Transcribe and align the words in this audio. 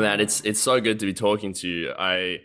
Man, 0.00 0.20
it's 0.20 0.40
it's 0.42 0.60
so 0.60 0.80
good 0.80 0.98
to 1.00 1.06
be 1.06 1.14
talking 1.14 1.52
to 1.54 1.68
you. 1.68 1.92
I, 1.98 2.40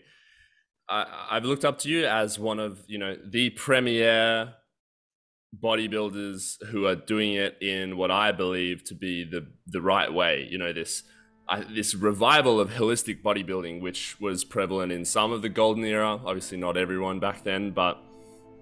I 0.89 1.27
I've 1.31 1.45
looked 1.45 1.65
up 1.65 1.79
to 1.79 1.89
you 1.89 2.05
as 2.05 2.37
one 2.37 2.59
of 2.59 2.83
you 2.87 2.97
know 2.97 3.15
the 3.23 3.49
premier 3.51 4.53
bodybuilders 5.63 6.63
who 6.67 6.85
are 6.85 6.95
doing 6.95 7.33
it 7.33 7.61
in 7.61 7.97
what 7.97 8.11
I 8.11 8.31
believe 8.31 8.83
to 8.85 8.95
be 8.95 9.23
the 9.23 9.47
the 9.67 9.81
right 9.81 10.13
way. 10.13 10.47
You 10.49 10.57
know 10.57 10.73
this 10.73 11.03
uh, 11.47 11.63
this 11.73 11.95
revival 11.95 12.59
of 12.59 12.71
holistic 12.71 13.21
bodybuilding, 13.21 13.81
which 13.81 14.19
was 14.19 14.43
prevalent 14.43 14.91
in 14.91 15.05
some 15.05 15.31
of 15.31 15.41
the 15.41 15.49
golden 15.49 15.83
era. 15.85 16.19
Obviously, 16.25 16.57
not 16.57 16.75
everyone 16.75 17.19
back 17.19 17.43
then, 17.43 17.71
but 17.71 17.97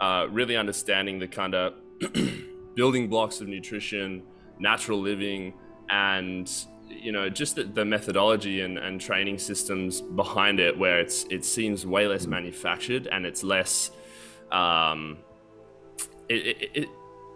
uh, 0.01 0.27
really 0.29 0.55
understanding 0.55 1.19
the 1.19 1.27
kind 1.27 1.55
of 1.55 1.73
building 2.75 3.07
blocks 3.07 3.41
of 3.41 3.47
nutrition, 3.47 4.23
natural 4.59 4.99
living, 4.99 5.53
and 5.89 6.65
you 6.95 7.11
know 7.11 7.29
just 7.29 7.55
the, 7.55 7.63
the 7.63 7.85
methodology 7.85 8.61
and, 8.61 8.77
and, 8.77 8.99
training 8.99 9.37
systems 9.37 10.01
behind 10.01 10.59
it 10.59 10.77
where 10.77 10.99
it's 10.99 11.25
it 11.29 11.45
seems 11.45 11.85
way 11.85 12.07
less 12.07 12.25
manufactured 12.25 13.07
and 13.07 13.25
it's 13.25 13.43
less 13.43 13.91
um, 14.51 15.17
it, 16.29 16.45
it, 16.45 16.71
it, 16.73 16.89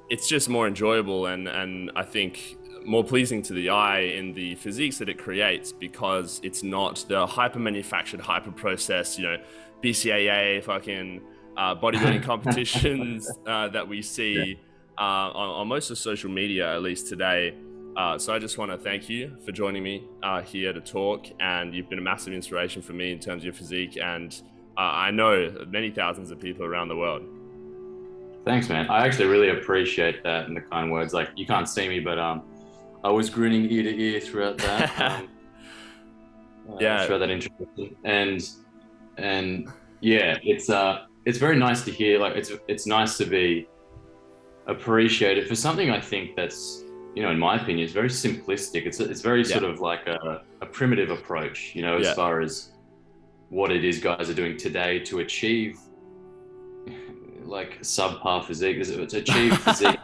it's 0.09 0.27
just 0.27 0.49
more 0.49 0.67
enjoyable 0.67 1.25
and 1.27 1.47
and 1.47 1.91
I 1.95 2.03
think 2.03 2.57
more 2.85 3.03
pleasing 3.03 3.41
to 3.43 3.53
the 3.53 3.69
eye 3.69 3.99
in 3.99 4.33
the 4.33 4.55
physiques 4.55 4.97
that 4.99 5.09
it 5.09 5.17
creates 5.17 5.73
because 5.73 6.39
it's 6.43 6.63
not 6.63 7.03
the 7.09 7.25
hyper 7.25 7.59
manufactured 7.59 8.21
hyper 8.21 8.51
processed 8.51 9.17
you 9.17 9.25
know 9.25 9.37
BCAA 9.83 10.63
fucking 10.63 11.21
uh, 11.57 11.75
bodybuilding 11.75 12.23
competitions 12.31 13.29
uh, 13.45 13.67
that 13.69 13.87
we 13.87 14.01
see 14.01 14.57
yeah. 14.99 15.03
uh, 15.03 15.31
on, 15.31 15.61
on 15.61 15.67
most 15.67 15.89
of 15.89 15.97
social 15.97 16.29
media 16.29 16.73
at 16.73 16.81
least 16.81 17.07
today 17.07 17.53
uh, 17.97 18.15
so 18.15 18.31
I 18.31 18.37
just 18.37 18.59
want 18.59 18.69
to 18.69 18.77
thank 18.77 19.09
you 19.09 19.35
for 19.43 19.51
joining 19.51 19.81
me 19.81 20.07
uh, 20.21 20.43
here 20.43 20.71
to 20.71 20.79
talk, 20.79 21.25
and 21.39 21.73
you've 21.73 21.89
been 21.89 21.97
a 21.97 22.03
massive 22.03 22.31
inspiration 22.31 22.83
for 22.83 22.93
me 22.93 23.11
in 23.11 23.19
terms 23.19 23.41
of 23.41 23.45
your 23.45 23.53
physique, 23.53 23.97
and 24.01 24.39
uh, 24.77 24.81
I 24.81 25.09
know 25.09 25.65
many 25.67 25.89
thousands 25.89 26.29
of 26.29 26.39
people 26.39 26.63
around 26.63 26.89
the 26.89 26.95
world. 26.95 27.23
Thanks, 28.45 28.69
man. 28.69 28.87
I 28.87 29.03
actually 29.03 29.25
really 29.25 29.49
appreciate 29.49 30.23
that 30.23 30.45
and 30.45 30.55
the 30.55 30.61
kind 30.61 30.91
words. 30.91 31.11
Like 31.11 31.29
you 31.35 31.47
can't 31.47 31.67
see 31.67 31.89
me, 31.89 31.99
but 31.99 32.19
um, 32.19 32.43
I 33.03 33.09
was 33.09 33.31
grinning 33.31 33.69
ear 33.71 33.83
to 33.83 33.99
ear 33.99 34.19
throughout 34.21 34.57
that. 34.59 35.25
Um, 36.69 36.75
uh, 36.75 36.77
yeah, 36.81 37.05
throughout 37.05 37.19
that 37.19 37.29
introduction, 37.29 37.95
and 38.03 38.45
and 39.17 39.69
yeah, 40.01 40.37
it's 40.43 40.69
uh, 40.69 41.05
it's 41.23 41.37
very 41.37 41.55
nice 41.55 41.85
to 41.85 41.91
hear. 41.91 42.19
Like 42.19 42.35
it's 42.35 42.51
it's 42.67 42.85
nice 42.85 43.17
to 43.19 43.25
be 43.25 43.69
appreciated 44.67 45.47
for 45.47 45.55
something 45.55 45.89
I 45.89 46.01
think 46.01 46.35
that's 46.35 46.83
you 47.17 47.23
know, 47.23 47.31
in 47.31 47.39
my 47.39 47.55
opinion, 47.59 47.83
is 47.83 47.93
very 47.93 48.09
simplistic. 48.09 48.85
It's 48.85 48.99
it's 48.99 49.21
very 49.21 49.41
yeah. 49.41 49.57
sort 49.57 49.63
of 49.63 49.79
like 49.79 50.05
a, 50.05 50.43
a 50.61 50.67
primitive 50.67 51.09
approach, 51.09 51.71
you 51.73 51.81
know, 51.81 51.97
as 51.97 52.05
yeah. 52.05 52.13
far 52.13 52.41
as 52.41 52.73
what 53.49 53.71
it 53.71 53.83
is 53.83 53.99
guys 53.99 54.29
are 54.29 54.35
doing 54.35 54.55
today 54.55 54.99
to 54.99 55.17
achieve 55.21 55.79
like 57.43 57.81
subpar 57.81 58.45
physique. 58.45 58.83
To 58.83 59.17
achieve 59.17 59.57
physique. 59.63 59.99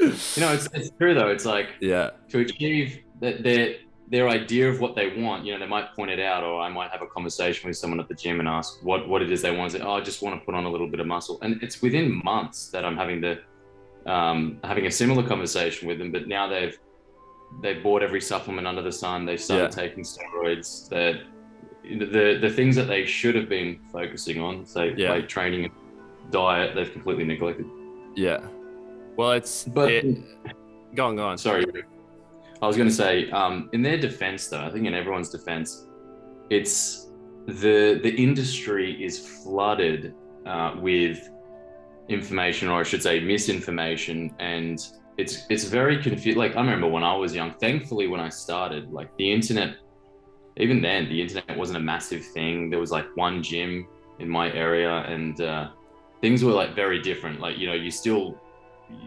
you 0.00 0.40
know, 0.42 0.52
it's, 0.52 0.68
it's 0.74 0.90
true 0.98 1.14
though. 1.14 1.28
It's 1.28 1.44
like 1.44 1.68
yeah, 1.80 2.10
to 2.30 2.40
achieve 2.40 3.04
that 3.20 3.44
their 3.44 3.76
their 4.08 4.28
idea 4.28 4.68
of 4.68 4.80
what 4.80 4.96
they 4.96 5.16
want. 5.22 5.46
You 5.46 5.52
know, 5.52 5.60
they 5.60 5.68
might 5.68 5.94
point 5.94 6.10
it 6.10 6.18
out, 6.18 6.42
or 6.42 6.60
I 6.60 6.70
might 6.70 6.90
have 6.90 7.02
a 7.02 7.06
conversation 7.06 7.68
with 7.68 7.76
someone 7.76 8.00
at 8.00 8.08
the 8.08 8.16
gym 8.16 8.40
and 8.40 8.48
ask 8.48 8.82
what 8.82 9.08
what 9.08 9.22
it 9.22 9.30
is 9.30 9.42
they 9.42 9.56
want. 9.56 9.70
Say, 9.70 9.80
oh, 9.80 9.92
I 9.92 10.00
just 10.00 10.22
want 10.22 10.40
to 10.40 10.44
put 10.44 10.56
on 10.56 10.64
a 10.64 10.68
little 10.68 10.88
bit 10.88 10.98
of 10.98 11.06
muscle, 11.06 11.38
and 11.42 11.62
it's 11.62 11.80
within 11.82 12.20
months 12.24 12.66
that 12.70 12.84
I'm 12.84 12.96
having 12.96 13.22
to 13.22 13.38
um, 14.06 14.58
having 14.64 14.86
a 14.86 14.90
similar 14.90 15.26
conversation 15.26 15.88
with 15.88 15.98
them, 15.98 16.12
but 16.12 16.28
now 16.28 16.48
they've 16.48 16.78
they've 17.60 17.82
bought 17.82 18.02
every 18.02 18.20
supplement 18.20 18.66
under 18.66 18.82
the 18.82 18.92
sun. 18.92 19.24
They've 19.24 19.40
started 19.40 19.74
yeah. 19.76 19.82
taking 19.82 20.04
steroids. 20.04 20.88
That 20.88 21.22
the 21.84 22.38
the 22.40 22.50
things 22.50 22.76
that 22.76 22.84
they 22.84 23.04
should 23.04 23.34
have 23.34 23.48
been 23.48 23.80
focusing 23.92 24.40
on, 24.40 24.64
say 24.64 24.94
yeah. 24.96 25.10
like 25.10 25.28
training, 25.28 25.64
and 25.64 25.74
diet, 26.30 26.74
they've 26.74 26.92
completely 26.92 27.24
neglected. 27.24 27.66
Yeah. 28.14 28.40
Well, 29.16 29.32
it's 29.32 29.64
but 29.64 29.90
it, 29.90 30.06
go 30.94 31.06
on, 31.06 31.16
go 31.16 31.26
on. 31.26 31.38
Sorry, 31.38 31.64
I 32.60 32.66
was 32.66 32.76
going 32.76 32.88
to 32.88 32.94
say, 32.94 33.30
um, 33.30 33.68
in 33.72 33.82
their 33.82 33.98
defense, 33.98 34.46
though, 34.48 34.60
I 34.60 34.70
think 34.70 34.86
in 34.86 34.94
everyone's 34.94 35.28
defense, 35.28 35.86
it's 36.48 37.08
the 37.46 38.00
the 38.02 38.14
industry 38.14 39.04
is 39.04 39.42
flooded 39.42 40.14
uh, 40.46 40.76
with 40.78 41.28
information, 42.08 42.68
or 42.68 42.80
I 42.80 42.82
should 42.82 43.02
say 43.02 43.20
misinformation, 43.20 44.34
and 44.38 44.78
it's 45.18 45.46
it's 45.50 45.64
very 45.64 46.02
confused. 46.02 46.38
Like 46.38 46.56
I 46.56 46.60
remember 46.60 46.88
when 46.88 47.04
I 47.04 47.14
was 47.14 47.34
young. 47.34 47.52
Thankfully, 47.54 48.06
when 48.06 48.20
I 48.20 48.28
started, 48.28 48.92
like 48.92 49.14
the 49.16 49.32
internet, 49.32 49.76
even 50.56 50.80
then, 50.82 51.08
the 51.08 51.20
internet 51.20 51.56
wasn't 51.56 51.78
a 51.78 51.80
massive 51.80 52.24
thing. 52.24 52.70
There 52.70 52.80
was 52.80 52.90
like 52.90 53.06
one 53.16 53.42
gym 53.42 53.86
in 54.18 54.28
my 54.28 54.52
area, 54.52 54.90
and 54.90 55.40
uh, 55.40 55.70
things 56.20 56.44
were 56.44 56.52
like 56.52 56.74
very 56.74 57.00
different. 57.00 57.40
Like 57.40 57.58
you 57.58 57.66
know, 57.66 57.74
you 57.74 57.90
still 57.90 58.40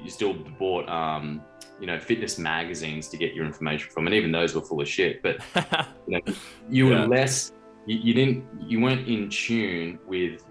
you 0.03 0.09
still 0.09 0.33
bought 0.33 0.87
um, 0.89 1.41
you 1.79 1.87
know 1.87 1.99
fitness 1.99 2.37
magazines 2.37 3.07
to 3.09 3.17
get 3.17 3.33
your 3.33 3.45
information 3.45 3.89
from, 3.91 4.07
and 4.07 4.15
even 4.15 4.31
those 4.31 4.55
were 4.55 4.61
full 4.61 4.81
of 4.81 4.87
shit. 4.87 5.21
But 5.21 5.37
you 6.07 6.19
know, 6.19 6.33
you 6.69 6.89
yeah. 6.89 7.01
were 7.01 7.07
less. 7.07 7.51
You, 7.85 7.99
you 7.99 8.13
didn't. 8.13 8.45
You 8.61 8.81
weren't 8.81 9.07
in 9.07 9.29
tune 9.29 9.99
with 10.07 10.43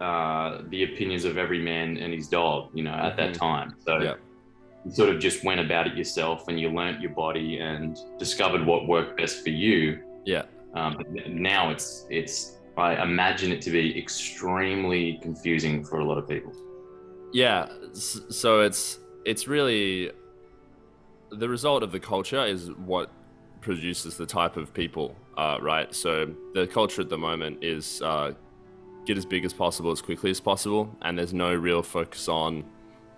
uh, 0.00 0.62
the 0.68 0.84
opinions 0.84 1.24
of 1.24 1.38
every 1.38 1.62
man 1.62 1.96
and 1.96 2.12
his 2.12 2.28
dog, 2.28 2.70
you 2.74 2.82
know, 2.82 2.92
at 2.92 3.16
mm-hmm. 3.16 3.32
that 3.32 3.34
time. 3.34 3.74
So 3.86 3.98
yeah. 3.98 4.14
you 4.84 4.92
sort 4.92 5.10
of 5.10 5.20
just 5.20 5.44
went 5.44 5.60
about 5.60 5.86
it 5.86 5.94
yourself 5.94 6.48
and 6.48 6.58
you 6.58 6.68
learnt 6.70 7.00
your 7.00 7.12
body 7.12 7.58
and 7.58 7.98
discovered 8.18 8.66
what 8.66 8.88
worked 8.88 9.16
best 9.16 9.42
for 9.42 9.50
you. 9.50 10.02
Yeah. 10.24 10.42
Um, 10.74 10.98
now 11.28 11.70
it's 11.70 12.06
it's 12.10 12.58
I 12.76 13.00
imagine 13.02 13.52
it 13.52 13.62
to 13.62 13.70
be 13.70 13.96
extremely 13.96 15.18
confusing 15.22 15.84
for 15.84 16.00
a 16.00 16.04
lot 16.04 16.18
of 16.18 16.28
people. 16.28 16.52
Yeah. 17.32 17.68
So 17.92 18.60
it's 18.60 18.98
it's 19.24 19.46
really 19.46 20.10
the 21.30 21.48
result 21.48 21.82
of 21.82 21.92
the 21.92 22.00
culture 22.00 22.44
is 22.44 22.70
what 22.72 23.10
produces 23.60 24.16
the 24.16 24.26
type 24.26 24.56
of 24.56 24.74
people, 24.74 25.16
uh, 25.36 25.58
right? 25.60 25.94
So 25.94 26.34
the 26.52 26.66
culture 26.66 27.00
at 27.02 27.08
the 27.08 27.18
moment 27.18 27.64
is 27.64 28.02
uh, 28.02 28.32
get 29.06 29.18
as 29.18 29.26
big 29.26 29.44
as 29.44 29.52
possible 29.52 29.90
as 29.90 30.00
quickly 30.00 30.30
as 30.30 30.40
possible, 30.40 30.94
and 31.02 31.18
there's 31.18 31.34
no 31.34 31.54
real 31.54 31.82
focus 31.82 32.28
on 32.28 32.64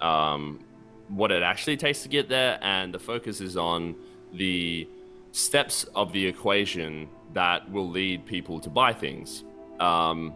um, 0.01 0.61
what 1.09 1.31
it 1.31 1.43
actually 1.43 1.77
takes 1.77 2.03
to 2.03 2.09
get 2.09 2.29
there, 2.29 2.59
and 2.63 2.93
the 2.93 2.99
focus 2.99 3.41
is 3.41 3.57
on 3.57 3.95
the 4.33 4.89
steps 5.33 5.85
of 5.95 6.13
the 6.13 6.27
equation 6.27 7.09
that 7.33 7.71
will 7.71 7.89
lead 7.89 8.25
people 8.27 8.59
to 8.61 8.71
buy 8.71 8.93
things. 8.93 9.45
Um, 9.81 10.35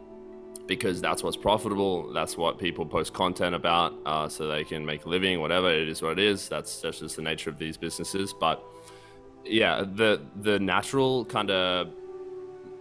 because 0.66 1.00
that's 1.00 1.25
what's 1.25 1.37
profitable. 1.37 2.12
That's 2.12 2.37
what 2.37 2.56
people 2.56 2.87
post 2.87 3.12
content 3.12 3.56
about, 3.56 3.93
uh, 4.06 4.28
so 4.28 4.47
they 4.47 4.62
can 4.62 4.87
make 4.87 5.05
a 5.05 5.09
living. 5.09 5.41
Whatever 5.41 5.69
it 5.69 5.89
is, 5.89 6.00
what 6.00 6.12
it 6.12 6.21
is. 6.21 6.49
That's 6.49 6.81
that's 6.81 7.00
just 7.00 7.16
the 7.16 7.22
nature 7.22 7.50
of 7.50 7.59
these 7.59 7.77
businesses. 7.77 8.33
But 8.33 8.62
yeah, 9.44 9.83
the 9.83 10.22
the 10.37 10.60
natural 10.60 11.25
kind 11.25 11.50
of 11.50 11.89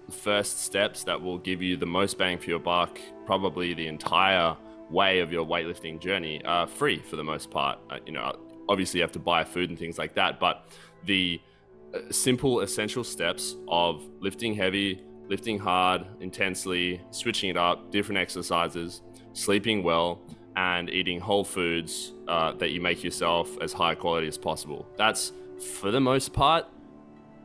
first 0.10 0.64
steps 0.64 1.04
that 1.04 1.22
will 1.22 1.38
give 1.38 1.62
you 1.62 1.78
the 1.78 1.86
most 1.86 2.18
bang 2.18 2.38
for 2.38 2.50
your 2.50 2.60
buck, 2.60 3.00
probably 3.26 3.74
the 3.74 3.88
entire 3.88 4.56
way 4.90 5.20
of 5.20 5.32
your 5.32 5.46
weightlifting 5.46 6.00
journey, 6.00 6.44
are 6.46 6.68
free 6.68 7.00
for 7.00 7.16
the 7.16 7.24
most 7.24 7.52
part. 7.52 7.80
Uh, 7.90 7.98
you 8.06 8.12
know, 8.12 8.36
obviously 8.68 9.00
you 9.00 9.04
have 9.04 9.12
to 9.12 9.20
buy 9.20 9.44
food 9.44 9.70
and 9.70 9.78
things 9.78 9.98
like 9.98 10.14
that, 10.16 10.40
but 10.40 10.68
the 11.06 11.40
uh, 11.94 12.00
simple 12.12 12.62
essential 12.62 13.04
steps 13.04 13.56
of 13.68 14.04
lifting 14.20 14.54
heavy, 14.54 15.02
lifting 15.28 15.60
hard, 15.60 16.06
intensely, 16.20 17.02
switching 17.12 17.50
it 17.50 17.58
up, 17.58 17.92
different 17.92 18.20
exercises, 18.20 19.02
sleeping 19.34 19.84
well, 19.84 20.22
and 20.56 20.90
eating 20.90 21.20
whole 21.20 21.44
foods 21.44 22.14
uh, 22.28 22.52
that 22.54 22.72
you 22.72 22.82
make 22.82 23.04
yourself 23.04 23.58
as 23.62 23.72
high 23.72 23.96
quality 23.96 24.28
as 24.28 24.38
possible. 24.38 24.88
That's 24.98 25.32
for 25.80 25.92
the 25.92 26.00
most 26.00 26.34
part, 26.34 26.66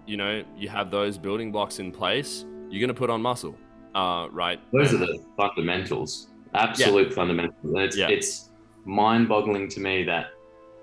you 0.06 0.16
know, 0.16 0.44
you 0.56 0.68
have 0.68 0.90
those 0.90 1.16
building 1.16 1.52
blocks 1.52 1.78
in 1.78 1.92
place 1.92 2.44
you're 2.74 2.80
going 2.80 2.94
to 2.94 2.98
put 2.98 3.08
on 3.08 3.22
muscle, 3.22 3.54
uh, 3.94 4.26
right? 4.32 4.58
Those 4.72 4.92
are 4.92 4.98
the 4.98 5.22
fundamentals, 5.36 6.26
absolute 6.54 7.10
yeah. 7.10 7.14
fundamentals. 7.14 7.56
It's, 7.62 7.96
yeah. 7.96 8.08
it's 8.08 8.50
mind 8.84 9.28
boggling 9.28 9.68
to 9.68 9.80
me 9.80 10.02
that 10.02 10.26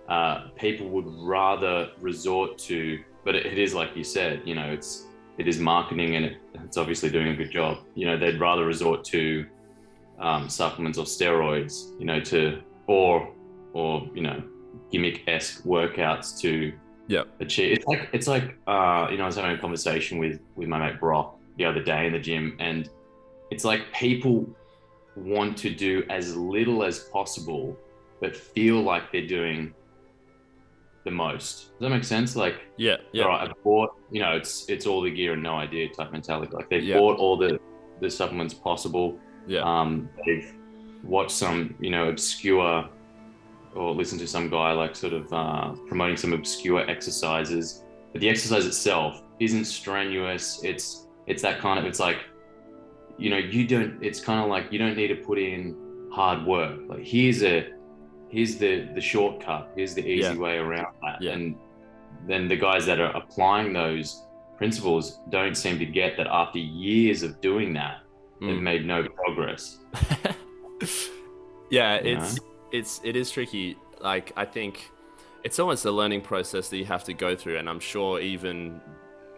uh, 0.07 0.47
people 0.55 0.87
would 0.87 1.05
rather 1.07 1.89
resort 1.99 2.57
to, 2.59 3.03
but 3.25 3.35
it, 3.35 3.45
it 3.45 3.57
is 3.57 3.73
like 3.73 3.93
you 3.93 4.05
said, 4.05 4.41
you 4.45 4.55
know, 4.55 4.71
it's, 4.71 5.07
it 5.37 5.49
is 5.49 5.59
marketing 5.59 6.15
and 6.15 6.25
it, 6.27 6.37
it's 6.63 6.77
obviously 6.77 7.09
doing 7.09 7.27
a 7.27 7.35
good 7.35 7.51
job. 7.51 7.79
You 7.93 8.05
know, 8.05 8.17
they'd 8.17 8.39
rather 8.39 8.65
resort 8.65 9.03
to 9.05 9.45
um, 10.19 10.47
supplements 10.47 10.97
or 10.97 11.03
steroids, 11.03 11.99
you 11.99 12.05
know, 12.05 12.21
to, 12.21 12.61
or, 12.87 13.33
or, 13.73 14.07
you 14.13 14.21
know, 14.21 14.41
gimmick 14.93 15.23
esque 15.27 15.63
workouts 15.63 16.39
to 16.39 16.71
yeah 17.07 17.23
achieve. 17.41 17.77
It's 17.77 17.85
like, 17.85 18.09
it's 18.13 18.27
like, 18.27 18.57
uh, 18.65 19.07
you 19.11 19.17
know, 19.17 19.23
I 19.23 19.25
was 19.25 19.35
having 19.35 19.51
a 19.51 19.57
conversation 19.57 20.19
with, 20.19 20.39
with 20.55 20.69
my 20.69 20.79
mate 20.79 20.97
Brock 20.97 21.37
the 21.61 21.67
other 21.69 21.83
day 21.83 22.07
in 22.07 22.13
the 22.13 22.19
gym, 22.19 22.55
and 22.59 22.89
it's 23.51 23.63
like 23.63 23.81
people 23.93 24.49
want 25.15 25.55
to 25.57 25.69
do 25.69 26.03
as 26.09 26.35
little 26.35 26.83
as 26.83 26.99
possible, 27.17 27.77
but 28.19 28.35
feel 28.35 28.81
like 28.81 29.11
they're 29.11 29.27
doing 29.27 29.73
the 31.03 31.11
most. 31.11 31.71
Does 31.73 31.79
that 31.81 31.89
make 31.89 32.03
sense? 32.03 32.35
Like, 32.35 32.55
Yeah, 32.77 32.97
yeah, 33.11 33.23
all 33.25 33.29
right, 33.29 33.47
I 33.49 33.53
bought, 33.63 33.91
you 34.11 34.21
know, 34.21 34.35
it's 34.35 34.67
it's 34.69 34.85
all 34.87 35.01
the 35.01 35.11
gear 35.11 35.33
and 35.33 35.43
no 35.43 35.55
idea 35.55 35.89
type 35.89 36.11
mentality. 36.11 36.51
Like 36.55 36.69
they've 36.69 36.83
Yeah. 36.83 36.97
bought 36.97 37.17
all 37.19 37.37
the 37.37 37.59
the 37.99 38.09
supplements 38.09 38.53
possible. 38.55 39.19
yeah, 39.47 39.61
Um, 39.61 40.09
they've 40.25 40.51
watched 41.03 41.31
some, 41.43 41.75
you 41.79 41.91
know, 41.91 42.09
obscure 42.09 42.89
or 43.75 43.93
listened 43.93 44.19
to 44.21 44.27
some 44.27 44.49
guy 44.49 44.71
like 44.73 44.95
sort 44.95 45.13
of 45.13 45.31
uh, 45.31 45.71
promoting 45.87 46.17
some 46.17 46.33
obscure 46.33 46.81
exercises. 46.89 47.83
But 48.11 48.21
the 48.21 48.29
exercise 48.29 48.65
itself 48.65 49.21
isn't 49.39 49.65
strenuous. 49.65 50.63
It's 50.63 51.07
it's 51.31 51.41
that 51.47 51.55
kind 51.65 51.77
of 51.79 51.85
it's 51.89 51.99
like, 52.07 52.19
you 53.17 53.29
know, 53.33 53.37
you 53.55 53.61
don't. 53.73 53.93
It's 54.07 54.19
kind 54.29 54.39
of 54.43 54.47
like 54.55 54.65
you 54.71 54.79
don't 54.83 54.97
need 55.01 55.07
to 55.15 55.19
put 55.29 55.37
in 55.39 55.61
hard 56.19 56.39
work. 56.45 56.77
Like 56.91 57.03
here's 57.13 57.41
a 57.43 57.55
here's 58.35 58.53
the 58.63 58.73
the 58.97 59.01
shortcut. 59.11 59.63
Here's 59.75 59.93
the 59.99 60.05
easy 60.13 60.33
Yeah. 60.33 60.45
way 60.45 60.55
around 60.65 60.93
that. 61.03 61.17
Yeah. 61.21 61.33
And 61.35 61.55
then 62.29 62.47
the 62.47 62.57
guys 62.67 62.83
that 62.89 62.99
are 62.99 63.13
applying 63.21 63.73
those 63.73 64.07
principles 64.57 65.19
don't 65.29 65.55
seem 65.55 65.79
to 65.79 65.85
get 65.85 66.17
that 66.17 66.27
after 66.27 66.59
years 66.59 67.23
of 67.23 67.31
doing 67.41 67.73
that 67.73 67.95
they've 68.41 68.57
Mm. 68.57 68.61
made 68.71 68.83
no 68.85 68.99
progress. 69.21 69.63
yeah. 71.69 72.01
You 72.01 72.17
It's 72.17 72.39
it's 72.71 73.01
it 73.03 73.15
is 73.15 73.31
tricky. 73.31 73.77
Like 74.01 74.31
I 74.35 74.45
think 74.45 74.89
it's 75.43 75.59
almost 75.59 75.85
a 75.85 75.91
learning 75.91 76.21
process 76.21 76.69
that 76.69 76.77
you 76.77 76.85
have 76.85 77.03
to 77.05 77.13
go 77.13 77.35
through, 77.35 77.57
and 77.57 77.67
I'm 77.69 77.79
sure 77.79 78.19
even 78.19 78.79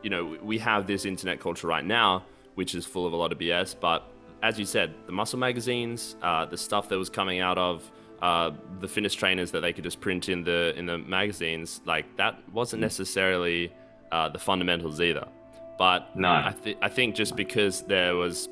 you 0.03 0.09
know 0.09 0.37
we 0.43 0.57
have 0.59 0.85
this 0.87 1.05
internet 1.05 1.39
culture 1.39 1.67
right 1.67 1.85
now, 1.85 2.23
which 2.55 2.75
is 2.75 2.85
full 2.85 3.05
of 3.07 3.13
a 3.13 3.15
lot 3.15 3.31
of 3.31 3.37
BS. 3.39 3.75
But 3.79 4.03
as 4.41 4.59
you 4.59 4.65
said, 4.65 4.93
the 5.05 5.11
muscle 5.11 5.39
magazines, 5.39 6.15
uh, 6.21 6.45
the 6.45 6.57
stuff 6.57 6.89
that 6.89 6.97
was 6.97 7.09
coming 7.09 7.39
out 7.39 7.57
of 7.57 7.89
uh, 8.21 8.51
the 8.79 8.87
fitness 8.87 9.13
trainers 9.13 9.51
that 9.51 9.61
they 9.61 9.73
could 9.73 9.83
just 9.83 9.99
print 10.01 10.29
in 10.29 10.43
the 10.43 10.73
in 10.77 10.85
the 10.85 10.97
magazines, 10.97 11.81
like 11.85 12.05
that 12.17 12.37
wasn't 12.51 12.81
necessarily 12.81 13.71
uh, 14.11 14.29
the 14.29 14.39
fundamentals 14.39 15.01
either. 15.01 15.27
But 15.77 16.15
No. 16.15 16.29
I, 16.29 16.55
th- 16.63 16.77
I 16.81 16.89
think 16.89 17.15
just 17.15 17.35
because 17.35 17.81
there 17.81 18.15
was 18.15 18.47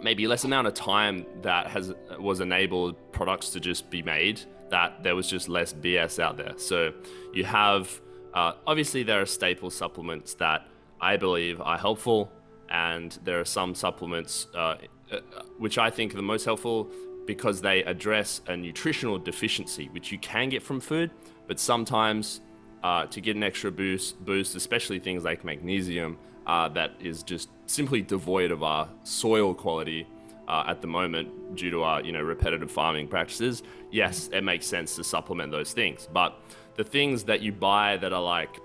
maybe 0.00 0.26
less 0.26 0.44
amount 0.44 0.66
of 0.66 0.74
time 0.74 1.26
that 1.42 1.66
has 1.68 1.92
was 2.18 2.40
enabled 2.40 2.96
products 3.12 3.50
to 3.50 3.60
just 3.60 3.90
be 3.90 4.02
made 4.02 4.40
that 4.70 5.02
there 5.02 5.14
was 5.14 5.28
just 5.28 5.48
less 5.48 5.72
BS 5.72 6.18
out 6.18 6.36
there. 6.36 6.54
So 6.56 6.92
you 7.34 7.44
have 7.44 8.00
uh, 8.32 8.52
obviously 8.66 9.02
there 9.02 9.20
are 9.20 9.26
staple 9.26 9.70
supplements 9.70 10.34
that 10.34 10.66
I 11.02 11.16
believe 11.16 11.60
are 11.60 11.76
helpful, 11.76 12.32
and 12.70 13.18
there 13.24 13.40
are 13.40 13.44
some 13.44 13.74
supplements 13.74 14.46
uh, 14.54 14.76
uh, 15.10 15.18
which 15.58 15.76
I 15.76 15.90
think 15.90 16.14
are 16.14 16.16
the 16.16 16.22
most 16.22 16.44
helpful 16.44 16.90
because 17.26 17.60
they 17.60 17.82
address 17.84 18.40
a 18.46 18.56
nutritional 18.56 19.18
deficiency 19.18 19.88
which 19.90 20.10
you 20.12 20.18
can 20.18 20.48
get 20.48 20.62
from 20.62 20.80
food, 20.80 21.10
but 21.48 21.58
sometimes 21.58 22.40
uh, 22.82 23.06
to 23.06 23.20
get 23.20 23.36
an 23.36 23.42
extra 23.42 23.70
boost, 23.70 24.24
boost, 24.24 24.54
especially 24.56 24.98
things 24.98 25.24
like 25.24 25.44
magnesium, 25.44 26.18
uh, 26.46 26.68
that 26.68 26.92
is 27.00 27.22
just 27.22 27.48
simply 27.66 28.00
devoid 28.00 28.50
of 28.50 28.62
our 28.62 28.88
soil 29.04 29.54
quality 29.54 30.06
uh, 30.48 30.64
at 30.66 30.80
the 30.80 30.86
moment 30.86 31.56
due 31.56 31.70
to 31.70 31.82
our 31.82 32.00
you 32.02 32.12
know 32.12 32.22
repetitive 32.22 32.70
farming 32.70 33.08
practices. 33.08 33.62
Yes, 33.90 34.28
it 34.32 34.42
makes 34.42 34.66
sense 34.66 34.96
to 34.96 35.04
supplement 35.04 35.52
those 35.52 35.72
things, 35.72 36.08
but 36.12 36.40
the 36.76 36.84
things 36.84 37.24
that 37.24 37.42
you 37.42 37.52
buy 37.52 37.96
that 37.98 38.12
are 38.12 38.22
like 38.22 38.58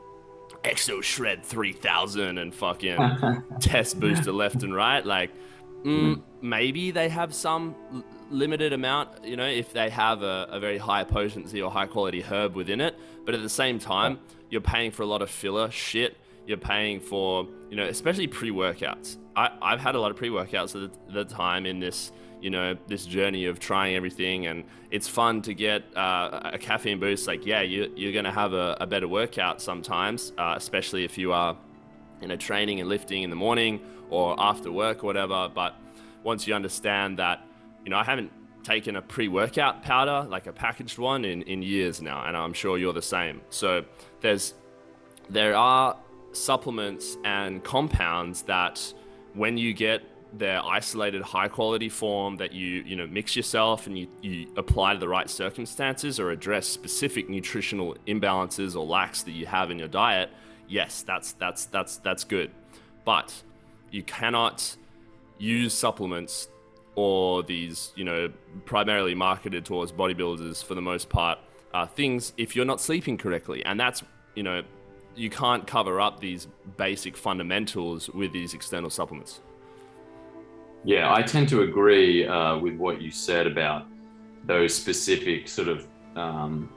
Exo 0.67 1.01
Shred 1.01 1.43
3000 1.43 2.37
and 2.37 2.53
fucking 2.53 3.43
test 3.59 3.99
booster 3.99 4.31
left 4.31 4.63
and 4.63 4.73
right, 4.75 5.05
like 5.05 5.31
mm, 5.83 6.21
maybe 6.41 6.91
they 6.91 7.09
have 7.09 7.33
some 7.33 7.75
l- 7.93 8.03
limited 8.29 8.73
amount, 8.73 9.23
you 9.23 9.35
know, 9.37 9.45
if 9.45 9.71
they 9.73 9.89
have 9.89 10.23
a, 10.23 10.47
a 10.51 10.59
very 10.59 10.77
high 10.77 11.03
potency 11.03 11.61
or 11.61 11.71
high 11.71 11.87
quality 11.87 12.21
herb 12.21 12.55
within 12.55 12.81
it. 12.81 12.95
But 13.25 13.35
at 13.35 13.41
the 13.41 13.49
same 13.49 13.79
time, 13.79 14.19
you're 14.49 14.61
paying 14.61 14.91
for 14.91 15.03
a 15.03 15.05
lot 15.05 15.21
of 15.21 15.29
filler 15.29 15.71
shit. 15.71 16.17
You're 16.45 16.57
paying 16.57 16.99
for, 17.01 17.47
you 17.69 17.75
know, 17.75 17.85
especially 17.85 18.27
pre 18.27 18.51
workouts. 18.51 19.17
I've 19.35 19.79
had 19.79 19.95
a 19.95 19.99
lot 19.99 20.11
of 20.11 20.17
pre 20.17 20.29
workouts 20.29 20.75
at 20.81 20.91
the, 21.07 21.13
the 21.13 21.25
time 21.25 21.65
in 21.65 21.79
this, 21.79 22.11
you 22.41 22.49
know, 22.49 22.77
this 22.87 23.05
journey 23.05 23.45
of 23.45 23.59
trying 23.59 23.95
everything. 23.95 24.47
And 24.47 24.63
it's 24.91 25.07
fun 25.07 25.41
to 25.43 25.53
get 25.53 25.83
uh, 25.95 26.51
a 26.53 26.57
caffeine 26.57 26.99
boost. 26.99 27.27
Like, 27.27 27.45
yeah, 27.45 27.61
you, 27.61 27.91
you're 27.95 28.13
going 28.13 28.25
to 28.25 28.31
have 28.31 28.53
a, 28.53 28.77
a 28.79 28.87
better 28.87 29.07
workout 29.07 29.61
sometimes, 29.61 30.33
uh, 30.37 30.53
especially 30.55 31.03
if 31.03 31.17
you 31.17 31.33
are 31.33 31.57
you 32.21 32.27
know, 32.27 32.35
training 32.35 32.79
and 32.79 32.89
lifting 32.89 33.23
in 33.23 33.29
the 33.29 33.35
morning 33.35 33.79
or 34.09 34.35
after 34.39 34.71
work 34.71 35.03
or 35.03 35.07
whatever. 35.07 35.49
But 35.53 35.75
once 36.23 36.47
you 36.47 36.53
understand 36.53 37.19
that, 37.19 37.45
you 37.83 37.89
know, 37.89 37.97
I 37.97 38.03
haven't 38.03 38.31
taken 38.63 38.95
a 38.97 39.01
pre-workout 39.01 39.83
powder, 39.83 40.27
like 40.29 40.47
a 40.47 40.51
packaged 40.51 40.97
one, 40.97 41.23
in, 41.25 41.41
in 41.43 41.61
years 41.61 42.01
now, 42.01 42.25
and 42.25 42.35
I'm 42.35 42.53
sure 42.53 42.77
you're 42.77 42.93
the 42.93 43.01
same. 43.01 43.41
So 43.49 43.85
there's 44.21 44.53
there 45.29 45.55
are 45.55 45.97
supplements 46.31 47.17
and 47.23 47.63
compounds 47.63 48.43
that 48.43 48.93
when 49.33 49.57
you 49.57 49.73
get 49.73 50.01
their 50.33 50.63
isolated 50.63 51.21
high 51.21 51.47
quality 51.47 51.89
form 51.89 52.35
that 52.37 52.51
you 52.51 52.83
you 52.83 52.95
know 52.95 53.07
mix 53.07 53.35
yourself 53.35 53.87
and 53.87 53.97
you, 53.97 54.07
you 54.21 54.47
apply 54.57 54.93
to 54.93 54.99
the 54.99 55.07
right 55.07 55.29
circumstances 55.29 56.19
or 56.19 56.31
address 56.31 56.67
specific 56.67 57.29
nutritional 57.29 57.95
imbalances 58.07 58.75
or 58.75 58.85
lacks 58.85 59.23
that 59.23 59.31
you 59.31 59.45
have 59.45 59.71
in 59.71 59.79
your 59.79 59.87
diet 59.87 60.29
yes 60.67 61.03
that's 61.03 61.33
that's 61.33 61.65
that's 61.65 61.97
that's 61.97 62.23
good. 62.23 62.51
But 63.05 63.33
you 63.91 64.03
cannot 64.03 64.75
use 65.37 65.73
supplements 65.73 66.49
or 66.95 67.43
these 67.43 67.93
you 67.95 68.03
know 68.03 68.31
primarily 68.65 69.15
marketed 69.15 69.65
towards 69.65 69.91
bodybuilders 69.91 70.63
for 70.63 70.75
the 70.75 70.81
most 70.81 71.09
part 71.09 71.39
uh, 71.73 71.85
things 71.85 72.33
if 72.37 72.55
you're 72.55 72.65
not 72.65 72.81
sleeping 72.81 73.17
correctly. 73.17 73.63
And 73.65 73.79
that's 73.79 74.03
you 74.35 74.43
know 74.43 74.63
you 75.15 75.29
can't 75.29 75.65
cover 75.65 75.99
up 75.99 76.19
these 76.19 76.47
basic 76.77 77.17
fundamentals 77.17 78.09
with 78.09 78.31
these 78.33 78.53
external 78.53 78.89
supplements 78.89 79.41
Yeah, 80.83 81.13
I 81.13 81.21
tend 81.21 81.49
to 81.49 81.61
agree 81.63 82.25
uh, 82.25 82.57
with 82.57 82.75
what 82.75 83.01
you 83.01 83.11
said 83.11 83.47
about 83.47 83.87
those 84.45 84.73
specific 84.73 85.47
sort 85.47 85.67
of 85.67 85.87
um, 86.15 86.69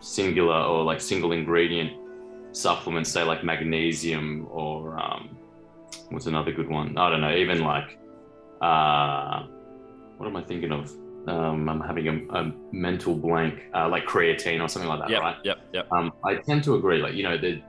singular 0.00 0.62
or 0.62 0.82
like 0.84 1.00
single 1.00 1.32
ingredient 1.32 1.92
supplements, 2.52 3.10
say 3.10 3.22
like 3.22 3.44
magnesium 3.44 4.46
or 4.50 4.98
um, 4.98 5.36
what's 6.10 6.26
another 6.26 6.52
good 6.52 6.68
one? 6.68 6.96
I 6.96 7.10
don't 7.10 7.20
know, 7.20 7.34
even 7.34 7.60
like, 7.60 7.98
uh, 8.62 9.46
what 10.16 10.26
am 10.26 10.36
I 10.36 10.42
thinking 10.42 10.72
of? 10.72 10.90
Um, 11.28 11.68
I'm 11.68 11.80
having 11.80 12.08
a, 12.08 12.38
a 12.38 12.52
mental 12.72 13.14
blank, 13.14 13.60
uh, 13.74 13.88
like 13.88 14.06
creatine 14.06 14.62
or 14.62 14.68
something 14.68 14.88
like 14.88 15.00
that, 15.00 15.10
yep 15.10 15.20
right? 15.20 15.36
yep 15.42 15.58
yep 15.72 15.92
um, 15.92 16.12
I 16.24 16.36
tend 16.36 16.62
to 16.64 16.76
agree. 16.76 16.98
Like 16.98 17.14
you 17.14 17.24
know, 17.24 17.36
the 17.36 17.60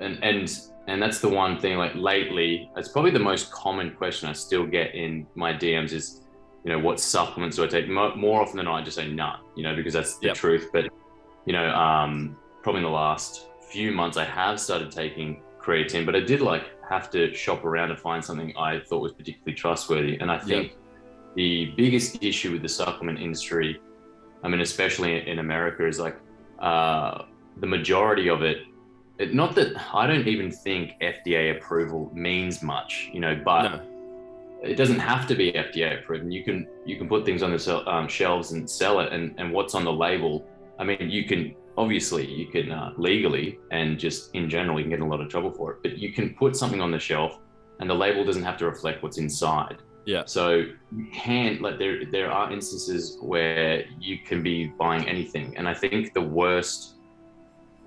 and 0.00 0.22
and 0.22 0.60
and 0.86 1.02
that's 1.02 1.20
the 1.20 1.28
one 1.28 1.58
thing. 1.58 1.78
Like 1.78 1.94
lately, 1.94 2.70
it's 2.76 2.88
probably 2.88 3.10
the 3.10 3.18
most 3.18 3.50
common 3.50 3.94
question 3.94 4.28
I 4.28 4.32
still 4.32 4.66
get 4.66 4.94
in 4.94 5.26
my 5.34 5.52
DMs 5.52 5.92
is, 5.92 6.22
you 6.64 6.72
know, 6.72 6.78
what 6.78 7.00
supplements 7.00 7.56
do 7.56 7.64
I 7.64 7.66
take? 7.66 7.88
More, 7.88 8.40
often 8.42 8.56
than 8.56 8.66
not, 8.66 8.80
I 8.80 8.82
just 8.82 8.96
say 8.96 9.08
none. 9.08 9.40
You 9.56 9.64
know, 9.64 9.74
because 9.74 9.92
that's 9.92 10.18
the 10.18 10.28
Yep. 10.28 10.36
truth. 10.36 10.70
But 10.72 10.88
you 11.44 11.52
know, 11.52 11.68
um, 11.74 12.36
probably 12.62 12.80
in 12.80 12.84
the 12.84 12.90
last 12.90 13.48
few 13.70 13.92
months, 13.92 14.16
I 14.16 14.24
have 14.24 14.60
started 14.60 14.90
taking 14.90 15.42
creatine, 15.60 16.06
but 16.06 16.14
I 16.14 16.20
did 16.20 16.40
like 16.40 16.64
have 16.88 17.10
to 17.10 17.34
shop 17.34 17.64
around 17.64 17.88
to 17.88 17.96
find 17.96 18.24
something 18.24 18.56
I 18.56 18.80
thought 18.80 19.00
was 19.00 19.12
particularly 19.12 19.54
trustworthy. 19.54 20.16
And 20.20 20.30
I 20.30 20.38
think 20.38 20.74
the 21.34 21.72
biggest 21.76 22.22
issue 22.22 22.52
with 22.52 22.62
the 22.62 22.68
supplement 22.68 23.18
industry, 23.20 23.80
I 24.44 24.48
mean, 24.48 24.60
especially 24.60 25.28
in 25.28 25.40
America, 25.40 25.86
is 25.86 25.98
like 25.98 26.16
uh, 26.60 27.24
the 27.58 27.66
majority 27.66 28.28
of 28.28 28.42
it, 28.42 28.58
it. 29.18 29.34
Not 29.34 29.54
that 29.54 29.74
I 29.94 30.06
don't 30.06 30.26
even 30.26 30.50
think 30.50 30.92
FDA 31.00 31.56
approval 31.56 32.10
means 32.14 32.62
much, 32.62 33.10
you 33.12 33.20
know, 33.20 33.40
but 33.44 33.62
no 33.62 33.80
it 34.62 34.76
doesn't 34.76 34.98
have 34.98 35.26
to 35.28 35.34
be 35.34 35.52
FDA 35.52 35.98
approved. 36.00 36.24
And 36.24 36.34
you 36.34 36.44
can 36.44 36.66
you 36.84 36.96
can 36.96 37.08
put 37.08 37.24
things 37.24 37.42
on 37.42 37.52
the 37.52 37.58
sel- 37.58 37.88
um, 37.88 38.08
shelves 38.08 38.52
and 38.52 38.68
sell 38.68 39.00
it, 39.00 39.12
and 39.12 39.34
and 39.38 39.52
what's 39.52 39.74
on 39.74 39.84
the 39.84 39.92
label. 39.92 40.46
I 40.78 40.84
mean, 40.84 41.10
you 41.10 41.24
can 41.24 41.54
obviously 41.78 42.26
you 42.26 42.46
can 42.46 42.70
uh, 42.70 42.92
legally 42.96 43.58
and 43.70 43.98
just 43.98 44.34
in 44.34 44.48
general 44.48 44.78
you 44.78 44.84
can 44.84 44.90
get 44.90 45.00
in 45.00 45.06
a 45.06 45.08
lot 45.08 45.20
of 45.20 45.28
trouble 45.28 45.52
for 45.52 45.72
it, 45.72 45.78
but 45.82 45.98
you 45.98 46.12
can 46.12 46.34
put 46.34 46.56
something 46.56 46.80
on 46.80 46.90
the 46.90 46.98
shelf, 46.98 47.38
and 47.80 47.88
the 47.88 47.94
label 47.94 48.24
doesn't 48.24 48.44
have 48.44 48.56
to 48.58 48.66
reflect 48.66 49.02
what's 49.02 49.18
inside. 49.18 49.78
Yeah. 50.06 50.22
So 50.24 50.64
you 50.96 51.06
can 51.12 51.60
like 51.60 51.78
there 51.78 52.04
there 52.06 52.30
are 52.30 52.52
instances 52.52 53.18
where 53.20 53.84
you 54.00 54.18
can 54.18 54.42
be 54.42 54.66
buying 54.66 55.08
anything, 55.08 55.56
and 55.56 55.68
I 55.68 55.74
think 55.74 56.14
the 56.14 56.22
worst. 56.22 56.94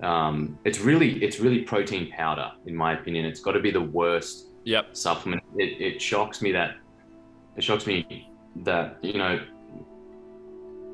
Um, 0.02 0.58
it's 0.64 0.80
really 0.80 1.22
it's 1.22 1.40
really 1.40 1.60
protein 1.62 2.10
powder 2.10 2.50
in 2.66 2.74
my 2.74 2.94
opinion. 2.98 3.24
It's 3.26 3.40
got 3.40 3.52
to 3.52 3.60
be 3.60 3.70
the 3.70 3.80
worst 3.80 4.46
yep 4.64 4.96
supplement. 4.96 5.42
It, 5.56 5.80
it 5.80 6.02
shocks 6.02 6.40
me 6.42 6.52
that 6.52 6.76
it 7.56 7.64
shocks 7.64 7.86
me 7.86 8.28
that 8.64 8.98
you 9.02 9.18
know 9.18 9.40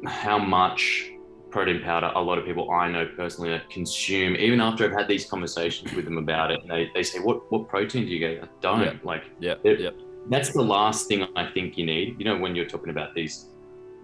how 0.06 0.38
much 0.38 1.10
protein 1.50 1.82
powder 1.82 2.10
a 2.14 2.20
lot 2.20 2.38
of 2.38 2.44
people 2.44 2.70
I 2.70 2.88
know 2.90 3.06
personally 3.16 3.60
consume. 3.70 4.36
Even 4.36 4.60
after 4.60 4.84
I've 4.84 4.92
had 4.96 5.08
these 5.08 5.24
conversations 5.24 5.92
with 5.94 6.04
them 6.04 6.18
about 6.18 6.50
it, 6.50 6.60
they, 6.68 6.90
they 6.94 7.02
say, 7.02 7.18
"What 7.20 7.50
what 7.50 7.68
protein 7.68 8.04
do 8.06 8.10
you 8.12 8.18
get?" 8.18 8.42
I 8.44 8.48
don't 8.60 8.82
Yeah. 8.82 8.92
like. 9.04 9.24
yep 9.40 9.60
It- 9.64 9.80
yep 9.80 9.94
That's 10.28 10.50
the 10.52 10.62
last 10.62 11.06
thing 11.08 11.24
I 11.36 11.46
think 11.54 11.78
you 11.78 11.86
need. 11.86 12.16
You 12.18 12.24
know, 12.24 12.36
when 12.36 12.56
you're 12.56 12.66
talking 12.68 12.90
about 12.90 13.14
these 13.14 13.46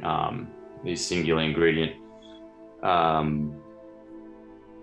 um, 0.04 0.49
these 0.85 1.04
singular 1.04 1.42
ingredient 1.42 1.92
um, 2.82 3.54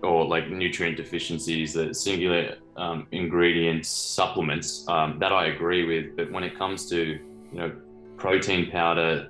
or 0.02 0.24
like 0.24 0.48
nutrient 0.48 0.96
deficiencies, 0.96 1.74
the 1.74 1.94
singular 1.94 2.56
um, 2.76 3.06
ingredients, 3.12 3.88
supplements, 3.88 4.86
um, 4.88 5.18
that 5.18 5.32
I 5.32 5.46
agree 5.46 5.84
with. 5.84 6.16
But 6.16 6.32
when 6.32 6.42
it 6.42 6.56
comes 6.56 6.88
to, 6.90 6.98
you 6.98 7.58
know, 7.58 7.72
protein 8.16 8.70
powder 8.70 9.28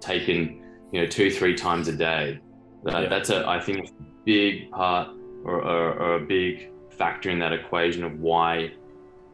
taken, 0.00 0.62
you 0.92 1.00
know, 1.00 1.06
two, 1.06 1.30
three 1.30 1.54
times 1.54 1.88
a 1.88 1.92
day, 1.92 2.38
that, 2.84 3.02
Yeah. 3.02 3.08
that's 3.08 3.30
a, 3.30 3.46
I 3.48 3.60
think, 3.60 3.88
a 3.88 3.92
big 4.24 4.70
part 4.70 5.08
or, 5.44 5.62
or, 5.62 5.92
or 5.94 6.14
a 6.16 6.20
big 6.20 6.70
factor 6.90 7.30
in 7.30 7.38
that 7.40 7.52
equation 7.52 8.04
of 8.04 8.20
why, 8.20 8.72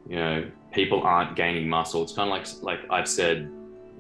you 0.09 0.17
know, 0.17 0.51
people 0.73 1.03
aren't 1.03 1.37
gaining 1.37 1.69
muscle. 1.69 2.03
It's 2.03 2.13
kind 2.13 2.31
of 2.31 2.37
like, 2.37 2.47
like 2.63 2.91
I've 2.91 3.09
said, 3.09 3.51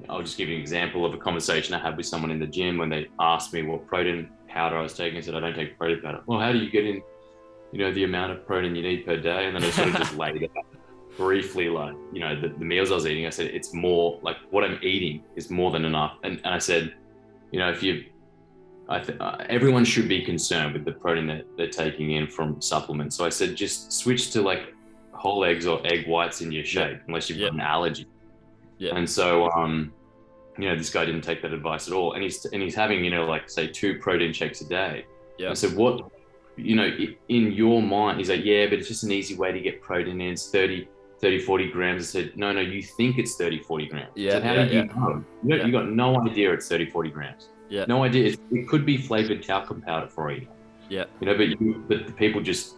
I'll 0.08 0.22
just 0.22 0.36
give 0.38 0.48
you 0.48 0.56
an 0.56 0.60
example 0.60 1.04
of 1.04 1.14
a 1.14 1.18
conversation 1.18 1.74
I 1.74 1.80
had 1.80 1.96
with 1.96 2.06
someone 2.06 2.30
in 2.30 2.38
the 2.38 2.46
gym 2.46 2.78
when 2.78 2.88
they 2.88 3.08
asked 3.18 3.52
me 3.52 3.62
what 3.62 3.86
protein 3.86 4.28
powder 4.56 4.78
I 4.78 4.82
was 4.82 4.94
taking. 4.94 5.18
I 5.18 5.20
said, 5.20 5.34
I 5.34 5.40
don't 5.40 5.54
take 5.54 5.76
protein 5.78 6.00
powder. 6.02 6.22
Well, 6.26 6.40
how 6.40 6.50
do 6.50 6.58
you 6.58 6.70
get 6.70 6.86
in, 6.86 7.02
you 7.72 7.78
know, 7.78 7.92
the 7.92 8.04
amount 8.04 8.32
of 8.32 8.46
protein 8.46 8.74
you 8.74 8.82
need 8.82 9.04
per 9.04 9.16
day? 9.18 9.46
And 9.46 9.54
then 9.54 9.62
I 9.62 9.70
sort 9.70 9.88
of 9.88 9.96
just 9.96 10.16
laid 10.22 10.42
it 10.42 10.50
out 10.56 10.64
briefly, 11.18 11.68
like, 11.68 11.94
you 12.12 12.20
know, 12.20 12.40
the, 12.40 12.48
the 12.48 12.64
meals 12.64 12.90
I 12.90 12.94
was 12.94 13.06
eating. 13.06 13.26
I 13.26 13.30
said, 13.30 13.48
it's 13.48 13.74
more 13.74 14.18
like 14.22 14.36
what 14.50 14.64
I'm 14.64 14.78
eating 14.82 15.22
is 15.36 15.50
more 15.50 15.70
than 15.70 15.84
enough. 15.84 16.14
And, 16.24 16.40
and 16.44 16.54
I 16.54 16.58
said, 16.58 16.94
you 17.52 17.58
know, 17.58 17.70
if 17.70 17.82
you, 17.82 18.06
I 18.88 19.00
th- 19.00 19.18
uh, 19.20 19.36
everyone 19.48 19.84
should 19.84 20.08
be 20.08 20.24
concerned 20.24 20.72
with 20.72 20.84
the 20.86 20.92
protein 20.92 21.26
that 21.26 21.44
they're 21.58 21.68
taking 21.68 22.12
in 22.12 22.26
from 22.26 22.60
supplements. 22.62 23.14
So 23.16 23.26
I 23.26 23.28
said, 23.30 23.56
just 23.56 23.92
switch 23.92 24.30
to 24.32 24.40
like 24.40 24.74
whole 25.12 25.44
eggs 25.44 25.66
or 25.66 25.80
egg 25.86 26.06
whites 26.08 26.40
in 26.40 26.50
your 26.50 26.64
shake, 26.64 26.98
unless 27.08 27.28
you've 27.28 27.38
Yeah. 27.38 27.48
got 27.48 27.54
an 27.54 27.60
allergy. 27.60 28.06
Yeah. 28.78 28.96
And 28.96 29.08
so, 29.08 29.50
um, 29.52 29.92
you 30.58 30.68
know, 30.68 30.76
this 30.76 30.90
guy 30.90 31.04
didn't 31.04 31.22
take 31.22 31.42
that 31.42 31.52
advice 31.52 31.88
at 31.88 31.94
all, 31.94 32.12
and 32.14 32.22
he's 32.22 32.44
and 32.46 32.62
he's 32.62 32.74
having, 32.74 33.04
you 33.04 33.10
know, 33.10 33.26
like 33.26 33.48
say 33.50 33.66
two 33.66 33.98
protein 33.98 34.32
shakes 34.32 34.60
a 34.60 34.68
day. 34.68 35.04
Yeah. 35.38 35.50
I 35.50 35.54
said, 35.54 35.76
what, 35.76 36.10
you 36.56 36.74
know, 36.76 36.90
in 37.28 37.52
your 37.52 37.82
mind, 37.82 38.18
he's 38.18 38.30
like, 38.30 38.44
yeah, 38.44 38.66
but 38.66 38.78
it's 38.78 38.88
just 38.88 39.04
an 39.04 39.12
easy 39.12 39.34
way 39.34 39.52
to 39.52 39.60
get 39.60 39.82
protein 39.82 40.20
in. 40.20 40.32
It's 40.32 40.50
30, 40.50 40.88
30, 41.20 41.40
40 41.40 41.70
grams. 41.70 42.02
I 42.02 42.20
said, 42.20 42.36
no, 42.36 42.52
no, 42.52 42.60
you 42.60 42.82
think 42.82 43.18
it's 43.18 43.36
30, 43.36 43.62
40 43.62 43.86
grams. 43.86 44.10
Yeah, 44.14 44.40
how 44.40 44.54
yeah, 44.54 44.64
did 44.64 44.72
you 44.72 44.78
yeah. 44.78 44.84
know? 44.84 45.24
You, 45.44 45.56
Yeah. 45.56 45.66
you 45.66 45.72
got 45.72 45.90
no 45.90 46.18
idea 46.26 46.52
it's 46.52 46.68
30, 46.68 46.90
40 46.90 47.10
grams. 47.10 47.48
Yeah. 47.68 47.84
No 47.86 48.04
idea. 48.04 48.32
It, 48.32 48.40
it 48.50 48.68
could 48.68 48.86
be 48.86 48.96
flavored 48.96 49.42
talcum 49.42 49.82
powder 49.82 50.08
for 50.08 50.32
you. 50.32 50.46
Yeah. 50.88 51.04
You 51.20 51.26
know, 51.26 51.36
but 51.36 51.48
you, 51.48 51.84
but 51.88 52.06
the 52.06 52.12
people 52.12 52.40
just 52.40 52.76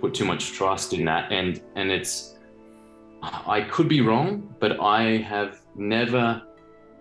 put 0.00 0.12
too 0.12 0.24
much 0.24 0.52
trust 0.52 0.92
in 0.92 1.04
that, 1.06 1.32
and 1.32 1.62
and 1.76 1.90
it's. 1.90 2.32
I 3.22 3.62
could 3.62 3.88
be 3.88 4.02
wrong, 4.02 4.54
but 4.60 4.78
I 4.80 5.16
have 5.18 5.60
never, 5.76 6.42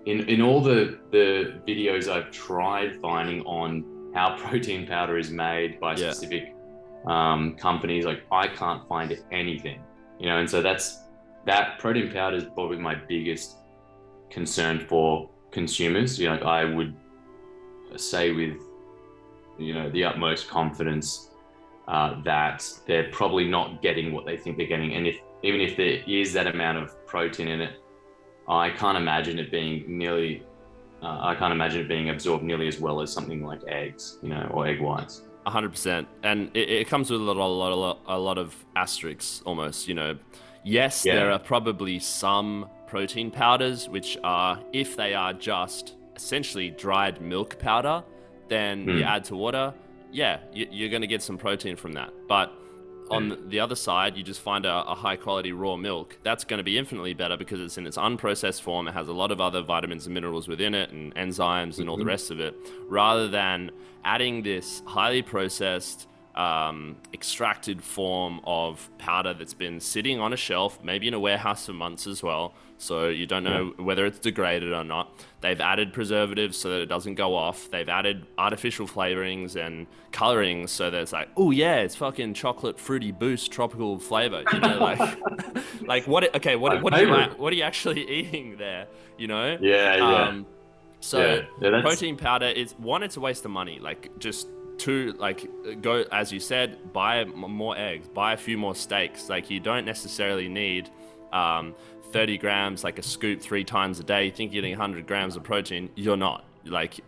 in 0.05 0.27
in 0.29 0.41
all 0.41 0.61
the 0.61 0.99
the 1.11 1.61
videos 1.67 2.07
I've 2.07 2.31
tried 2.31 2.99
finding 3.01 3.41
on 3.41 4.11
how 4.13 4.37
protein 4.43 4.85
powder 4.87 5.17
is 5.17 5.31
made 5.31 5.79
by 5.79 5.91
Yeah. 5.95 6.11
specific 6.11 6.53
um, 7.07 7.55
companies, 7.57 8.05
like 8.05 8.23
I 8.31 8.47
can't 8.47 8.87
find 8.87 9.17
anything. 9.31 9.81
You 10.19 10.27
know, 10.29 10.37
and 10.37 10.49
so 10.49 10.61
that's 10.61 10.99
that 11.45 11.79
protein 11.79 12.11
powder 12.11 12.37
is 12.37 12.45
probably 12.45 12.77
my 12.77 12.95
biggest 12.95 13.57
concern 14.29 14.79
for 14.79 15.29
consumers. 15.51 16.17
You 16.19 16.27
know, 16.29 16.35
like 16.35 16.43
I 16.43 16.65
would 16.65 16.95
say 17.97 18.31
with 18.31 18.57
you 19.59 19.73
know 19.73 19.89
the 19.89 20.03
utmost 20.03 20.47
confidence 20.49 21.29
uh, 21.87 22.21
that 22.23 22.65
they're 22.87 23.09
probably 23.11 23.47
not 23.47 23.81
getting 23.81 24.13
what 24.13 24.25
they 24.25 24.37
think 24.37 24.57
they're 24.57 24.67
getting, 24.67 24.93
and 24.93 25.05
if 25.07 25.17
even 25.43 25.59
if 25.59 25.75
there 25.75 26.01
is 26.07 26.31
that 26.33 26.47
amount 26.47 26.77
of 26.77 27.05
protein 27.05 27.49
in 27.49 27.59
it, 27.61 27.73
I 28.47 28.69
can't 28.71 28.97
imagine 28.97 29.39
it 29.39 29.51
being 29.51 29.85
nearly. 29.87 30.43
Uh, 31.01 31.19
I 31.21 31.35
can't 31.35 31.51
imagine 31.51 31.81
it 31.81 31.87
being 31.87 32.09
absorbed 32.09 32.43
nearly 32.43 32.67
as 32.67 32.79
well 32.79 33.01
as 33.01 33.11
something 33.11 33.43
like 33.45 33.61
eggs, 33.67 34.17
you 34.21 34.29
know, 34.29 34.49
or 34.53 34.65
egg 34.67 34.79
whites. 34.81 35.23
A 35.45 35.49
hundred 35.49 35.71
percent, 35.71 36.07
and 36.23 36.49
it, 36.53 36.69
it 36.69 36.87
comes 36.87 37.11
with 37.11 37.19
a 37.19 37.23
lot, 37.23 37.35
a 37.35 37.45
lot, 37.45 37.71
a 37.71 37.75
lot, 37.75 37.99
a 38.07 38.17
lot 38.17 38.37
of 38.37 38.55
asterisks. 38.77 39.41
Almost, 39.45 39.87
you 39.89 39.93
know, 39.93 40.17
yes, 40.63 41.05
Yeah. 41.05 41.15
there 41.15 41.31
are 41.31 41.39
probably 41.39 41.99
some 41.99 42.69
protein 42.87 43.29
powders 43.31 43.89
which 43.89 44.17
are, 44.23 44.59
if 44.71 44.95
they 44.95 45.13
are 45.13 45.33
just 45.33 45.95
essentially 46.15 46.69
dried 46.69 47.19
milk 47.21 47.59
powder, 47.59 48.03
then 48.47 48.87
you 48.87 48.99
Hmm. 49.03 49.03
add 49.03 49.23
to 49.25 49.35
water. 49.35 49.73
Yeah, 50.11 50.39
you, 50.53 50.67
you're 50.71 50.89
going 50.89 51.01
to 51.01 51.07
get 51.07 51.21
some 51.21 51.37
protein 51.37 51.75
from 51.75 51.91
that. 51.93 52.11
But 52.29 52.53
on 53.13 53.49
the 53.49 53.59
other 53.59 53.75
side, 53.75 54.17
you 54.17 54.23
just 54.23 54.41
find 54.41 54.65
a, 54.65 54.83
a 54.87 54.95
high 54.95 55.15
quality 55.15 55.51
raw 55.51 55.75
milk. 55.75 56.17
That's 56.23 56.43
going 56.43 56.57
to 56.57 56.63
be 56.63 56.77
infinitely 56.77 57.13
better 57.13 57.37
because 57.37 57.59
it's 57.59 57.77
in 57.77 57.85
its 57.87 57.97
unprocessed 57.97 58.61
form. 58.61 58.87
It 58.87 58.93
has 58.93 59.07
a 59.07 59.13
lot 59.13 59.31
of 59.31 59.39
other 59.39 59.61
vitamins 59.61 60.05
and 60.05 60.13
minerals 60.13 60.47
within 60.47 60.73
it 60.73 60.91
and 60.91 61.13
enzymes 61.15 61.79
and 61.79 61.89
all 61.89 61.97
the 61.97 62.03
Mhm. 62.03 62.07
rest 62.07 62.31
of 62.31 62.39
it, 62.39 62.55
rather 62.87 63.27
than 63.27 63.71
adding 64.03 64.43
this 64.43 64.81
highly 64.85 65.21
processed, 65.21 66.07
um, 66.35 66.95
extracted 67.13 67.83
form 67.83 68.41
of 68.45 68.89
powder 68.97 69.33
that's 69.33 69.53
been 69.53 69.79
sitting 69.79 70.19
on 70.19 70.33
a 70.33 70.37
shelf, 70.37 70.79
maybe 70.83 71.07
in 71.07 71.13
a 71.13 71.19
warehouse 71.19 71.67
for 71.67 71.73
months 71.73 72.07
as 72.07 72.23
well. 72.23 72.53
So 72.83 73.07
you 73.07 73.25
don't 73.25 73.43
know 73.43 73.73
whether 73.77 74.05
it's 74.05 74.19
degraded 74.19 74.73
or 74.73 74.83
not. 74.83 75.17
They've 75.41 75.59
added 75.59 75.93
preservatives 75.93 76.57
so 76.57 76.69
that 76.69 76.81
it 76.81 76.85
doesn't 76.87 77.15
go 77.15 77.35
off. 77.35 77.69
They've 77.71 77.87
added 77.87 78.25
artificial 78.37 78.87
flavorings 78.87 79.55
and 79.55 79.87
colorings 80.11 80.71
so 80.71 80.91
that 80.91 81.01
it's 81.01 81.13
like, 81.13 81.29
oh 81.37 81.51
yeah, 81.51 81.77
it's 81.77 81.95
fucking 81.95 82.33
chocolate 82.33 82.79
fruity 82.79 83.11
boost 83.11 83.51
tropical 83.51 83.97
flavor. 83.99 84.43
You 84.51 84.59
know, 84.59 84.79
like, 84.79 85.17
like 85.81 86.07
what? 86.07 86.35
Okay, 86.35 86.55
what, 86.55 86.81
what 86.81 86.93
are 86.93 87.03
you 87.03 87.13
what 87.37 87.53
are 87.53 87.55
you 87.55 87.63
actually 87.63 88.07
eating 88.19 88.57
there? 88.57 88.87
You 89.17 89.27
know? 89.27 89.57
Yeah, 89.61 89.95
yeah, 89.95 90.23
Um, 90.27 90.45
so 90.99 91.45
yeah. 91.61 91.69
yeah 91.71 91.81
protein 91.81 92.17
powder 92.17 92.47
is 92.47 92.73
one 92.77 93.03
it's 93.03 93.17
a 93.17 93.19
waste 93.19 93.43
of 93.43 93.51
money 93.51 93.77
like 93.79 94.09
just 94.19 94.47
two 94.77 95.13
like 95.19 95.45
go 95.81 96.05
as 96.13 96.31
you 96.31 96.39
said 96.39 96.93
buy 96.93 97.19
m- 97.19 97.31
more 97.37 97.77
eggs 97.77 98.07
buy 98.07 98.31
a 98.33 98.37
few 98.37 98.57
more 98.57 98.73
steaks 98.73 99.27
like 99.29 99.49
you 99.49 99.59
don't 99.59 99.83
necessarily 99.85 100.47
need 100.47 100.89
um, 101.33 101.75
30 102.13 102.37
grams 102.37 102.83
like 102.83 102.99
a 102.99 103.03
scoop 103.03 103.41
three 103.41 103.63
times 103.63 103.99
a 103.99 104.03
day 104.03 104.25
you 104.25 104.31
think 104.31 104.53
you're 104.53 104.61
getting 104.61 104.77
100 104.77 105.07
grams 105.07 105.35
of 105.35 105.43
protein 105.43 105.89
you're 105.95 106.17
not. 106.17 106.45
Like 106.65 107.01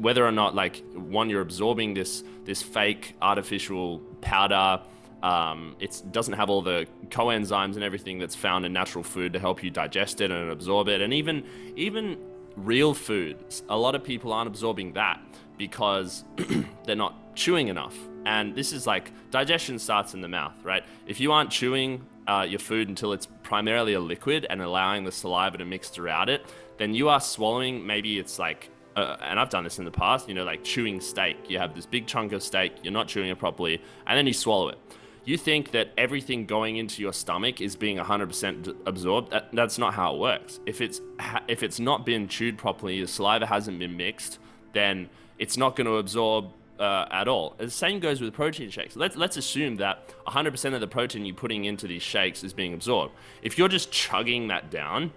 whether 0.00 0.26
or 0.26 0.32
not 0.32 0.56
like 0.56 0.82
one 0.94 1.30
you're 1.30 1.40
absorbing 1.42 1.94
this 1.94 2.24
this 2.44 2.62
fake 2.62 3.14
artificial 3.22 4.00
powder 4.20 4.80
um, 5.22 5.76
it 5.80 6.02
doesn't 6.12 6.34
have 6.34 6.48
all 6.48 6.62
the 6.62 6.86
coenzymes 7.08 7.74
and 7.74 7.82
everything 7.82 8.18
that's 8.18 8.36
found 8.36 8.64
in 8.64 8.72
natural 8.72 9.02
food 9.04 9.32
to 9.32 9.38
help 9.38 9.62
you 9.62 9.70
digest 9.70 10.20
it 10.20 10.30
and 10.30 10.50
absorb 10.50 10.88
it. 10.88 11.00
And 11.00 11.12
even 11.12 11.44
even 11.76 12.18
real 12.56 12.92
food 12.92 13.36
a 13.68 13.76
lot 13.76 13.94
of 13.94 14.02
people 14.02 14.32
aren't 14.32 14.48
absorbing 14.48 14.92
that 14.94 15.20
because 15.56 16.24
they're 16.84 16.96
not 16.96 17.36
chewing 17.36 17.68
enough 17.68 17.96
and 18.28 18.54
this 18.54 18.72
is 18.72 18.86
like 18.86 19.10
digestion 19.30 19.78
starts 19.78 20.14
in 20.14 20.20
the 20.20 20.28
mouth 20.28 20.54
right 20.62 20.84
if 21.06 21.18
you 21.18 21.32
aren't 21.32 21.50
chewing 21.50 22.04
uh, 22.28 22.46
your 22.48 22.58
food 22.58 22.88
until 22.88 23.12
it's 23.12 23.26
primarily 23.42 23.94
a 23.94 24.00
liquid 24.00 24.46
and 24.50 24.60
allowing 24.60 25.02
the 25.02 25.10
saliva 25.10 25.56
to 25.56 25.64
mix 25.64 25.88
throughout 25.88 26.28
it 26.28 26.46
then 26.76 26.94
you 26.94 27.08
are 27.08 27.20
swallowing 27.20 27.84
maybe 27.84 28.18
it's 28.18 28.38
like 28.38 28.70
uh, 28.96 29.16
and 29.22 29.38
I've 29.38 29.48
done 29.48 29.62
this 29.62 29.78
in 29.78 29.84
the 29.84 29.92
past, 29.92 30.28
you 30.28 30.34
know, 30.34 30.42
like 30.42 30.64
chewing 30.64 31.00
steak. 31.00 31.36
You 31.48 31.60
have 31.60 31.72
this 31.72 31.86
big 31.86 32.08
chunk 32.08 32.32
of 32.32 32.42
steak, 32.42 32.72
you're 32.82 32.92
not 32.92 33.06
chewing 33.06 33.28
it 33.28 33.38
properly, 33.38 33.80
and 34.08 34.18
then 34.18 34.26
you 34.26 34.32
swallow 34.32 34.70
it. 34.70 34.78
You 35.24 35.36
think 35.36 35.70
that 35.70 35.92
everything 35.96 36.46
going 36.46 36.78
into 36.78 37.00
your 37.00 37.12
stomach 37.12 37.60
is 37.60 37.76
being 37.76 37.98
100% 37.98 38.74
absorbed. 38.86 39.30
That, 39.30 39.50
that's 39.52 39.78
not 39.78 39.94
how 39.94 40.16
it 40.16 40.18
works. 40.18 40.58
If 40.66 40.80
it's 40.80 41.00
if 41.46 41.62
it's 41.62 41.78
not 41.78 42.04
been 42.04 42.26
chewed 42.26 42.58
properly, 42.58 43.00
the 43.00 43.06
saliva 43.06 43.46
hasn't 43.46 43.78
been 43.78 43.96
mixed, 43.96 44.40
then 44.72 45.08
it's 45.38 45.56
not 45.56 45.76
going 45.76 45.86
to 45.86 45.98
absorb 45.98 46.52
uh, 46.78 47.06
at 47.10 47.28
all. 47.28 47.54
The 47.58 47.70
same 47.70 48.00
goes 48.00 48.20
with 48.20 48.32
protein 48.32 48.70
shakes. 48.70 48.96
Let's 48.96 49.16
let's 49.16 49.36
assume 49.36 49.76
that 49.76 50.12
100% 50.26 50.74
of 50.74 50.80
the 50.80 50.86
protein 50.86 51.24
you're 51.24 51.34
putting 51.34 51.64
into 51.64 51.86
these 51.86 52.02
shakes 52.02 52.44
is 52.44 52.52
being 52.52 52.74
absorbed. 52.74 53.14
If 53.42 53.58
you're 53.58 53.68
just 53.68 53.90
chugging 53.90 54.48
that 54.48 54.70
down, 54.70 55.12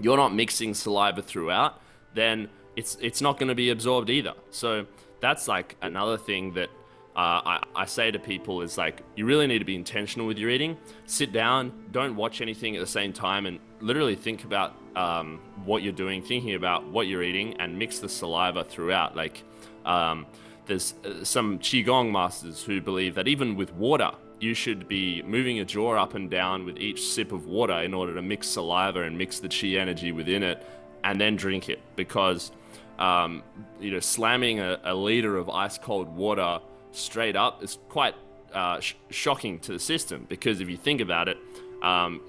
you're 0.00 0.16
not 0.16 0.34
mixing 0.34 0.74
saliva 0.74 1.22
throughout, 1.22 1.80
then 2.14 2.48
it's 2.76 2.96
it's 3.00 3.20
not 3.20 3.38
going 3.38 3.48
to 3.48 3.54
be 3.54 3.70
absorbed 3.70 4.10
either. 4.10 4.34
So 4.50 4.86
that's 5.20 5.48
like 5.48 5.76
another 5.82 6.16
thing 6.16 6.54
that 6.54 6.68
uh, 7.14 7.18
I, 7.44 7.62
I 7.76 7.84
say 7.84 8.10
to 8.10 8.18
people 8.18 8.62
is 8.62 8.78
like 8.78 9.02
you 9.16 9.26
really 9.26 9.46
need 9.46 9.58
to 9.58 9.64
be 9.64 9.74
intentional 9.74 10.26
with 10.26 10.38
your 10.38 10.50
eating. 10.50 10.78
Sit 11.06 11.32
down, 11.32 11.72
don't 11.90 12.16
watch 12.16 12.40
anything 12.40 12.74
at 12.74 12.80
the 12.80 12.86
same 12.86 13.12
time, 13.12 13.46
and 13.46 13.58
literally 13.80 14.16
think 14.16 14.44
about 14.44 14.74
um, 14.96 15.40
what 15.64 15.82
you're 15.82 15.92
doing, 15.92 16.22
thinking 16.22 16.54
about 16.54 16.86
what 16.88 17.06
you're 17.06 17.22
eating, 17.22 17.54
and 17.58 17.78
mix 17.78 17.98
the 17.98 18.08
saliva 18.08 18.64
throughout. 18.64 19.14
Like 19.14 19.42
um, 19.84 20.26
there's 20.66 20.94
uh, 21.04 21.24
some 21.24 21.58
qigong 21.58 22.10
masters 22.10 22.62
who 22.62 22.80
believe 22.80 23.14
that 23.14 23.28
even 23.28 23.56
with 23.56 23.72
water, 23.74 24.10
you 24.40 24.54
should 24.54 24.88
be 24.88 25.22
moving 25.22 25.56
your 25.56 25.64
jaw 25.64 25.94
up 25.94 26.14
and 26.14 26.30
down 26.30 26.64
with 26.64 26.76
each 26.78 27.02
sip 27.02 27.32
of 27.32 27.46
water 27.46 27.74
in 27.74 27.94
order 27.94 28.14
to 28.14 28.22
mix 28.22 28.48
saliva 28.48 29.02
and 29.02 29.16
mix 29.16 29.38
the 29.38 29.48
qi 29.48 29.78
energy 29.78 30.12
within 30.12 30.42
it, 30.42 30.66
and 31.04 31.20
then 31.20 31.36
drink 31.36 31.68
it. 31.68 31.80
Because 31.96 32.52
um, 32.98 33.42
you 33.80 33.90
know 33.90 34.00
slamming 34.00 34.60
a, 34.60 34.78
a 34.84 34.94
liter 34.94 35.36
of 35.36 35.48
ice 35.48 35.78
cold 35.78 36.08
water 36.14 36.60
straight 36.92 37.36
up 37.36 37.62
is 37.62 37.78
quite 37.88 38.14
uh, 38.52 38.80
sh- 38.80 38.94
shocking 39.10 39.58
to 39.60 39.72
the 39.72 39.78
system. 39.78 40.26
Because 40.28 40.60
if 40.60 40.68
you 40.68 40.76
think 40.76 41.00
about 41.00 41.28
it, 41.28 41.38
um, 41.82 42.20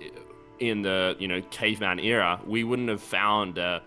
in 0.60 0.82
the 0.82 1.16
you 1.20 1.28
know 1.28 1.42
caveman 1.52 2.00
era, 2.00 2.40
we 2.46 2.64
wouldn't 2.64 2.90
have 2.90 3.02
found 3.02 3.58
a, 3.58 3.82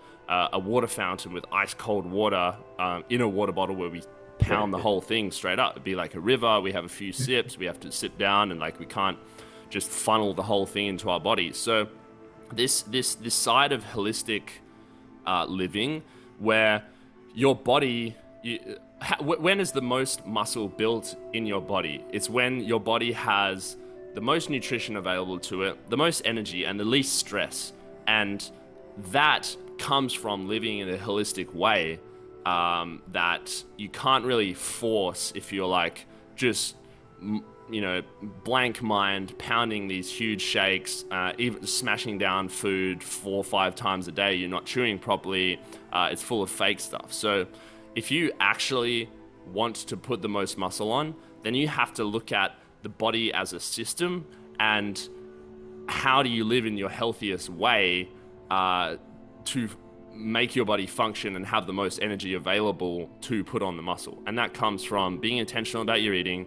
water 0.54 0.88
fountain 0.88 1.32
with 1.32 1.44
ice 1.52 1.74
cold 1.74 2.04
water 2.04 2.56
um, 2.78 3.04
in 3.08 3.20
a 3.20 3.28
water 3.28 3.52
bottle 3.52 3.76
where 3.76 3.88
we 3.88 4.02
pound 4.38 4.72
the 4.72 4.78
whole 4.78 5.00
thing 5.00 5.30
straight 5.30 5.58
up. 5.58 5.72
It'd 5.72 5.84
be 5.84 5.94
like 5.94 6.14
a 6.14 6.20
river. 6.20 6.60
We 6.60 6.72
have 6.72 6.84
a 6.84 6.88
few 6.88 7.12
sips. 7.26 7.58
We 7.58 7.66
have 7.66 7.80
to 7.80 7.92
sit 7.92 8.18
down, 8.18 8.50
and 8.50 8.60
like 8.60 8.78
we 8.78 8.86
can't 8.86 9.18
just 9.70 9.88
funnel 9.88 10.34
the 10.34 10.42
whole 10.42 10.66
thing 10.66 10.86
into 10.86 11.10
our 11.10 11.20
bodies. 11.20 11.56
So 11.56 11.88
this 12.52 12.82
this 12.82 13.14
this 13.14 13.34
side 13.34 13.72
of 13.72 13.84
holistic 13.84 14.42
uh, 15.26 15.44
living, 15.46 16.02
where 16.38 16.82
your 17.34 17.54
body. 17.54 18.16
You, 18.42 18.60
when 19.20 19.60
is 19.60 19.72
the 19.72 19.82
most 19.82 20.26
muscle 20.26 20.68
built 20.68 21.16
in 21.34 21.44
your 21.44 21.60
body? 21.60 22.02
It's 22.12 22.30
when 22.30 22.60
your 22.60 22.80
body 22.80 23.12
has 23.12 23.76
the 24.14 24.22
most 24.22 24.48
nutrition 24.48 24.96
available 24.96 25.38
to 25.38 25.64
it, 25.64 25.90
the 25.90 25.96
most 25.98 26.22
energy, 26.24 26.64
and 26.64 26.80
the 26.80 26.84
least 26.84 27.16
stress. 27.16 27.74
And 28.06 28.50
that 29.12 29.54
comes 29.78 30.14
from 30.14 30.48
living 30.48 30.78
in 30.78 30.88
a 30.88 30.96
holistic 30.96 31.54
way 31.54 32.00
um, 32.46 33.02
that 33.08 33.64
you 33.76 33.88
can't 33.88 34.24
really 34.24 34.54
force 34.54 35.32
if 35.34 35.52
you're 35.52 35.66
like 35.66 36.06
just 36.36 36.76
you 37.20 37.80
know 37.80 38.00
blank 38.44 38.80
mind 38.80 39.36
pounding 39.38 39.88
these 39.88 40.10
huge 40.10 40.40
shakes 40.40 41.04
uh, 41.10 41.32
even 41.38 41.66
smashing 41.66 42.18
down 42.18 42.48
food 42.48 43.02
four 43.02 43.38
or 43.38 43.44
five 43.44 43.74
times 43.74 44.06
a 44.06 44.12
day 44.12 44.34
you're 44.34 44.48
not 44.48 44.64
chewing 44.64 44.98
properly 44.98 45.60
uh, 45.92 46.08
it's 46.12 46.22
full 46.22 46.42
of 46.42 46.50
fake 46.50 46.78
stuff. 46.78 47.12
So 47.12 47.46
if 47.96 48.10
you 48.10 48.32
actually 48.38 49.10
want 49.52 49.76
to 49.76 49.96
put 49.96 50.22
the 50.22 50.28
most 50.28 50.56
muscle 50.56 50.92
on 50.92 51.14
then 51.42 51.54
you 51.54 51.66
have 51.66 51.92
to 51.94 52.04
look 52.04 52.30
at 52.30 52.56
the 52.82 52.88
body 52.88 53.32
as 53.32 53.52
a 53.52 53.60
system 53.60 54.24
and 54.60 55.08
how 55.88 56.22
do 56.22 56.28
you 56.28 56.44
live 56.44 56.64
in 56.64 56.76
your 56.76 56.90
healthiest 56.90 57.48
way 57.48 58.08
uh, 58.50 58.96
to 59.44 59.68
make 60.16 60.56
your 60.56 60.64
body 60.64 60.86
function 60.86 61.36
and 61.36 61.46
have 61.46 61.66
the 61.66 61.72
most 61.72 61.98
energy 62.02 62.34
available 62.34 63.08
to 63.22 63.44
put 63.44 63.62
on 63.62 63.76
the 63.76 63.82
muscle. 63.82 64.22
And 64.26 64.38
that 64.38 64.54
comes 64.54 64.82
from 64.84 65.18
being 65.18 65.38
intentional 65.38 65.82
about 65.82 66.02
your 66.02 66.14
eating, 66.14 66.46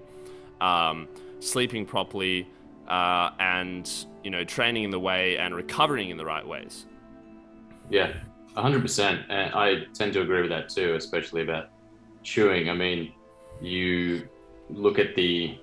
um, 0.62 1.08
sleeping 1.40 1.86
properly, 1.86 2.48
uh, 2.88 3.32
and 3.40 3.90
you 4.24 4.32
know 4.32 4.44
training 4.44 4.84
in 4.84 4.90
the 4.90 5.00
way 5.00 5.38
and 5.38 5.56
recovering 5.56 6.10
in 6.10 6.18
the 6.18 6.26
right 6.26 6.46
ways. 6.46 6.86
Yeah, 7.90 8.14
hundred 8.56 8.82
percent. 8.82 9.22
And 9.30 9.54
I 9.54 9.86
tend 9.94 10.14
to 10.14 10.22
agree 10.22 10.42
with 10.42 10.50
that 10.50 10.70
too, 10.70 10.96
especially 10.96 11.44
about 11.44 11.70
chewing. 12.24 12.70
I 12.70 12.74
mean, 12.74 13.14
you 13.62 14.28
look 14.70 15.00
at 15.00 15.16
the 15.16 15.60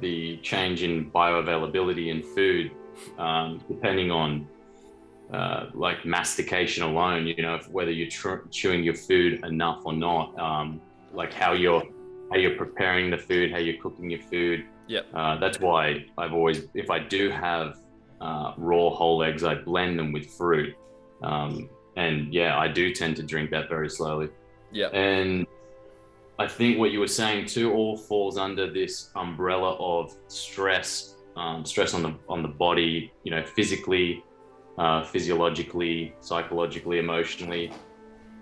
the 0.00 0.38
change 0.38 0.82
in 0.82 1.10
bioavailability 1.10 2.08
in 2.08 2.22
food, 2.22 2.70
um, 3.18 3.62
depending 3.68 4.10
on 4.10 4.48
uh, 5.32 5.66
like 5.74 6.04
mastication 6.04 6.82
alone, 6.82 7.26
you 7.26 7.42
know, 7.42 7.58
whether 7.70 7.90
you're 7.90 8.08
tr- 8.08 8.48
chewing 8.50 8.82
your 8.82 8.94
food 8.94 9.44
enough 9.44 9.82
or 9.84 9.92
not, 9.92 10.38
um, 10.38 10.80
like 11.12 11.32
how 11.32 11.52
you're 11.52 11.82
how 12.30 12.36
you're 12.36 12.56
preparing 12.56 13.10
the 13.10 13.18
food, 13.18 13.50
how 13.50 13.58
you're 13.58 13.80
cooking 13.80 14.10
your 14.10 14.22
food. 14.22 14.64
Yep. 14.86 15.06
Uh, 15.14 15.38
that's 15.38 15.58
why 15.60 16.04
I've 16.16 16.32
always, 16.32 16.66
if 16.74 16.90
I 16.90 16.98
do 16.98 17.30
have 17.30 17.80
uh, 18.20 18.54
raw 18.56 18.90
whole 18.90 19.22
eggs, 19.22 19.42
I 19.44 19.54
blend 19.54 19.98
them 19.98 20.12
with 20.12 20.26
fruit. 20.26 20.76
Um, 21.22 21.68
and 21.96 22.32
yeah, 22.32 22.58
I 22.58 22.68
do 22.68 22.94
tend 22.94 23.16
to 23.16 23.22
drink 23.22 23.50
that 23.50 23.68
very 23.68 23.90
slowly. 23.90 24.28
Yeah. 24.72 24.88
And 24.88 25.46
I 26.38 26.46
think 26.46 26.78
what 26.78 26.90
you 26.92 27.00
were 27.00 27.08
saying 27.08 27.46
too 27.46 27.72
all 27.72 27.96
falls 27.96 28.38
under 28.38 28.70
this 28.70 29.10
umbrella 29.16 29.74
of 29.74 30.16
stress, 30.28 31.16
um, 31.36 31.64
stress 31.64 31.94
on 31.94 32.02
the 32.02 32.14
on 32.28 32.42
the 32.42 32.48
body, 32.48 33.12
you 33.24 33.30
know, 33.30 33.44
physically, 33.44 34.24
uh, 34.78 35.02
physiologically, 35.04 36.14
psychologically, 36.20 36.98
emotionally. 36.98 37.72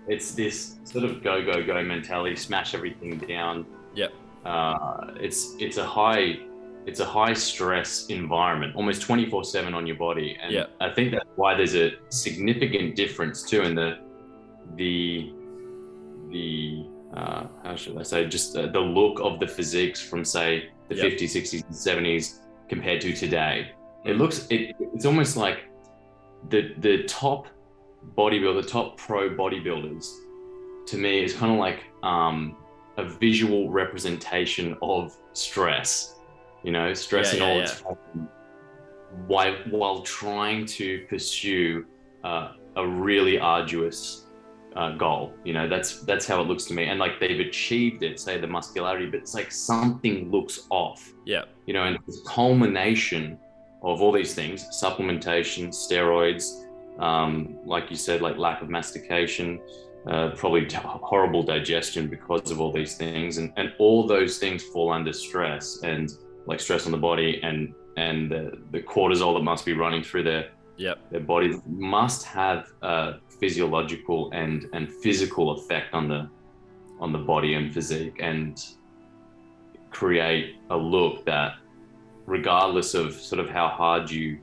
It's 0.07 0.33
this 0.33 0.77
sort 0.83 1.03
of 1.05 1.23
go 1.23 1.43
go 1.43 1.63
go 1.63 1.83
mentality, 1.83 2.35
smash 2.35 2.73
everything 2.73 3.17
down. 3.19 3.65
Yep. 3.95 4.13
Uh, 4.45 5.11
it's 5.15 5.55
it's 5.59 5.77
a 5.77 5.85
high 5.85 6.39
it's 6.85 6.99
a 6.99 7.05
high 7.05 7.33
stress 7.33 8.07
environment, 8.07 8.75
almost 8.75 9.01
twenty 9.01 9.29
four 9.29 9.43
seven 9.43 9.73
on 9.73 9.85
your 9.85 9.97
body, 9.97 10.37
and 10.41 10.51
yep. 10.51 10.71
I 10.79 10.89
think 10.89 11.11
that's 11.11 11.29
why 11.35 11.55
there's 11.55 11.75
a 11.75 11.91
significant 12.09 12.95
difference 12.95 13.43
too 13.43 13.61
in 13.61 13.75
the 13.75 13.99
the 14.75 15.33
the 16.29 16.85
uh, 17.13 17.47
how 17.63 17.75
should 17.75 17.97
I 17.97 18.03
say, 18.03 18.27
just 18.27 18.55
uh, 18.55 18.67
the 18.67 18.79
look 18.79 19.19
of 19.19 19.39
the 19.39 19.47
physiques 19.47 20.01
from 20.01 20.23
say 20.23 20.69
the 20.89 20.95
yep. 20.95 21.13
50s, 21.13 21.35
60s, 21.35 21.63
and 21.65 21.73
70s 21.73 22.39
compared 22.67 23.01
to 23.01 23.13
today. 23.13 23.71
It 24.05 24.17
looks, 24.17 24.47
it, 24.49 24.75
it's 24.79 25.05
almost 25.05 25.35
like 25.35 25.68
the 26.47 26.73
the 26.79 27.03
top 27.03 27.47
bodybuilder, 28.17 28.61
the 28.61 28.67
top 28.67 28.97
pro 28.97 29.29
bodybuilders, 29.29 30.09
to 30.87 30.97
me 30.97 31.23
is 31.23 31.33
kind 31.33 31.51
of 31.51 31.59
like 31.59 31.83
um, 32.03 32.55
a 32.97 33.03
visual 33.03 33.69
representation 33.69 34.77
of 34.81 35.15
stress. 35.33 36.15
You 36.63 36.71
know, 36.71 36.93
stress 36.93 37.33
yeah, 37.33 37.39
yeah, 37.39 37.45
all 37.45 37.55
yeah. 37.57 37.63
its 37.63 37.83
while 39.27 39.55
while 39.69 40.01
trying 40.01 40.65
to 40.65 41.05
pursue 41.09 41.85
uh, 42.23 42.53
a 42.75 42.87
really 42.87 43.39
arduous 43.39 44.25
uh, 44.75 44.91
goal. 44.91 45.33
You 45.43 45.53
know, 45.53 45.67
that's 45.67 46.01
that's 46.01 46.27
how 46.27 46.41
it 46.41 46.47
looks 46.47 46.65
to 46.65 46.73
me. 46.73 46.85
And 46.85 46.99
like 46.99 47.19
they've 47.19 47.39
achieved 47.39 48.03
it, 48.03 48.19
say 48.19 48.39
the 48.39 48.47
muscularity, 48.47 49.07
but 49.07 49.19
it's 49.19 49.33
like 49.33 49.51
something 49.51 50.31
looks 50.31 50.67
off. 50.69 51.13
Yeah. 51.25 51.43
You 51.65 51.73
know, 51.73 51.83
and 51.83 51.97
the 52.07 52.17
culmination 52.27 53.37
of 53.81 54.01
all 54.01 54.11
these 54.11 54.33
things: 54.33 54.67
supplementation, 54.69 55.69
steroids, 55.69 56.65
um, 56.99 57.57
like 57.65 57.89
you 57.89 57.95
said, 57.95 58.21
like 58.21 58.37
lack 58.37 58.61
of 58.61 58.69
mastication, 58.69 59.59
uh, 60.07 60.29
probably 60.35 60.65
t- 60.65 60.77
horrible 60.81 61.43
digestion 61.43 62.07
because 62.07 62.51
of 62.51 62.59
all 62.59 62.71
these 62.71 62.95
things, 62.95 63.37
and 63.37 63.53
and 63.57 63.73
all 63.79 64.07
those 64.07 64.37
things 64.37 64.63
fall 64.63 64.91
under 64.91 65.13
stress 65.13 65.79
and 65.83 66.11
like 66.45 66.59
stress 66.59 66.85
on 66.85 66.91
the 66.91 66.97
body 66.97 67.39
and 67.43 67.73
and 67.97 68.31
the, 68.31 68.57
the 68.71 68.81
cortisol 68.81 69.33
that 69.35 69.43
must 69.43 69.65
be 69.65 69.73
running 69.73 70.03
through 70.03 70.23
their 70.23 70.49
yep. 70.77 70.99
their 71.11 71.19
bodies 71.19 71.57
must 71.67 72.25
have 72.25 72.71
a 72.81 73.15
physiological 73.39 74.31
and 74.31 74.67
and 74.73 74.91
physical 75.03 75.51
effect 75.51 75.93
on 75.93 76.07
the 76.07 76.29
on 76.99 77.11
the 77.11 77.17
body 77.17 77.53
and 77.53 77.73
physique 77.73 78.17
and 78.19 78.75
create 79.91 80.55
a 80.69 80.77
look 80.77 81.25
that 81.25 81.53
regardless 82.29 82.93
of 82.93 83.13
sort 83.13 83.39
of 83.39 83.49
how 83.49 83.67
hard 83.67 84.09
you 84.09 84.37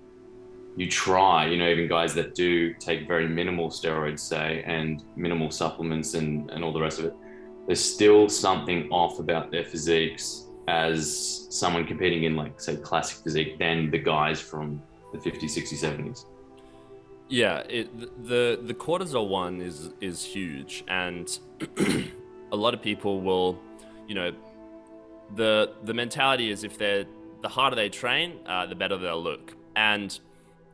you 0.76 0.90
try 0.90 1.46
you 1.46 1.56
know 1.56 1.68
even 1.68 1.88
guys 1.88 2.12
that 2.12 2.34
do 2.34 2.74
take 2.74 3.08
very 3.08 3.26
minimal 3.26 3.68
steroids 3.70 4.18
say 4.18 4.62
and 4.66 5.04
minimal 5.16 5.50
supplements 5.50 6.14
and 6.14 6.50
and 6.50 6.62
all 6.62 6.72
the 6.72 6.80
rest 6.80 6.98
of 6.98 7.06
it 7.06 7.14
there's 7.66 7.82
still 7.82 8.28
something 8.28 8.88
off 8.90 9.18
about 9.18 9.50
their 9.50 9.64
physiques 9.64 10.48
as 10.68 11.46
someone 11.48 11.86
competing 11.86 12.24
in 12.24 12.36
like 12.36 12.60
say 12.60 12.76
classic 12.76 13.22
physique 13.22 13.58
than 13.58 13.90
the 13.90 13.98
guys 13.98 14.40
from 14.40 14.82
the 15.12 15.18
50s 15.18 15.56
60s 15.56 15.82
70s 15.82 16.26
yeah, 17.28 17.58
it, 17.68 18.24
the 18.24 18.60
the 18.62 18.74
cortisol 18.74 19.28
one 19.28 19.60
is 19.60 19.90
is 20.00 20.22
huge, 20.24 20.84
and 20.86 21.38
a 22.52 22.56
lot 22.56 22.72
of 22.72 22.80
people 22.80 23.20
will, 23.20 23.58
you 24.06 24.14
know, 24.14 24.32
the 25.34 25.72
the 25.82 25.92
mentality 25.92 26.50
is 26.50 26.62
if 26.62 26.78
they're 26.78 27.04
the 27.42 27.48
harder 27.48 27.76
they 27.76 27.88
train, 27.88 28.40
uh, 28.46 28.66
the 28.66 28.74
better 28.74 28.96
they'll 28.96 29.22
look, 29.22 29.54
and 29.74 30.18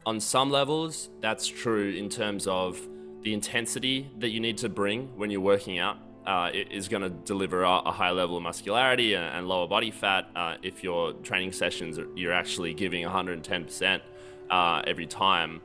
on 0.05 0.19
some 0.19 0.51
levels 0.51 1.11
that's 1.21 1.47
true 1.47 1.91
in 1.91 2.09
terms 2.09 2.47
of 2.47 2.81
the 3.23 3.33
intensity 3.33 4.11
that 4.19 4.31
you 4.31 4.41
need 4.41 4.59
to 4.59 4.69
bring 4.69 5.17
when 5.17 5.31
you're 5.31 5.41
working 5.41 5.79
out. 5.79 5.99
Uh, 6.25 6.51
is 6.53 6.87
going 6.87 7.03
to 7.03 7.11
deliver 7.11 7.65
a, 7.65 7.91
high 7.91 8.13
level 8.13 8.37
of 8.37 8.45
muscularity 8.45 9.15
and, 9.15 9.25
and 9.25 9.49
lower 9.49 9.67
body 9.67 9.91
fat 9.91 10.29
uh, 10.37 10.55
if 10.63 10.85
your 10.85 11.13
training 11.15 11.51
sessions 11.51 11.99
you're 12.15 12.33
actually 12.33 12.73
giving 12.73 13.05
110% 13.05 14.01
uh, 14.49 14.83
every 14.87 15.05
time 15.05 15.61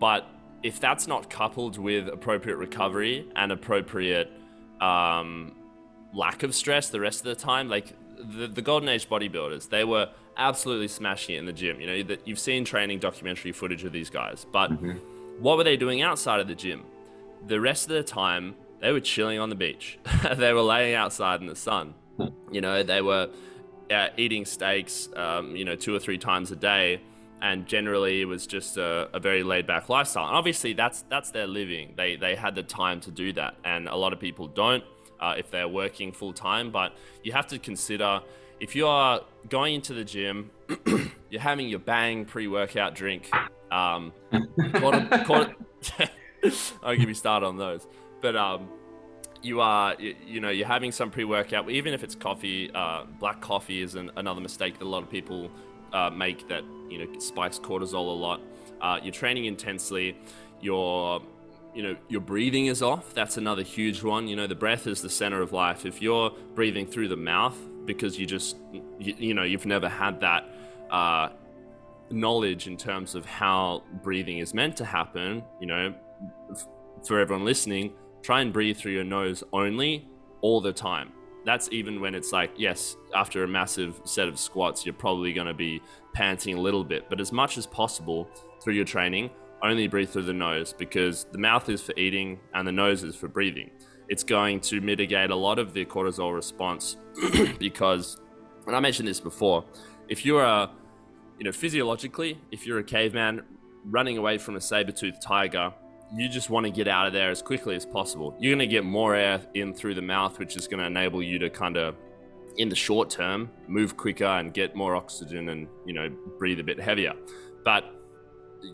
but 0.00 0.28
if 0.64 0.80
that's 0.80 1.06
not 1.06 1.30
coupled 1.30 1.78
with 1.78 2.08
appropriate 2.08 2.56
recovery 2.56 3.30
and 3.36 3.52
appropriate 3.52 4.32
um, 4.80 5.54
lack 6.12 6.42
of 6.42 6.54
stress 6.54 6.88
the 6.88 7.00
rest 7.00 7.20
of 7.20 7.26
the 7.26 7.34
time, 7.34 7.68
like 7.68 7.94
the, 8.18 8.46
the 8.46 8.62
golden 8.62 8.88
age 8.88 9.08
bodybuilders, 9.08 9.68
they 9.68 9.84
were 9.84 10.08
absolutely 10.36 10.88
smashing 10.88 11.36
it 11.36 11.38
in 11.38 11.46
the 11.46 11.52
gym. 11.52 11.80
You 11.80 11.86
know, 11.86 12.02
that 12.04 12.26
you've 12.26 12.38
seen 12.38 12.64
training 12.64 12.98
documentary 12.98 13.52
footage 13.52 13.84
of 13.84 13.92
these 13.92 14.10
guys, 14.10 14.46
but 14.50 14.70
mm-hmm. 14.70 14.92
what 15.42 15.56
were 15.56 15.64
they 15.64 15.76
doing 15.76 16.02
outside 16.02 16.40
of 16.40 16.48
the 16.48 16.54
gym? 16.54 16.84
The 17.46 17.60
rest 17.60 17.84
of 17.84 17.96
the 17.96 18.02
time, 18.02 18.54
they 18.80 18.92
were 18.92 19.00
chilling 19.00 19.38
on 19.38 19.48
the 19.48 19.54
beach. 19.54 19.98
they 20.36 20.52
were 20.52 20.62
laying 20.62 20.94
outside 20.94 21.40
in 21.40 21.46
the 21.46 21.56
sun. 21.56 21.94
You 22.50 22.60
know, 22.60 22.82
they 22.82 23.02
were 23.02 23.30
uh, 23.90 24.08
eating 24.16 24.44
steaks, 24.44 25.08
um, 25.16 25.56
you 25.56 25.64
know, 25.64 25.74
two 25.74 25.94
or 25.94 25.98
three 25.98 26.18
times 26.18 26.50
a 26.52 26.56
day 26.56 27.00
and 27.44 27.66
generally 27.66 28.22
it 28.22 28.24
was 28.24 28.46
just 28.46 28.78
a, 28.78 29.08
a, 29.12 29.20
very 29.20 29.42
laid 29.42 29.66
back 29.66 29.90
lifestyle. 29.90 30.26
And 30.26 30.34
obviously 30.34 30.72
that's 30.72 31.02
that's 31.10 31.30
their 31.30 31.46
living. 31.46 31.92
They 31.94 32.16
they 32.16 32.34
had 32.34 32.54
the 32.54 32.62
time 32.62 33.00
to 33.00 33.10
do 33.10 33.34
that, 33.34 33.56
and 33.64 33.86
a 33.86 33.96
lot 33.96 34.14
of 34.14 34.18
people 34.18 34.48
don't 34.48 34.82
uh, 35.20 35.34
if 35.36 35.50
they're 35.50 35.68
working 35.68 36.10
full 36.10 36.32
time. 36.32 36.70
But 36.70 36.96
you 37.22 37.32
have 37.32 37.46
to 37.48 37.58
consider 37.58 38.22
if 38.60 38.74
you 38.74 38.86
are 38.86 39.20
going 39.48 39.74
into 39.74 39.94
the 39.94 40.04
gym, 40.04 40.50
you're 41.30 41.40
having 41.40 41.68
your 41.68 41.80
bang 41.80 42.24
pre 42.24 42.46
workout 42.46 42.94
drink. 42.94 43.30
Um, 43.70 44.12
quarter, 44.74 45.24
quarter, 45.24 45.54
I'll 46.82 46.96
give 46.96 47.08
you 47.08 47.14
start 47.14 47.42
on 47.42 47.56
those, 47.56 47.86
but 48.20 48.36
um, 48.36 48.68
you 49.42 49.60
are 49.60 49.94
you, 49.98 50.14
you 50.26 50.40
know 50.40 50.50
you're 50.50 50.66
having 50.66 50.90
some 50.90 51.10
pre-workout 51.10 51.68
even 51.70 51.92
if 51.92 52.02
it's 52.02 52.14
coffee 52.14 52.70
uh, 52.74 53.04
black 53.20 53.40
coffee 53.40 53.82
is 53.82 53.94
an, 53.94 54.10
another 54.16 54.40
mistake 54.40 54.78
that 54.78 54.84
a 54.84 54.88
lot 54.88 55.02
of 55.02 55.10
people 55.10 55.50
uh, 55.92 56.10
make 56.10 56.48
that 56.48 56.64
you 56.90 56.98
know 56.98 57.18
spikes 57.18 57.58
cortisol 57.58 57.94
a 57.94 58.18
lot. 58.18 58.40
Uh, 58.80 58.98
you're 59.02 59.12
training 59.12 59.46
intensely. 59.46 60.16
Your 60.60 61.22
you 61.74 61.82
know 61.82 61.96
your 62.08 62.20
breathing 62.20 62.66
is 62.66 62.82
off. 62.82 63.14
That's 63.14 63.36
another 63.36 63.62
huge 63.62 64.02
one. 64.02 64.28
You 64.28 64.36
know 64.36 64.46
the 64.46 64.54
breath 64.54 64.86
is 64.86 65.00
the 65.00 65.10
center 65.10 65.40
of 65.40 65.52
life. 65.52 65.86
If 65.86 66.02
you're 66.02 66.30
breathing 66.54 66.86
through 66.86 67.08
the 67.08 67.16
mouth 67.16 67.56
because 67.86 68.18
you 68.18 68.26
just 68.26 68.56
you, 68.72 69.14
you 69.18 69.34
know 69.34 69.42
you've 69.42 69.66
never 69.66 69.88
had 69.88 70.20
that 70.20 70.48
uh, 70.90 71.28
knowledge 72.10 72.66
in 72.66 72.76
terms 72.76 73.14
of 73.14 73.24
how 73.24 73.82
breathing 74.02 74.38
is 74.38 74.54
meant 74.54 74.76
to 74.76 74.84
happen 74.84 75.42
you 75.60 75.66
know 75.66 75.94
f- 76.50 76.68
for 77.06 77.18
everyone 77.18 77.44
listening 77.44 77.92
try 78.24 78.40
and 78.40 78.52
breathe 78.52 78.76
through 78.76 78.92
your 78.92 79.04
nose 79.04 79.44
only 79.52 80.08
all 80.40 80.60
the 80.60 80.72
time. 80.72 81.12
That's 81.44 81.68
even 81.70 82.00
when 82.00 82.14
it's 82.14 82.32
like, 82.32 82.50
yes, 82.56 82.96
after 83.14 83.44
a 83.44 83.48
massive 83.48 84.00
set 84.04 84.28
of 84.28 84.38
squats, 84.38 84.86
you're 84.86 84.94
probably 84.94 85.34
going 85.34 85.46
to 85.46 85.54
be 85.54 85.82
panting 86.14 86.56
a 86.56 86.60
little 86.60 86.82
bit. 86.82 87.10
But 87.10 87.20
as 87.20 87.32
much 87.32 87.58
as 87.58 87.66
possible 87.66 88.28
through 88.62 88.74
your 88.74 88.86
training, 88.86 89.30
only 89.62 89.88
breathe 89.88 90.08
through 90.08 90.22
the 90.22 90.32
nose 90.32 90.72
because 90.72 91.24
the 91.32 91.38
mouth 91.38 91.68
is 91.68 91.82
for 91.82 91.92
eating 91.98 92.40
and 92.54 92.66
the 92.66 92.72
nose 92.72 93.02
is 93.02 93.14
for 93.14 93.28
breathing. 93.28 93.70
It's 94.08 94.24
going 94.24 94.60
to 94.62 94.80
mitigate 94.80 95.30
a 95.30 95.36
lot 95.36 95.58
of 95.58 95.72
the 95.72 95.84
cortisol 95.84 96.34
response 96.34 96.96
because, 97.58 98.20
and 98.66 98.76
I 98.76 98.80
mentioned 98.80 99.08
this 99.08 99.20
before, 99.20 99.64
if 100.08 100.24
you're 100.24 100.42
a, 100.42 100.70
you 101.38 101.44
know, 101.44 101.52
physiologically, 101.52 102.38
if 102.52 102.66
you're 102.66 102.78
a 102.78 102.84
caveman 102.84 103.42
running 103.86 104.18
away 104.18 104.38
from 104.38 104.56
a 104.56 104.60
saber-toothed 104.60 105.22
tiger, 105.22 105.72
you 106.14 106.28
just 106.28 106.50
want 106.50 106.64
to 106.64 106.70
get 106.70 106.86
out 106.86 107.06
of 107.06 107.12
there 107.12 107.30
as 107.30 107.42
quickly 107.42 107.74
as 107.74 107.84
possible. 107.84 108.36
You're 108.38 108.54
going 108.54 108.68
to 108.68 108.72
get 108.72 108.84
more 108.84 109.14
air 109.14 109.40
in 109.54 109.74
through 109.74 109.94
the 109.94 110.02
mouth, 110.02 110.38
which 110.38 110.56
is 110.56 110.68
going 110.68 110.80
to 110.80 110.86
enable 110.86 111.22
you 111.22 111.38
to 111.40 111.50
kind 111.50 111.76
of, 111.76 111.96
in 112.56 112.68
the 112.68 112.76
short 112.76 113.10
term, 113.10 113.50
move 113.66 113.96
quicker 113.96 114.24
and 114.24 114.54
get 114.54 114.76
more 114.76 114.94
oxygen 114.94 115.48
and, 115.48 115.66
you 115.86 115.92
know, 115.92 116.08
breathe 116.38 116.60
a 116.60 116.62
bit 116.62 116.78
heavier. 116.78 117.14
But 117.64 117.84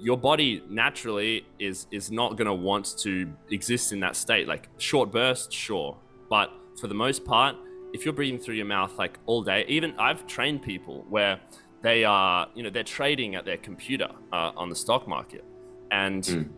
your 0.00 0.16
body 0.16 0.62
naturally 0.68 1.46
is 1.59 1.87
is 1.90 2.11
not 2.11 2.37
going 2.37 2.46
to 2.46 2.55
want 2.55 2.94
to 2.98 3.31
exist 3.50 3.92
in 3.92 4.00
that 4.00 4.16
state. 4.16 4.46
Like 4.46 4.68
short 4.79 5.11
bursts, 5.11 5.55
sure, 5.55 5.96
but 6.29 6.53
for 6.81 6.87
the 6.87 6.94
most 6.94 7.24
part, 7.24 7.57
if 7.92 8.05
you're 8.05 8.14
breathing 8.14 8.38
through 8.38 8.55
your 8.55 8.66
mouth 8.66 8.96
like 8.98 9.18
all 9.26 9.42
day, 9.42 9.64
even 9.68 9.94
I've 9.98 10.26
trained 10.26 10.62
people 10.62 11.05
where 11.09 11.40
they 11.83 12.05
are, 12.05 12.48
you 12.55 12.62
know, 12.62 12.70
they're 12.70 12.85
trading 12.85 13.35
at 13.35 13.44
their 13.44 13.57
computer 13.57 14.09
uh, 14.33 14.53
on 14.57 14.68
the 14.68 14.76
stock 14.76 15.09
market, 15.09 15.44
and 15.90 16.22
mm 16.22 16.48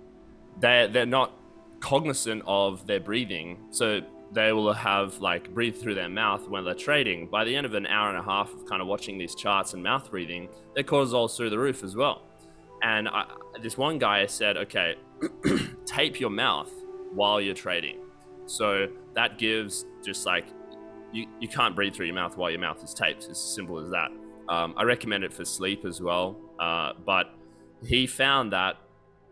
they're 0.60 0.86
they're 0.86 1.06
not 1.06 1.32
cognizant 1.80 2.42
of 2.46 2.86
their 2.86 3.00
breathing, 3.00 3.58
so 3.70 4.00
they 4.32 4.52
will 4.52 4.72
have 4.72 5.18
like 5.18 5.52
breathe 5.52 5.76
through 5.76 5.94
their 5.94 6.08
mouth 6.08 6.48
when 6.48 6.64
they're 6.64 6.74
trading. 6.74 7.26
By 7.26 7.44
the 7.44 7.54
end 7.54 7.66
of 7.66 7.74
an 7.74 7.86
hour 7.86 8.08
and 8.08 8.18
a 8.18 8.22
half 8.22 8.52
of 8.52 8.66
kind 8.66 8.80
of 8.80 8.88
watching 8.88 9.18
these 9.18 9.34
charts 9.34 9.74
and 9.74 9.82
mouth 9.82 10.10
breathing, 10.10 10.48
their 10.74 10.84
cortisol's 10.84 11.36
through 11.36 11.50
the 11.50 11.58
roof 11.58 11.82
as 11.82 11.96
well. 11.96 12.22
And 12.82 13.08
I, 13.08 13.26
this 13.60 13.78
one 13.78 13.98
guy 13.98 14.26
said, 14.26 14.56
okay, 14.56 14.96
tape 15.86 16.18
your 16.20 16.30
mouth 16.30 16.72
while 17.12 17.40
you're 17.40 17.54
trading. 17.54 17.98
So 18.46 18.88
that 19.14 19.38
gives 19.38 19.86
just 20.04 20.26
like 20.26 20.46
you, 21.12 21.26
you 21.40 21.48
can't 21.48 21.76
breathe 21.76 21.94
through 21.94 22.06
your 22.06 22.14
mouth 22.14 22.36
while 22.36 22.50
your 22.50 22.60
mouth 22.60 22.82
is 22.82 22.92
taped. 22.92 23.24
It's 23.24 23.30
as 23.30 23.54
simple 23.54 23.78
as 23.78 23.90
that. 23.90 24.10
Um, 24.48 24.74
I 24.76 24.82
recommend 24.82 25.24
it 25.24 25.32
for 25.32 25.44
sleep 25.44 25.84
as 25.84 26.00
well. 26.00 26.36
Uh, 26.58 26.92
but 27.06 27.34
he 27.84 28.06
found 28.06 28.52
that 28.52 28.76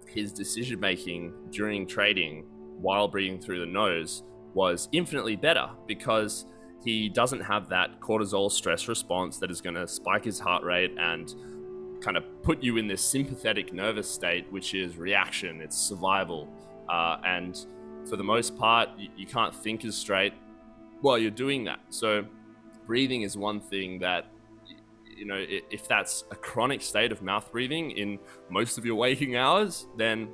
his 0.06 0.32
decision 0.32 0.80
making 0.80 1.32
during 1.50 1.86
trading 1.86 2.44
while 2.80 3.08
breathing 3.08 3.40
through 3.40 3.60
the 3.60 3.66
nose 3.66 4.22
was 4.54 4.88
infinitely 4.92 5.36
better 5.36 5.68
because 5.86 6.46
he 6.84 7.08
doesn't 7.08 7.40
have 7.40 7.68
that 7.68 8.00
cortisol 8.00 8.50
stress 8.50 8.88
response 8.88 9.38
that 9.38 9.50
is 9.50 9.60
going 9.60 9.74
to 9.74 9.86
spike 9.86 10.24
his 10.24 10.40
heart 10.40 10.64
rate 10.64 10.94
and 10.98 11.34
kind 12.00 12.16
of 12.16 12.24
put 12.42 12.62
you 12.62 12.76
in 12.76 12.88
this 12.88 13.02
sympathetic 13.02 13.72
nervous 13.72 14.10
state, 14.10 14.50
which 14.50 14.74
is 14.74 14.96
reaction, 14.96 15.60
it's 15.60 15.76
survival. 15.76 16.48
Uh, 16.88 17.18
and 17.24 17.66
for 18.08 18.16
the 18.16 18.24
most 18.24 18.56
part, 18.56 18.88
you, 18.98 19.08
you 19.16 19.26
can't 19.26 19.54
think 19.54 19.84
as 19.84 19.96
straight 19.96 20.32
while 21.00 21.18
you're 21.18 21.30
doing 21.30 21.64
that. 21.64 21.80
So, 21.90 22.24
breathing 22.86 23.22
is 23.22 23.36
one 23.36 23.60
thing 23.60 23.98
that 24.00 24.26
you 25.20 25.26
know, 25.26 25.44
if 25.46 25.86
that's 25.86 26.24
a 26.30 26.34
chronic 26.34 26.80
state 26.80 27.12
of 27.12 27.20
mouth 27.20 27.52
breathing 27.52 27.90
in 27.90 28.18
most 28.48 28.78
of 28.78 28.86
your 28.86 28.94
waking 28.94 29.36
hours, 29.36 29.86
then 29.98 30.30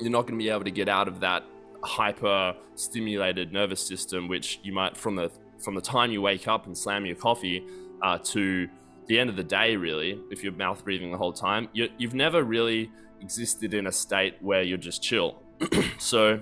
you're 0.00 0.10
not 0.10 0.22
going 0.22 0.38
to 0.38 0.42
be 0.42 0.48
able 0.48 0.64
to 0.64 0.70
get 0.70 0.88
out 0.88 1.08
of 1.08 1.20
that 1.20 1.44
hyper 1.84 2.54
stimulated 2.74 3.52
nervous 3.52 3.86
system, 3.86 4.28
which 4.28 4.58
you 4.62 4.72
might 4.72 4.96
from 4.96 5.14
the 5.14 5.30
from 5.58 5.74
the 5.74 5.80
time 5.80 6.10
you 6.10 6.22
wake 6.22 6.48
up 6.48 6.64
and 6.64 6.76
slam 6.76 7.04
your 7.04 7.16
coffee 7.16 7.62
uh, 8.00 8.16
to 8.16 8.66
the 9.10 9.18
end 9.18 9.28
of 9.28 9.34
the 9.34 9.42
day, 9.42 9.74
really, 9.74 10.20
if 10.30 10.44
you're 10.44 10.52
mouth 10.52 10.84
breathing 10.84 11.10
the 11.10 11.18
whole 11.18 11.32
time, 11.32 11.68
you, 11.72 11.88
you've 11.98 12.14
never 12.14 12.44
really 12.44 12.92
existed 13.20 13.74
in 13.74 13.88
a 13.88 13.92
state 13.92 14.36
where 14.40 14.62
you're 14.62 14.78
just 14.78 15.02
chill. 15.02 15.42
so 15.98 16.40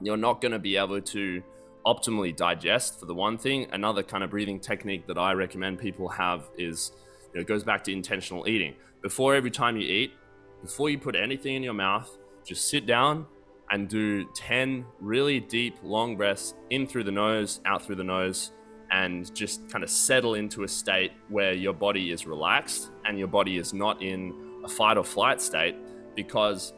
you're 0.00 0.16
not 0.16 0.40
going 0.40 0.52
to 0.52 0.58
be 0.58 0.78
able 0.78 1.02
to 1.02 1.42
optimally 1.84 2.34
digest 2.34 2.98
for 2.98 3.04
the 3.04 3.14
one 3.14 3.36
thing. 3.36 3.66
Another 3.72 4.02
kind 4.02 4.24
of 4.24 4.30
breathing 4.30 4.58
technique 4.58 5.06
that 5.06 5.18
I 5.18 5.32
recommend 5.32 5.80
people 5.80 6.08
have 6.08 6.48
is 6.56 6.92
you 7.34 7.34
know, 7.34 7.40
it 7.42 7.46
goes 7.46 7.62
back 7.62 7.84
to 7.84 7.92
intentional 7.92 8.48
eating. 8.48 8.74
Before 9.02 9.34
every 9.34 9.50
time 9.50 9.76
you 9.76 9.86
eat, 9.86 10.14
before 10.62 10.88
you 10.88 10.98
put 10.98 11.14
anything 11.14 11.56
in 11.56 11.62
your 11.62 11.74
mouth, 11.74 12.08
just 12.42 12.70
sit 12.70 12.86
down 12.86 13.26
and 13.70 13.86
do 13.86 14.24
10 14.32 14.86
really 14.98 15.40
deep, 15.40 15.76
long 15.82 16.16
breaths 16.16 16.54
in 16.70 16.86
through 16.86 17.04
the 17.04 17.12
nose, 17.12 17.60
out 17.66 17.84
through 17.84 17.96
the 17.96 18.04
nose, 18.04 18.52
and 18.90 19.34
just 19.34 19.68
kind 19.70 19.84
of 19.84 19.90
settle 19.90 20.34
into 20.34 20.62
a 20.62 20.68
state 20.68 21.12
where 21.28 21.52
your 21.52 21.74
body 21.74 22.10
is 22.10 22.26
relaxed 22.26 22.90
and 23.04 23.18
your 23.18 23.28
body 23.28 23.58
is 23.58 23.74
not 23.74 24.02
in 24.02 24.34
a 24.64 24.68
fight 24.68 24.96
or 24.96 25.04
flight 25.04 25.40
state. 25.40 25.76
Because 26.16 26.72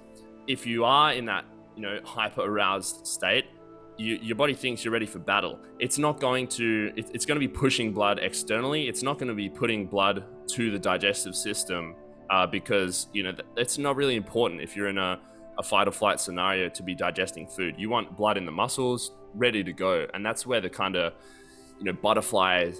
if 0.46 0.66
you 0.66 0.84
are 0.84 1.12
in 1.12 1.24
that, 1.26 1.44
you 1.76 1.82
know, 1.82 2.00
hyper 2.04 2.42
aroused 2.42 3.06
state, 3.06 3.46
you, 3.96 4.18
your 4.22 4.36
body 4.36 4.54
thinks 4.54 4.84
you're 4.84 4.92
ready 4.92 5.06
for 5.06 5.18
battle. 5.18 5.58
It's 5.78 5.98
not 5.98 6.20
going 6.20 6.48
to, 6.48 6.92
it, 6.96 7.10
it's 7.14 7.26
going 7.26 7.36
to 7.40 7.46
be 7.46 7.52
pushing 7.52 7.92
blood 7.92 8.18
externally. 8.18 8.88
It's 8.88 9.02
not 9.02 9.18
going 9.18 9.28
to 9.28 9.34
be 9.34 9.48
putting 9.48 9.86
blood 9.86 10.24
to 10.48 10.70
the 10.70 10.78
digestive 10.78 11.36
system 11.36 11.94
uh, 12.30 12.46
because, 12.46 13.08
you 13.12 13.22
know, 13.22 13.32
it's 13.56 13.78
not 13.78 13.96
really 13.96 14.16
important 14.16 14.62
if 14.62 14.74
you're 14.74 14.88
in 14.88 14.98
a, 14.98 15.20
a 15.58 15.62
fight 15.62 15.86
or 15.86 15.92
flight 15.92 16.18
scenario 16.18 16.68
to 16.70 16.82
be 16.82 16.94
digesting 16.94 17.46
food. 17.46 17.74
You 17.78 17.90
want 17.90 18.16
blood 18.16 18.36
in 18.36 18.46
the 18.46 18.52
muscles 18.52 19.12
ready 19.34 19.62
to 19.62 19.72
go. 19.72 20.06
And 20.14 20.24
that's 20.24 20.46
where 20.46 20.60
the 20.60 20.70
kind 20.70 20.96
of, 20.96 21.12
you 21.80 21.86
know, 21.86 21.92
butterfly 21.92 22.70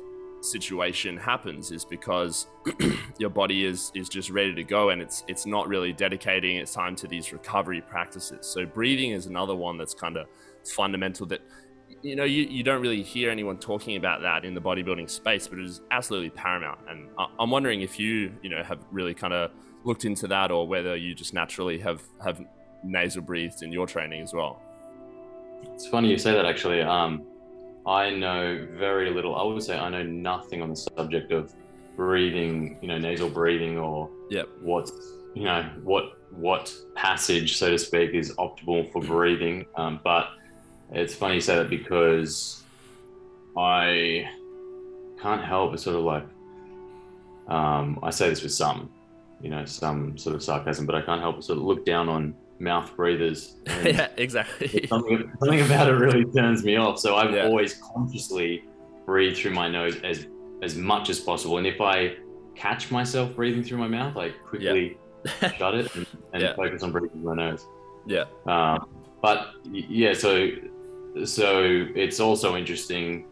situation 0.43 1.17
happens 1.17 1.71
is 1.71 1.85
because 1.85 2.47
your 3.19 3.31
body 3.31 3.65
is 3.65 3.93
is 3.95 4.09
just 4.09 4.31
ready 4.31 4.55
to 4.55 4.65
go 4.65 4.91
and 4.91 5.03
it's 5.03 5.23
it's 5.29 5.47
not 5.47 5.69
really 5.69 5.93
dedicating 5.93 6.57
its 6.57 6.73
time 6.73 6.97
to 6.97 7.07
these 7.07 7.33
recovery 7.33 7.81
practices. 7.81 8.47
So 8.47 8.65
breathing 8.65 9.11
is 9.11 9.27
another 9.27 9.55
one 9.55 9.77
that's 9.77 9.95
kind 9.95 10.17
of 10.17 10.27
fundamental 10.65 11.27
that 11.27 11.41
you 12.03 12.17
know 12.17 12.25
you, 12.25 12.45
you 12.45 12.63
don't 12.63 12.81
really 12.81 13.03
hear 13.03 13.31
anyone 13.31 13.59
talking 13.59 13.97
about 13.97 14.23
that 14.23 14.45
in 14.45 14.55
the 14.55 14.61
bodybuilding 14.61 15.11
space 15.11 15.47
but 15.49 15.59
it 15.59 15.65
is 15.65 15.83
absolutely 15.91 16.31
paramount. 16.31 16.79
And 16.89 17.09
i'm 17.39 17.51
wondering 17.51 17.83
if 17.83 17.99
you 17.99 18.33
you 18.43 18.51
know 18.51 18.63
have 18.63 18.79
really 18.91 19.15
kind 19.15 19.33
of 19.33 19.51
looked 19.85 20.05
into 20.05 20.27
that 20.29 20.51
or 20.51 20.67
whether 20.67 20.97
you 20.97 21.15
just 21.15 21.35
naturally 21.35 21.79
have 21.79 22.03
have 22.25 22.41
nasal 22.83 23.23
breathed 23.23 23.63
in 23.63 23.73
your 23.73 23.87
training 23.87 24.23
as 24.23 24.33
well. 24.33 24.63
It's 25.75 25.87
funny 25.87 26.09
you 26.09 26.19
say 26.19 26.33
that 26.33 26.47
actually. 26.47 26.81
Um 26.81 27.30
i 27.87 28.11
know 28.11 28.67
very 28.73 29.11
little 29.11 29.37
i 29.37 29.43
would 29.43 29.63
say 29.63 29.79
i 29.79 29.89
know 29.89 30.03
nothing 30.03 30.63
on 30.63 30.71
the 30.71 30.77
subject 30.77 31.33
of 31.33 31.55
breathing 31.97 32.79
you 32.81 32.89
know 32.89 32.99
nasal 32.99 33.29
breathing 33.29 33.79
or 33.79 34.09
yep. 34.31 34.49
what's 34.61 34.93
you 35.35 35.45
know 35.45 35.63
what 35.83 36.19
what 36.31 36.73
passage 36.95 37.57
so 37.57 37.71
to 37.71 37.79
speak 37.79 38.15
is 38.15 38.33
optimal 38.37 38.91
for 38.93 39.03
breathing 39.03 39.67
um, 39.77 40.01
but 40.05 40.29
it's 40.93 41.15
funny 41.15 41.35
you 41.35 41.41
say 41.41 41.57
that 41.57 41.71
because 41.71 42.61
I 43.57 44.29
can't 45.21 45.45
help 45.45 45.73
but 45.73 45.81
sort 45.81 45.97
of 45.97 46.03
like, 46.03 46.27
um, 47.49 47.99
I 48.03 48.11
say 48.11 48.29
this 48.29 48.43
with 48.43 48.53
some, 48.53 48.91
you 49.41 49.51
know, 49.51 49.65
some 49.65 50.17
sort 50.17 50.37
of 50.37 50.43
sarcasm, 50.43 50.87
but 50.87 50.95
I 50.95 51.03
can't 51.03 51.21
help 51.21 51.37
but 51.37 51.45
sort 51.45 51.59
of 51.59 51.65
look 51.65 51.85
down 51.85 52.09
on 52.09 52.35
mouth 52.61 52.95
breathers. 52.95 53.57
yeah, 53.85 54.09
exactly. 54.17 54.87
Something, 54.89 55.33
something, 55.41 55.61
about 55.63 55.89
it 55.89 55.93
really 55.93 56.25
turns 56.27 56.63
me 56.63 56.77
off. 56.77 56.99
So 56.99 57.17
I've 57.17 57.35
yeah. 57.35 57.45
always 57.45 57.75
consciously 57.75 58.65
breathed 59.07 59.39
through 59.39 59.53
my 59.53 59.69
nose 59.69 59.97
as 60.05 60.27
as 60.63 60.77
much 60.77 61.09
as 61.09 61.19
possible. 61.19 61.59
And 61.59 61.67
if 61.67 61.81
I 61.81 62.17
catch 62.55 62.91
myself 62.91 63.35
breathing 63.35 63.65
through 63.65 63.79
my 63.79 63.89
mouth, 63.89 64.17
I 64.17 64.31
quickly 64.31 64.99
yeah. 65.25 65.53
shut 65.59 65.75
it 65.75 65.95
and, 65.97 66.07
and 66.35 66.43
yeah. 66.43 66.55
focus 66.55 66.83
on 66.83 66.93
breathing 66.93 67.11
through 67.11 67.35
my 67.35 67.51
nose. 67.51 67.67
Yeah. 68.07 68.25
Um, 68.47 68.89
but 69.23 69.55
yeah, 69.73 70.13
so 70.13 70.51
so 71.25 71.87
it's 71.95 72.21
also 72.21 72.57
interesting 72.57 73.27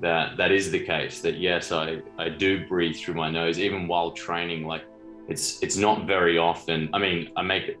that 0.00 0.36
that 0.36 0.52
is 0.52 0.70
the 0.70 0.78
case 0.78 1.20
that 1.20 1.36
yes 1.38 1.72
i 1.72 2.00
i 2.18 2.28
do 2.28 2.66
breathe 2.68 2.96
through 2.96 3.14
my 3.14 3.30
nose 3.30 3.58
even 3.58 3.88
while 3.88 4.12
training 4.12 4.64
like 4.64 4.84
it's 5.28 5.62
it's 5.62 5.76
not 5.76 6.06
very 6.06 6.38
often 6.38 6.88
i 6.92 6.98
mean 6.98 7.30
i 7.36 7.42
make 7.42 7.76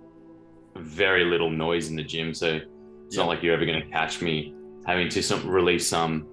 very 0.80 1.24
little 1.24 1.50
noise 1.50 1.88
in 1.88 1.96
the 1.96 2.02
gym 2.02 2.32
so 2.34 2.60
it's 3.08 3.16
yeah. 3.16 3.22
not 3.22 3.28
like 3.28 3.42
you're 3.42 3.54
ever 3.54 3.64
going 3.64 3.82
to 3.82 3.88
catch 3.90 4.20
me 4.20 4.54
having 4.86 5.08
to 5.10 5.22
some, 5.22 5.46
release 5.48 5.86
some, 5.86 6.26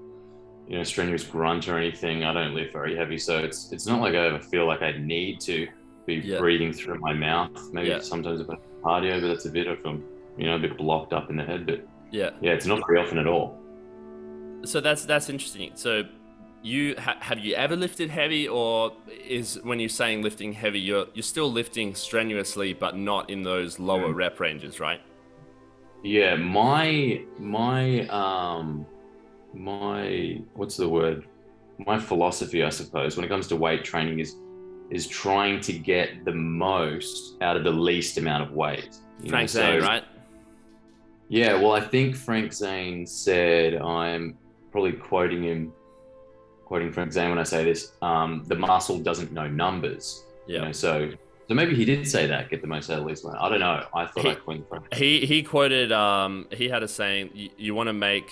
you 0.68 0.78
know, 0.78 0.84
strenuous 0.84 1.24
grunt 1.24 1.68
or 1.68 1.78
anything. 1.78 2.24
I 2.24 2.34
don't 2.34 2.54
lift 2.56 2.74
very 2.74 2.96
heavy, 2.96 3.18
so 3.18 3.38
it's 3.40 3.72
it's 3.72 3.86
not 3.86 4.02
like 4.02 4.14
I 4.14 4.28
ever 4.28 4.40
feel 4.40 4.66
like 4.66 4.82
I 4.82 4.94
need 4.98 5.40
to 5.42 5.68
be 6.06 6.16
Yeah. 6.16 6.40
breathing 6.40 6.74
through 6.74 7.00
my 7.00 7.14
mouth. 7.14 7.52
Maybe 7.72 7.90
Yeah. 7.90 8.00
sometimes 8.00 8.42
if 8.42 8.50
I 8.50 8.54
have 8.54 8.62
cardio, 8.84 9.22
but 9.22 9.28
that's 9.28 9.46
a 9.46 9.52
bit 9.52 9.68
if 9.68 9.86
I'm 9.86 9.96
um, 9.96 10.04
you 10.38 10.46
know 10.48 10.56
a 10.56 10.60
bit 10.60 10.78
blocked 10.78 11.14
up 11.14 11.30
in 11.30 11.36
the 11.36 11.44
head. 11.44 11.66
But 11.66 11.88
Yeah. 12.12 12.32
yeah, 12.42 12.52
it's 12.54 12.66
not 12.66 12.82
very 12.88 13.00
often 13.00 13.18
at 13.18 13.28
all. 13.28 13.58
So 14.64 14.82
that's 14.82 15.06
that's 15.06 15.30
interesting. 15.30 15.72
So 15.76 16.04
you 16.66 16.96
ha- 16.98 17.18
have 17.20 17.40
you 17.46 17.54
ever 17.56 17.76
lifted 17.76 18.10
heavy, 18.10 18.48
or 18.48 18.92
is 19.28 19.60
when 19.64 19.80
you're 19.80 19.88
saying 20.04 20.24
lifting 20.24 20.52
heavy, 20.54 20.80
you're 20.80 21.06
you're 21.14 21.24
still 21.36 21.52
lifting 21.52 21.94
strenuously, 21.96 22.74
but 22.74 22.98
not 22.98 23.30
in 23.30 23.44
those 23.44 23.80
lower 23.80 24.10
Mm. 24.10 24.16
rep 24.16 24.40
ranges, 24.40 24.80
right? 24.80 25.02
Yeah, 26.04 26.36
my 26.36 27.24
my 27.40 28.08
um 28.08 28.86
my 29.54 30.42
what's 30.56 30.78
the 30.78 30.90
word? 30.90 31.26
My 31.86 32.00
philosophy, 32.00 32.64
I 32.64 32.70
suppose, 32.70 33.16
when 33.16 33.26
it 33.26 33.30
comes 33.30 33.48
to 33.50 33.56
weight 33.56 33.84
training 33.84 34.20
is 34.20 34.36
is 34.90 35.08
trying 35.08 35.60
to 35.62 35.74
get 35.74 36.26
the 36.26 36.32
most 36.32 37.38
out 37.42 37.58
of 37.58 37.64
the 37.64 37.72
least 37.90 38.18
amount 38.18 38.44
of 38.44 38.52
weight. 38.54 38.90
you 39.20 39.26
know, 39.26 39.30
Frank 39.30 39.50
so- 39.50 39.60
Zane, 39.62 39.82
right? 39.82 40.04
Yeah, 41.30 41.54
well, 41.62 41.72
I 41.72 41.80
think 41.82 42.16
Frank 42.16 42.54
Zane 42.54 43.06
said 43.08 43.76
I'm 43.76 44.38
probably 44.72 44.92
quoting 44.94 45.42
him, 45.44 45.74
quoting 46.66 46.92
from 46.92 47.12
Zane 47.12 47.30
when 47.30 47.40
I 47.40 47.44
say 47.44 47.64
this. 47.64 47.94
Um, 48.02 48.44
the 48.48 48.56
muscle 48.56 49.00
doesn't 49.00 49.32
know 49.32 49.48
numbers. 49.48 50.26
You 50.48 50.56
Yeah. 50.56 50.66
know, 50.66 50.72
so 50.72 51.10
so 51.48 51.54
maybe 51.54 51.76
he 51.76 51.86
did 51.86 52.08
say 52.08 52.26
that. 52.28 52.50
Get 52.50 52.62
the 52.62 52.68
most 52.68 52.90
out 52.90 53.00
of 53.00 53.06
least 53.06 53.24
amount. 53.24 53.40
I 53.42 53.50
don't 53.50 53.60
know. 53.60 53.84
I 53.94 54.06
thought 54.08 54.24
He- 54.26 54.32
I 54.32 54.36
coined 54.36 54.66
Frank. 54.68 54.94
He 54.94 55.26
he 55.26 55.44
quoted 55.44 55.92
um 55.92 56.48
he 56.52 56.68
had 56.70 56.84
a 56.84 56.88
saying 56.88 57.30
you, 57.34 57.50
you 57.58 57.76
want 57.76 57.88
to 57.88 57.94
make 57.94 58.30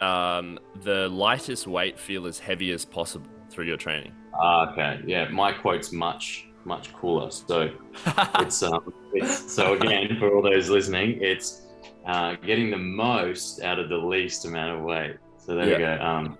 um 0.00 0.58
the 0.82 1.08
lightest 1.08 1.66
weight 1.66 1.98
feel 1.98 2.26
as 2.26 2.38
heavy 2.38 2.70
as 2.72 2.84
possible 2.84 3.30
through 3.50 3.66
your 3.66 3.76
training. 3.76 4.12
Ah, 4.40 4.70
okay. 4.72 5.00
Yeah, 5.06 5.28
my 5.28 5.52
quote's 5.52 5.92
much 5.92 6.46
much 6.64 6.92
cooler. 6.92 7.30
So 7.30 7.70
it's 8.38 8.62
um 8.62 8.92
it's, 9.12 9.52
so 9.52 9.74
again 9.74 10.16
for 10.18 10.34
all 10.34 10.42
those 10.42 10.68
listening, 10.70 11.18
it's 11.20 11.62
uh, 12.06 12.34
getting 12.44 12.70
the 12.70 12.76
most 12.78 13.62
out 13.62 13.78
of 13.78 13.88
the 13.88 13.96
least 13.96 14.44
amount 14.44 14.76
of 14.78 14.84
weight. 14.84 15.16
So 15.38 15.54
there 15.54 15.66
we 15.66 15.76
go. 15.78 15.98
Um, 16.00 16.38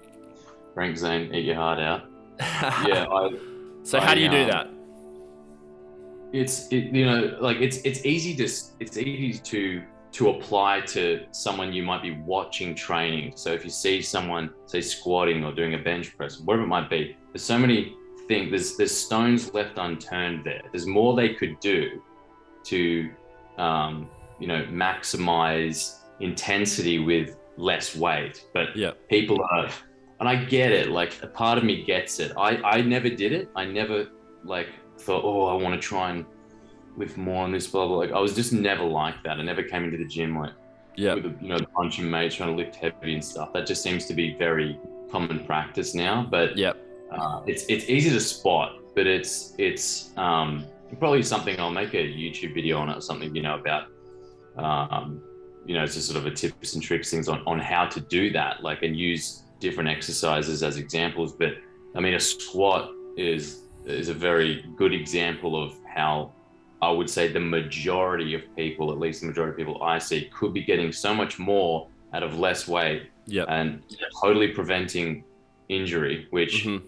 Frank 0.75 0.97
Zane, 0.97 1.35
eat 1.35 1.45
your 1.45 1.57
heart 1.57 1.79
out. 1.79 2.03
Yeah, 2.89 3.07
I, 3.11 3.31
so 3.83 4.01
how 4.01 4.15
do 4.15 4.21
you 4.21 4.29
do 4.29 4.43
um, 4.43 4.49
that? 4.49 4.69
it's 6.33 6.69
it, 6.73 6.85
you 6.95 7.05
know 7.05 7.37
like 7.41 7.59
it's 7.61 7.79
it's 7.79 8.05
easy 8.07 8.35
to 8.35 8.45
it's 8.81 8.97
easy 8.97 9.39
to 9.39 9.83
to 10.13 10.31
apply 10.31 10.81
to 10.81 11.25
someone 11.31 11.73
you 11.73 11.83
might 11.83 12.03
be 12.03 12.13
watching 12.27 12.75
training. 12.75 13.33
So 13.35 13.53
if 13.53 13.65
you 13.65 13.71
see 13.71 14.03
someone 14.03 14.51
say 14.67 14.81
squatting 14.83 15.43
or 15.45 15.53
doing 15.55 15.75
a 15.75 15.79
bench 15.79 16.15
press, 16.17 16.39
whatever 16.41 16.65
it 16.65 16.69
might 16.69 16.91
be, 16.91 17.17
there's 17.33 17.43
so 17.43 17.59
many 17.59 17.95
things. 18.29 18.51
There's 18.51 18.77
there's 18.77 18.97
stones 18.97 19.53
left 19.55 19.79
unturned 19.79 20.45
there. 20.45 20.63
There's 20.71 20.87
more 20.87 21.17
they 21.17 21.35
could 21.35 21.59
do 21.61 22.03
to 22.65 23.11
um, 23.59 24.09
you 24.39 24.47
know 24.47 24.65
maximize 24.67 25.99
intensity 26.21 26.99
with 26.99 27.37
less 27.57 27.95
weight. 27.97 28.45
But 28.55 28.77
Yeah. 28.77 28.93
people 29.09 29.39
are 29.51 29.69
and 30.23 30.29
I 30.29 30.37
get 30.37 30.71
it. 30.71 30.89
Like 30.89 31.21
a 31.23 31.27
part 31.27 31.59
of 31.59 31.65
me 31.65 31.83
gets 31.85 32.21
it. 32.21 32.31
I 32.37 32.51
I 32.75 32.81
never 32.81 33.09
did 33.09 33.33
it. 33.33 33.51
I 33.57 33.65
never 33.65 34.07
like 34.45 34.69
thought, 34.99 35.23
oh, 35.25 35.47
I 35.47 35.55
want 35.61 35.75
to 35.75 35.81
try 35.81 36.11
and 36.13 36.25
lift 36.97 37.17
more 37.17 37.43
on 37.43 37.51
this 37.51 37.67
blah 37.67 37.89
blah. 37.89 37.97
Like 37.97 38.13
I 38.13 38.21
was 38.21 38.33
just 38.37 38.53
never 38.53 38.85
like 38.85 39.17
that. 39.25 39.39
I 39.41 39.43
never 39.43 39.65
came 39.65 39.83
into 39.83 39.99
the 39.99 40.07
gym 40.07 40.39
like 40.39 40.53
Yeah. 40.95 41.15
with 41.15 41.27
a, 41.27 41.35
you 41.43 41.49
know 41.49 41.57
a 41.57 41.67
bunch 41.77 41.99
of 41.99 42.05
mates 42.05 42.37
trying 42.37 42.51
to 42.51 42.55
lift 42.63 42.77
heavy 42.77 43.15
and 43.15 43.25
stuff. 43.25 43.53
That 43.53 43.67
just 43.67 43.83
seems 43.83 44.07
to 44.07 44.15
be 44.15 44.37
very 44.39 44.79
common 45.11 45.45
practice 45.45 45.93
now. 45.93 46.25
But 46.31 46.57
yeah, 46.57 46.75
uh, 47.11 47.43
it's 47.49 47.65
it's 47.69 47.87
easy 47.89 48.11
to 48.11 48.21
spot, 48.21 48.79
but 48.95 49.09
it's 49.09 49.55
it's 49.59 50.17
um, 50.17 50.65
probably 51.01 51.25
something 51.25 51.59
I'll 51.59 51.71
make 51.83 51.95
a 51.95 52.05
YouTube 52.23 52.55
video 52.55 52.79
on 52.79 52.91
it 52.91 52.97
or 52.97 53.01
something 53.01 53.35
you 53.35 53.43
know 53.43 53.57
about. 53.59 53.89
Um, 54.57 55.21
you 55.67 55.75
know, 55.75 55.83
it's 55.83 55.95
just 55.95 56.07
sort 56.09 56.19
of 56.19 56.27
a 56.27 56.35
tips 56.35 56.75
and 56.75 56.83
tricks 56.83 57.11
things 57.11 57.29
on 57.29 57.43
on 57.47 57.59
how 57.59 57.87
to 57.87 58.01
do 58.01 58.31
that, 58.33 58.63
like 58.63 58.85
and 58.85 58.97
use 58.97 59.42
different 59.63 59.89
exercises 59.89 60.63
as 60.63 60.77
examples. 60.77 61.33
But 61.33 61.53
I 61.95 62.01
mean, 62.01 62.15
a 62.15 62.21
squat 62.21 62.91
is 63.17 63.61
is 63.87 64.09
a 64.11 64.15
very 64.15 64.65
good 64.77 64.93
example 64.93 65.61
of 65.63 65.75
how 65.97 66.33
I 66.83 66.91
would 66.91 67.09
say 67.09 67.29
the 67.29 67.41
majority 67.59 68.35
of 68.35 68.43
people, 68.57 68.93
at 68.93 68.99
least 68.99 69.21
the 69.23 69.29
majority 69.29 69.53
of 69.53 69.57
people 69.57 69.83
I 69.83 69.99
see, 69.99 70.29
could 70.37 70.53
be 70.53 70.63
getting 70.63 70.93
so 70.93 71.15
much 71.15 71.39
more 71.39 71.89
out 72.13 72.23
of 72.23 72.39
less 72.39 72.69
weight 72.69 73.03
Yep. 73.27 73.47
and 73.49 73.83
totally 74.23 74.49
preventing 74.49 75.23
injury, 75.69 76.27
which 76.31 76.65
Mhm. 76.65 76.83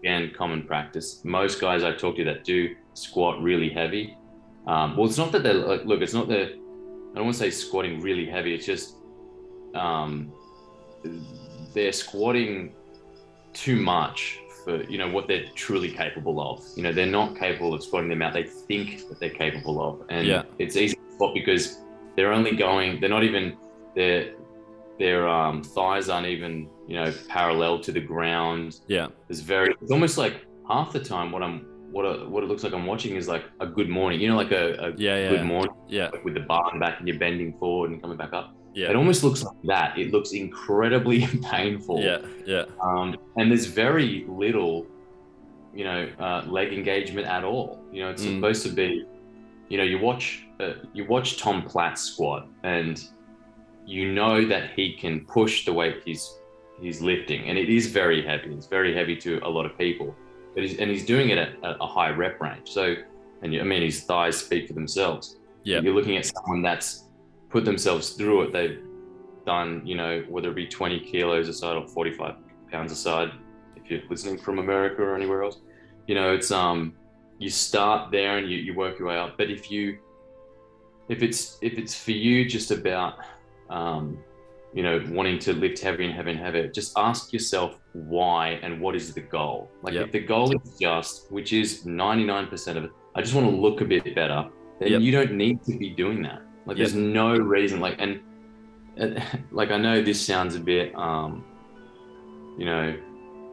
again 0.00 0.32
common 0.40 0.62
practice. 0.62 1.22
Most 1.24 1.60
guys 1.60 1.82
I 1.84 1.92
talk 1.92 2.16
to 2.16 2.24
that 2.24 2.42
do 2.44 2.74
squat 2.94 3.34
really 3.42 3.68
heavy. 3.68 4.16
Um, 4.66 4.96
well, 4.96 5.06
it's 5.06 5.18
not 5.18 5.30
that 5.32 5.42
they're 5.42 5.54
like, 5.72 5.84
look, 5.84 6.00
it's 6.02 6.14
not 6.14 6.28
that 6.28 6.48
I 7.12 7.14
don't 7.16 7.24
want 7.28 7.36
to 7.36 7.42
say 7.44 7.50
squatting 7.50 8.00
really 8.00 8.26
heavy. 8.26 8.54
It's 8.54 8.66
just 8.66 8.96
um, 9.74 10.32
they're 11.74 11.92
squatting 11.92 12.72
too 13.52 13.76
much 13.76 14.38
for 14.64 14.82
you 14.84 14.98
know 14.98 15.08
what 15.10 15.26
they're 15.28 15.46
truly 15.54 15.90
capable 15.90 16.40
of. 16.40 16.64
You 16.76 16.82
know, 16.82 16.92
they're 16.92 17.06
not 17.06 17.36
capable 17.36 17.74
of 17.74 17.82
squatting 17.82 18.08
the 18.08 18.14
amount 18.14 18.34
they 18.34 18.44
think 18.44 19.08
that 19.08 19.18
they're 19.20 19.30
capable 19.30 19.82
of, 19.82 20.06
and 20.08 20.26
Yeah. 20.26 20.42
it's 20.58 20.76
easy 20.76 20.96
to 20.96 21.14
spot 21.14 21.34
because 21.34 21.78
they're 22.16 22.32
only 22.32 22.54
going. 22.56 23.00
They're 23.00 23.08
not 23.10 23.24
even 23.24 23.56
their 23.94 24.34
their 24.98 25.28
um, 25.28 25.62
thighs 25.62 26.08
aren't 26.08 26.26
even 26.26 26.68
you 26.88 26.94
know 26.96 27.12
parallel 27.28 27.78
to 27.80 27.92
the 27.92 28.00
ground. 28.00 28.80
Yeah. 28.88 29.08
It's 29.28 29.40
very. 29.40 29.74
It's 29.80 29.92
almost 29.92 30.18
like 30.18 30.44
half 30.68 30.92
the 30.92 31.00
time 31.00 31.30
what 31.32 31.42
I'm 31.42 31.66
what 31.90 32.02
a, 32.04 32.28
what 32.28 32.42
it 32.44 32.48
looks 32.48 32.64
like 32.64 32.74
I'm 32.74 32.84
watching 32.84 33.16
is 33.16 33.28
like 33.28 33.44
a 33.60 33.66
good 33.66 33.88
morning. 33.88 34.20
You 34.20 34.28
know, 34.28 34.36
like 34.36 34.52
a, 34.52 34.74
a 34.74 34.90
Yeah. 34.96 35.16
Yeah. 35.16 35.28
good 35.30 35.44
morning 35.46 35.72
Yeah. 35.88 36.10
like 36.10 36.24
with 36.24 36.34
the 36.34 36.40
bar 36.40 36.78
back 36.78 36.98
and 36.98 37.08
you're 37.08 37.18
bending 37.18 37.56
forward 37.58 37.90
and 37.90 38.02
coming 38.02 38.18
back 38.18 38.32
up. 38.34 38.54
It 38.86 38.96
almost 38.96 39.24
looks 39.24 39.42
like 39.42 39.56
that. 39.64 39.98
It 39.98 40.12
looks 40.12 40.32
incredibly 40.32 41.26
painful. 41.50 42.00
Yeah. 42.00 42.18
Yeah. 42.46 42.64
Um, 42.80 43.16
and 43.36 43.50
there's 43.50 43.66
very 43.66 44.24
little, 44.28 44.86
you 45.74 45.84
know, 45.84 46.08
uh, 46.18 46.42
leg 46.46 46.72
engagement 46.72 47.26
at 47.26 47.44
all. 47.44 47.82
You 47.92 48.02
know, 48.02 48.10
it's 48.10 48.22
Mm. 48.24 48.36
supposed 48.36 48.62
to 48.66 48.72
be, 48.72 49.04
you 49.68 49.78
know, 49.78 49.84
you 49.84 49.98
watch 49.98 50.44
uh, 50.60 50.72
you 50.92 51.04
watch 51.04 51.36
Tom 51.38 51.62
Platz 51.62 52.02
squat, 52.02 52.48
and 52.64 53.00
you 53.86 54.12
know 54.12 54.44
that 54.46 54.70
he 54.74 54.94
can 54.96 55.24
push 55.26 55.64
the 55.64 55.72
weight 55.72 56.02
he's 56.04 56.36
he's 56.80 57.00
lifting, 57.00 57.48
and 57.48 57.56
it 57.58 57.68
is 57.68 57.86
very 57.88 58.20
heavy. 58.24 58.52
It's 58.54 58.66
very 58.66 58.92
heavy 58.94 59.16
to 59.16 59.38
a 59.44 59.48
lot 59.48 59.66
of 59.66 59.76
people, 59.78 60.14
but 60.54 60.62
he's 60.64 60.78
and 60.78 60.90
he's 60.90 61.04
doing 61.06 61.28
it 61.30 61.38
at, 61.38 61.50
at 61.64 61.76
a 61.80 61.86
high 61.86 62.10
rep 62.10 62.40
range. 62.40 62.68
So, 62.70 62.94
and 63.42 63.54
you, 63.54 63.60
I 63.60 63.64
mean, 63.64 63.82
his 63.82 64.02
thighs 64.02 64.36
speak 64.36 64.66
for 64.66 64.72
themselves. 64.74 65.36
Yeah. 65.64 65.80
You're 65.80 65.94
looking 65.94 66.16
at 66.16 66.24
someone 66.26 66.60
that's 66.62 67.04
put 67.50 67.64
themselves 67.64 68.10
through 68.10 68.42
it. 68.42 68.52
They've 68.52 68.80
done, 69.46 69.82
you 69.86 69.96
know, 69.96 70.24
whether 70.28 70.50
it 70.50 70.54
be 70.54 70.66
20 70.66 71.00
kilos 71.00 71.48
aside 71.48 71.76
or 71.76 71.86
45 71.86 72.34
pounds 72.70 72.92
aside, 72.92 73.30
if 73.76 73.90
you're 73.90 74.02
listening 74.10 74.38
from 74.38 74.58
America 74.58 75.02
or 75.02 75.16
anywhere 75.16 75.42
else, 75.44 75.58
you 76.06 76.14
know, 76.14 76.32
it's, 76.34 76.50
um, 76.50 76.94
you 77.38 77.48
start 77.50 78.10
there 78.10 78.38
and 78.38 78.50
you, 78.50 78.58
you 78.58 78.74
work 78.74 78.98
your 78.98 79.08
way 79.08 79.16
up. 79.16 79.38
But 79.38 79.50
if 79.50 79.70
you, 79.70 79.98
if 81.08 81.22
it's, 81.22 81.58
if 81.62 81.78
it's 81.78 81.94
for 81.94 82.10
you 82.12 82.44
just 82.48 82.70
about, 82.70 83.14
um, 83.70 84.18
you 84.74 84.82
know, 84.82 85.02
wanting 85.08 85.38
to 85.38 85.54
lift 85.54 85.78
heavy 85.80 86.04
and 86.04 86.14
heavy 86.14 86.32
and 86.32 86.40
heavy, 86.40 86.68
just 86.68 86.92
ask 86.98 87.32
yourself 87.32 87.78
why 87.94 88.60
and 88.62 88.80
what 88.80 88.94
is 88.94 89.14
the 89.14 89.20
goal. 89.20 89.70
Like 89.82 89.94
Yep. 89.94 90.06
if 90.06 90.12
the 90.12 90.20
goal 90.20 90.52
is 90.54 90.78
just, 90.78 91.32
which 91.32 91.52
is 91.54 91.84
99% 91.84 92.76
of 92.76 92.84
it, 92.84 92.90
I 93.14 93.22
just 93.22 93.34
want 93.34 93.48
to 93.48 93.56
look 93.56 93.80
a 93.80 93.86
bit 93.86 94.14
better, 94.14 94.46
then 94.78 94.92
Yep. 94.92 95.00
you 95.00 95.12
don't 95.12 95.32
need 95.32 95.64
to 95.64 95.78
be 95.78 95.90
doing 95.90 96.22
that. 96.22 96.42
Like 96.68 96.76
Yep. 96.76 96.84
there's 96.88 96.94
no 96.94 97.36
reason. 97.36 97.80
Like 97.80 97.96
and, 97.98 98.20
like 99.50 99.70
I 99.70 99.78
know 99.78 100.02
this 100.02 100.20
sounds 100.24 100.54
a 100.54 100.60
bit, 100.60 100.94
um, 100.94 101.44
you 102.58 102.66
know, 102.66 102.94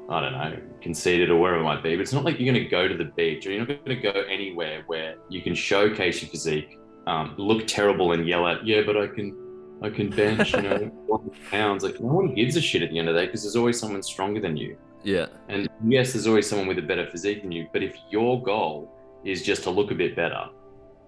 I 0.10 0.20
don't 0.20 0.34
know, 0.34 0.58
conceited 0.82 1.30
or 1.32 1.40
wherever 1.40 1.62
it 1.62 1.64
might 1.64 1.82
be, 1.82 1.96
but 1.96 2.02
it's 2.02 2.14
not 2.14 2.24
like 2.26 2.40
you're 2.40 2.52
going 2.54 2.64
to 2.64 2.70
go 2.70 2.88
to 2.88 2.96
the 2.96 3.06
beach 3.06 3.48
or 3.48 3.52
you're 3.52 3.66
not 3.66 3.84
going 3.86 4.02
to 4.02 4.12
go 4.12 4.22
anywhere 4.30 4.84
where 4.88 5.16
you 5.30 5.42
can 5.42 5.56
showcase 5.56 6.22
your 6.22 6.30
physique, 6.30 6.78
um, 7.08 7.34
look 7.38 7.66
terrible 7.68 8.12
and 8.12 8.28
yell 8.28 8.46
at, 8.48 8.66
yeah, 8.66 8.82
but 8.86 8.98
I 8.98 9.08
can, 9.08 9.36
I 9.82 9.90
can 9.90 10.10
bench, 10.10 10.54
you 10.54 10.62
know, 10.62 10.92
pounds. 11.52 11.84
Like 11.84 12.00
no 12.02 12.08
one 12.14 12.34
gives 12.36 12.56
a 12.56 12.62
shit 12.62 12.82
at 12.84 12.90
the 12.92 13.00
end 13.00 13.08
of 13.10 13.16
the 13.16 13.22
day 13.22 13.26
because 13.28 13.44
there's 13.44 13.56
always 13.56 13.80
someone 13.80 14.04
stronger 14.04 14.40
than 14.42 14.58
you. 14.58 14.78
Yeah. 15.04 15.28
And 15.50 15.70
yes, 15.88 16.14
there's 16.14 16.28
always 16.28 16.48
someone 16.50 16.68
with 16.68 16.80
a 16.80 16.84
better 16.84 17.06
physique 17.10 17.42
than 17.44 17.52
you. 17.52 17.68
But 17.72 17.82
if 17.84 17.96
your 18.12 18.42
goal 18.44 18.92
is 19.24 19.42
just 19.44 19.64
to 19.64 19.70
look 19.70 19.92
a 19.92 19.96
bit 19.96 20.16
better, 20.16 20.50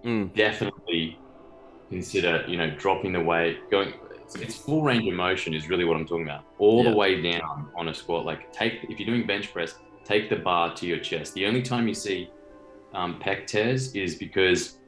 Mm. 0.04 0.32
definitely 0.36 1.18
consider, 1.90 2.44
you 2.48 2.56
know, 2.56 2.70
dropping 2.70 3.12
the 3.12 3.20
weight, 3.20 3.70
going. 3.70 3.92
It's, 4.34 4.56
full 4.56 4.82
range 4.82 5.08
of 5.08 5.14
motion 5.14 5.54
is 5.54 5.70
really 5.70 5.84
what 5.84 5.96
I'm 5.96 6.06
talking 6.06 6.24
about. 6.24 6.44
All 6.58 6.84
Yeah. 6.84 6.90
the 6.90 6.96
way 6.96 7.22
down 7.22 7.70
on 7.74 7.88
a 7.88 7.94
squat. 7.94 8.26
Like 8.26 8.52
take 8.52 8.84
if 8.90 9.00
you're 9.00 9.06
doing 9.06 9.26
bench 9.26 9.52
press, 9.54 9.76
take 10.04 10.28
the 10.28 10.36
bar 10.36 10.74
to 10.74 10.86
your 10.86 10.98
chest. 10.98 11.32
The 11.32 11.46
only 11.46 11.62
time 11.62 11.88
you 11.88 11.94
see 11.94 12.28
um, 12.92 13.18
pec 13.20 13.46
tears 13.46 13.94
is 13.94 14.16
because 14.16 14.78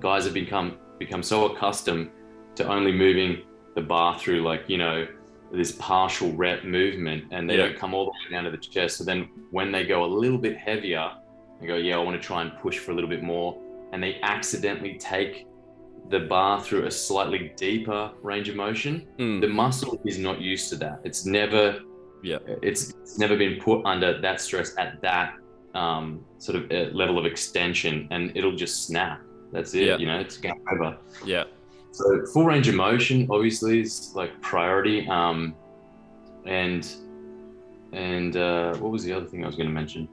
guys 0.00 0.24
have 0.24 0.34
become 0.34 0.78
become 0.98 1.22
so 1.22 1.46
accustomed 1.46 2.10
to 2.56 2.66
only 2.68 2.90
moving 2.92 3.42
the 3.76 3.80
bar 3.82 4.18
through 4.18 4.42
like 4.42 4.68
you 4.68 4.78
know 4.78 5.06
this 5.52 5.72
partial 5.78 6.32
rep 6.32 6.64
movement 6.64 7.24
and 7.30 7.48
they 7.48 7.56
Yeah. 7.58 7.66
don't 7.68 7.78
come 7.78 7.94
all 7.94 8.06
the 8.06 8.10
way 8.10 8.32
down 8.32 8.44
to 8.44 8.50
the 8.50 8.56
chest. 8.56 8.96
So 8.96 9.04
then 9.04 9.28
when 9.52 9.70
they 9.70 9.84
go 9.86 10.04
a 10.04 10.06
little 10.06 10.38
bit 10.38 10.56
heavier, 10.56 11.08
they 11.60 11.66
go, 11.68 11.76
yeah, 11.76 11.96
I 11.96 12.02
want 12.02 12.20
to 12.20 12.26
try 12.26 12.42
and 12.42 12.50
push 12.58 12.78
for 12.78 12.90
a 12.90 12.94
little 12.94 13.10
bit 13.10 13.22
more. 13.22 13.56
And 13.92 14.02
they 14.02 14.18
accidentally 14.22 14.94
take 14.98 15.46
the 16.12 16.20
bar 16.20 16.62
through 16.62 16.84
a 16.86 16.90
slightly 16.90 17.52
deeper 17.56 18.12
range 18.22 18.48
of 18.48 18.54
motion. 18.54 19.06
Mm. 19.18 19.40
The 19.40 19.48
muscle 19.48 20.00
is 20.04 20.18
not 20.18 20.40
used 20.40 20.68
to 20.70 20.76
that. 20.76 21.00
It's 21.04 21.24
never, 21.26 21.80
Yeah. 22.22 22.38
it's, 22.62 22.90
it's 22.90 23.18
never 23.18 23.36
been 23.36 23.58
put 23.60 23.84
under 23.84 24.20
that 24.20 24.40
stress 24.40 24.76
at 24.78 25.00
that 25.02 25.34
um, 25.74 26.24
sort 26.38 26.56
of 26.58 26.70
uh, 26.70 26.94
level 26.94 27.18
of 27.18 27.24
extension 27.24 28.06
and 28.10 28.30
it'll 28.36 28.54
just 28.54 28.86
snap. 28.86 29.20
That's 29.52 29.74
it. 29.74 29.86
Yeah. 29.86 29.96
You 29.96 30.06
know, 30.06 30.20
it's 30.20 30.36
game 30.36 30.62
over. 30.70 30.98
Yeah. 31.24 31.44
So 31.92 32.24
full 32.26 32.44
range 32.44 32.68
of 32.68 32.74
motion 32.74 33.26
obviously 33.30 33.80
is 33.80 34.12
like 34.14 34.38
priority. 34.40 35.08
Um, 35.08 35.54
and 36.44 36.86
and 37.92 38.36
uh, 38.36 38.74
what 38.76 38.90
was 38.92 39.04
the 39.04 39.12
other 39.12 39.26
thing 39.26 39.44
I 39.44 39.46
was 39.46 39.56
going 39.56 39.68
to 39.68 39.74
mention? 39.74 40.08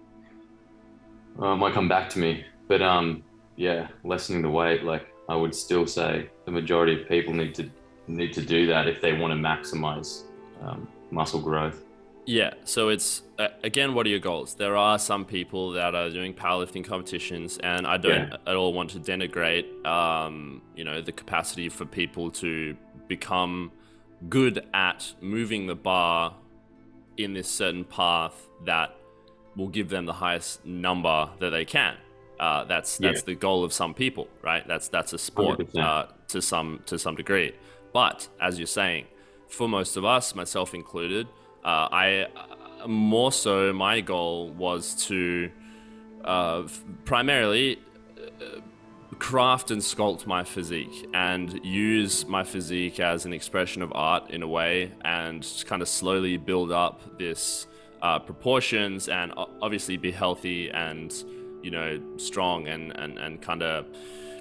Uh, 1.42 1.56
might 1.56 1.74
come 1.74 1.88
back 1.88 2.10
to 2.10 2.20
me, 2.20 2.44
but 2.68 2.82
um, 2.82 3.24
yeah, 3.56 3.88
lessening 4.04 4.42
the 4.42 4.50
weight. 4.50 4.84
Like 4.84 5.08
I 5.30 5.36
would 5.36 5.54
still 5.56 5.86
say 5.86 6.30
the 6.46 6.52
majority 6.52 7.00
of 7.02 7.08
people 7.08 7.34
need 7.34 7.54
to 7.56 7.70
need 8.08 8.34
to 8.34 8.42
do 8.42 8.66
that 8.66 8.88
if 8.88 9.00
they 9.00 9.14
want 9.14 9.32
to 9.32 9.38
maximize 9.38 10.24
um, 10.62 10.88
muscle 11.12 11.40
growth. 11.40 11.86
Yeah, 12.26 12.54
so 12.64 12.90
it's 12.90 13.22
uh, 13.38 13.48
again, 13.64 13.94
what 13.94 14.06
are 14.06 14.10
your 14.10 14.20
goals? 14.20 14.56
There 14.56 14.76
are 14.76 15.00
some 15.00 15.26
people 15.26 15.72
that 15.72 15.96
are 15.96 16.10
doing 16.10 16.34
powerlifting 16.34 16.84
competitions, 16.84 17.58
and 17.64 17.88
I 17.88 17.98
don't 17.98 18.30
Yeah. 18.30 18.38
at 18.48 18.56
all 18.56 18.74
want 18.74 18.90
to 18.92 19.00
denigrate, 19.00 19.86
um, 19.86 20.62
you 20.76 20.84
know, 20.84 21.02
the 21.02 21.12
capacity 21.12 21.70
for 21.70 21.86
people 21.86 22.32
to 22.32 22.76
become 23.08 23.72
good 24.28 24.66
at 24.74 25.14
moving 25.22 25.68
the 25.68 25.76
bar 25.76 26.36
in 27.18 27.34
this 27.34 27.48
certain 27.48 27.84
path 27.86 28.48
that 28.66 28.96
will 29.56 29.68
give 29.70 29.90
them 29.90 30.06
the 30.06 30.14
highest 30.14 30.66
number 30.66 31.30
that 31.40 31.52
they 31.52 31.66
can. 31.66 31.96
Uh, 32.40 32.64
that's 32.64 32.98
that's 32.98 33.20
Yeah. 33.22 33.26
the 33.26 33.36
goal 33.36 33.64
of 33.64 33.74
some 33.74 33.94
people, 33.94 34.28
right? 34.42 34.66
That's 34.68 34.88
that's 34.88 35.14
a 35.14 35.18
sport 35.18 35.76
uh, 35.78 36.06
to 36.30 36.42
some 36.42 36.80
to 36.86 36.98
some 36.98 37.16
degree. 37.16 37.54
But 37.94 38.28
as 38.40 38.58
you're 38.60 38.68
saying, 38.68 39.06
for 39.48 39.68
most 39.68 39.98
of 39.98 40.06
us, 40.06 40.36
myself 40.36 40.74
included, 40.74 41.28
uh, 41.66 41.88
I 41.92 42.28
uh, 42.84 42.88
more 42.88 43.32
so 43.32 43.74
my 43.74 44.00
goal 44.02 44.50
was 44.52 44.96
to 45.08 45.52
uh, 46.24 46.62
f- 46.66 46.84
primarily 47.04 47.80
uh, 48.18 48.62
craft 49.18 49.70
and 49.72 49.82
sculpt 49.82 50.26
my 50.26 50.44
physique 50.46 51.10
and 51.14 51.60
use 51.66 52.26
my 52.26 52.44
physique 52.44 53.00
as 53.02 53.26
an 53.26 53.34
expression 53.34 53.82
of 53.82 53.92
art 53.94 54.30
in 54.30 54.44
a 54.44 54.48
way 54.48 54.92
and 55.04 55.42
just 55.42 55.66
kind 55.66 55.82
of 55.82 55.90
slowly 55.90 56.38
build 56.38 56.72
up 56.72 57.18
this 57.18 57.68
uh, 58.02 58.18
proportions 58.20 59.10
and 59.10 59.34
obviously 59.62 59.98
be 59.98 60.12
healthy 60.12 60.70
and 60.70 61.26
you 61.62 61.72
know 61.72 62.00
strong 62.18 62.68
and 62.68 62.96
and, 62.98 63.18
and 63.18 63.42
kind 63.42 63.64
of 63.64 63.86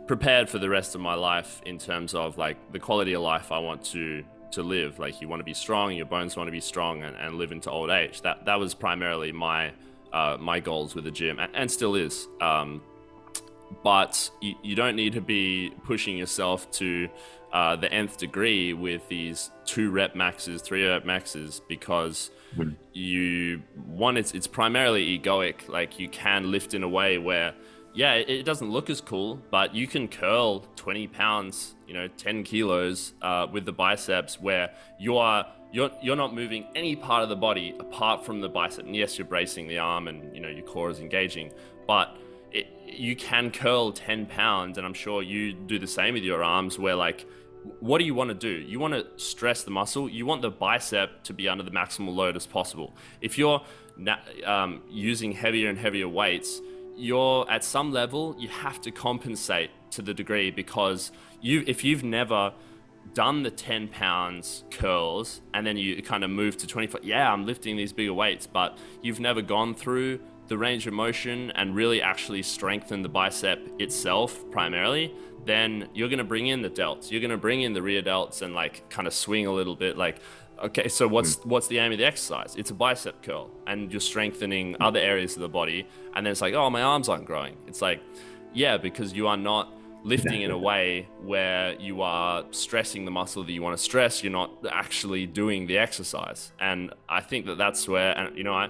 prepared 0.06 0.48
for 0.48 0.58
the 0.58 0.68
rest 0.68 0.94
of 0.94 1.00
my 1.00 1.14
life 1.14 1.60
in 1.66 1.78
terms 1.78 2.14
of 2.14 2.38
like 2.38 2.56
the 2.72 2.78
quality 2.78 3.12
of 3.12 3.22
life 3.22 3.52
I 3.52 3.58
want 3.58 3.84
to 3.86 4.24
to 4.52 4.62
live. 4.62 4.98
Like 4.98 5.20
you 5.20 5.28
want 5.28 5.40
to 5.40 5.44
be 5.44 5.54
strong 5.54 5.92
your 5.92 6.06
bones 6.06 6.36
want 6.36 6.48
to 6.48 6.52
be 6.52 6.60
strong 6.60 7.02
and, 7.02 7.16
and 7.16 7.36
live 7.36 7.52
into 7.52 7.70
old 7.70 7.90
age. 7.90 8.22
That 8.22 8.46
that 8.46 8.58
was 8.58 8.74
primarily 8.74 9.32
my 9.32 9.72
uh, 10.12 10.36
my 10.40 10.58
goals 10.60 10.94
with 10.94 11.04
the 11.04 11.10
gym 11.10 11.38
and, 11.38 11.54
and 11.54 11.70
still 11.70 11.94
is 11.94 12.26
um, 12.40 12.80
but 13.82 14.30
you, 14.40 14.54
you 14.62 14.74
don't 14.74 14.96
need 14.96 15.12
to 15.12 15.20
be 15.20 15.72
pushing 15.84 16.16
yourself 16.16 16.70
to 16.72 17.08
uh, 17.52 17.76
the 17.76 17.92
nth 17.92 18.18
degree 18.18 18.72
with 18.72 19.06
these 19.08 19.50
two 19.64 19.90
rep 19.90 20.14
maxes, 20.14 20.62
three 20.62 20.86
rep 20.86 21.04
maxes, 21.04 21.60
because 21.68 22.30
Mhm. 22.56 22.76
you 22.92 23.62
one 23.86 24.16
it's 24.16 24.32
it's 24.32 24.46
primarily 24.46 25.18
egoic. 25.18 25.68
Like 25.68 25.98
you 25.98 26.08
can 26.08 26.50
lift 26.50 26.74
in 26.74 26.82
a 26.82 26.88
way 26.88 27.18
where 27.18 27.54
yeah, 27.94 28.14
it, 28.14 28.28
it 28.28 28.44
doesn't 28.44 28.70
look 28.70 28.90
as 28.90 29.00
cool, 29.00 29.40
but 29.50 29.74
you 29.74 29.86
can 29.86 30.06
curl 30.08 30.60
20 30.76 31.08
pounds, 31.08 31.74
you 31.86 31.94
know, 31.94 32.06
10 32.06 32.44
kilos 32.44 33.12
uh, 33.22 33.46
with 33.50 33.64
the 33.64 33.72
biceps 33.72 34.40
where 34.40 34.70
you 34.98 35.16
are 35.16 35.46
you're 35.72 35.90
you're 36.02 36.16
not 36.16 36.34
moving 36.34 36.66
any 36.74 36.96
part 36.96 37.22
of 37.22 37.28
the 37.28 37.36
body 37.36 37.74
apart 37.78 38.24
from 38.24 38.40
the 38.40 38.48
bicep. 38.48 38.86
And 38.86 38.96
yes, 38.96 39.18
you're 39.18 39.26
bracing 39.26 39.68
the 39.68 39.78
arm 39.78 40.08
and 40.08 40.34
you 40.34 40.40
know 40.40 40.48
your 40.48 40.64
core 40.64 40.90
is 40.90 41.00
engaging, 41.00 41.52
but 41.86 42.16
it, 42.52 42.66
you 42.86 43.14
can 43.16 43.50
curl 43.50 43.92
10 43.92 44.24
pounds 44.24 44.78
and 44.78 44.86
i'm 44.86 44.94
sure 44.94 45.22
you 45.22 45.52
do 45.52 45.78
the 45.78 45.86
same 45.86 46.14
with 46.14 46.22
your 46.22 46.42
arms 46.42 46.78
where 46.78 46.94
like 46.94 47.26
what 47.80 47.98
do 47.98 48.04
you 48.04 48.14
want 48.14 48.28
to 48.28 48.34
do? 48.34 48.48
You 48.48 48.80
want 48.80 48.94
to 48.94 49.06
stress 49.16 49.62
the 49.62 49.70
muscle 49.70 50.08
you 50.08 50.26
want 50.26 50.42
the 50.42 50.50
bicep 50.50 51.22
to 51.24 51.32
be 51.32 51.48
under 51.48 51.64
the 51.64 51.70
maximal 51.70 52.14
load 52.14 52.36
as 52.36 52.46
possible. 52.46 52.94
If 53.20 53.38
you're 53.38 53.62
um, 54.46 54.82
using 54.88 55.32
heavier 55.32 55.68
and 55.68 55.78
heavier 55.78 56.08
weights 56.08 56.60
you're 56.98 57.48
at 57.48 57.62
some 57.62 57.92
level 57.92 58.34
you 58.38 58.48
have 58.48 58.80
to 58.80 58.90
compensate 58.90 59.70
to 59.90 60.02
the 60.02 60.12
degree 60.12 60.50
because 60.50 61.12
you 61.40 61.62
if 61.66 61.84
you've 61.84 62.02
never 62.02 62.52
done 63.14 63.42
the 63.42 63.50
10 63.50 63.88
pounds 63.88 64.64
curls 64.70 65.40
and 65.54 65.66
then 65.66 65.76
you 65.76 66.02
kind 66.02 66.24
of 66.24 66.30
move 66.30 66.56
to 66.56 66.66
25 66.66 67.04
yeah 67.04 67.32
i'm 67.32 67.46
lifting 67.46 67.76
these 67.76 67.92
bigger 67.92 68.12
weights 68.12 68.46
but 68.46 68.76
you've 69.00 69.20
never 69.20 69.40
gone 69.40 69.74
through 69.74 70.20
the 70.48 70.58
range 70.58 70.86
of 70.86 70.92
motion 70.92 71.50
and 71.52 71.74
really 71.74 72.02
actually 72.02 72.42
strengthen 72.42 73.02
the 73.02 73.08
bicep 73.08 73.60
itself 73.78 74.44
primarily 74.50 75.14
then 75.48 75.88
you're 75.94 76.08
going 76.08 76.18
to 76.18 76.24
bring 76.24 76.48
in 76.48 76.62
the 76.62 76.70
delts. 76.70 77.10
You're 77.10 77.20
going 77.20 77.30
to 77.30 77.38
bring 77.38 77.62
in 77.62 77.72
the 77.72 77.82
rear 77.82 78.02
delts 78.02 78.42
and 78.42 78.54
like 78.54 78.88
kind 78.90 79.06
of 79.06 79.14
swing 79.14 79.46
a 79.46 79.52
little 79.52 79.76
bit 79.76 79.96
like 79.96 80.20
okay 80.62 80.88
so 80.88 81.06
what's 81.06 81.36
hmm. 81.36 81.48
what's 81.48 81.68
the 81.68 81.78
aim 81.78 81.92
of 81.92 81.98
the 81.98 82.04
exercise? 82.04 82.54
It's 82.56 82.70
a 82.70 82.74
bicep 82.74 83.22
curl 83.22 83.50
and 83.66 83.90
you're 83.92 84.00
strengthening 84.00 84.74
hmm. 84.74 84.82
other 84.82 85.00
areas 85.00 85.36
of 85.36 85.42
the 85.42 85.48
body 85.48 85.86
and 86.14 86.26
then 86.26 86.32
it's 86.32 86.40
like 86.40 86.54
oh 86.54 86.68
my 86.70 86.82
arms 86.82 87.08
aren't 87.08 87.24
growing. 87.24 87.56
It's 87.66 87.82
like 87.82 88.00
yeah 88.52 88.76
because 88.76 89.12
you 89.12 89.26
are 89.26 89.36
not 89.36 89.72
lifting 90.04 90.42
in 90.42 90.50
a 90.50 90.58
way 90.58 91.08
where 91.22 91.74
you 91.80 92.02
are 92.02 92.44
stressing 92.52 93.04
the 93.04 93.10
muscle 93.10 93.42
that 93.42 93.52
you 93.52 93.60
want 93.60 93.76
to 93.76 93.82
stress. 93.82 94.22
You're 94.22 94.32
not 94.32 94.52
actually 94.70 95.26
doing 95.26 95.66
the 95.66 95.78
exercise. 95.78 96.52
And 96.60 96.92
i 97.08 97.20
think 97.20 97.46
that 97.46 97.58
that's 97.58 97.88
where 97.88 98.16
and 98.18 98.36
you 98.36 98.44
know 98.44 98.54
i 98.54 98.68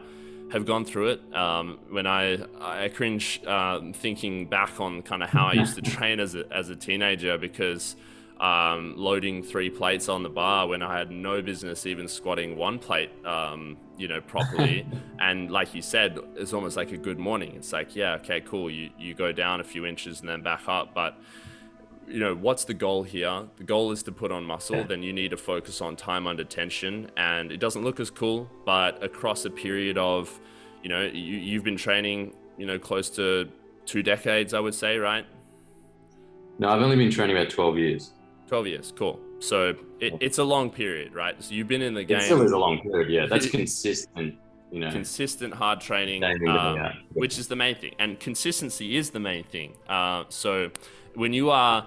have 0.52 0.64
gone 0.64 0.84
through 0.84 1.08
it 1.08 1.34
um, 1.34 1.78
when 1.90 2.06
i 2.06 2.38
i 2.60 2.88
cringe 2.88 3.40
uh, 3.46 3.80
thinking 3.94 4.46
back 4.46 4.80
on 4.80 5.02
kind 5.02 5.22
of 5.22 5.28
how 5.28 5.46
i 5.46 5.52
used 5.52 5.74
to 5.74 5.82
train 5.96 6.20
as 6.20 6.34
a, 6.34 6.44
as 6.52 6.68
a 6.70 6.76
teenager 6.76 7.36
because 7.38 7.96
um, 8.40 8.94
loading 8.96 9.42
three 9.42 9.68
plates 9.68 10.08
on 10.08 10.22
the 10.22 10.28
bar 10.28 10.68
when 10.68 10.82
I 10.82 10.96
had 10.96 11.10
no 11.10 11.42
business 11.42 11.86
even 11.86 12.06
squatting 12.06 12.56
one 12.56 12.78
plate, 12.78 13.10
um, 13.26 13.76
you 13.96 14.06
know, 14.06 14.20
properly. 14.20 14.86
and 15.18 15.50
like 15.50 15.74
you 15.74 15.82
said, 15.82 16.18
it's 16.36 16.52
almost 16.52 16.76
like 16.76 16.92
a 16.92 16.96
good 16.96 17.18
morning. 17.18 17.54
It's 17.56 17.72
like, 17.72 17.96
yeah, 17.96 18.14
okay, 18.14 18.40
cool. 18.40 18.70
You 18.70 18.90
you 18.98 19.14
go 19.14 19.32
down 19.32 19.60
a 19.60 19.64
few 19.64 19.84
inches 19.84 20.20
and 20.20 20.28
then 20.28 20.42
back 20.42 20.62
up, 20.68 20.94
but 20.94 21.20
you 22.08 22.20
know 22.20 22.34
what's 22.34 22.64
the 22.64 22.74
goal 22.74 23.02
here? 23.02 23.44
The 23.56 23.64
goal 23.64 23.92
is 23.92 24.02
to 24.04 24.12
put 24.12 24.32
on 24.32 24.44
muscle 24.44 24.84
then 24.84 25.02
you 25.02 25.12
need 25.12 25.30
to 25.30 25.36
focus 25.36 25.80
on 25.80 25.96
time 25.96 26.26
under 26.26 26.44
tension. 26.44 27.10
And 27.16 27.52
it 27.52 27.58
doesn't 27.58 27.82
look 27.82 28.00
as 28.00 28.10
cool 28.10 28.48
but 28.64 29.02
across 29.02 29.44
a 29.44 29.50
period 29.50 29.98
of 29.98 30.40
you 30.82 30.88
know 30.88 31.02
you, 31.02 31.36
you've 31.36 31.64
been 31.64 31.76
training 31.76 32.34
you 32.56 32.66
know 32.66 32.78
close 32.78 33.10
to 33.10 33.48
two 33.86 34.02
decades 34.02 34.52
i 34.54 34.60
would 34.60 34.74
say 34.74 34.98
right? 34.98 35.26
No, 36.58 36.70
I've 36.70 36.82
only 36.82 36.96
been 36.96 37.10
training 37.10 37.36
about 37.36 37.50
12 37.50 37.78
years. 37.78 38.12
12 38.48 38.66
years 38.66 38.92
cool. 38.96 39.20
So 39.38 39.76
it, 40.00 40.14
it's 40.20 40.38
a 40.38 40.44
long 40.44 40.70
period 40.70 41.14
right? 41.14 41.42
So 41.42 41.54
you've 41.54 41.68
been 41.68 41.82
in 41.82 41.94
the 41.94 42.04
game. 42.04 42.18
It 42.18 42.24
still 42.24 42.42
is 42.42 42.52
a 42.52 42.58
long 42.58 42.80
period. 42.80 43.10
Yeah, 43.10 43.26
that's 43.26 43.48
consistent. 43.58 44.34
You 44.70 44.80
know, 44.80 44.90
consistent 44.90 45.54
hard 45.54 45.80
training 45.80 46.22
um, 46.46 46.92
which 47.14 47.38
is 47.38 47.48
the 47.48 47.56
main 47.56 47.74
thing. 47.74 47.94
And 47.98 48.20
consistency 48.20 48.96
is 48.96 49.10
the 49.10 49.20
main 49.20 49.44
thing. 49.44 49.74
Uh, 49.88 50.24
so 50.28 50.70
when 51.14 51.32
you 51.32 51.48
are 51.50 51.86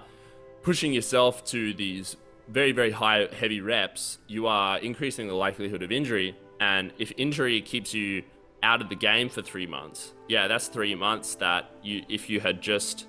pushing 0.62 0.92
yourself 0.92 1.44
to 1.44 1.74
these 1.74 2.16
very 2.48 2.72
very 2.72 2.90
high 2.90 3.28
heavy 3.38 3.60
reps 3.60 4.18
you 4.26 4.46
are 4.46 4.78
increasing 4.78 5.28
the 5.28 5.34
likelihood 5.34 5.82
of 5.82 5.92
injury 5.92 6.36
and 6.60 6.92
if 6.98 7.12
injury 7.16 7.60
keeps 7.60 7.94
you 7.94 8.22
out 8.62 8.80
of 8.80 8.88
the 8.88 8.94
game 8.94 9.28
for 9.28 9.42
three 9.42 9.66
months 9.66 10.12
yeah 10.28 10.48
that's 10.48 10.68
three 10.68 10.94
months 10.94 11.36
that 11.36 11.70
you 11.82 12.02
if 12.08 12.28
you 12.28 12.40
had 12.40 12.60
just 12.60 13.06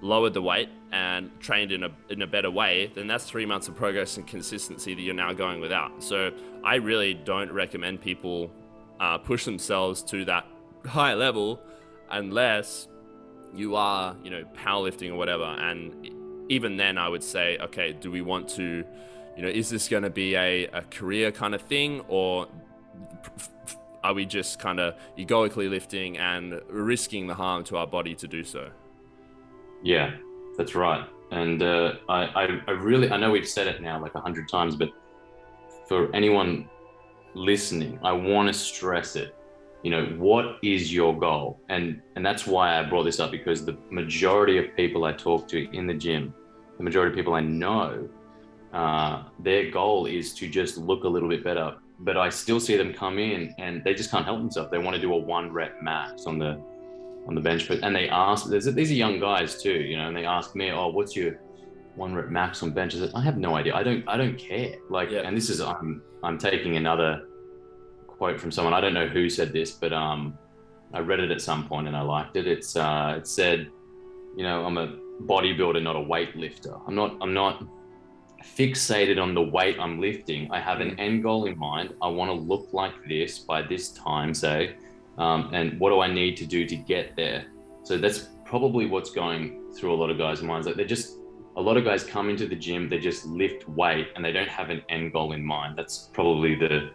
lowered 0.00 0.34
the 0.34 0.42
weight 0.42 0.68
and 0.92 1.30
trained 1.40 1.72
in 1.72 1.82
a 1.84 1.90
in 2.08 2.22
a 2.22 2.26
better 2.26 2.50
way, 2.50 2.90
then 2.94 3.06
that's 3.06 3.24
three 3.24 3.46
months 3.46 3.68
of 3.68 3.76
progress 3.76 4.16
and 4.16 4.26
consistency 4.26 4.94
that 4.94 5.02
you're 5.02 5.14
now 5.14 5.32
going 5.32 5.60
without. 5.60 6.02
So 6.02 6.32
I 6.64 6.76
really 6.76 7.14
don't 7.14 7.52
recommend 7.52 8.00
people 8.00 8.50
uh, 9.00 9.18
push 9.18 9.44
themselves 9.44 10.02
to 10.04 10.24
that 10.26 10.46
high 10.86 11.14
level 11.14 11.60
unless 12.10 12.88
you 13.54 13.76
are, 13.76 14.16
you 14.22 14.30
know, 14.30 14.44
powerlifting 14.56 15.10
or 15.10 15.16
whatever. 15.16 15.44
And 15.44 16.10
even 16.48 16.76
then, 16.76 16.98
I 16.98 17.08
would 17.08 17.22
say, 17.22 17.58
okay, 17.58 17.92
do 17.92 18.10
we 18.10 18.22
want 18.22 18.48
to, 18.50 18.84
you 19.36 19.42
know, 19.42 19.48
is 19.48 19.70
this 19.70 19.88
going 19.88 20.02
to 20.02 20.10
be 20.10 20.34
a, 20.34 20.66
a 20.66 20.82
career 20.82 21.30
kind 21.30 21.54
of 21.54 21.62
thing 21.62 22.02
or 22.08 22.48
are 24.02 24.14
we 24.14 24.24
just 24.24 24.58
kind 24.58 24.80
of 24.80 24.94
egoically 25.16 25.68
lifting 25.68 26.18
and 26.18 26.60
risking 26.68 27.26
the 27.26 27.34
harm 27.34 27.64
to 27.64 27.76
our 27.76 27.86
body 27.86 28.14
to 28.14 28.28
do 28.28 28.44
so? 28.44 28.70
Yeah, 29.82 30.12
that's 30.56 30.74
right. 30.74 31.06
And 31.30 31.62
uh, 31.62 31.94
I, 32.08 32.24
I, 32.24 32.60
I 32.68 32.70
really, 32.70 33.10
I 33.10 33.16
know 33.18 33.30
we've 33.30 33.48
said 33.48 33.66
it 33.66 33.82
now 33.82 34.00
like 34.00 34.14
a 34.14 34.20
hundred 34.20 34.48
times, 34.48 34.76
but 34.76 34.90
for 35.86 36.14
anyone 36.14 36.68
listening, 37.34 37.98
I 38.02 38.12
want 38.12 38.48
to 38.48 38.54
stress 38.54 39.16
it. 39.16 39.34
You 39.82 39.90
know, 39.92 40.04
what 40.18 40.58
is 40.62 40.92
your 40.92 41.16
goal? 41.18 41.60
And 41.68 42.02
and 42.16 42.26
that's 42.26 42.46
why 42.46 42.78
I 42.78 42.82
brought 42.82 43.04
this 43.04 43.20
up 43.20 43.30
because 43.30 43.64
the 43.64 43.76
majority 43.90 44.58
of 44.58 44.74
people 44.76 45.04
I 45.04 45.12
talk 45.12 45.46
to 45.48 45.70
in 45.76 45.86
the 45.86 45.94
gym, 45.94 46.34
the 46.76 46.82
majority 46.82 47.12
of 47.12 47.16
people 47.16 47.34
I 47.34 47.40
know, 47.40 48.08
uh, 48.72 49.24
their 49.38 49.70
goal 49.70 50.06
is 50.06 50.34
to 50.34 50.48
just 50.48 50.78
look 50.78 51.04
a 51.04 51.08
little 51.08 51.28
bit 51.28 51.44
better. 51.44 51.76
But 52.00 52.16
I 52.16 52.28
still 52.28 52.60
see 52.60 52.76
them 52.76 52.92
come 52.92 53.18
in 53.18 53.54
and 53.58 53.82
they 53.84 53.94
just 53.94 54.10
can't 54.10 54.24
help 54.24 54.38
themselves. 54.38 54.70
They 54.70 54.78
want 54.78 54.94
to 54.96 55.02
do 55.02 55.12
a 55.12 55.16
one 55.16 55.52
rep 55.52 55.82
max 55.82 56.26
on 56.26 56.38
the 56.38 56.60
on 57.26 57.34
the 57.34 57.40
bench, 57.40 57.68
but 57.68 57.80
and 57.82 57.94
they 57.94 58.08
ask. 58.08 58.48
These 58.48 58.90
are 58.90 58.94
young 58.94 59.20
guys 59.20 59.62
too, 59.62 59.80
you 59.80 59.96
know, 59.96 60.08
and 60.08 60.16
they 60.16 60.24
ask 60.24 60.56
me, 60.56 60.70
"Oh, 60.70 60.88
what's 60.88 61.14
your 61.14 61.38
one 61.94 62.14
rep 62.14 62.28
max 62.28 62.62
on 62.62 62.70
bench?" 62.70 62.94
I 62.94 62.98
said, 62.98 63.12
"I 63.14 63.22
have 63.22 63.36
no 63.36 63.54
idea. 63.54 63.74
I 63.74 63.82
don't. 63.82 64.02
I 64.08 64.16
don't 64.16 64.38
care." 64.38 64.76
Like, 64.88 65.10
yeah. 65.10 65.20
and 65.20 65.36
this 65.36 65.50
is 65.50 65.60
I'm 65.60 66.02
I'm 66.22 66.38
taking 66.38 66.76
another 66.76 67.26
quote 68.18 68.40
from 68.40 68.50
someone. 68.50 68.74
I 68.74 68.80
don't 68.80 68.94
know 68.94 69.06
who 69.06 69.30
said 69.30 69.52
this, 69.52 69.70
but 69.70 69.92
um, 69.92 70.36
I 70.92 71.00
read 71.00 71.20
it 71.20 71.30
at 71.30 71.40
some 71.40 71.66
point 71.68 71.86
and 71.86 71.96
I 71.96 72.02
liked 72.02 72.36
it. 72.36 72.46
It's 72.46 72.76
uh, 72.76 73.14
it 73.16 73.26
said, 73.26 73.70
you 74.36 74.42
know, 74.42 74.64
I'm 74.66 74.76
a 74.76 74.96
bodybuilder, 75.22 75.82
not 75.82 75.96
a 75.96 76.00
weightlifter. 76.00 76.80
I'm 76.86 76.94
not. 76.94 77.16
I'm 77.20 77.32
not 77.32 77.64
fixated 78.44 79.20
on 79.20 79.34
the 79.34 79.42
weight 79.42 79.76
I'm 79.80 80.00
lifting. 80.00 80.50
I 80.50 80.60
have 80.60 80.80
an 80.80 80.92
mm. 80.92 81.00
end 81.00 81.22
goal 81.22 81.46
in 81.46 81.58
mind. 81.58 81.94
I 82.00 82.08
want 82.08 82.30
to 82.30 82.34
look 82.34 82.68
like 82.72 82.92
this 83.08 83.38
by 83.38 83.62
this 83.62 83.90
time, 83.90 84.32
say, 84.32 84.76
um, 85.18 85.50
and 85.52 85.78
what 85.80 85.90
do 85.90 86.00
I 86.00 86.12
need 86.12 86.36
to 86.38 86.46
do 86.46 86.66
to 86.66 86.76
get 86.76 87.16
there? 87.16 87.46
So 87.82 87.98
that's 87.98 88.28
probably 88.44 88.86
what's 88.86 89.10
going 89.10 89.72
through 89.76 89.92
a 89.92 89.96
lot 89.96 90.10
of 90.10 90.18
guys' 90.18 90.42
minds. 90.42 90.66
Like 90.66 90.76
they're 90.76 90.86
just 90.86 91.18
a 91.56 91.60
lot 91.60 91.76
of 91.76 91.84
guys 91.84 92.04
come 92.04 92.30
into 92.30 92.46
the 92.46 92.54
gym, 92.54 92.88
they 92.88 92.98
just 92.98 93.26
lift 93.26 93.68
weight, 93.68 94.08
and 94.14 94.24
they 94.24 94.30
don't 94.32 94.48
have 94.48 94.70
an 94.70 94.82
end 94.88 95.12
goal 95.12 95.32
in 95.32 95.44
mind. 95.44 95.76
That's 95.76 96.08
probably 96.12 96.54
the 96.54 96.90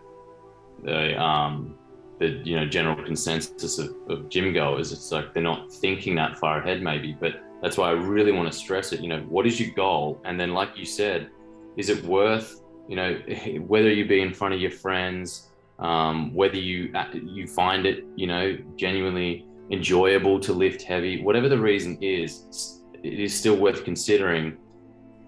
the 0.83 1.21
um, 1.21 1.75
the 2.19 2.27
you 2.43 2.55
know 2.55 2.65
general 2.65 3.01
consensus 3.03 3.79
of, 3.79 3.95
of 4.09 4.29
gym 4.29 4.53
goers. 4.53 4.91
It's 4.91 5.11
like 5.11 5.33
they're 5.33 5.43
not 5.43 5.71
thinking 5.71 6.15
that 6.15 6.37
far 6.37 6.59
ahead, 6.59 6.81
maybe, 6.81 7.15
but 7.19 7.41
that's 7.61 7.77
why 7.77 7.89
I 7.89 7.91
really 7.91 8.31
want 8.31 8.51
to 8.51 8.57
stress 8.57 8.91
it. 8.93 8.99
You 8.99 9.07
know, 9.07 9.21
what 9.21 9.47
is 9.47 9.59
your 9.59 9.73
goal? 9.73 10.21
And 10.25 10.39
then, 10.39 10.53
like 10.53 10.77
you 10.77 10.85
said, 10.85 11.29
is 11.77 11.89
it 11.89 12.03
worth 12.03 12.61
you 12.87 12.95
know 12.95 13.13
whether 13.67 13.91
you 13.91 14.07
be 14.07 14.21
in 14.21 14.33
front 14.33 14.53
of 14.53 14.59
your 14.59 14.71
friends 14.71 15.49
um, 15.79 16.33
whether 16.33 16.57
you 16.57 16.91
uh, 16.95 17.05
you 17.13 17.47
find 17.47 17.85
it 17.85 18.05
you 18.15 18.27
know 18.27 18.57
genuinely 18.75 19.45
enjoyable 19.71 20.39
to 20.39 20.53
lift 20.53 20.81
heavy 20.81 21.21
whatever 21.23 21.49
the 21.49 21.57
reason 21.57 21.97
is 22.01 22.81
it 23.03 23.19
is 23.19 23.37
still 23.37 23.55
worth 23.55 23.83
considering 23.83 24.57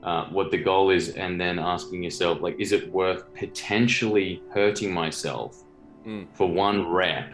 uh, 0.06 0.26
what 0.28 0.51
the 0.51 0.58
goal 0.58 0.91
is 0.91 1.10
and 1.16 1.41
then 1.41 1.58
asking 1.58 2.03
yourself 2.03 2.39
like 2.39 2.56
is 2.60 2.72
it 2.72 2.91
worth 2.91 3.34
potentially 3.34 4.41
hurting 4.53 4.93
myself 4.93 5.64
mm. 6.06 6.28
for 6.34 6.47
one 6.47 6.88
rep 6.88 7.34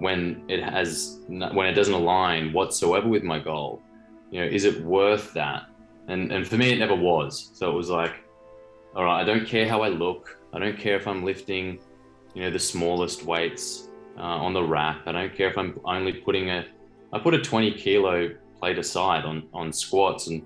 when 0.00 0.42
it 0.48 0.62
has 0.62 1.20
when 1.28 1.66
it 1.66 1.74
doesn't 1.74 1.94
align 1.94 2.52
whatsoever 2.52 3.08
with 3.08 3.22
my 3.22 3.38
goal? 3.38 3.80
You 4.32 4.40
know 4.40 4.46
is 4.48 4.64
it 4.64 4.82
worth 4.82 5.32
that? 5.34 5.68
And 6.08 6.32
and 6.32 6.46
for 6.46 6.56
me 6.56 6.72
it 6.72 6.80
never 6.80 6.96
was. 6.96 7.50
So 7.54 7.70
it 7.70 7.74
was 7.74 7.88
like 7.88 8.14
all 8.96 9.04
right 9.04 9.20
i 9.20 9.24
don't 9.24 9.46
care 9.46 9.68
how 9.68 9.82
i 9.82 9.88
look. 9.88 10.38
I 10.52 10.58
don't 10.58 10.78
care 10.78 10.96
if 10.96 11.06
i'm 11.06 11.24
lifting 11.24 11.78
you 12.34 12.42
know 12.42 12.50
the 12.50 12.58
smallest 12.58 13.24
weights 13.24 13.90
uh, 14.18 14.22
on 14.22 14.52
the 14.54 14.62
rack. 14.62 15.02
I 15.06 15.12
don't 15.12 15.34
care 15.36 15.50
if 15.50 15.56
i'm 15.56 15.78
only 15.84 16.14
putting 16.14 16.50
a 16.50 16.66
i 17.12 17.18
put 17.20 17.32
a 17.32 17.40
20 17.40 17.74
kilo 17.74 18.30
plate 18.58 18.78
aside 18.78 19.24
on 19.24 19.46
on 19.54 19.72
squats 19.72 20.26
and 20.26 20.42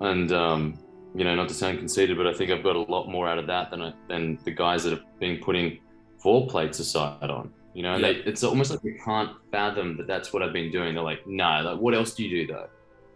and 0.00 0.32
um, 0.32 0.78
you 1.14 1.24
know 1.24 1.34
not 1.34 1.48
to 1.48 1.54
sound 1.54 1.78
conceited 1.78 2.16
but 2.16 2.26
i 2.26 2.32
think 2.32 2.50
i've 2.50 2.62
got 2.62 2.76
a 2.76 2.80
lot 2.80 3.08
more 3.08 3.28
out 3.28 3.38
of 3.38 3.46
that 3.46 3.70
than 3.70 3.82
I, 3.82 3.92
than 4.08 4.38
the 4.44 4.50
guys 4.50 4.84
that 4.84 4.90
have 4.90 5.04
been 5.18 5.38
putting 5.38 5.78
four 6.18 6.46
plates 6.46 6.78
aside 6.78 7.30
on 7.30 7.52
you 7.74 7.82
know 7.82 7.96
yeah. 7.96 8.12
they, 8.12 8.18
it's 8.20 8.44
almost 8.44 8.70
like 8.70 8.82
they 8.82 8.98
can't 9.04 9.30
fathom 9.50 9.96
that 9.96 10.06
that's 10.06 10.32
what 10.32 10.42
i've 10.42 10.52
been 10.52 10.70
doing 10.70 10.94
they're 10.94 11.02
like 11.02 11.26
no 11.26 11.62
like 11.64 11.80
what 11.80 11.94
else 11.94 12.14
do 12.14 12.24
you 12.24 12.46
do 12.46 12.52
though 12.52 12.68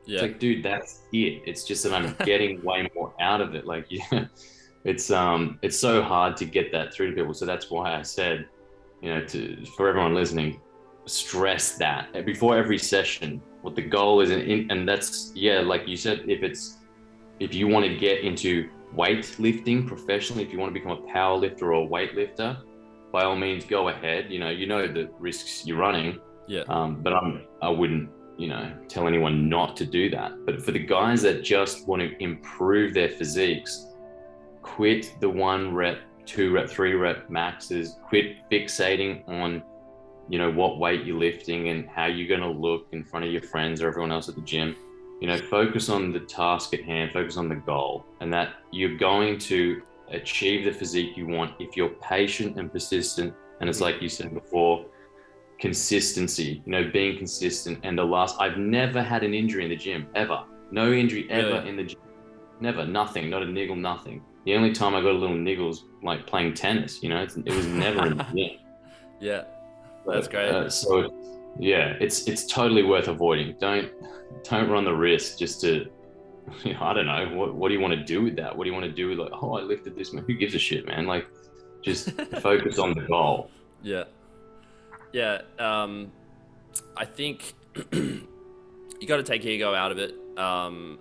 yeah. 0.05 0.15
It's 0.15 0.23
like, 0.23 0.39
dude, 0.39 0.63
that's 0.63 1.03
it. 1.13 1.43
It's 1.47 1.65
just 1.65 1.85
that 1.85 1.93
I'm 1.93 2.15
getting 2.25 2.63
way 2.63 2.89
more 2.95 3.15
out 3.21 3.41
of 3.41 3.55
it. 3.55 3.67
Like, 3.67 3.87
yeah, 3.91 4.27
it's 4.85 5.11
um, 5.11 5.59
it's 5.63 5.79
so 5.79 6.03
hard 6.03 6.37
to 6.39 6.45
get 6.45 6.73
that 6.73 6.93
through 6.93 7.11
to 7.11 7.17
people. 7.17 7.35
So 7.35 7.47
that's 7.47 7.71
why 7.71 7.97
I 7.97 8.03
said, 8.03 8.47
you 9.01 9.15
know, 9.15 9.25
to 9.27 9.65
for 9.77 9.89
everyone 9.89 10.15
listening, 10.15 10.61
stress 11.07 11.77
that 11.77 12.25
before 12.25 12.57
every 12.57 12.79
session. 12.79 13.43
What 13.63 13.77
the 13.77 13.83
goal 13.83 14.21
is, 14.21 14.31
and, 14.31 14.71
and 14.71 14.89
that's 14.89 15.33
yeah, 15.35 15.61
like 15.61 15.87
you 15.87 15.97
said, 15.97 16.25
if 16.27 16.43
it's 16.43 16.79
if 17.39 17.55
you 17.55 17.69
want 17.69 17.87
to 17.87 17.97
get 17.97 18.23
into 18.23 18.69
weightlifting 18.95 19.87
professionally, 19.87 20.43
if 20.43 20.53
you 20.53 20.59
want 20.59 20.75
to 20.75 20.79
become 20.79 20.93
a 20.93 21.13
power 21.13 21.37
lifter 21.37 21.73
or 21.73 21.85
a 21.85 21.89
weightlifter, 21.89 22.61
by 23.13 23.23
all 23.25 23.37
means, 23.37 23.65
go 23.65 23.89
ahead. 23.89 24.31
You 24.31 24.41
know, 24.41 24.51
you 24.51 24.67
know 24.67 24.87
the 24.87 25.11
risks 25.19 25.65
you're 25.67 25.79
running. 25.79 26.19
Yeah. 26.49 26.63
Um, 26.69 27.03
but 27.03 27.13
I'm 27.13 27.43
I 27.61 27.69
wouldn't 27.69 28.11
you 28.43 28.49
know, 28.49 28.73
tell 28.89 29.07
anyone 29.07 29.49
not 29.49 29.77
to 29.77 29.87
do 29.87 30.11
that. 30.11 30.33
But 30.45 30.63
for 30.63 30.73
the 30.73 30.79
guys 30.79 31.23
that 31.23 31.45
just 31.45 31.87
want 31.87 32.03
to 32.03 32.23
improve 32.23 32.95
their 32.95 33.09
physiques, 33.09 33.87
quit 34.63 35.15
the 35.21 35.29
one 35.29 35.75
rep, 35.75 36.01
two 36.25 36.53
rep, 36.53 36.69
three 36.69 36.95
rep 36.95 37.29
maxes, 37.31 37.97
quit 38.09 38.49
fixating 38.51 39.29
on, 39.29 39.63
you 40.29 40.39
know, 40.39 40.51
what 40.51 40.79
weight 40.79 41.05
you're 41.05 41.19
lifting 41.19 41.69
and 41.69 41.89
how 41.89 42.07
you're 42.07 42.29
going 42.29 42.41
to 42.41 42.59
look 42.59 42.87
in 42.93 43.05
front 43.05 43.25
of 43.25 43.33
your 43.33 43.43
friends 43.43 43.83
or 43.83 43.89
everyone 43.89 44.13
else 44.13 44.29
at 44.29 44.35
the 44.35 44.41
gym. 44.43 44.77
You 45.21 45.29
know, 45.29 45.37
focus 45.37 45.89
on 45.89 46.13
the 46.13 46.21
task 46.21 46.75
at 46.75 46.83
hand, 46.83 47.13
focus 47.13 47.37
on 47.37 47.49
the 47.49 47.55
goal, 47.55 48.05
and 48.21 48.33
that 48.33 48.55
you're 48.73 48.97
going 48.97 49.39
to 49.41 49.83
achieve 50.11 50.65
the 50.65 50.73
physique 50.73 51.17
you 51.17 51.27
want 51.27 51.55
if 51.61 51.77
you're 51.77 51.91
patient 51.91 52.59
and 52.59 52.73
persistent. 52.73 53.35
And 53.61 53.69
it's 53.69 53.81
like 53.81 54.03
you 54.03 54.09
said 54.09 54.35
before, 54.35 54.87
consistency, 55.61 56.61
you 56.67 56.73
know, 56.73 56.91
being 56.91 57.17
consistent. 57.17 57.79
And 57.85 57.97
the 57.97 58.05
last, 58.05 58.37
I've 58.41 58.59
never 58.59 59.01
had 59.01 59.23
an 59.23 59.33
injury 59.33 59.63
in 59.63 59.71
the 59.71 59.77
gym 59.77 60.09
ever. 60.15 60.43
No 60.73 60.93
injury 60.93 61.29
ever 61.31 61.59
really? 61.59 61.69
in 61.69 61.77
the 61.77 61.85
gym. 61.85 62.01
Never, 62.61 62.85
nothing, 62.85 63.31
not 63.31 63.43
a 63.43 63.47
niggle, 63.47 63.77
nothing. 63.77 64.23
The 64.45 64.55
only 64.55 64.73
time 64.73 64.95
I 64.95 65.01
got 65.01 65.13
a 65.13 65.19
little 65.19 65.37
niggles 65.37 65.85
like 66.03 66.27
playing 66.27 66.55
tennis, 66.55 67.01
you 67.03 67.09
know, 67.09 67.23
it 67.23 67.55
was 67.55 67.67
never 67.67 68.07
in 68.07 68.17
the 68.17 68.25
gym. 68.35 68.59
Yeah, 69.21 69.45
that's 70.07 70.29
great. 70.29 70.51
Uh, 70.51 70.69
so, 70.69 71.11
yeah, 71.59 71.97
it's 72.01 72.27
it's 72.27 72.47
totally 72.47 72.83
worth 72.83 73.09
avoiding. 73.09 73.55
Don't 73.61 73.91
don't 74.45 74.69
run 74.69 74.85
the 74.85 74.95
risk 74.95 75.39
just 75.39 75.61
to, 75.63 75.87
you 76.65 76.75
know, 76.75 76.83
I 76.83 76.95
don't 76.95 77.07
know, 77.07 77.37
what 77.37 77.55
what 77.55 77.69
do 77.69 77.75
you 77.75 77.81
want 77.81 77.95
to 77.95 78.05
do 78.05 78.23
with 78.23 78.37
that? 78.37 78.57
What 78.57 78.65
do 78.65 78.71
you 78.71 78.75
want 78.75 78.87
to 78.87 78.93
do 78.93 79.09
with 79.09 79.19
like, 79.19 79.33
oh, 79.43 79.57
I 79.57 79.63
lifted 79.63 79.97
this, 79.97 80.13
man? 80.13 80.25
Who 80.27 80.35
gives 80.35 80.55
a 80.55 80.59
shit, 80.59 80.87
man? 80.87 81.07
Like, 81.07 81.27
just 81.83 82.11
focus 82.41 82.79
on 82.79 82.95
the 82.95 83.03
goal. 83.03 83.51
Yeah. 83.83 84.05
Yeah, 85.13 85.43
um, 85.59 86.11
I 86.97 87.05
think 87.05 87.53
you 87.93 88.27
got 89.07 89.19
to 89.19 89.23
take 89.23 89.45
ego 89.45 89.75
out 89.75 89.93
of 89.93 89.99
it. 89.99 90.15
Um, 90.39 90.99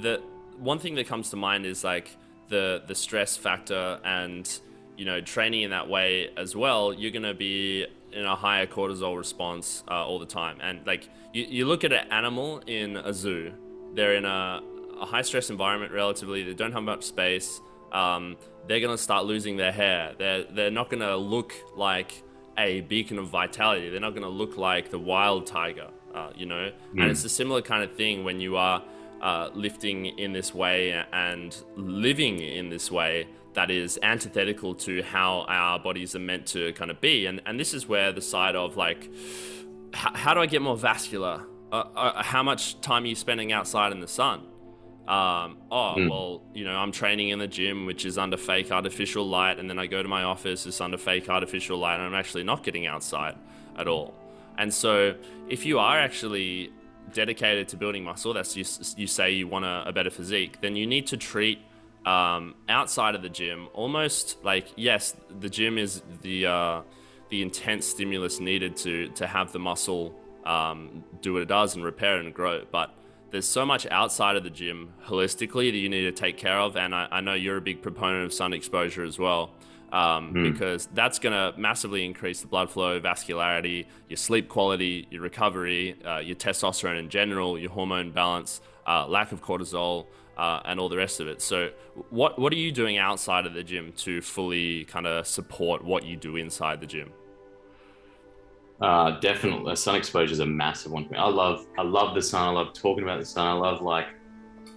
the 0.00 0.22
one 0.58 0.78
thing 0.78 0.94
that 0.94 1.06
comes 1.06 1.30
to 1.30 1.36
mind 1.36 1.66
is 1.66 1.84
like 1.84 2.16
the 2.48 2.82
the 2.86 2.94
stress 2.94 3.36
factor 3.36 4.00
and 4.04 4.60
you 4.96 5.04
know 5.04 5.20
training 5.20 5.62
in 5.62 5.70
that 5.70 5.88
way 5.88 6.30
as 6.36 6.56
well. 6.56 6.92
You're 6.92 7.10
gonna 7.10 7.34
be 7.34 7.86
in 8.12 8.24
a 8.24 8.34
higher 8.36 8.66
cortisol 8.66 9.16
response 9.16 9.84
uh, 9.88 10.06
all 10.06 10.18
the 10.18 10.26
time, 10.26 10.58
and 10.60 10.86
like 10.86 11.08
you, 11.32 11.44
you 11.44 11.66
look 11.66 11.84
at 11.84 11.92
an 11.92 12.06
animal 12.10 12.60
in 12.66 12.96
a 12.96 13.12
zoo, 13.12 13.52
they're 13.94 14.14
in 14.14 14.24
a, 14.24 14.60
a 15.00 15.06
high 15.06 15.22
stress 15.22 15.50
environment 15.50 15.92
relatively. 15.92 16.42
They 16.42 16.54
don't 16.54 16.72
have 16.72 16.82
much 16.82 17.04
space. 17.04 17.60
Um, 17.92 18.36
they're 18.66 18.80
gonna 18.80 18.98
start 18.98 19.24
losing 19.24 19.56
their 19.56 19.72
hair. 19.72 20.14
They're 20.18 20.44
they're 20.44 20.70
not 20.70 20.90
gonna 20.90 21.16
look 21.16 21.54
like 21.76 22.22
a 22.58 22.80
beacon 22.82 23.18
of 23.18 23.28
vitality. 23.28 23.88
They're 23.88 24.00
not 24.00 24.10
going 24.10 24.24
to 24.24 24.28
look 24.28 24.56
like 24.56 24.90
the 24.90 24.98
wild 24.98 25.46
tiger, 25.46 25.88
uh, 26.14 26.30
you 26.36 26.44
know? 26.44 26.72
Mm. 26.94 27.02
And 27.02 27.10
it's 27.10 27.24
a 27.24 27.28
similar 27.28 27.62
kind 27.62 27.84
of 27.84 27.94
thing 27.94 28.24
when 28.24 28.40
you 28.40 28.56
are 28.56 28.82
uh, 29.22 29.50
lifting 29.54 30.06
in 30.06 30.32
this 30.32 30.52
way 30.52 30.92
and 31.12 31.56
living 31.76 32.40
in 32.40 32.68
this 32.68 32.90
way 32.90 33.26
that 33.58 33.72
is 33.72 33.98
antithetical 34.04 34.72
to 34.72 35.02
how 35.02 35.44
our 35.48 35.80
bodies 35.80 36.14
are 36.14 36.20
meant 36.20 36.46
to 36.46 36.72
kind 36.74 36.92
of 36.92 37.00
be. 37.00 37.26
And, 37.26 37.42
and 37.44 37.58
this 37.58 37.74
is 37.74 37.88
where 37.88 38.12
the 38.12 38.22
side 38.22 38.54
of 38.54 38.76
like, 38.76 39.10
how 39.92 40.32
do 40.32 40.38
I 40.38 40.46
get 40.46 40.62
more 40.62 40.76
vascular? 40.76 41.42
Uh, 41.72 41.82
uh, 41.96 42.22
how 42.22 42.44
much 42.44 42.80
time 42.82 43.02
are 43.02 43.08
you 43.08 43.16
spending 43.16 43.50
outside 43.50 43.90
in 43.90 43.98
the 43.98 44.06
sun? 44.06 44.42
um, 45.08 45.56
oh 45.70 45.94
mm. 45.96 46.10
well 46.10 46.42
you 46.52 46.66
know 46.66 46.76
i'm 46.76 46.92
training 46.92 47.30
in 47.30 47.38
the 47.38 47.46
gym 47.46 47.86
which 47.86 48.04
is 48.04 48.18
under 48.18 48.36
fake 48.36 48.70
artificial 48.70 49.26
light 49.26 49.58
and 49.58 49.70
then 49.70 49.78
i 49.78 49.86
go 49.86 50.02
to 50.02 50.08
my 50.08 50.22
office 50.22 50.66
it's 50.66 50.82
under 50.82 50.98
fake 50.98 51.30
artificial 51.30 51.78
light 51.78 51.94
and 51.94 52.02
i'm 52.02 52.14
actually 52.14 52.44
not 52.44 52.62
getting 52.62 52.86
outside 52.86 53.34
at 53.78 53.88
all 53.88 54.12
and 54.58 54.74
so 54.74 55.14
if 55.48 55.64
you 55.64 55.78
are 55.78 55.98
actually 55.98 56.70
dedicated 57.14 57.66
to 57.68 57.76
building 57.78 58.04
muscle 58.04 58.34
that's 58.34 58.54
you, 58.54 58.66
you 58.98 59.06
say 59.06 59.30
you 59.30 59.48
want 59.48 59.64
a, 59.64 59.82
a 59.86 59.92
better 59.94 60.10
physique 60.10 60.60
then 60.60 60.76
you 60.76 60.86
need 60.86 61.06
to 61.06 61.16
treat 61.16 61.58
um, 62.08 62.54
outside 62.68 63.14
of 63.14 63.22
the 63.22 63.28
gym 63.28 63.68
almost 63.74 64.36
like 64.42 64.66
yes 64.76 65.14
the 65.40 65.48
gym 65.48 65.78
is 65.78 66.02
the 66.22 66.46
uh, 66.46 66.82
the 67.28 67.42
intense 67.42 67.86
stimulus 67.86 68.40
needed 68.40 68.76
to 68.76 69.08
to 69.10 69.26
have 69.26 69.52
the 69.52 69.58
muscle 69.58 70.14
um, 70.46 71.04
do 71.20 71.34
what 71.34 71.42
it 71.42 71.48
does 71.48 71.74
and 71.74 71.84
repair 71.84 72.18
and 72.18 72.32
grow 72.34 72.64
but 72.70 72.94
there's 73.30 73.46
so 73.46 73.66
much 73.66 73.86
outside 73.90 74.36
of 74.36 74.44
the 74.44 74.50
gym 74.50 74.92
holistically 75.04 75.70
that 75.70 75.78
you 75.78 75.88
need 75.88 76.02
to 76.02 76.12
take 76.12 76.36
care 76.36 76.58
of. 76.58 76.76
And 76.76 76.94
I, 76.94 77.08
I 77.10 77.20
know 77.20 77.34
you're 77.34 77.58
a 77.58 77.60
big 77.60 77.82
proponent 77.82 78.24
of 78.24 78.32
sun 78.32 78.52
exposure 78.52 79.04
as 79.04 79.18
well. 79.18 79.50
Um, 79.92 80.34
mm. 80.34 80.52
Because 80.52 80.86
that's 80.92 81.18
going 81.18 81.32
to 81.32 81.58
massively 81.58 82.04
increase 82.04 82.42
the 82.42 82.46
blood 82.46 82.70
flow, 82.70 83.00
vascularity, 83.00 83.86
your 84.08 84.18
sleep 84.18 84.48
quality, 84.48 85.08
your 85.10 85.22
recovery, 85.22 85.96
uh, 86.04 86.18
your 86.18 86.36
testosterone 86.36 86.98
in 86.98 87.08
general, 87.08 87.58
your 87.58 87.70
hormone 87.70 88.10
balance, 88.12 88.60
uh, 88.86 89.06
lack 89.06 89.32
of 89.32 89.42
cortisol, 89.42 90.06
uh, 90.38 90.60
and 90.64 90.78
all 90.78 90.88
the 90.88 90.96
rest 90.96 91.20
of 91.20 91.26
it. 91.26 91.42
So, 91.42 91.70
what 92.10 92.38
what 92.38 92.52
are 92.52 92.56
you 92.56 92.72
doing 92.72 92.96
outside 92.96 93.44
of 93.46 93.54
the 93.54 93.62
gym 93.62 93.92
to 93.98 94.20
fully 94.20 94.84
kind 94.84 95.06
of 95.06 95.26
support 95.26 95.84
what 95.84 96.04
you 96.04 96.16
do 96.16 96.36
inside 96.36 96.80
the 96.80 96.86
gym? 96.86 97.12
Uh, 98.80 99.18
definitely, 99.18 99.74
sun 99.74 99.96
exposure 99.96 100.32
is 100.32 100.38
a 100.38 100.46
massive 100.46 100.92
one 100.92 101.04
for 101.04 101.12
me. 101.12 101.18
I 101.18 101.28
love 101.28 101.66
I 101.76 101.82
love 101.82 102.14
the 102.14 102.22
sun. 102.22 102.48
I 102.48 102.52
love 102.52 102.72
talking 102.72 103.02
about 103.02 103.18
the 103.18 103.26
sun. 103.26 103.46
I 103.46 103.52
love 103.52 103.82
like 103.82 104.06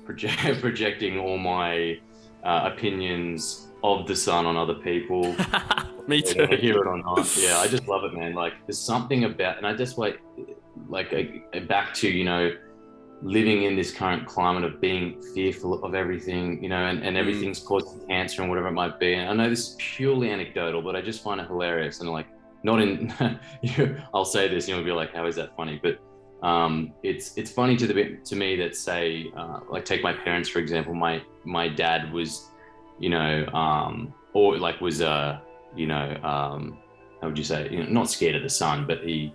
project, 0.03 0.39
projecting 0.61 1.19
all 1.19 1.37
my 1.37 1.99
uh, 2.43 2.71
opinions 2.73 3.67
of 3.83 4.07
the 4.07 4.15
sun 4.15 4.45
on 4.47 4.57
other 4.57 4.75
people. 4.75 5.35
me 6.07 6.21
too. 6.21 6.47
Hear 6.47 6.79
it 6.79 6.87
or 6.87 6.97
not? 6.97 7.37
Yeah, 7.37 7.57
I 7.59 7.67
just 7.67 7.87
love 7.87 8.03
it, 8.03 8.13
man. 8.13 8.33
Like, 8.33 8.53
there's 8.65 8.79
something 8.79 9.23
about, 9.23 9.57
and 9.57 9.65
I 9.65 9.73
just 9.75 9.97
like, 9.97 10.19
like, 10.87 11.67
back 11.67 11.93
to 11.95 12.09
you 12.09 12.23
know 12.23 12.51
living 13.21 13.63
in 13.63 13.75
this 13.75 13.91
current 13.91 14.25
climate 14.25 14.63
of 14.63 14.81
being 14.81 15.21
fearful 15.33 15.83
of 15.83 15.93
everything, 15.93 16.61
you 16.63 16.69
know, 16.69 16.87
and, 16.87 17.03
and 17.03 17.15
mm. 17.15 17.19
everything's 17.19 17.59
causing 17.59 18.05
cancer 18.07 18.41
and 18.41 18.49
whatever 18.49 18.67
it 18.67 18.73
might 18.73 18.99
be. 18.99 19.13
And 19.13 19.29
I 19.29 19.33
know 19.33 19.49
this 19.49 19.69
is 19.69 19.75
purely 19.77 20.31
anecdotal, 20.31 20.81
but 20.81 20.95
I 20.95 21.01
just 21.01 21.23
find 21.23 21.39
it 21.39 21.47
hilarious. 21.47 21.99
And 21.99 22.09
like, 22.09 22.27
not 22.63 22.81
in, 22.81 23.13
I'll 24.13 24.25
say 24.25 24.47
this, 24.47 24.67
you'll 24.67 24.83
be 24.83 24.91
like, 24.91 25.13
how 25.13 25.25
is 25.25 25.35
that 25.35 25.55
funny? 25.55 25.79
But 25.81 25.99
um, 26.45 26.93
it's 27.03 27.37
it's 27.37 27.51
funny 27.51 27.77
to 27.77 27.85
the 27.85 28.17
to 28.25 28.35
me 28.35 28.55
that 28.57 28.75
say, 28.75 29.31
uh, 29.37 29.59
like, 29.69 29.85
take 29.85 30.01
my 30.01 30.13
parents 30.13 30.49
for 30.49 30.59
example. 30.59 30.93
My 30.93 31.21
my 31.43 31.67
dad 31.67 32.11
was, 32.11 32.49
you 32.99 33.09
know, 33.09 33.45
um, 33.53 34.13
or 34.33 34.57
like 34.57 34.81
was 34.81 35.01
uh, 35.01 35.39
you 35.75 35.85
know, 35.85 36.17
um, 36.23 36.79
how 37.21 37.27
would 37.27 37.37
you 37.37 37.43
say, 37.43 37.69
you 37.69 37.83
know, 37.83 37.89
not 37.89 38.09
scared 38.09 38.35
of 38.35 38.41
the 38.41 38.49
sun, 38.49 38.87
but 38.87 39.03
he 39.03 39.33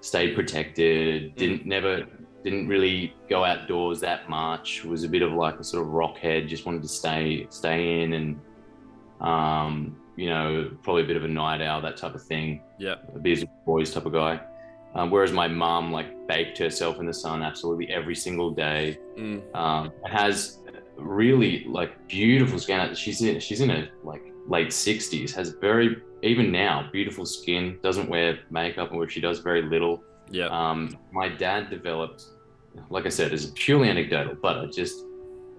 stayed 0.00 0.36
protected, 0.36 1.32
mm. 1.32 1.36
didn't 1.36 1.66
never 1.66 2.06
didn't 2.44 2.68
really 2.68 3.14
go 3.28 3.42
outdoors 3.44 4.00
that 4.00 4.28
much. 4.28 4.84
Was 4.84 5.02
a 5.02 5.08
bit 5.08 5.22
of 5.22 5.32
like 5.32 5.58
a 5.58 5.64
sort 5.64 5.86
of 5.86 5.92
rockhead. 5.92 6.46
Just 6.46 6.66
wanted 6.66 6.82
to 6.82 6.88
stay 6.88 7.46
stay 7.50 8.02
in 8.02 8.12
and 8.12 8.40
um, 9.20 9.96
you 10.16 10.28
know 10.28 10.70
probably 10.82 11.02
a 11.02 11.06
bit 11.06 11.16
of 11.16 11.24
a 11.24 11.28
night 11.28 11.62
owl 11.62 11.80
that 11.80 11.96
type 11.96 12.14
of 12.14 12.22
thing. 12.22 12.62
Yeah, 12.78 12.96
a 13.14 13.18
busy 13.18 13.48
boys 13.64 13.92
type 13.92 14.06
of 14.06 14.12
guy. 14.12 14.40
Um, 14.94 15.10
whereas 15.10 15.32
my 15.32 15.48
mum 15.48 15.90
like 15.90 16.28
baked 16.28 16.58
herself 16.58 17.00
in 17.00 17.06
the 17.06 17.14
sun 17.14 17.42
absolutely 17.42 17.88
every 17.88 18.14
single 18.14 18.50
day. 18.52 18.98
Mm. 19.18 19.42
Um, 19.56 19.92
has 20.04 20.60
really 20.96 21.64
like 21.64 22.06
beautiful 22.06 22.58
skin. 22.58 22.94
She's 22.94 23.22
in 23.22 23.40
she's 23.40 23.60
in 23.62 23.70
a 23.70 23.88
like 24.04 24.22
late 24.46 24.72
sixties. 24.72 25.34
Has 25.34 25.50
very 25.60 25.96
even 26.22 26.52
now 26.52 26.88
beautiful 26.92 27.24
skin. 27.24 27.78
Doesn't 27.82 28.08
wear 28.08 28.40
makeup, 28.50 28.92
or 28.92 29.04
if 29.04 29.10
she 29.10 29.20
does, 29.20 29.38
very 29.38 29.62
little. 29.62 30.04
Yeah. 30.30 30.46
Um, 30.46 30.96
my 31.12 31.28
dad 31.28 31.70
developed 31.70 32.24
like 32.90 33.06
I 33.06 33.08
said, 33.08 33.32
it's 33.32 33.52
purely 33.54 33.88
anecdotal, 33.88 34.36
but 34.40 34.58
I 34.58 34.66
just, 34.66 35.04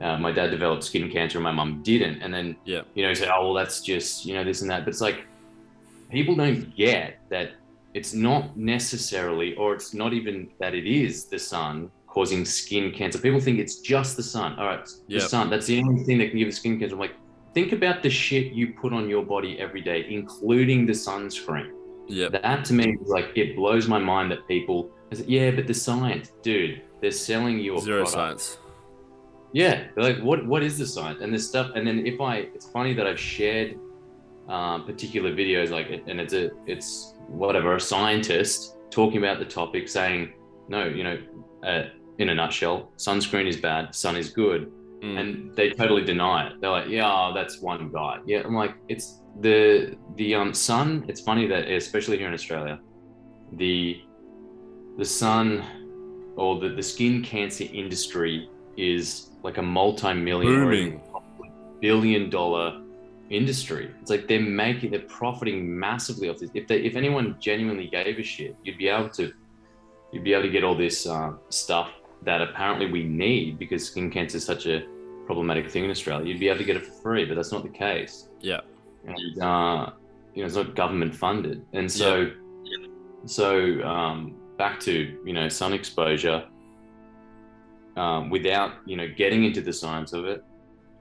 uh, 0.02 0.18
my 0.18 0.32
dad 0.32 0.52
developed 0.52 0.84
skin 0.84 1.10
cancer 1.10 1.38
and 1.38 1.44
my 1.44 1.52
mum 1.52 1.82
didn't. 1.84 2.22
And 2.22 2.34
then, 2.34 2.56
yeah. 2.66 2.82
you 2.94 3.04
know, 3.04 3.10
he 3.10 3.16
said, 3.16 3.30
oh, 3.34 3.46
well, 3.46 3.54
that's 3.54 3.82
just, 3.82 4.26
you 4.26 4.34
know, 4.34 4.44
this 4.44 4.62
and 4.62 4.70
that. 4.70 4.86
But 4.86 4.90
it's 4.90 5.02
like, 5.02 5.26
people 6.10 6.36
don't 6.36 6.76
get 6.76 7.20
that 7.30 7.52
it's 7.94 8.14
not 8.14 8.58
necessarily, 8.58 9.56
or 9.56 9.74
it's 9.74 9.94
not 9.94 10.14
even 10.14 10.50
that 10.60 10.74
it 10.74 10.86
is 10.86 11.26
the 11.26 11.40
sun 11.40 11.90
causing 12.08 12.46
skin 12.46 12.92
cancer. 12.92 13.20
People 13.20 13.40
think 13.40 13.60
it's 13.60 13.80
just 13.80 14.18
the 14.18 14.24
sun. 14.24 14.58
All 14.60 14.66
right, 14.66 14.88
the 15.08 15.20
sun, 15.20 15.50
that's 15.50 15.68
the 15.68 15.80
only 15.80 16.04
thing 16.04 16.18
that 16.20 16.30
can 16.30 16.40
give 16.40 16.54
skin 16.54 16.78
cancer. 16.80 16.96
I'm 16.96 17.00
like, 17.00 17.16
think 17.54 17.72
about 17.72 18.04
the 18.04 18.10
shit 18.10 18.52
you 18.52 18.74
put 18.74 18.92
on 18.92 19.08
your 19.10 19.24
body 19.24 19.58
every 19.60 19.82
day, 19.82 20.06
including 20.10 20.86
the 20.86 20.94
sunscreen. 20.94 21.72
Yeah. 22.08 22.30
That 22.30 22.66
to 22.66 22.74
me 22.74 22.98
is 23.02 23.08
like, 23.08 23.32
it 23.36 23.56
blows 23.56 23.88
my 23.88 23.98
mind 23.98 24.30
that 24.32 24.48
people, 24.48 24.92
yeah, 25.26 25.52
but 25.52 25.66
the 25.66 25.74
science, 25.74 26.34
dude, 26.44 26.82
they're 27.06 27.12
selling 27.12 27.60
you 27.60 27.78
a 27.78 27.82
zero 27.82 28.04
product. 28.04 28.42
science. 28.42 28.58
Yeah, 29.54 29.86
like 29.96 30.18
what 30.22 30.44
what 30.48 30.64
is 30.64 30.80
the 30.80 30.88
science? 30.88 31.22
And 31.22 31.32
this 31.32 31.48
stuff, 31.48 31.68
and 31.76 31.86
then 31.86 32.08
if 32.08 32.20
I, 32.20 32.38
it's 32.56 32.68
funny 32.68 32.96
that 32.96 33.06
I've 33.06 33.20
shared 33.20 33.78
um, 34.48 34.88
particular 34.88 35.32
videos 35.32 35.70
like, 35.70 35.88
and 36.08 36.20
it's 36.20 36.34
a 36.34 36.50
it's 36.66 37.14
whatever 37.28 37.76
a 37.76 37.80
scientist 37.80 38.78
talking 38.90 39.20
about 39.20 39.38
the 39.38 39.46
topic, 39.46 39.88
saying 39.88 40.34
no, 40.68 40.86
you 40.86 41.04
know, 41.04 41.18
uh, 41.64 41.84
in 42.18 42.30
a 42.30 42.34
nutshell, 42.34 42.92
sunscreen 42.98 43.48
is 43.48 43.58
bad, 43.58 43.94
sun 43.94 44.16
is 44.16 44.32
good, 44.32 44.72
mm. 45.04 45.20
and 45.20 45.56
they 45.56 45.70
totally 45.70 46.04
deny 46.04 46.48
it. 46.48 46.60
They're 46.60 46.72
like, 46.72 46.90
yeah, 46.90 47.08
oh, 47.08 47.34
that's 47.36 47.62
one 47.62 47.92
guy. 47.92 48.18
Yeah, 48.26 48.42
I'm 48.44 48.56
like, 48.56 48.74
it's 48.90 49.22
the 49.42 49.96
the 50.16 50.34
um 50.34 50.56
sun. 50.56 51.06
It's 51.08 51.22
funny 51.22 51.46
that 51.50 51.70
especially 51.70 52.18
here 52.18 52.30
in 52.30 52.34
Australia, 52.34 52.80
the 53.54 54.02
the 54.98 55.06
sun 55.06 55.64
or 56.36 56.60
the, 56.60 56.70
the 56.70 56.84
skin 56.84 57.24
cancer 57.24 57.66
industry 57.72 58.50
is 58.78 59.30
like 59.44 59.58
a 59.58 59.62
multi-million 59.62 61.02
billion 61.82 62.30
dollar 62.30 62.82
industry. 63.30 63.92
It's 64.02 64.10
like 64.10 64.28
they're 64.28 64.40
making 64.40 64.92
they're 64.92 65.02
profiting 65.02 65.78
massively 65.78 66.30
off 66.30 66.38
this. 66.38 66.50
If 66.54 66.68
they 66.68 66.78
if 66.82 66.96
anyone 66.96 67.38
genuinely 67.40 67.88
gave 67.88 68.20
a 68.20 68.24
shit, 68.24 68.56
you'd 68.64 68.78
be 68.78 68.88
able 68.88 69.10
to 69.10 69.34
you'd 70.12 70.24
be 70.24 70.34
able 70.34 70.44
to 70.44 70.50
get 70.50 70.64
all 70.64 70.76
this 70.76 71.08
uh, 71.08 71.34
stuff 71.50 71.92
that 72.24 72.42
apparently 72.42 72.92
we 72.92 73.04
need 73.04 73.60
because 73.60 73.86
skin 73.86 74.10
cancer 74.10 74.38
is 74.38 74.46
such 74.46 74.66
a 74.66 74.86
problematic 75.26 75.70
thing 75.70 75.86
in 75.86 75.92
Australia. 75.92 76.28
You'd 76.28 76.40
be 76.40 76.50
able 76.50 76.60
to 76.60 76.66
get 76.66 76.76
it 76.76 76.86
for 76.86 76.94
free, 77.02 77.26
but 77.26 77.36
that's 77.36 77.52
not 77.52 77.64
the 77.64 77.70
case. 77.70 78.30
Yeah. 78.42 78.62
And 79.06 79.42
uh, 79.42 79.92
you 80.34 80.42
know, 80.42 80.48
it's 80.48 80.56
not 80.56 80.76
government 80.76 81.16
funded, 81.16 81.64
and 81.74 81.92
so 81.92 82.32
yeah. 82.64 82.88
so 83.26 83.82
um, 83.84 84.36
back 84.58 84.80
to 84.80 85.18
you 85.26 85.34
know 85.34 85.50
sun 85.50 85.74
exposure 85.74 86.46
um, 87.98 88.30
without 88.30 88.74
you 88.86 88.96
know 88.96 89.08
getting 89.16 89.44
into 89.44 89.62
the 89.62 89.74
science 89.74 90.14
of 90.14 90.26
it 90.26 90.44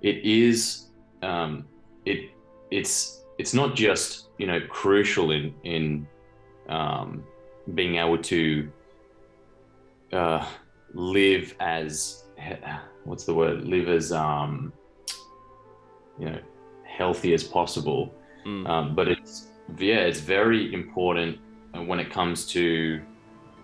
it 0.02 0.24
is 0.24 0.86
um, 1.22 1.64
it 2.04 2.30
it's 2.70 3.22
it's 3.38 3.54
not 3.54 3.74
just 3.74 4.28
you 4.38 4.46
know 4.46 4.60
crucial 4.68 5.30
in 5.30 5.54
in 5.64 6.06
um, 6.68 7.24
being 7.74 7.96
able 7.96 8.18
to 8.18 8.70
uh, 10.12 10.46
live 10.92 11.54
as 11.60 12.24
what's 13.04 13.24
the 13.24 13.34
word 13.34 13.64
live 13.64 13.88
as 13.88 14.12
um, 14.12 14.72
you 16.18 16.26
know 16.26 16.38
healthy 16.84 17.34
as 17.34 17.42
possible 17.42 18.14
mm. 18.46 18.68
um, 18.68 18.94
but 18.94 19.08
it's 19.08 19.48
yeah 19.78 20.00
it's 20.00 20.20
very 20.20 20.72
important 20.72 21.38
when 21.86 21.98
it 21.98 22.10
comes 22.10 22.46
to 22.46 23.02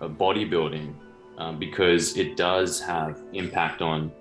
bodybuilding 0.09 0.95
um, 1.39 1.59
because 1.59 2.17
it 2.17 2.37
does 2.37 2.81
have 2.81 3.19
impact 3.33 3.83
on 3.83 4.13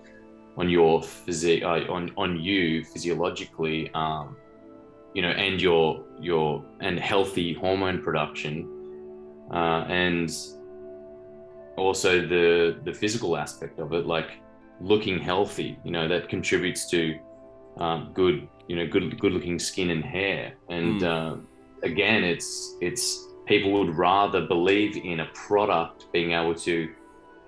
on 0.57 0.69
your 0.69 1.01
physique 1.01 1.63
uh, 1.63 1.81
on 1.89 2.11
on 2.17 2.39
you 2.39 2.83
physiologically 2.83 3.89
um, 3.93 4.35
you 5.13 5.21
know 5.21 5.29
and 5.29 5.61
your 5.61 6.03
your 6.19 6.63
and 6.79 6.99
healthy 6.99 7.53
hormone 7.53 8.01
production 8.01 8.67
uh, 9.51 9.85
and 9.87 10.29
also 11.77 12.21
the 12.21 12.79
the 12.83 12.93
physical 12.93 13.37
aspect 13.37 13.79
of 13.79 13.93
it 13.93 14.05
like 14.05 14.31
looking 14.81 15.19
healthy 15.19 15.77
you 15.83 15.91
know 15.91 16.07
that 16.07 16.29
contributes 16.29 16.89
to 16.89 17.17
um, 17.77 18.11
good 18.13 18.47
you 18.67 18.75
know 18.75 18.87
good 18.87 19.19
good 19.19 19.31
looking 19.31 19.57
skin 19.59 19.89
and 19.91 20.03
hair 20.03 20.53
and 20.69 21.01
mm. 21.01 21.05
uh, 21.05 21.37
again 21.83 22.23
it's 22.23 22.75
it's 22.81 23.28
people 23.49 23.71
would 23.71 23.97
rather 23.97 24.45
believe 24.45 24.95
in 24.95 25.21
a 25.21 25.25
product 25.33 26.05
being 26.13 26.31
able 26.33 26.53
to 26.53 26.93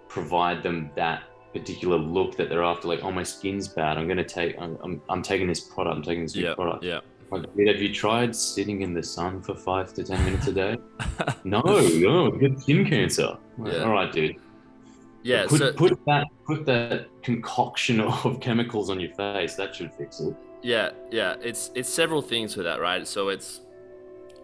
provide 0.09 0.63
them 0.63 0.89
that 0.95 1.23
particular 1.53 1.97
look 1.97 2.35
that 2.35 2.49
they're 2.49 2.63
after 2.63 2.87
like 2.87 3.03
oh 3.03 3.11
my 3.11 3.23
skin's 3.23 3.67
bad. 3.67 3.97
I'm 3.97 4.07
going 4.07 4.17
to 4.17 4.31
take 4.39 4.59
I'm, 4.59 4.77
I'm, 4.83 5.01
I'm, 5.09 5.21
taking 5.21 5.47
this 5.47 5.61
product. 5.61 5.95
I'm 5.97 6.03
taking 6.03 6.23
this 6.23 6.35
yeah, 6.35 6.55
product. 6.55 6.83
yeah. 6.83 7.01
Like, 7.29 7.43
have 7.43 7.81
you 7.81 7.93
tried 7.93 8.35
sitting 8.35 8.81
in 8.81 8.93
the 8.93 9.03
sun 9.03 9.41
for 9.41 9.55
five 9.55 9.93
to 9.93 10.03
ten 10.03 10.25
minutes 10.25 10.47
a 10.47 10.53
day? 10.53 10.77
No 11.43 11.61
no 11.61 12.31
get 12.31 12.59
skin 12.59 12.83
cancer. 12.85 13.37
Yeah. 13.63 13.83
all 13.83 13.91
right 13.91 14.11
dude. 14.11 14.37
Yeah 15.23 15.45
put, 15.47 15.59
so, 15.59 15.73
put 15.73 16.03
that 16.05 16.27
put 16.45 16.65
that 16.65 17.07
concoction 17.21 18.01
of 18.25 18.39
chemicals 18.41 18.89
on 18.89 18.99
your 18.99 19.13
face. 19.13 19.53
That 19.55 19.75
should 19.75 19.93
fix 19.93 20.19
it. 20.19 20.35
Yeah 20.63 20.91
yeah. 21.11 21.35
It's 21.41 21.69
it's 21.75 21.89
several 21.89 22.23
things 22.23 22.57
with 22.57 22.65
that 22.65 22.79
right? 22.81 23.07
So 23.07 23.29
it's 23.29 23.61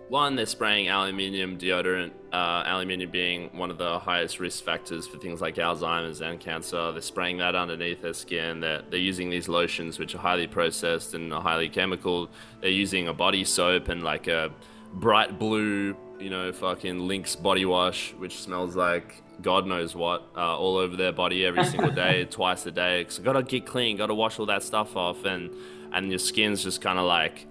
one, 0.10 0.36
they're 0.36 0.46
spraying 0.46 0.90
aluminium 0.90 1.58
deodorant, 1.58 2.12
uh, 2.32 2.64
aluminium 2.66 3.12
being 3.12 3.50
one 3.58 3.72
of 3.72 3.78
the 3.78 4.00
highest 4.00 4.40
risk 4.40 4.64
factors 4.64 5.08
for 5.08 5.18
things 5.18 5.42
like 5.42 5.56
Alzheimer's 5.56 6.22
and 6.22 6.40
cancer. 6.40 6.92
They're 6.92 7.02
spraying 7.02 7.38
that 7.38 7.56
underneath 7.56 8.02
their 8.02 8.14
skin. 8.14 8.60
They're, 8.60 8.82
they're 8.90 9.00
using 9.00 9.30
these 9.30 9.48
lotions, 9.48 10.00
which 10.00 10.16
are 10.16 10.20
highly 10.20 10.48
processed 10.48 11.14
and 11.14 11.32
highly 11.32 11.70
chemical. 11.70 12.30
They're 12.62 12.70
using 12.70 13.08
a 13.08 13.14
body 13.14 13.44
soap 13.44 13.90
and 13.90 14.04
like 14.04 14.28
a 14.28 14.52
bright 14.94 15.38
blue 15.38 15.96
you 16.20 16.30
know, 16.30 16.52
fucking 16.52 17.08
Lynx 17.08 17.36
body 17.36 17.66
wash, 17.66 18.14
which 18.14 18.40
smells 18.40 18.76
like 18.76 19.24
God 19.42 19.68
knows 19.68 19.96
what, 19.96 20.28
uh, 20.36 20.58
all 20.58 20.78
over 20.78 20.96
their 20.96 21.12
body 21.12 21.46
every 21.46 21.64
single 21.72 21.92
day, 21.92 22.26
twice 22.26 22.66
a 22.66 22.72
day. 22.72 23.04
Cause 23.04 23.20
gotta 23.20 23.44
get 23.44 23.66
clean, 23.66 23.98
gotta 23.98 24.16
wash 24.16 24.40
all 24.40 24.46
that 24.48 24.64
stuff 24.64 24.96
off, 24.96 25.26
and 25.26 25.52
and 25.94 26.10
your 26.10 26.20
skin's 26.20 26.64
just 26.64 26.82
kind 26.82 27.00
of 27.00 27.06
like, 27.06 27.48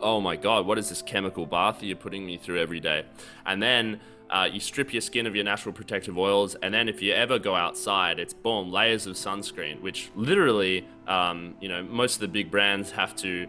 oh 0.00 0.20
my 0.20 0.36
God, 0.36 0.66
what 0.66 0.78
is 0.78 0.88
this 0.88 1.02
chemical 1.02 1.46
bath 1.46 1.80
that 1.80 1.86
you're 1.86 1.96
putting 1.96 2.24
me 2.24 2.36
through 2.36 2.60
every 2.60 2.80
day? 2.80 3.04
And 3.44 3.62
then 3.62 4.00
uh, 4.30 4.48
you 4.50 4.60
strip 4.60 4.92
your 4.92 5.00
skin 5.00 5.26
of 5.26 5.34
your 5.34 5.44
natural 5.44 5.72
protective 5.72 6.18
oils, 6.18 6.56
and 6.56 6.74
then 6.74 6.88
if 6.88 7.00
you 7.00 7.12
ever 7.12 7.38
go 7.38 7.54
outside, 7.54 8.18
it's 8.18 8.34
boom, 8.34 8.72
layers 8.72 9.06
of 9.06 9.14
sunscreen, 9.14 9.80
which 9.80 10.10
literally, 10.16 10.86
um, 11.06 11.54
you 11.60 11.68
know, 11.68 11.82
most 11.82 12.16
of 12.16 12.20
the 12.20 12.28
big 12.28 12.50
brands 12.50 12.90
have 12.90 13.14
to 13.16 13.46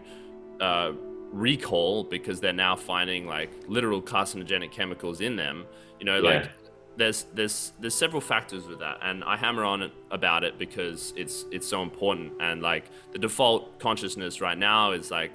uh, 0.60 0.92
recall 1.32 2.04
because 2.04 2.40
they're 2.40 2.52
now 2.52 2.76
finding 2.76 3.26
like 3.26 3.50
literal 3.66 4.00
carcinogenic 4.00 4.70
chemicals 4.70 5.20
in 5.20 5.36
them. 5.36 5.66
You 5.98 6.06
know, 6.06 6.20
yeah. 6.20 6.30
like 6.30 6.50
there's 6.96 7.26
there's 7.34 7.72
there's 7.80 7.94
several 7.94 8.20
factors 8.20 8.66
with 8.66 8.78
that, 8.80 8.98
and 9.02 9.24
I 9.24 9.36
hammer 9.36 9.64
on 9.64 9.82
it 9.82 9.92
about 10.10 10.44
it 10.44 10.58
because 10.58 11.12
it's 11.16 11.44
it's 11.50 11.66
so 11.66 11.82
important. 11.82 12.32
And 12.40 12.62
like 12.62 12.84
the 13.12 13.18
default 13.18 13.78
consciousness 13.78 14.40
right 14.40 14.58
now 14.58 14.92
is 14.92 15.10
like 15.10 15.32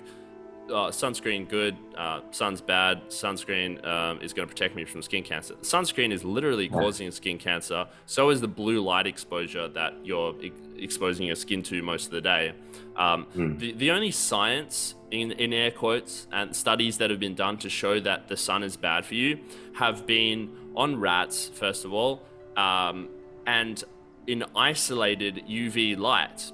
uh, 0.69 0.89
sunscreen 0.89 1.47
good, 1.47 1.75
uh, 1.97 2.21
sun's 2.31 2.61
bad. 2.61 3.09
Sunscreen 3.09 3.85
um, 3.85 4.21
is 4.21 4.33
going 4.33 4.47
to 4.47 4.53
protect 4.53 4.75
me 4.75 4.85
from 4.85 5.01
skin 5.01 5.23
cancer. 5.23 5.55
Sunscreen 5.61 6.11
is 6.11 6.23
literally 6.23 6.69
causing 6.69 7.11
skin 7.11 7.37
cancer. 7.37 7.87
So 8.05 8.29
is 8.29 8.41
the 8.41 8.47
blue 8.47 8.81
light 8.81 9.07
exposure 9.07 9.67
that 9.69 9.93
you're 10.03 10.35
e- 10.41 10.51
exposing 10.77 11.27
your 11.27 11.35
skin 11.35 11.63
to 11.63 11.81
most 11.81 12.05
of 12.05 12.11
the 12.11 12.21
day. 12.21 12.53
Um, 12.95 13.27
mm. 13.35 13.59
the, 13.59 13.73
the 13.73 13.91
only 13.91 14.11
science, 14.11 14.95
in, 15.11 15.31
in 15.33 15.53
air 15.53 15.71
quotes, 15.71 16.27
and 16.31 16.55
studies 16.55 16.97
that 16.97 17.09
have 17.09 17.19
been 17.19 17.35
done 17.35 17.57
to 17.57 17.69
show 17.69 17.99
that 17.99 18.27
the 18.27 18.37
sun 18.37 18.63
is 18.63 18.77
bad 18.77 19.05
for 19.05 19.15
you 19.15 19.39
have 19.73 20.05
been 20.05 20.49
on 20.75 20.99
rats, 20.99 21.49
first 21.53 21.85
of 21.85 21.93
all, 21.93 22.21
um, 22.55 23.09
and 23.45 23.83
in 24.27 24.43
isolated 24.55 25.43
UV 25.47 25.97
light. 25.97 26.51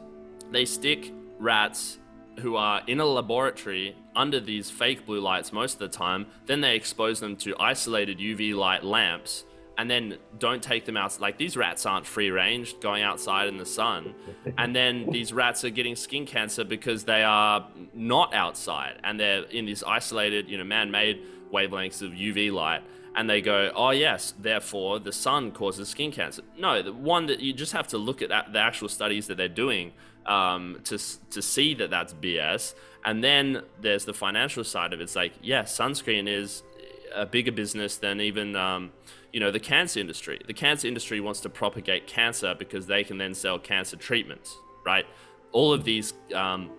They 0.52 0.66
stick 0.66 1.14
rats 1.38 2.00
who 2.40 2.56
are 2.56 2.82
in 2.88 3.00
a 3.00 3.06
laboratory 3.06 3.96
under 4.16 4.40
these 4.40 4.70
fake 4.70 5.06
blue 5.06 5.20
lights 5.20 5.54
most 5.54 5.74
of 5.74 5.80
the 5.80 5.88
time. 5.88 6.28
Then 6.46 6.62
they 6.62 6.76
expose 6.76 7.20
them 7.20 7.36
to 7.38 7.56
isolated 7.60 8.20
UV 8.20 8.56
light 8.56 8.84
lamps 8.84 9.46
and 9.80 9.90
then 9.90 10.18
don't 10.38 10.62
take 10.62 10.84
them 10.84 10.98
out. 10.98 11.22
Like 11.22 11.38
these 11.38 11.56
rats 11.56 11.86
aren't 11.86 12.06
free 12.06 12.32
range 12.32 12.78
going 12.82 13.02
outside 13.02 13.48
in 13.48 13.58
the 13.58 13.66
sun. 13.66 14.14
And 14.58 14.76
then 14.76 15.10
these 15.10 15.32
rats 15.32 15.64
are 15.64 15.70
getting 15.70 15.96
skin 15.96 16.26
cancer 16.26 16.66
because 16.66 17.06
they 17.06 17.24
are 17.24 17.66
not 17.94 18.34
outside 18.34 19.00
and 19.06 19.18
they're 19.18 19.44
in 19.44 19.66
these 19.66 19.84
isolated, 19.84 20.50
you 20.50 20.58
know, 20.58 20.66
man 20.66 20.92
made 20.92 21.22
wavelengths 21.54 22.02
of 22.02 22.12
UV 22.12 22.52
light. 22.52 22.82
And 23.16 23.30
they 23.30 23.42
go, 23.42 23.72
oh, 23.74 23.92
yes, 23.92 24.34
therefore 24.38 25.00
the 25.00 25.14
sun 25.14 25.52
causes 25.52 25.88
skin 25.88 26.12
cancer. 26.12 26.42
No, 26.58 26.82
the 26.82 26.92
one 26.92 27.28
that 27.28 27.40
you 27.40 27.54
just 27.54 27.72
have 27.72 27.88
to 27.88 27.98
look 27.98 28.22
at 28.22 28.30
the 28.52 28.60
actual 28.60 28.90
studies 28.90 29.28
that 29.28 29.38
they're 29.38 29.48
doing 29.48 29.94
um, 30.30 30.80
to 30.86 30.98
to 31.32 31.42
see 31.42 31.74
that 31.74 31.90
that's 31.90 32.14
BS. 32.14 32.76
And 33.04 33.24
then 33.24 33.64
there's 33.82 34.06
the 34.06 34.14
financial 34.14 34.64
side 34.64 34.94
of 34.94 35.00
it. 35.00 35.04
It's 35.04 35.16
like, 35.16 35.34
yeah, 35.42 35.64
sunscreen 35.64 36.28
is 36.28 36.64
a 37.14 37.26
bigger 37.26 37.52
business 37.52 37.98
than 37.98 38.22
even 38.22 38.56
um, 38.56 38.92
you 39.34 39.40
know 39.40 39.52
the 39.52 39.60
cancer 39.60 40.00
industry. 40.00 40.40
The 40.46 40.54
cancer 40.54 40.88
industry 40.88 41.20
wants 41.20 41.42
to 41.42 41.50
propagate 41.50 42.08
cancer 42.08 42.56
because 42.58 42.86
they 42.86 43.04
can 43.04 43.18
then 43.18 43.34
sell 43.34 43.58
cancer 43.58 43.98
treatments, 43.98 44.56
right? 44.86 45.06
All 45.52 45.74
of 45.74 45.84
these 45.84 46.14
um, 46.36 46.70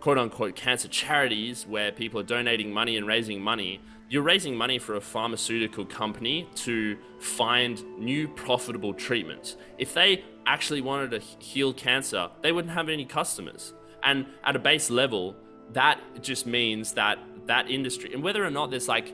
quote 0.00 0.18
unquote 0.18 0.56
cancer 0.56 0.88
charities 0.88 1.66
where 1.66 1.92
people 1.92 2.18
are 2.20 2.24
donating 2.24 2.72
money 2.72 2.96
and 2.96 3.06
raising 3.06 3.40
money. 3.40 3.80
You're 4.08 4.22
raising 4.22 4.56
money 4.56 4.78
for 4.78 4.94
a 4.94 5.00
pharmaceutical 5.00 5.84
company 5.84 6.48
to 6.56 6.96
find 7.18 7.82
new 7.98 8.28
profitable 8.28 8.94
treatments. 8.94 9.56
If 9.78 9.94
they 9.94 10.24
actually 10.46 10.80
wanted 10.80 11.10
to 11.10 11.18
heal 11.18 11.72
cancer, 11.72 12.28
they 12.42 12.52
wouldn't 12.52 12.74
have 12.74 12.88
any 12.88 13.04
customers. 13.04 13.72
And 14.02 14.26
at 14.44 14.56
a 14.56 14.58
base 14.58 14.90
level, 14.90 15.36
that 15.72 16.00
just 16.22 16.46
means 16.46 16.92
that 16.92 17.18
that 17.46 17.70
industry, 17.70 18.12
and 18.12 18.22
whether 18.22 18.44
or 18.44 18.50
not 18.50 18.70
there's 18.70 18.88
like, 18.88 19.12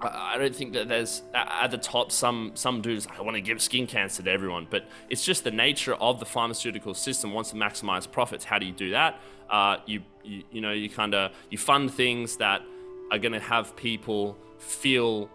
I 0.00 0.38
don't 0.38 0.56
think 0.56 0.72
that 0.72 0.88
there's 0.88 1.22
at 1.34 1.70
the 1.70 1.78
top 1.78 2.10
some 2.10 2.52
some 2.54 2.80
dudes 2.80 3.06
I 3.06 3.20
want 3.20 3.36
to 3.36 3.40
give 3.40 3.60
skin 3.60 3.86
cancer 3.86 4.22
to 4.22 4.30
everyone, 4.30 4.66
but 4.70 4.88
it's 5.10 5.24
just 5.24 5.44
the 5.44 5.50
nature 5.50 5.94
of 5.94 6.20
the 6.20 6.26
pharmaceutical 6.26 6.94
system 6.94 7.32
wants 7.32 7.50
to 7.50 7.56
maximize 7.56 8.10
profits. 8.10 8.44
How 8.44 8.58
do 8.58 8.66
you 8.66 8.72
do 8.72 8.90
that? 8.92 9.20
Uh, 9.50 9.76
you, 9.86 10.02
you 10.24 10.42
you 10.50 10.60
know 10.60 10.72
you 10.72 10.88
kind 10.88 11.14
of 11.14 11.32
you 11.50 11.58
fund 11.58 11.92
things 11.92 12.36
that 12.38 12.62
are 13.10 13.18
going 13.18 13.32
to 13.32 13.40
have 13.40 13.76
people 13.76 14.38
feel 14.58 15.28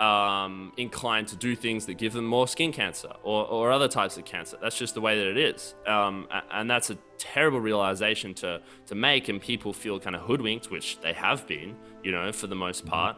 um, 0.00 0.72
inclined 0.76 1.28
to 1.28 1.36
do 1.36 1.56
things 1.56 1.86
that 1.86 1.94
give 1.94 2.12
them 2.12 2.24
more 2.24 2.46
skin 2.46 2.72
cancer 2.72 3.12
or, 3.22 3.46
or 3.46 3.72
other 3.72 3.88
types 3.88 4.16
of 4.16 4.24
cancer. 4.24 4.56
That's 4.60 4.78
just 4.78 4.94
the 4.94 5.00
way 5.00 5.18
that 5.18 5.26
it 5.26 5.36
is. 5.36 5.74
Um, 5.86 6.28
and 6.50 6.70
that's 6.70 6.90
a 6.90 6.98
terrible 7.18 7.60
realization 7.60 8.34
to, 8.34 8.60
to 8.86 8.94
make. 8.94 9.28
And 9.28 9.40
people 9.40 9.72
feel 9.72 9.98
kind 9.98 10.14
of 10.14 10.22
hoodwinked, 10.22 10.70
which 10.70 11.00
they 11.00 11.12
have 11.12 11.46
been, 11.46 11.76
you 12.04 12.12
know, 12.12 12.32
for 12.32 12.46
the 12.46 12.54
most 12.54 12.82
mm-hmm. 12.82 12.90
part. 12.90 13.16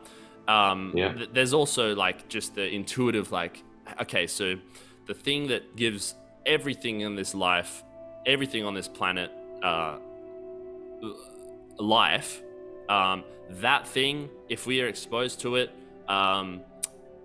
Um, 0.48 0.92
yeah. 0.96 1.12
th- 1.12 1.30
there's 1.32 1.52
also 1.52 1.94
like 1.94 2.28
just 2.28 2.54
the 2.54 2.66
intuitive, 2.66 3.30
like, 3.30 3.62
okay, 4.00 4.26
so 4.26 4.56
the 5.06 5.14
thing 5.14 5.48
that 5.48 5.76
gives 5.76 6.14
everything 6.46 7.00
in 7.00 7.14
this 7.14 7.34
life, 7.34 7.84
everything 8.26 8.64
on 8.64 8.74
this 8.74 8.88
planet, 8.88 9.30
uh, 9.62 9.98
life, 11.78 12.42
um, 12.88 13.22
that 13.50 13.86
thing, 13.86 14.30
if 14.48 14.66
we 14.66 14.80
are 14.80 14.88
exposed 14.88 15.40
to 15.40 15.56
it, 15.56 15.70
um, 16.08 16.62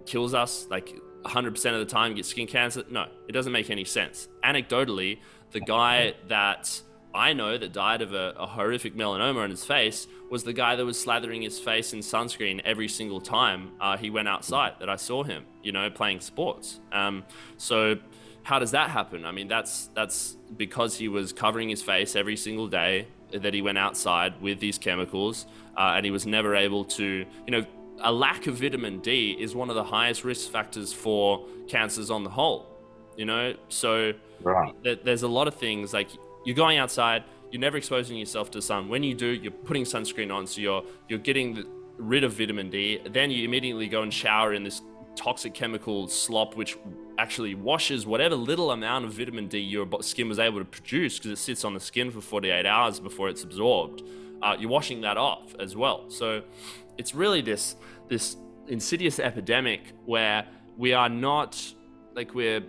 kills 0.05 0.33
us 0.33 0.67
like 0.69 0.93
100% 1.23 1.73
of 1.73 1.79
the 1.79 1.85
time, 1.85 2.13
get 2.15 2.25
skin 2.25 2.47
cancer. 2.47 2.83
No, 2.89 3.07
it 3.27 3.31
doesn't 3.31 3.51
make 3.51 3.69
any 3.69 3.85
sense. 3.85 4.27
Anecdotally, 4.43 5.19
the 5.51 5.59
guy 5.59 6.13
that 6.27 6.81
I 7.13 7.33
know 7.33 7.57
that 7.57 7.71
died 7.71 8.01
of 8.01 8.13
a, 8.13 8.33
a, 8.37 8.45
horrific 8.45 8.93
melanoma 8.95 9.43
on 9.43 9.49
his 9.49 9.63
face 9.63 10.05
was 10.29 10.43
the 10.43 10.51
guy 10.51 10.75
that 10.75 10.85
was 10.85 11.03
slathering 11.03 11.43
his 11.43 11.57
face 11.57 11.93
in 11.93 11.99
sunscreen 11.99 12.61
every 12.65 12.89
single 12.89 13.21
time 13.21 13.71
uh, 13.79 13.95
he 13.95 14.09
went 14.09 14.27
outside 14.27 14.73
that 14.79 14.89
I 14.89 14.97
saw 14.97 15.23
him, 15.23 15.45
you 15.63 15.71
know, 15.71 15.89
playing 15.89 16.19
sports. 16.19 16.81
Um, 16.91 17.23
so 17.55 17.97
how 18.43 18.59
does 18.59 18.71
that 18.71 18.89
happen? 18.89 19.25
I 19.25 19.31
mean, 19.31 19.47
that's 19.47 19.87
that's 19.95 20.35
because 20.57 20.97
he 20.97 21.07
was 21.07 21.31
covering 21.31 21.69
his 21.69 21.81
face 21.81 22.17
every 22.17 22.35
single 22.35 22.67
day 22.67 23.07
that 23.31 23.53
he 23.53 23.61
went 23.61 23.77
outside 23.77 24.41
with 24.41 24.59
these 24.59 24.77
chemicals, 24.77 25.47
uh, 25.77 25.93
and 25.95 26.05
he 26.05 26.11
was 26.11 26.25
never 26.25 26.55
able 26.55 26.83
to, 26.85 27.25
you 27.45 27.51
know, 27.51 27.65
a 28.01 28.11
lack 28.11 28.47
of 28.47 28.55
vitamin 28.55 28.99
D 28.99 29.35
is 29.39 29.55
one 29.55 29.69
of 29.69 29.75
the 29.75 29.83
highest 29.83 30.23
risk 30.23 30.49
factors 30.51 30.93
for 30.93 31.45
cancers 31.67 32.09
on 32.09 32.23
the 32.23 32.29
whole. 32.29 32.67
You 33.17 33.25
know, 33.25 33.53
so 33.69 34.11
right. 34.41 34.73
th- 34.83 34.99
there's 35.03 35.23
a 35.23 35.27
lot 35.27 35.47
of 35.47 35.55
things 35.55 35.93
like 35.93 36.09
you're 36.45 36.55
going 36.55 36.77
outside, 36.77 37.23
you're 37.51 37.61
never 37.61 37.77
exposing 37.77 38.17
yourself 38.17 38.51
to 38.51 38.61
sun. 38.61 38.89
When 38.89 39.03
you 39.03 39.13
do, 39.13 39.27
you're 39.27 39.51
putting 39.51 39.85
sunscreen 39.85 40.33
on, 40.33 40.45
so 40.47 40.59
you're 40.59 40.83
you're 41.07 41.19
getting 41.19 41.55
the, 41.55 41.67
rid 41.97 42.25
of 42.25 42.33
vitamin 42.33 42.69
D. 42.69 42.99
Then 43.09 43.31
you 43.31 43.45
immediately 43.45 43.87
go 43.87 44.01
and 44.01 44.13
shower 44.13 44.53
in 44.53 44.63
this 44.63 44.81
toxic 45.15 45.53
chemical 45.53 46.07
slop, 46.09 46.55
which 46.55 46.77
actually 47.17 47.55
washes 47.55 48.05
whatever 48.05 48.35
little 48.35 48.71
amount 48.71 49.05
of 49.05 49.13
vitamin 49.13 49.47
D 49.47 49.59
your 49.59 49.87
skin 50.01 50.27
was 50.27 50.39
able 50.39 50.59
to 50.59 50.65
produce 50.65 51.17
because 51.17 51.31
it 51.31 51.41
sits 51.41 51.63
on 51.63 51.73
the 51.73 51.79
skin 51.79 52.11
for 52.11 52.19
48 52.21 52.65
hours 52.65 52.99
before 52.99 53.29
it's 53.29 53.43
absorbed. 53.43 54.03
Uh, 54.41 54.55
you're 54.59 54.69
washing 54.69 55.01
that 55.01 55.17
off 55.17 55.55
as 55.59 55.75
well. 55.75 56.09
So 56.09 56.43
it's 56.97 57.15
really 57.15 57.41
this 57.41 57.75
this 58.07 58.37
insidious 58.67 59.19
epidemic 59.19 59.81
where 60.05 60.45
we 60.77 60.93
are 60.93 61.09
not 61.09 61.61
like 62.15 62.33
we're 62.33 62.63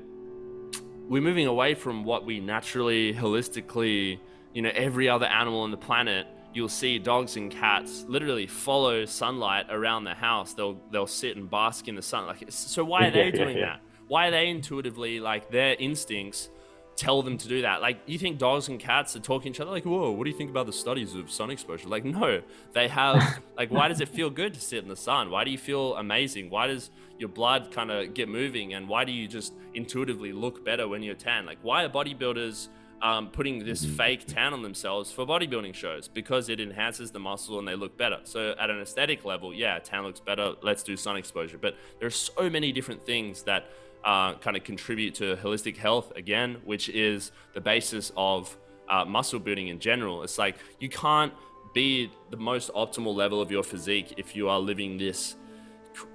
we're 1.08 1.22
moving 1.22 1.46
away 1.46 1.74
from 1.74 2.04
what 2.04 2.24
we 2.24 2.40
naturally 2.40 3.14
holistically 3.14 4.18
you 4.52 4.62
know 4.62 4.70
every 4.74 5.08
other 5.08 5.26
animal 5.26 5.60
on 5.60 5.70
the 5.70 5.76
planet 5.76 6.26
you'll 6.56 6.68
see 6.70 6.98
dogs 6.98 7.36
and 7.36 7.50
cats 7.50 8.06
literally 8.08 8.46
follow 8.46 9.04
sunlight 9.04 9.66
around 9.68 10.04
the 10.04 10.14
house. 10.14 10.54
They'll 10.54 10.80
they'll 10.90 11.06
sit 11.06 11.36
and 11.36 11.48
bask 11.50 11.86
in 11.86 11.94
the 11.94 12.02
sun. 12.02 12.26
Like 12.26 12.44
so 12.48 12.82
why 12.82 13.06
are 13.06 13.10
they 13.10 13.30
doing 13.42 13.60
that? 13.60 13.80
Why 14.08 14.28
are 14.28 14.30
they 14.30 14.48
intuitively 14.48 15.20
like 15.20 15.50
their 15.50 15.76
instincts 15.78 16.48
tell 16.96 17.22
them 17.22 17.36
to 17.36 17.46
do 17.46 17.62
that. 17.62 17.82
Like, 17.82 17.98
you 18.06 18.18
think 18.18 18.38
dogs 18.38 18.68
and 18.68 18.80
cats 18.80 19.14
are 19.14 19.20
talking 19.20 19.52
to 19.52 19.56
each 19.56 19.60
other? 19.60 19.70
Like, 19.70 19.84
whoa, 19.84 20.10
what 20.10 20.24
do 20.24 20.30
you 20.30 20.36
think 20.36 20.50
about 20.50 20.66
the 20.66 20.72
studies 20.72 21.14
of 21.14 21.30
sun 21.30 21.50
exposure? 21.50 21.88
Like, 21.88 22.04
no, 22.04 22.42
they 22.72 22.88
have, 22.88 23.40
like, 23.56 23.70
why 23.70 23.88
does 23.88 24.00
it 24.00 24.08
feel 24.08 24.30
good 24.30 24.54
to 24.54 24.60
sit 24.60 24.82
in 24.82 24.88
the 24.88 24.96
sun? 24.96 25.30
Why 25.30 25.44
do 25.44 25.50
you 25.50 25.58
feel 25.58 25.94
amazing? 25.96 26.48
Why 26.48 26.66
does 26.66 26.90
your 27.18 27.28
blood 27.28 27.70
kind 27.70 27.90
of 27.90 28.14
get 28.14 28.28
moving? 28.28 28.72
And 28.74 28.88
why 28.88 29.04
do 29.04 29.12
you 29.12 29.28
just 29.28 29.52
intuitively 29.74 30.32
look 30.32 30.64
better 30.64 30.88
when 30.88 31.02
you're 31.02 31.14
tan? 31.14 31.44
Like, 31.44 31.58
why 31.60 31.84
are 31.84 31.88
bodybuilders 31.90 32.68
um, 33.02 33.28
putting 33.28 33.62
this 33.62 33.84
mm-hmm. 33.84 33.96
fake 33.96 34.26
tan 34.26 34.54
on 34.54 34.62
themselves 34.62 35.12
for 35.12 35.26
bodybuilding 35.26 35.74
shows? 35.74 36.08
Because 36.08 36.48
it 36.48 36.60
enhances 36.60 37.10
the 37.10 37.20
muscle 37.20 37.58
and 37.58 37.68
they 37.68 37.76
look 37.76 37.98
better. 37.98 38.20
So, 38.24 38.54
at 38.58 38.70
an 38.70 38.80
aesthetic 38.80 39.26
level, 39.26 39.52
yeah, 39.52 39.78
tan 39.80 40.02
looks 40.02 40.20
better. 40.20 40.54
Let's 40.62 40.82
do 40.82 40.96
sun 40.96 41.18
exposure. 41.18 41.58
But 41.58 41.76
there 41.98 42.06
are 42.06 42.10
so 42.10 42.48
many 42.48 42.72
different 42.72 43.04
things 43.04 43.42
that 43.42 43.66
uh, 44.06 44.34
kind 44.34 44.56
of 44.56 44.62
contribute 44.62 45.14
to 45.16 45.36
holistic 45.36 45.76
health 45.76 46.12
again, 46.16 46.58
which 46.64 46.88
is 46.88 47.32
the 47.54 47.60
basis 47.60 48.12
of 48.16 48.56
uh, 48.88 49.04
muscle 49.04 49.40
building 49.40 49.66
in 49.68 49.80
general. 49.80 50.22
It's 50.22 50.38
like 50.38 50.56
you 50.78 50.88
can't 50.88 51.32
be 51.74 52.10
the 52.30 52.36
most 52.36 52.72
optimal 52.72 53.14
level 53.14 53.40
of 53.42 53.50
your 53.50 53.64
physique 53.64 54.14
if 54.16 54.36
you 54.36 54.48
are 54.48 54.60
living 54.60 54.96
this 54.96 55.34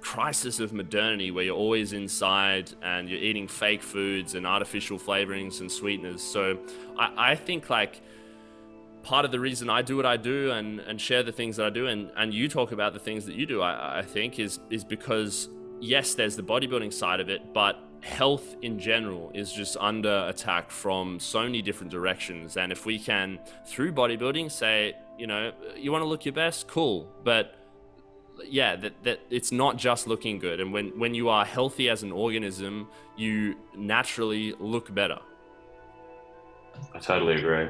crisis 0.00 0.58
of 0.58 0.72
modernity 0.72 1.30
where 1.30 1.44
you're 1.44 1.56
always 1.56 1.92
inside 1.92 2.72
and 2.82 3.10
you're 3.10 3.20
eating 3.20 3.46
fake 3.46 3.82
foods 3.82 4.34
and 4.36 4.46
artificial 4.46 4.98
flavorings 4.98 5.60
and 5.60 5.70
sweeteners. 5.70 6.22
So 6.22 6.58
I, 6.98 7.32
I 7.32 7.34
think 7.34 7.68
like 7.68 8.00
part 9.02 9.24
of 9.24 9.32
the 9.32 9.40
reason 9.40 9.68
I 9.68 9.82
do 9.82 9.96
what 9.96 10.06
I 10.06 10.16
do 10.16 10.50
and, 10.52 10.80
and 10.80 10.98
share 10.98 11.22
the 11.22 11.32
things 11.32 11.56
that 11.56 11.66
I 11.66 11.70
do 11.70 11.88
and, 11.88 12.10
and 12.16 12.32
you 12.32 12.48
talk 12.48 12.72
about 12.72 12.94
the 12.94 13.00
things 13.00 13.26
that 13.26 13.34
you 13.34 13.44
do, 13.44 13.60
I, 13.60 13.98
I 13.98 14.02
think 14.02 14.38
is 14.38 14.60
is 14.70 14.82
because 14.82 15.48
yes, 15.82 16.14
there's 16.14 16.36
the 16.36 16.42
bodybuilding 16.42 16.92
side 16.92 17.20
of 17.20 17.28
it, 17.28 17.52
but 17.52 17.76
health 18.02 18.56
in 18.62 18.78
general 18.78 19.30
is 19.34 19.52
just 19.52 19.76
under 19.78 20.26
attack 20.28 20.70
from 20.70 21.20
so 21.20 21.42
many 21.42 21.60
different 21.60 21.90
directions. 21.90 22.56
And 22.56 22.72
if 22.72 22.86
we 22.86 22.98
can, 22.98 23.40
through 23.66 23.92
bodybuilding, 23.92 24.50
say, 24.50 24.94
you 25.18 25.26
know, 25.26 25.52
you 25.76 25.92
want 25.92 26.02
to 26.02 26.06
look 26.06 26.24
your 26.24 26.32
best, 26.34 26.68
cool. 26.68 27.12
But 27.24 27.56
yeah, 28.44 28.76
that, 28.76 29.02
that 29.02 29.20
it's 29.28 29.52
not 29.52 29.76
just 29.76 30.06
looking 30.06 30.38
good. 30.38 30.60
And 30.60 30.72
when, 30.72 30.98
when 30.98 31.14
you 31.14 31.28
are 31.28 31.44
healthy 31.44 31.88
as 31.90 32.02
an 32.02 32.12
organism, 32.12 32.88
you 33.16 33.56
naturally 33.76 34.54
look 34.58 34.92
better. 34.94 35.18
I 36.94 36.98
totally 36.98 37.34
agree. 37.34 37.68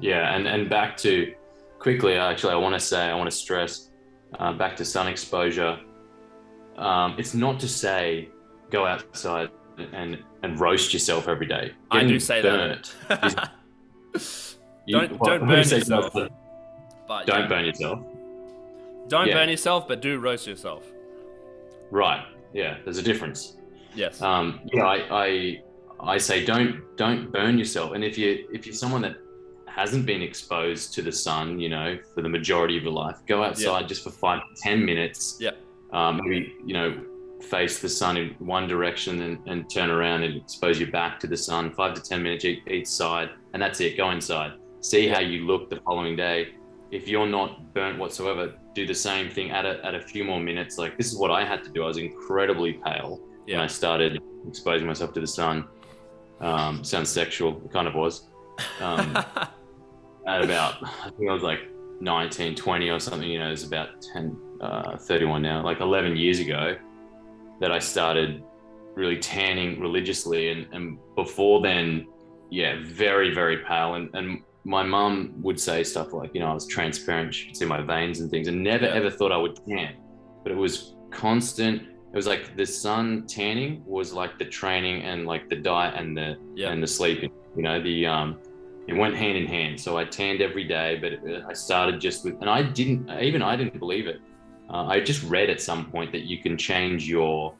Yeah. 0.00 0.34
And, 0.34 0.46
and 0.46 0.70
back 0.70 0.96
to 0.98 1.34
quickly, 1.78 2.14
actually, 2.14 2.52
I 2.52 2.56
want 2.56 2.74
to 2.74 2.80
say, 2.80 3.00
I 3.00 3.14
want 3.14 3.30
to 3.30 3.36
stress 3.36 3.90
uh, 4.38 4.52
back 4.52 4.76
to 4.76 4.84
sun 4.84 5.08
exposure. 5.08 5.78
Um, 6.76 7.16
it's 7.18 7.34
not 7.34 7.60
to 7.60 7.68
say 7.68 8.28
go 8.70 8.86
outside 8.86 9.50
and 9.92 10.18
and 10.42 10.60
roast 10.60 10.92
yourself 10.92 11.28
every 11.28 11.46
day. 11.46 11.72
Getting 11.90 12.08
I 12.08 12.10
do 12.10 12.20
say 12.20 12.42
that. 12.42 12.92
Is, 14.14 14.56
you, 14.86 14.98
don't 14.98 15.18
well, 15.18 15.38
don't 15.38 15.48
burn 15.48 15.58
yourself. 15.58 16.12
But, 16.12 17.26
don't 17.26 17.42
yeah. 17.42 17.48
burn 17.48 17.64
yourself. 17.64 18.00
Don't 19.08 19.28
yeah. 19.28 19.34
burn 19.34 19.48
yourself, 19.48 19.86
but 19.86 20.00
do 20.00 20.18
roast 20.18 20.46
yourself. 20.46 20.84
Right. 21.90 22.24
Yeah. 22.52 22.78
There's 22.84 22.98
a 22.98 23.02
difference. 23.02 23.56
Yes. 23.94 24.22
Um, 24.22 24.60
yeah. 24.72 24.84
I, 24.84 24.96
I 25.10 25.62
I 26.00 26.18
say 26.18 26.44
don't 26.44 26.96
don't 26.96 27.30
burn 27.30 27.58
yourself. 27.58 27.92
And 27.92 28.02
if 28.04 28.18
you 28.18 28.48
if 28.52 28.66
you're 28.66 28.74
someone 28.74 29.02
that 29.02 29.16
hasn't 29.66 30.04
been 30.04 30.22
exposed 30.22 30.94
to 30.94 31.02
the 31.02 31.12
sun, 31.12 31.58
you 31.58 31.68
know, 31.68 31.98
for 32.14 32.22
the 32.22 32.28
majority 32.28 32.76
of 32.76 32.82
your 32.82 32.92
life, 32.92 33.18
go 33.26 33.42
outside 33.42 33.82
yeah. 33.82 33.86
just 33.86 34.04
for 34.04 34.10
five 34.10 34.40
to 34.40 34.62
ten 34.62 34.84
minutes. 34.84 35.36
Yeah. 35.40 35.52
Um, 35.92 36.20
maybe 36.22 36.54
you 36.64 36.74
know 36.74 37.04
face 37.42 37.80
the 37.80 37.88
sun 37.88 38.16
in 38.16 38.30
one 38.38 38.68
direction 38.68 39.22
and, 39.22 39.38
and 39.46 39.68
turn 39.68 39.90
around 39.90 40.22
and 40.22 40.36
expose 40.36 40.78
your 40.78 40.90
back 40.90 41.18
to 41.20 41.26
the 41.26 41.36
sun, 41.36 41.72
five 41.72 41.94
to 41.94 42.02
10 42.02 42.22
minutes 42.22 42.44
each 42.44 42.86
side, 42.86 43.30
and 43.52 43.60
that's 43.60 43.80
it. 43.80 43.96
Go 43.96 44.10
inside. 44.10 44.52
See 44.80 45.08
how 45.08 45.20
you 45.20 45.46
look 45.46 45.68
the 45.68 45.80
following 45.84 46.16
day. 46.16 46.54
If 46.90 47.08
you're 47.08 47.26
not 47.26 47.74
burnt 47.74 47.98
whatsoever, 47.98 48.54
do 48.74 48.86
the 48.86 48.94
same 48.94 49.28
thing 49.30 49.50
at 49.50 49.64
a, 49.66 49.84
at 49.84 49.94
a 49.94 50.00
few 50.00 50.24
more 50.24 50.40
minutes. 50.40 50.78
Like 50.78 50.96
this 50.96 51.10
is 51.10 51.16
what 51.16 51.30
I 51.30 51.44
had 51.44 51.64
to 51.64 51.70
do. 51.70 51.84
I 51.84 51.86
was 51.86 51.98
incredibly 51.98 52.74
pale 52.74 53.20
yeah. 53.46 53.56
when 53.56 53.64
I 53.64 53.66
started 53.66 54.20
exposing 54.46 54.86
myself 54.86 55.12
to 55.14 55.20
the 55.20 55.26
sun. 55.26 55.66
Um, 56.40 56.84
sounds 56.84 57.08
sexual. 57.08 57.62
It 57.64 57.72
kind 57.72 57.88
of 57.88 57.94
was. 57.94 58.28
Um, 58.80 59.16
at 60.26 60.42
about, 60.42 60.82
I 60.82 61.10
think 61.16 61.30
I 61.30 61.32
was 61.32 61.42
like 61.42 61.60
19, 62.00 62.54
20 62.54 62.90
or 62.90 62.98
something, 62.98 63.28
you 63.28 63.38
know, 63.38 63.48
it 63.48 63.52
was 63.52 63.64
about 63.64 64.02
10, 64.12 64.36
uh, 64.62 64.96
31 64.96 65.42
now, 65.42 65.62
like 65.62 65.80
11 65.80 66.16
years 66.16 66.38
ago 66.38 66.76
that 67.60 67.70
I 67.70 67.78
started 67.78 68.42
really 68.94 69.18
tanning 69.18 69.80
religiously. 69.80 70.50
And, 70.50 70.66
and 70.72 70.98
before 71.16 71.62
then, 71.62 72.06
yeah, 72.50 72.76
very, 72.84 73.34
very 73.34 73.58
pale. 73.58 73.94
And, 73.94 74.10
and 74.14 74.42
my 74.64 74.82
mum 74.82 75.34
would 75.42 75.58
say 75.58 75.82
stuff 75.82 76.12
like, 76.12 76.34
you 76.34 76.40
know, 76.40 76.46
I 76.46 76.54
was 76.54 76.66
transparent. 76.66 77.34
She 77.34 77.46
could 77.48 77.56
see 77.56 77.64
my 77.64 77.80
veins 77.80 78.20
and 78.20 78.30
things 78.30 78.48
and 78.48 78.62
never, 78.62 78.86
yeah. 78.86 78.92
ever 78.92 79.10
thought 79.10 79.32
I 79.32 79.36
would 79.36 79.56
tan. 79.66 79.96
But 80.42 80.52
it 80.52 80.58
was 80.58 80.94
constant. 81.10 81.82
It 81.82 82.16
was 82.16 82.26
like 82.26 82.56
the 82.56 82.66
sun 82.66 83.26
tanning 83.26 83.82
was 83.86 84.12
like 84.12 84.38
the 84.38 84.44
training 84.44 85.02
and 85.02 85.26
like 85.26 85.48
the 85.48 85.56
diet 85.56 85.94
and 85.96 86.16
the 86.16 86.36
yeah. 86.54 86.70
and 86.70 86.82
the 86.82 86.86
sleeping. 86.86 87.30
You 87.56 87.62
know, 87.62 87.82
the 87.82 88.06
um, 88.06 88.38
it 88.86 88.94
went 88.94 89.16
hand 89.16 89.38
in 89.38 89.46
hand. 89.46 89.80
So 89.80 89.96
I 89.96 90.04
tanned 90.04 90.42
every 90.42 90.64
day, 90.64 90.98
but 91.00 91.46
I 91.48 91.54
started 91.54 92.00
just 92.00 92.24
with, 92.24 92.34
and 92.40 92.50
I 92.50 92.62
didn't 92.62 93.08
even 93.22 93.40
I 93.40 93.56
didn't 93.56 93.78
believe 93.78 94.06
it. 94.06 94.20
Uh, 94.72 94.86
I 94.86 95.00
just 95.00 95.22
read 95.24 95.50
at 95.50 95.60
some 95.60 95.90
point 95.90 96.12
that 96.12 96.22
you 96.22 96.38
can 96.38 96.56
change 96.56 97.08
your, 97.08 97.54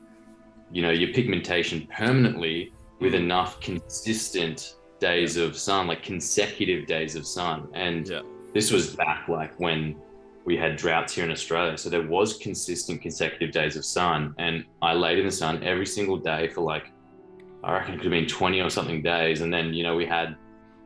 you 0.71 0.83
know, 0.83 0.91
your 0.91 1.13
pigmentation 1.13 1.87
permanently 1.95 2.73
with 3.01 3.13
hmm. 3.13 3.19
enough 3.19 3.61
consistent 3.61 4.77
days 4.99 5.37
of 5.37 5.57
sun, 5.57 5.89
like 5.89 6.03
consecutive 6.03 6.87
days 6.87 7.17
of 7.17 7.27
sun. 7.27 7.69
And 7.75 8.09
yeah. 8.09 8.23
this 8.55 8.71
was 8.71 8.95
back 8.95 9.29
like 9.29 9.59
when 9.59 9.97
we 10.45 10.57
had 10.57 10.77
droughts 10.77 11.15
here 11.15 11.25
in 11.25 11.31
Australia. 11.31 11.77
So 11.77 11.91
there 11.91 12.07
was 12.07 12.39
consistent 12.39 13.03
consecutive 13.03 13.53
days 13.53 13.77
of 13.77 13.85
sun. 13.85 14.35
And 14.39 14.65
I 14.81 14.95
laid 14.95 15.19
in 15.19 15.27
the 15.27 15.33
sun 15.33 15.63
every 15.63 15.87
single 15.87 16.17
day 16.17 16.49
for 16.49 16.63
like, 16.63 16.93
I 17.63 17.73
reckon 17.73 17.95
it 17.95 17.97
could 17.99 18.05
have 18.07 18.11
been 18.13 18.27
20 18.27 18.61
or 18.61 18.71
something 18.71 19.03
days. 19.03 19.41
And 19.41 19.53
then, 19.53 19.75
you 19.75 19.83
know, 19.83 19.95
we 19.95 20.07
had 20.07 20.37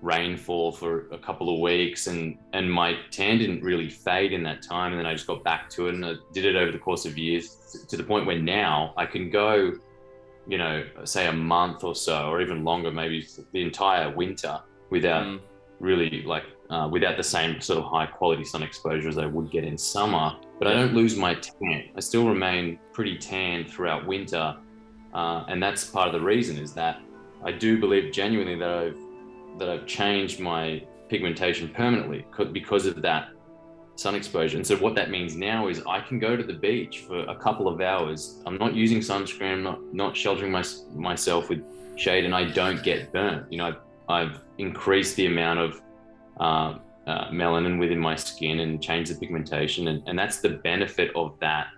rainfall 0.02 0.72
for 0.72 1.08
a 1.10 1.18
couple 1.18 1.52
of 1.52 1.60
weeks 1.60 2.06
and 2.06 2.36
and 2.52 2.70
my 2.70 2.96
tan 3.10 3.38
didn't 3.38 3.62
really 3.62 3.88
fade 3.88 4.32
in 4.32 4.42
that 4.42 4.62
time 4.62 4.92
and 4.92 5.00
then 5.00 5.06
I 5.06 5.14
just 5.14 5.26
got 5.26 5.42
back 5.42 5.70
to 5.70 5.88
it 5.88 5.94
and 5.94 6.04
I 6.04 6.14
did 6.32 6.44
it 6.44 6.54
over 6.54 6.70
the 6.70 6.78
course 6.78 7.06
of 7.06 7.16
years 7.16 7.84
to 7.88 7.96
the 7.96 8.02
point 8.02 8.26
where 8.26 8.38
now 8.38 8.92
I 8.96 9.06
can 9.06 9.30
go 9.30 9.72
you 10.46 10.58
know 10.58 10.84
say 11.04 11.26
a 11.26 11.32
month 11.32 11.82
or 11.82 11.94
so 11.94 12.28
or 12.28 12.40
even 12.40 12.62
longer 12.62 12.90
maybe 12.90 13.26
the 13.52 13.62
entire 13.62 14.14
winter 14.14 14.60
without 14.90 15.24
mm. 15.24 15.40
really 15.80 16.22
like 16.22 16.44
uh, 16.68 16.88
without 16.90 17.16
the 17.16 17.24
same 17.24 17.60
sort 17.60 17.78
of 17.78 17.84
high 17.84 18.06
quality 18.06 18.44
sun 18.44 18.62
exposure 18.62 19.08
as 19.08 19.18
I 19.18 19.26
would 19.26 19.50
get 19.50 19.64
in 19.64 19.78
summer 19.78 20.36
but 20.58 20.68
I 20.68 20.74
don't 20.74 20.94
lose 20.94 21.16
my 21.16 21.34
tan 21.34 21.90
I 21.96 22.00
still 22.00 22.28
remain 22.28 22.78
pretty 22.92 23.16
tan 23.16 23.64
throughout 23.64 24.06
winter 24.06 24.56
uh, 25.14 25.44
and 25.48 25.62
that's 25.62 25.84
part 25.84 26.06
of 26.06 26.12
the 26.12 26.20
reason 26.20 26.58
is 26.58 26.74
that 26.74 27.00
I 27.42 27.52
do 27.52 27.80
believe 27.80 28.12
genuinely 28.12 28.56
that 28.56 28.68
I've 28.68 29.05
that 29.58 29.68
I've 29.68 29.86
changed 29.86 30.40
my 30.40 30.82
pigmentation 31.08 31.68
permanently 31.68 32.26
because 32.52 32.86
of 32.86 33.00
that 33.02 33.28
sun 33.96 34.14
exposure. 34.14 34.56
And 34.56 34.66
so 34.66 34.76
what 34.76 34.94
that 34.94 35.10
means 35.10 35.36
now 35.36 35.68
is 35.68 35.82
I 35.88 36.00
can 36.00 36.18
go 36.18 36.36
to 36.36 36.42
the 36.42 36.52
beach 36.52 37.04
for 37.06 37.20
a 37.20 37.36
couple 37.36 37.68
of 37.68 37.80
hours. 37.80 38.42
I'm 38.46 38.58
not 38.58 38.74
using 38.74 39.00
sunscreen, 39.00 39.62
not 39.62 39.80
not 39.92 40.16
sheltering 40.16 40.52
my, 40.52 40.64
myself 40.94 41.48
with 41.48 41.62
shade, 41.96 42.24
and 42.24 42.34
I 42.34 42.50
don't 42.50 42.82
get 42.82 43.12
burnt. 43.12 43.50
You 43.50 43.58
know, 43.58 43.66
I've, 43.66 43.78
I've 44.08 44.40
increased 44.58 45.16
the 45.16 45.26
amount 45.26 45.60
of 45.60 45.82
uh, 46.38 46.78
uh, 47.06 47.30
melanin 47.30 47.78
within 47.78 47.98
my 47.98 48.16
skin 48.16 48.60
and 48.60 48.82
changed 48.82 49.10
the 49.10 49.18
pigmentation, 49.18 49.88
and, 49.88 50.06
and 50.06 50.18
that's 50.18 50.40
the 50.40 50.50
benefit 50.50 51.10
of 51.14 51.38
that 51.40 51.68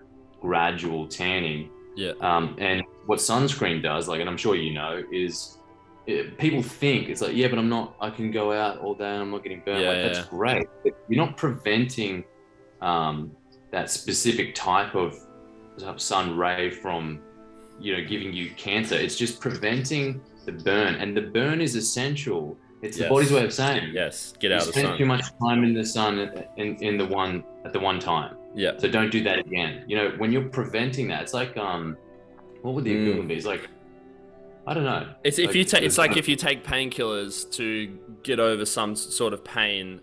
gradual 0.41 1.07
tanning. 1.07 1.71
Yeah. 1.97 2.13
Um, 2.21 2.57
and 2.59 2.83
what 3.07 3.19
sunscreen 3.19 3.83
does, 3.83 4.09
like, 4.09 4.21
and 4.21 4.29
I'm 4.29 4.37
sure 4.37 4.55
you 4.55 4.73
know, 4.73 5.03
is 5.13 5.58
it, 6.09 6.39
people 6.39 6.63
think 6.63 7.11
it's 7.11 7.21
like, 7.21 7.37
yeah, 7.37 7.49
but 7.49 7.59
I'm 7.59 7.69
not. 7.69 7.95
I 8.01 8.09
can 8.09 8.31
go 8.31 8.51
out 8.53 8.79
all 8.79 8.95
day 8.95 9.11
and 9.13 9.23
I'm 9.23 9.31
not 9.31 9.43
getting 9.43 9.61
burnt. 9.61 9.83
Yeah, 9.83 9.89
like, 9.91 9.97
yeah. 9.99 10.09
That's 10.09 10.27
great. 10.29 10.67
But 10.83 10.95
you're 11.07 11.25
not 11.25 11.37
preventing 11.37 12.25
um, 12.81 13.31
that 13.73 13.91
specific 13.91 14.55
type 14.55 14.95
of 14.95 15.15
sun 15.97 16.35
ray 16.35 16.71
from, 16.71 17.21
you 17.79 17.95
know, 17.95 18.09
giving 18.09 18.33
you 18.33 18.51
cancer. 18.57 18.95
It's 18.95 19.17
just 19.17 19.39
preventing 19.39 20.23
the 20.47 20.53
burn, 20.53 20.95
and 20.95 21.15
the 21.15 21.21
burn 21.21 21.61
is 21.61 21.77
essential. 21.77 22.57
It's 22.81 22.97
yes. 22.97 23.07
the 23.07 23.15
body's 23.15 23.31
way 23.31 23.45
of 23.45 23.53
saying, 23.53 23.91
yes, 23.93 24.33
get 24.41 24.51
out 24.51 24.67
of 24.67 24.73
the 24.73 24.81
sun. 24.81 24.97
Too 24.97 25.05
much 25.05 25.25
time 25.43 25.63
in 25.63 25.75
the 25.75 25.85
sun 25.85 26.19
in, 26.57 26.77
in 26.77 26.97
the 26.97 27.07
one 27.07 27.45
at 27.67 27.75
the 27.75 27.81
one 27.81 27.99
time. 27.99 28.35
Yeah. 28.55 28.79
So 28.79 28.89
don't 28.89 29.11
do 29.11 29.23
that 29.25 29.41
again. 29.41 29.85
You 29.87 29.97
know, 29.99 30.11
when 30.17 30.33
you're 30.33 30.49
preventing 30.49 31.09
that, 31.09 31.23
it's 31.23 31.35
like 31.35 31.55
um, 31.59 31.99
what 32.63 32.75
would 32.75 32.85
the 32.85 32.95
mm. 32.95 33.03
equivalent 33.03 33.29
be? 33.29 33.35
It's 33.35 33.47
like 33.47 33.69
I 34.69 34.75
don't 34.75 34.85
know. 34.85 35.09
It's 35.25 35.39
if 35.39 35.47
like, 35.47 35.55
you 35.55 35.65
take. 35.65 35.83
It's 35.83 35.97
like 35.97 36.19
if 36.19 36.29
you 36.29 36.37
take 36.37 36.63
painkillers 36.63 37.51
to 37.53 37.99
get 38.23 38.39
over 38.39 38.67
some 38.67 38.97
sort 38.97 39.33
of 39.33 39.43
pain, 39.43 40.03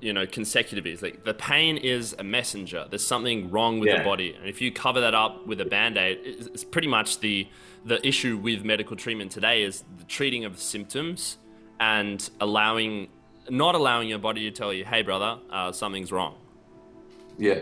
you 0.00 0.12
know, 0.12 0.26
consecutively. 0.26 0.96
Like 0.96 1.22
the 1.22 1.34
pain 1.34 1.76
is 1.76 2.12
a 2.18 2.24
messenger. 2.24 2.84
There's 2.90 3.06
something 3.06 3.48
wrong 3.52 3.78
with 3.78 3.90
yeah. 3.90 3.98
the 3.98 4.04
body, 4.04 4.34
and 4.34 4.48
if 4.48 4.60
you 4.60 4.72
cover 4.72 5.00
that 5.00 5.14
up 5.14 5.46
with 5.46 5.60
a 5.60 5.64
band-aid, 5.64 6.18
it's 6.24 6.64
pretty 6.64 6.88
much 6.88 7.20
the 7.20 7.46
the 7.84 8.04
issue 8.04 8.36
with 8.36 8.64
medical 8.64 8.96
treatment 8.96 9.30
today 9.30 9.62
is 9.62 9.84
the 9.98 10.04
treating 10.04 10.44
of 10.44 10.58
symptoms 10.58 11.38
and 11.78 12.28
allowing, 12.40 13.06
not 13.50 13.76
allowing 13.76 14.08
your 14.08 14.18
body 14.18 14.42
to 14.42 14.50
tell 14.50 14.72
you, 14.72 14.84
"Hey, 14.84 15.02
brother, 15.02 15.38
uh, 15.48 15.70
something's 15.70 16.10
wrong." 16.10 16.34
Yeah, 17.38 17.60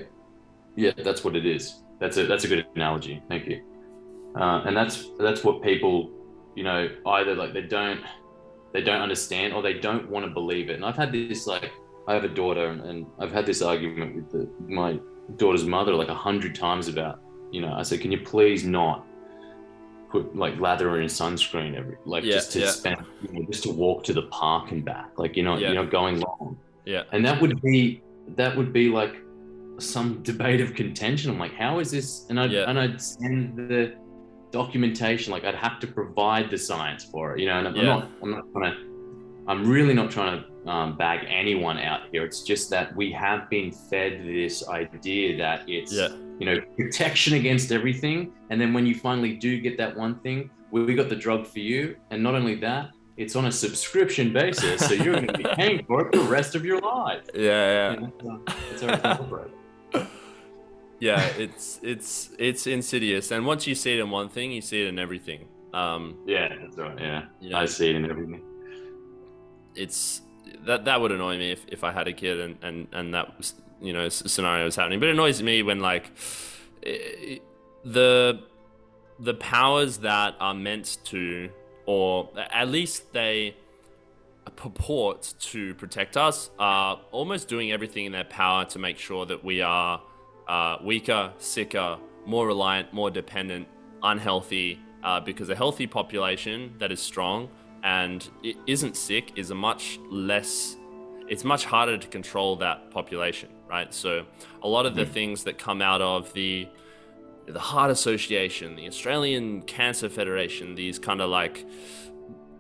yeah, 0.74 0.92
that's 0.96 1.22
what 1.22 1.36
it 1.36 1.44
is. 1.44 1.82
That's 1.98 2.16
a 2.16 2.24
that's 2.24 2.44
a 2.44 2.48
good 2.48 2.64
analogy. 2.76 3.22
Thank 3.28 3.46
you. 3.46 3.62
Uh, 4.34 4.62
and 4.64 4.74
that's 4.74 5.10
that's 5.18 5.44
what 5.44 5.62
people 5.62 6.10
you 6.54 6.64
know, 6.64 6.88
either 7.06 7.34
like 7.34 7.52
they 7.52 7.62
don't 7.62 8.00
they 8.72 8.82
don't 8.82 9.00
understand 9.00 9.52
or 9.52 9.62
they 9.62 9.74
don't 9.74 10.08
want 10.08 10.24
to 10.24 10.30
believe 10.30 10.70
it. 10.70 10.74
And 10.74 10.84
I've 10.84 10.96
had 10.96 11.12
this 11.12 11.46
like 11.46 11.72
I 12.06 12.14
have 12.14 12.24
a 12.24 12.28
daughter 12.28 12.68
and, 12.68 12.80
and 12.82 13.06
I've 13.18 13.32
had 13.32 13.46
this 13.46 13.62
argument 13.62 14.16
with 14.16 14.30
the, 14.30 14.48
my 14.72 14.98
daughter's 15.36 15.64
mother 15.64 15.94
like 15.94 16.08
a 16.08 16.14
hundred 16.14 16.54
times 16.54 16.88
about, 16.88 17.20
you 17.50 17.60
know, 17.60 17.72
I 17.72 17.82
said, 17.82 18.00
can 18.00 18.10
you 18.10 18.20
please 18.20 18.64
not 18.64 19.06
put 20.10 20.34
like 20.36 20.58
lather 20.58 21.00
in 21.00 21.06
sunscreen 21.06 21.76
every 21.76 21.96
like 22.04 22.24
yeah, 22.24 22.32
just 22.32 22.52
to 22.52 22.60
yeah. 22.60 22.70
spend 22.70 23.04
you 23.22 23.32
know, 23.32 23.46
just 23.50 23.62
to 23.62 23.70
walk 23.70 24.02
to 24.04 24.12
the 24.12 24.22
park 24.22 24.72
and 24.72 24.84
back. 24.84 25.10
Like, 25.18 25.36
you 25.36 25.42
know, 25.42 25.56
yeah. 25.56 25.72
you're 25.72 25.82
not 25.82 25.90
going 25.90 26.20
long. 26.20 26.58
Yeah. 26.84 27.04
And 27.12 27.24
that 27.24 27.40
would 27.40 27.60
be 27.62 28.02
that 28.36 28.56
would 28.56 28.72
be 28.72 28.88
like 28.88 29.16
some 29.78 30.22
debate 30.22 30.60
of 30.60 30.74
contention. 30.74 31.30
I'm 31.30 31.38
like, 31.38 31.54
how 31.54 31.78
is 31.78 31.90
this? 31.90 32.26
And 32.28 32.38
I'd, 32.38 32.50
Yeah. 32.50 32.68
and 32.68 32.78
I'd 32.78 33.00
send 33.00 33.56
the 33.56 33.94
documentation. 34.50 35.32
Like 35.32 35.44
I'd 35.44 35.54
have 35.54 35.78
to 35.80 35.86
provide 35.86 36.50
the 36.50 36.58
science 36.58 37.04
for 37.04 37.34
it, 37.34 37.40
you 37.40 37.46
know. 37.46 37.58
And 37.58 37.68
I'm 37.68 37.76
Yeah. 37.76 37.82
not, 37.84 38.08
I'm 38.22 38.30
not 38.30 38.44
trying 38.52 38.72
to, 38.72 39.44
I'm 39.48 39.68
really 39.68 39.94
not 39.94 40.10
trying 40.10 40.42
to 40.42 40.70
um, 40.70 40.96
bag 40.96 41.26
anyone 41.28 41.78
out 41.78 42.00
here. 42.12 42.24
It's 42.24 42.42
just 42.42 42.68
that 42.70 42.94
we 42.94 43.10
have 43.12 43.48
been 43.48 43.72
fed 43.72 44.22
this 44.24 44.68
idea 44.68 45.36
that 45.38 45.68
it's, 45.68 45.92
Yeah. 45.92 46.08
you 46.38 46.46
know, 46.46 46.56
protection 46.76 47.34
against 47.34 47.72
everything. 47.72 48.32
And 48.50 48.60
then 48.60 48.72
when 48.74 48.86
you 48.86 48.94
finally 48.94 49.34
do 49.34 49.60
get 49.60 49.78
that 49.78 49.96
one 49.96 50.16
thing, 50.20 50.50
we, 50.70 50.84
we 50.84 50.94
got 50.94 51.08
the 51.08 51.16
drug 51.16 51.46
for 51.46 51.60
you. 51.60 51.96
And 52.10 52.22
not 52.22 52.34
only 52.34 52.56
that, 52.56 52.90
it's 53.16 53.36
on 53.36 53.46
a 53.46 53.52
subscription 53.52 54.32
basis, 54.32 54.86
so 54.86 54.94
you're 54.94 55.14
going 55.14 55.26
to 55.26 55.36
be 55.38 55.44
paying 55.56 55.84
for 55.86 56.06
it 56.06 56.12
the 56.12 56.20
rest 56.20 56.54
of 56.54 56.64
your 56.64 56.80
life. 56.80 57.24
Yeah, 57.34 57.42
yeah. 57.42 57.92
You 57.92 58.00
know, 58.22 58.42
everything 58.48 58.90
operates. 59.04 59.54
Yeah 61.00 61.24
it's 61.38 61.80
it's 61.82 62.30
it's 62.38 62.66
insidious. 62.66 63.30
And 63.30 63.46
once 63.46 63.66
you 63.66 63.74
see 63.74 63.94
it 63.94 64.00
in 64.00 64.10
one 64.10 64.28
thing 64.28 64.52
you 64.52 64.60
see 64.60 64.82
it 64.82 64.88
in 64.88 64.98
everything. 64.98 65.48
Um 65.72 66.18
Yeah, 66.26 66.48
that's 66.60 66.76
right. 66.76 66.98
Yeah, 66.98 67.24
you 67.40 67.50
know, 67.50 67.58
I 67.58 67.66
see 67.66 67.90
it 67.90 67.96
in 67.96 68.04
everything. 68.10 68.42
it's 69.74 70.22
that 70.66 70.84
that 70.84 71.00
would 71.00 71.12
annoy 71.12 71.38
me 71.38 71.52
if, 71.52 71.64
if 71.68 71.84
i 71.84 71.92
had 71.92 72.08
a 72.08 72.12
kid 72.12 72.40
and 72.40 72.56
and 72.62 72.88
and 72.92 73.14
that 73.14 73.36
was, 73.38 73.54
you 73.80 73.92
know 73.92 74.08
scenario 74.08 74.64
was 74.64 74.76
happening. 74.76 75.00
But 75.00 75.08
it 75.10 75.12
annoys 75.12 75.42
me 75.42 75.62
when 75.62 75.80
like 75.80 76.10
i 76.86 77.40
the 77.84 78.42
the 79.18 79.34
powers 79.34 79.98
that 79.98 80.34
are 80.40 80.54
meant 80.54 80.98
to 81.04 81.50
or 81.86 82.28
at 82.36 82.68
least 82.68 83.12
they 83.12 83.56
purport 84.56 85.34
to 85.38 85.74
protect 85.74 86.16
us 86.16 86.50
are 86.58 87.00
almost 87.12 87.48
doing 87.48 87.72
everything 87.72 88.04
in 88.04 88.12
their 88.12 88.24
power 88.24 88.64
to 88.64 88.78
make 88.78 88.98
sure 88.98 89.24
that 89.26 89.44
we 89.44 89.62
are 89.62 90.00
uh, 90.50 90.78
weaker, 90.82 91.32
sicker, 91.38 91.96
more 92.26 92.46
reliant, 92.46 92.92
more 92.92 93.10
dependent, 93.10 93.68
unhealthy. 94.02 94.80
Uh, 95.02 95.18
because 95.18 95.48
a 95.48 95.54
healthy 95.54 95.86
population 95.86 96.74
that 96.78 96.92
is 96.92 97.00
strong 97.00 97.48
and 97.84 98.28
isn't 98.66 98.96
sick 98.96 99.32
is 99.36 99.50
a 99.50 99.54
much 99.54 99.98
less. 100.10 100.76
It's 101.26 101.44
much 101.44 101.64
harder 101.64 101.96
to 101.96 102.08
control 102.08 102.56
that 102.56 102.90
population, 102.90 103.48
right? 103.66 103.94
So 103.94 104.26
a 104.62 104.68
lot 104.68 104.84
of 104.84 104.94
the 104.94 105.06
things 105.06 105.44
that 105.44 105.56
come 105.56 105.80
out 105.80 106.02
of 106.02 106.32
the 106.34 106.68
the 107.46 107.58
Heart 107.58 107.90
Association, 107.90 108.76
the 108.76 108.86
Australian 108.86 109.62
Cancer 109.62 110.08
Federation, 110.08 110.74
these 110.74 110.98
kind 110.98 111.20
of 111.20 111.30
like 111.30 111.64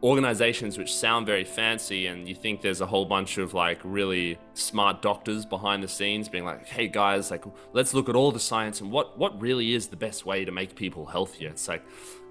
organizations 0.02 0.78
which 0.78 0.94
sound 0.94 1.26
very 1.26 1.44
fancy 1.44 2.06
and 2.06 2.26
you 2.26 2.34
think 2.34 2.62
there's 2.62 2.80
a 2.80 2.86
whole 2.86 3.04
bunch 3.04 3.36
of 3.36 3.52
like 3.52 3.78
really 3.84 4.38
smart 4.54 5.02
doctors 5.02 5.44
behind 5.44 5.82
the 5.82 5.88
scenes 5.88 6.26
being 6.28 6.44
like 6.44 6.66
hey 6.66 6.88
guys 6.88 7.30
like 7.30 7.44
let's 7.74 7.92
look 7.92 8.08
at 8.08 8.16
all 8.16 8.32
the 8.32 8.40
science 8.40 8.80
and 8.80 8.90
what 8.90 9.18
what 9.18 9.38
really 9.40 9.74
is 9.74 9.88
the 9.88 9.96
best 9.96 10.24
way 10.24 10.42
to 10.44 10.52
make 10.52 10.74
people 10.74 11.04
healthier 11.04 11.50
it's 11.50 11.68
like 11.68 11.82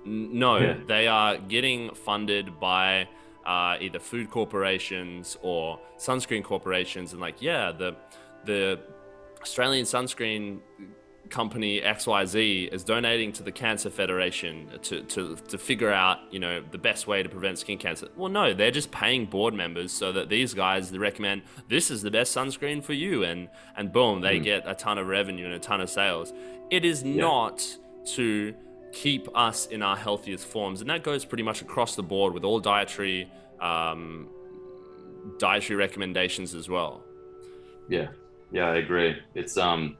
no 0.06 0.58
Yeah. 0.58 0.78
they 0.88 1.08
are 1.08 1.38
getting 1.38 1.94
funded 1.94 2.60
by 2.60 3.08
uh, 3.46 3.78
either 3.80 4.00
food 4.00 4.30
corporations 4.32 5.38
or 5.42 5.80
sunscreen 5.98 6.44
corporations 6.44 7.12
and 7.14 7.22
like 7.22 7.40
yeah 7.42 7.72
the 7.72 7.96
the 8.46 8.80
Australian 9.42 9.86
sunscreen 9.86 10.60
company 11.30 11.82
XYZ 11.82 12.74
is 12.74 12.84
donating 12.84 13.32
to 13.34 13.44
the 13.44 13.52
Cancer 13.52 13.90
Federation 13.90 14.70
to, 14.82 15.04
to, 15.04 15.36
to 15.36 15.58
figure 15.58 15.92
out, 15.92 16.20
you 16.32 16.40
know, 16.40 16.64
the 16.72 16.78
best 16.78 17.08
way 17.08 17.22
to 17.22 17.30
prevent 17.30 17.60
skin 17.60 17.78
cancer. 17.78 18.08
Well, 18.16 18.32
no, 18.32 18.54
they're 18.54 18.72
just 18.72 18.92
paying 18.92 19.26
board 19.26 19.54
members 19.54 19.92
so 19.92 20.12
that 20.12 20.30
these 20.30 20.54
guys 20.54 20.92
they 20.92 20.98
recommend 20.98 21.44
this 21.68 21.92
is 21.92 22.02
the 22.02 22.12
best 22.12 22.36
sunscreen 22.36 22.84
for 22.84 22.94
you 22.94 23.24
and 23.24 23.50
and 23.78 23.92
boom, 23.92 24.22
they 24.22 24.40
get 24.40 24.64
a 24.66 24.74
ton 24.74 24.98
of 24.98 25.08
revenue 25.08 25.46
and 25.46 25.54
a 25.54 25.60
ton 25.60 25.82
of 25.82 25.90
sales. 25.90 26.34
It 26.72 26.86
is 26.86 27.04
not 27.04 27.66
to 28.16 28.54
keep 28.92 29.28
us 29.36 29.68
in 29.68 29.82
our 29.82 29.96
healthiest 29.96 30.46
forms. 30.46 30.82
And 30.82 30.90
that 30.90 31.04
goes 31.04 31.26
pretty 31.26 31.44
much 31.44 31.62
across 31.62 31.96
the 31.96 32.04
board 32.04 32.34
with 32.34 32.44
all 32.44 32.60
dietary 32.60 33.32
um, 33.60 34.30
dietary 35.38 35.78
recommendations 35.78 36.56
as 36.56 36.70
well. 36.70 37.04
Yeah, 37.88 38.08
yeah, 38.52 38.70
I 38.70 38.78
agree. 38.78 39.18
It's 39.36 39.58
um, 39.58 39.98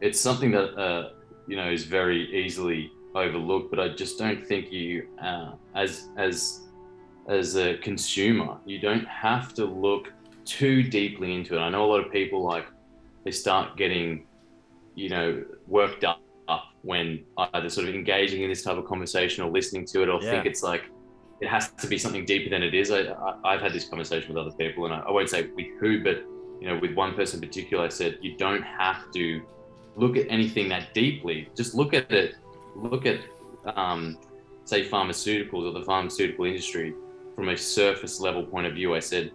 it's 0.00 0.20
something 0.20 0.50
that 0.52 0.74
uh, 0.78 1.10
you 1.46 1.56
know 1.56 1.70
is 1.70 1.84
very 1.84 2.34
easily 2.34 2.90
overlooked, 3.14 3.70
but 3.70 3.80
I 3.80 3.88
just 3.90 4.18
don't 4.18 4.46
think 4.46 4.72
you, 4.72 5.08
uh, 5.22 5.52
as 5.74 6.08
as 6.16 6.62
as 7.28 7.56
a 7.56 7.76
consumer, 7.78 8.58
you 8.66 8.78
don't 8.78 9.06
have 9.08 9.54
to 9.54 9.64
look 9.64 10.12
too 10.44 10.82
deeply 10.82 11.34
into 11.34 11.56
it. 11.56 11.58
I 11.58 11.70
know 11.70 11.84
a 11.84 11.90
lot 11.90 12.04
of 12.04 12.12
people 12.12 12.42
like 12.42 12.66
they 13.24 13.30
start 13.30 13.76
getting, 13.76 14.26
you 14.94 15.08
know, 15.08 15.42
worked 15.66 16.04
up 16.04 16.20
when 16.82 17.24
either 17.54 17.70
sort 17.70 17.88
of 17.88 17.94
engaging 17.94 18.42
in 18.42 18.50
this 18.50 18.62
type 18.62 18.76
of 18.76 18.84
conversation 18.84 19.42
or 19.42 19.50
listening 19.50 19.86
to 19.86 20.02
it, 20.02 20.08
or 20.08 20.20
think 20.20 20.44
it's 20.44 20.62
like 20.62 20.84
it 21.40 21.48
has 21.48 21.70
to 21.70 21.86
be 21.86 21.96
something 21.98 22.26
deeper 22.26 22.50
than 22.50 22.62
it 22.62 22.74
is. 22.74 22.90
I, 22.90 23.14
I've 23.42 23.62
had 23.62 23.72
this 23.72 23.88
conversation 23.88 24.28
with 24.28 24.36
other 24.36 24.54
people, 24.56 24.84
and 24.84 24.94
I, 24.94 24.98
I 25.00 25.10
won't 25.10 25.30
say 25.30 25.48
with 25.56 25.66
who, 25.80 26.04
but 26.04 26.18
you 26.60 26.68
know, 26.68 26.78
with 26.78 26.94
one 26.94 27.14
person 27.14 27.42
in 27.42 27.48
particular, 27.48 27.84
I 27.84 27.88
said 27.88 28.18
you 28.20 28.36
don't 28.36 28.62
have 28.62 29.10
to 29.12 29.42
look 29.96 30.16
at 30.16 30.26
anything 30.28 30.68
that 30.70 30.94
deeply. 30.94 31.48
Just 31.56 31.74
look 31.74 31.94
at 31.94 32.10
it. 32.10 32.36
Look 32.76 33.06
at, 33.06 33.20
um, 33.76 34.18
say, 34.64 34.88
pharmaceuticals 34.88 35.64
or 35.68 35.72
the 35.72 35.84
pharmaceutical 35.84 36.44
industry 36.44 36.94
from 37.34 37.48
a 37.48 37.56
surface 37.56 38.20
level 38.20 38.44
point 38.44 38.66
of 38.66 38.74
view. 38.74 38.94
I 38.94 39.00
said 39.00 39.32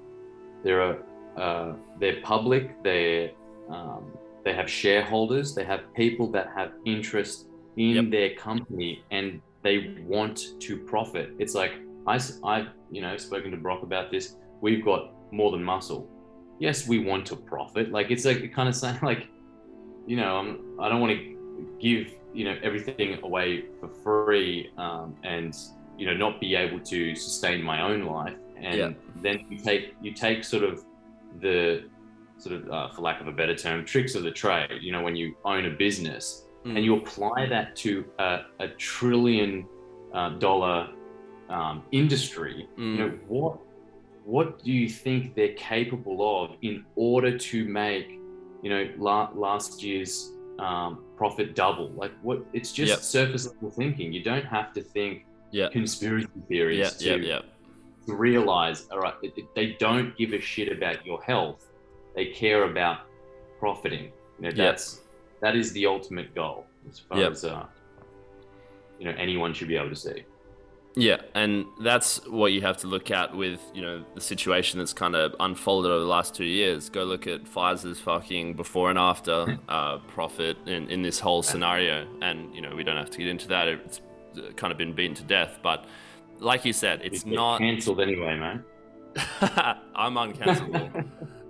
there 0.63 0.81
are 0.81 0.97
uh, 1.37 1.73
they're 1.99 2.21
public. 2.21 2.81
They're 2.83 3.31
um, 3.69 4.11
they 4.43 4.53
have 4.53 4.69
shareholders. 4.69 5.53
They 5.53 5.63
have 5.63 5.93
people 5.93 6.31
that 6.31 6.49
have 6.55 6.71
interest 6.85 7.47
in 7.77 7.95
Yep. 7.95 8.09
their 8.11 8.35
company 8.35 9.03
and 9.11 9.41
they 9.63 9.95
want 10.05 10.59
to 10.59 10.77
profit. 10.77 11.31
It's 11.39 11.55
like 11.55 11.73
i've 12.07 12.67
you 12.89 13.01
know 13.01 13.15
spoken 13.17 13.51
to 13.51 13.57
Brock 13.57 13.83
about 13.83 14.11
this. 14.11 14.35
We've 14.61 14.83
got 14.83 15.11
more 15.31 15.51
than 15.51 15.63
muscle. 15.63 16.09
Yes, 16.59 16.87
we 16.87 16.99
want 16.99 17.25
to 17.27 17.35
profit. 17.35 17.91
Like 17.91 18.11
it's 18.11 18.25
like 18.25 18.51
kind 18.53 18.67
of 18.67 18.75
saying 18.75 18.99
like, 19.01 19.27
you 20.09 20.15
know, 20.17 20.31
I'm, 20.39 20.49
I 20.83 20.89
don't 20.89 21.01
want 21.05 21.13
to 21.17 21.21
give 21.79 22.03
you 22.33 22.43
know 22.47 22.55
everything 22.67 23.09
away 23.23 23.65
for 23.79 23.87
free 24.03 24.71
um, 24.77 25.15
and 25.23 25.51
you 25.99 26.05
know 26.07 26.15
not 26.25 26.33
be 26.45 26.55
able 26.55 26.79
to 26.93 27.15
sustain 27.15 27.61
my 27.63 27.81
own 27.89 28.01
life. 28.17 28.37
And 28.69 28.77
Yeah. 28.77 28.91
then 29.25 29.35
you 29.49 29.57
take 29.69 29.83
you 30.05 30.11
take 30.13 30.43
sort 30.43 30.63
of 30.69 30.83
the 31.45 31.83
sort 32.37 32.53
of 32.57 32.61
uh, 32.71 32.87
for 32.93 33.01
lack 33.01 33.21
of 33.21 33.27
a 33.27 33.31
better 33.41 33.55
term 33.55 33.85
tricks 33.85 34.15
of 34.15 34.23
the 34.23 34.31
trade. 34.31 34.77
You 34.81 34.91
know, 34.93 35.01
when 35.07 35.15
you 35.15 35.35
own 35.45 35.65
a 35.65 35.73
business 35.87 36.45
Mm. 36.65 36.75
and 36.75 36.81
you 36.85 36.93
apply 36.97 37.45
that 37.55 37.67
to 37.83 37.91
a, 38.19 38.39
a 38.59 38.67
trillion 38.67 39.65
uh, 40.13 40.31
dollar 40.47 40.89
um, 41.49 41.83
industry, 41.93 42.67
Mm. 42.77 42.91
you 42.93 42.97
know 43.01 43.11
what 43.29 43.53
what 44.25 44.47
do 44.65 44.71
you 44.79 44.89
think 44.89 45.35
they're 45.35 45.53
capable 45.75 46.17
of 46.43 46.45
in 46.61 46.75
order 46.95 47.31
to 47.49 47.57
make 47.83 48.18
you 48.61 48.69
know 48.69 48.89
la- 48.97 49.31
last 49.33 49.81
year's 49.83 50.31
um, 50.59 51.03
profit 51.17 51.55
double? 51.55 51.89
Like 51.91 52.11
what? 52.21 52.43
It's 52.53 52.71
just 52.73 52.89
Yep. 52.91 52.99
surface 52.99 53.47
level 53.47 53.69
thinking. 53.71 54.11
You 54.13 54.23
don't 54.23 54.45
have 54.45 54.73
to 54.73 54.81
think 54.81 55.25
Yeah. 55.51 55.69
conspiracy 55.69 56.27
theories 56.47 57.01
Yeah, 57.01 57.17
to, 57.17 57.41
to 58.07 58.13
realize. 58.15 58.87
All 58.91 58.99
right, 58.99 59.13
they 59.55 59.75
don't 59.79 60.15
give 60.17 60.33
a 60.33 60.39
shit 60.41 60.71
about 60.71 61.05
your 61.05 61.21
health. 61.23 61.65
They 62.15 62.27
care 62.27 62.63
about 62.71 62.97
profiting. 63.59 64.05
You 64.37 64.43
know, 64.43 64.47
Yep. 64.49 64.55
that's 64.57 65.01
that 65.41 65.55
is 65.55 65.71
the 65.73 65.85
ultimate 65.85 66.33
goal 66.35 66.65
as 66.89 66.99
far 66.99 67.19
Yep. 67.19 67.31
as 67.31 67.45
uh, 67.45 67.65
you 68.99 69.05
know 69.05 69.15
anyone 69.17 69.53
should 69.53 69.67
be 69.69 69.77
able 69.77 69.89
to 69.89 69.95
see. 69.95 70.23
Yeah, 70.95 71.17
and 71.35 71.65
that's 71.81 72.25
what 72.27 72.51
you 72.51 72.61
have 72.61 72.77
to 72.77 72.87
look 72.87 73.11
at 73.11 73.35
with 73.35 73.59
you 73.73 73.81
know 73.81 74.03
the 74.15 74.21
situation 74.21 74.79
that's 74.79 74.93
kind 74.93 75.15
of 75.15 75.35
unfolded 75.39 75.91
over 75.91 75.99
the 75.99 76.09
last 76.09 76.33
two 76.33 76.45
years. 76.45 76.89
Go 76.89 77.03
look 77.03 77.27
at 77.27 77.45
Pfizer's 77.45 77.99
fucking 77.99 78.55
before 78.55 78.89
and 78.89 78.97
after 78.97 79.59
uh, 79.69 79.99
profit 79.99 80.57
in, 80.65 80.89
in 80.89 81.01
this 81.01 81.19
whole 81.19 81.43
scenario, 81.43 82.07
and 82.21 82.53
you 82.53 82.61
know 82.61 82.75
we 82.75 82.83
don't 82.83 82.97
have 82.97 83.11
to 83.11 83.17
get 83.19 83.27
into 83.27 83.47
that. 83.49 83.67
It's 83.67 84.01
uh, 84.37 84.51
kind 84.55 84.71
of 84.71 84.77
been 84.77 84.93
beaten 84.93 85.15
to 85.15 85.23
death, 85.23 85.59
but 85.61 85.85
like 86.39 86.65
you 86.65 86.73
said, 86.73 87.01
it's 87.03 87.25
not. 87.25 87.59
cancelled 87.59 88.01
anyway, 88.01 88.37
man. 88.37 88.63
I'm 89.95 90.15
uncancelable. 90.15 91.07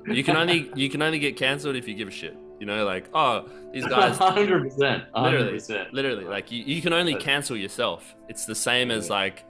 you 0.08 0.24
can 0.24 0.36
only 0.36 0.70
you 0.76 0.90
can 0.90 1.02
only 1.02 1.20
get 1.20 1.38
cancelled 1.38 1.76
if 1.76 1.88
you 1.88 1.96
give 1.96 2.10
a 2.10 2.12
shit. 2.12 2.38
You 2.60 2.66
know, 2.66 2.86
like 2.86 3.10
oh 3.14 3.47
these 3.74 3.86
guys 3.88 4.18
hundred 4.18 4.64
percent, 4.64 5.05
literally, 5.16 5.60
literally, 5.91 6.26
like 6.26 6.51
you, 6.51 6.64
you 6.64 6.82
can 6.82 6.93
only 6.93 7.16
cancel 7.16 7.55
yourself. 7.55 8.16
It's 8.28 8.45
the 8.45 8.55
same 8.55 8.91
as 8.91 9.10
like, 9.10 9.45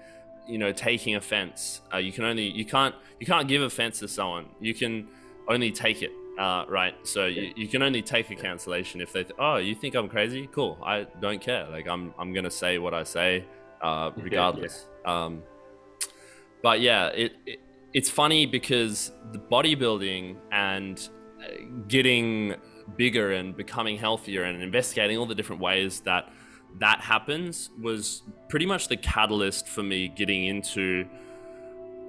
you 0.48 0.58
know, 0.58 0.72
taking 0.72 1.16
offense. 1.16 1.82
Uh, 1.94 1.98
you 1.98 2.12
can 2.12 2.24
only 2.24 2.50
you 2.50 2.66
can't 2.66 2.94
you 3.20 3.26
can't 3.26 3.48
give 3.48 3.62
offense 3.62 4.00
to 4.00 4.08
someone. 4.08 4.46
You 4.60 4.74
can 4.74 5.08
only 5.48 5.72
take 5.72 6.02
it. 6.02 6.12
Uh, 6.38 6.66
right. 6.70 6.96
So 7.06 7.26
you, 7.26 7.52
you 7.56 7.68
can 7.68 7.82
only 7.82 8.02
take 8.02 8.30
a 8.32 8.36
cancellation 8.36 9.02
if 9.02 9.12
they. 9.12 9.24
Th- 9.24 9.36
oh, 9.40 9.58
you 9.58 9.76
think 9.76 9.96
I'm 9.96 10.08
crazy? 10.08 10.48
Cool. 10.52 10.78
I 10.84 11.06
don't 11.20 11.42
care. 11.42 11.68
Like 11.70 11.88
I'm 11.88 12.14
I'm 12.18 12.34
gonna 12.34 12.52
say 12.52 12.78
what 12.78 12.94
I 12.94 13.04
say, 13.04 13.46
uh, 13.82 14.12
yeah. 14.18 14.24
regardless. 14.24 14.86
Um, 15.06 15.44
but 16.62 16.80
yeah, 16.80 17.08
it, 17.08 17.34
it 17.46 17.60
it's 17.94 18.10
funny 18.10 18.46
because 18.46 19.12
the 19.32 19.40
bodybuilding 19.40 20.38
and 20.52 21.10
uh, 21.42 21.48
getting 21.88 22.56
bigger 22.98 23.32
and 23.32 23.56
becoming 23.56 23.98
healthier 23.98 24.44
and 24.44 24.62
investigating 24.62 25.18
all 25.18 25.26
the 25.26 25.36
different 25.36 25.62
ways 25.62 26.02
that 26.02 26.32
that 26.80 27.02
happens 27.02 27.70
was 27.82 28.22
pretty 28.48 28.66
much 28.66 28.88
the 28.88 28.98
catalyst 28.98 29.68
for 29.68 29.82
me 29.82 30.08
getting 30.08 30.46
into 30.46 31.06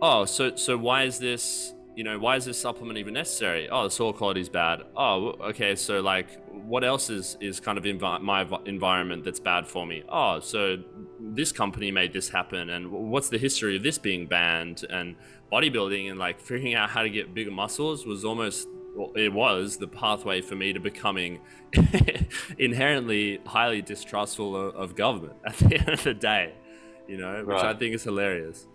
oh 0.03 0.25
so 0.25 0.55
so 0.57 0.77
why 0.77 1.05
is 1.05 1.19
this 1.19 1.75
you 1.97 2.05
know 2.05 2.19
why 2.19 2.37
is 2.37 2.45
this 2.45 2.59
supplement 2.59 2.99
even 2.99 3.15
necessary? 3.15 3.69
Oh 3.69 3.85
the 3.85 3.91
soil 3.91 4.13
quality 4.13 4.41
is 4.41 4.49
bad. 4.49 4.83
Oh 4.97 5.35
okay 5.51 5.75
so 5.75 6.01
like 6.01 6.29
what 6.49 6.85
else 6.85 7.11
is 7.11 7.37
is 7.41 7.61
kind 7.61 7.77
of 7.77 7.85
envi- 7.85 8.23
my 8.23 8.49
environment 8.65 9.25
that's 9.25 9.41
bad 9.41 9.67
for 9.67 9.87
me? 9.87 10.03
Oh 10.09 10.41
so 10.41 10.79
this 11.21 11.53
company 11.53 11.91
made 11.91 12.13
this 12.13 12.29
happen 12.29 12.71
and 12.71 12.91
what's 12.91 13.29
the 13.29 13.39
history 13.39 13.77
of 13.77 13.83
this 13.83 13.99
being 13.99 14.27
banned? 14.27 14.85
And 14.89 15.17
bodybuilding 15.53 16.09
and 16.11 16.19
like 16.19 16.41
figuring 16.41 16.75
out 16.75 16.91
how 16.91 17.03
to 17.03 17.11
get 17.11 17.35
bigger 17.35 17.51
muscles 17.51 18.07
was 18.07 18.25
almost 18.25 18.69
well, 18.95 19.13
it 19.15 19.33
was 19.33 19.77
the 19.77 19.87
pathway 19.87 20.41
for 20.41 20.57
me 20.57 20.73
to 20.73 20.81
becoming 20.81 21.41
inherently 22.59 23.41
highly 23.47 23.83
distrustful 23.83 24.57
of, 24.57 24.75
of, 24.75 24.97
government 24.97 25.37
at 25.45 25.57
the 25.59 25.77
end 25.79 25.89
of 25.89 26.03
the 26.03 26.15
day, 26.15 26.55
you 27.07 27.17
know, 27.17 27.45
which 27.45 27.55
right. 27.55 27.77
I 27.77 27.79
think 27.79 27.95
is 27.95 28.03
hilarious. 28.03 28.67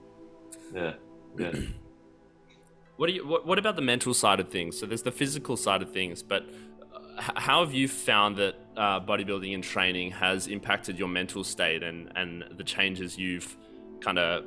Yeah. 0.73 0.93
Yeah. 1.37 1.51
what 2.97 3.07
do 3.07 3.13
you 3.13 3.27
what, 3.27 3.45
what 3.45 3.59
about 3.59 3.75
the 3.75 3.81
mental 3.81 4.13
side 4.13 4.39
of 4.39 4.49
things? 4.49 4.79
So 4.79 4.85
there's 4.85 5.03
the 5.03 5.11
physical 5.11 5.57
side 5.57 5.81
of 5.81 5.91
things, 5.91 6.23
but 6.23 6.45
uh, 6.93 7.21
how 7.35 7.63
have 7.63 7.73
you 7.73 7.87
found 7.87 8.37
that 8.37 8.55
uh, 8.77 8.99
bodybuilding 9.01 9.53
and 9.53 9.63
training 9.63 10.11
has 10.11 10.47
impacted 10.47 10.97
your 10.97 11.09
mental 11.09 11.43
state 11.43 11.83
and 11.83 12.11
and 12.15 12.45
the 12.57 12.63
changes 12.63 13.17
you've 13.17 13.57
kind 13.99 14.19
of 14.19 14.45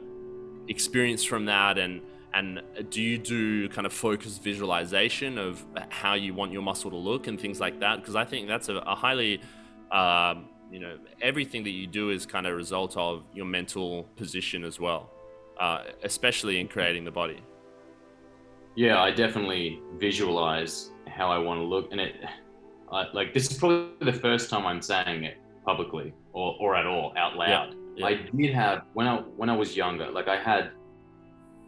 experienced 0.69 1.29
from 1.29 1.47
that 1.47 1.79
and 1.79 2.01
and 2.35 2.61
do 2.91 3.01
you 3.01 3.19
do 3.19 3.69
kind 3.71 3.87
of 3.87 3.93
focused 3.93 4.43
visualization 4.43 5.39
of 5.39 5.65
how 5.89 6.15
you 6.15 6.35
want 6.35 6.53
your 6.53 6.63
muscle 6.63 6.91
to 6.91 6.97
look 6.97 7.27
and 7.27 7.41
things 7.41 7.61
like 7.61 7.81
that? 7.81 7.97
Because 7.97 8.17
I 8.17 8.25
think 8.25 8.49
that's 8.49 8.69
a, 8.69 8.77
a 8.77 8.95
highly, 8.95 9.41
um, 9.91 10.49
you 10.71 10.79
know, 10.79 10.99
everything 11.23 11.65
that 11.65 11.71
you 11.71 11.87
do 11.87 12.11
is 12.11 12.27
kind 12.27 12.47
of 12.47 12.53
a 12.53 12.57
result 12.57 12.97
of 12.97 13.25
your 13.33 13.47
mental 13.47 14.05
position 14.17 14.65
as 14.65 14.79
well, 14.79 15.11
uh, 15.59 15.85
especially 16.03 16.61
in 16.61 16.69
creating 16.69 17.05
the 17.05 17.11
body. 17.11 17.41
Yeah, 18.77 19.03
I 19.03 19.11
definitely 19.11 19.81
visualize 19.97 20.91
how 21.09 21.31
I 21.31 21.39
want 21.39 21.59
to 21.59 21.65
look, 21.65 21.91
and 21.91 22.01
it, 22.01 22.15
uh, 22.93 23.07
like 23.13 23.35
this 23.35 23.51
is 23.51 23.59
probably 23.59 23.89
the 24.01 24.13
first 24.13 24.51
time 24.51 24.67
I'm 24.67 24.83
saying 24.83 25.25
it 25.25 25.39
publicly 25.65 26.15
or, 26.33 26.57
or 26.61 26.77
at 26.77 26.87
all 26.87 27.13
out 27.17 27.37
loud. 27.37 27.49
Yeah, 27.49 27.75
yeah. 27.97 28.07
I 28.07 28.15
did 28.37 28.55
have 28.55 28.83
when 28.93 29.09
I 29.09 29.17
when 29.37 29.51
I 29.51 29.57
was 29.57 29.77
younger, 29.77 30.11
like 30.11 30.29
I 30.29 30.37
had 30.37 30.71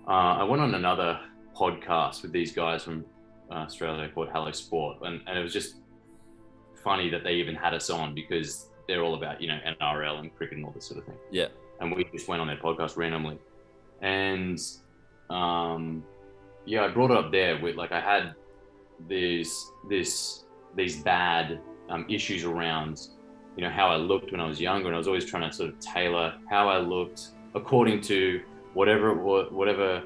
uh, 0.06 0.10
I 0.10 0.44
went 0.44 0.62
on 0.62 0.74
another 0.74 1.20
podcast 1.56 2.22
with 2.22 2.32
these 2.32 2.52
guys 2.52 2.84
from 2.84 3.04
uh, 3.50 3.54
Australia 3.54 4.08
called 4.14 4.28
Hello 4.32 4.50
Sport, 4.52 4.98
and, 5.02 5.20
and 5.26 5.38
it 5.38 5.42
was 5.42 5.52
just 5.52 5.76
funny 6.82 7.10
that 7.10 7.24
they 7.24 7.34
even 7.34 7.54
had 7.54 7.74
us 7.74 7.90
on 7.90 8.14
because 8.14 8.68
they're 8.88 9.02
all 9.02 9.14
about 9.14 9.40
you 9.40 9.48
know 9.48 9.58
NRL 9.80 10.20
and 10.20 10.34
cricket 10.34 10.56
and 10.56 10.66
all 10.66 10.72
this 10.72 10.86
sort 10.86 10.98
of 10.98 11.06
thing. 11.06 11.16
Yeah. 11.30 11.48
And 11.80 11.94
we 11.94 12.04
just 12.12 12.28
went 12.28 12.42
on 12.42 12.46
their 12.46 12.58
podcast 12.58 12.96
randomly, 12.96 13.38
and 14.02 14.60
um, 15.30 16.04
yeah, 16.66 16.84
I 16.84 16.88
brought 16.88 17.10
it 17.10 17.16
up 17.16 17.32
there 17.32 17.58
with 17.60 17.76
like 17.76 17.92
I 17.92 18.00
had 18.00 18.34
these 19.08 19.70
this 19.88 20.44
these 20.76 21.02
bad 21.02 21.60
um, 21.88 22.04
issues 22.08 22.44
around 22.44 23.08
you 23.56 23.64
know 23.64 23.70
how 23.70 23.88
I 23.88 23.96
looked 23.96 24.32
when 24.32 24.40
I 24.40 24.46
was 24.46 24.60
younger, 24.60 24.88
and 24.88 24.94
I 24.94 24.98
was 24.98 25.06
always 25.06 25.24
trying 25.24 25.48
to 25.48 25.56
sort 25.56 25.70
of 25.70 25.80
tailor 25.80 26.34
how 26.48 26.68
I 26.68 26.78
looked 26.78 27.28
according 27.54 28.00
to 28.02 28.40
whatever 28.74 29.14
whatever 29.14 30.02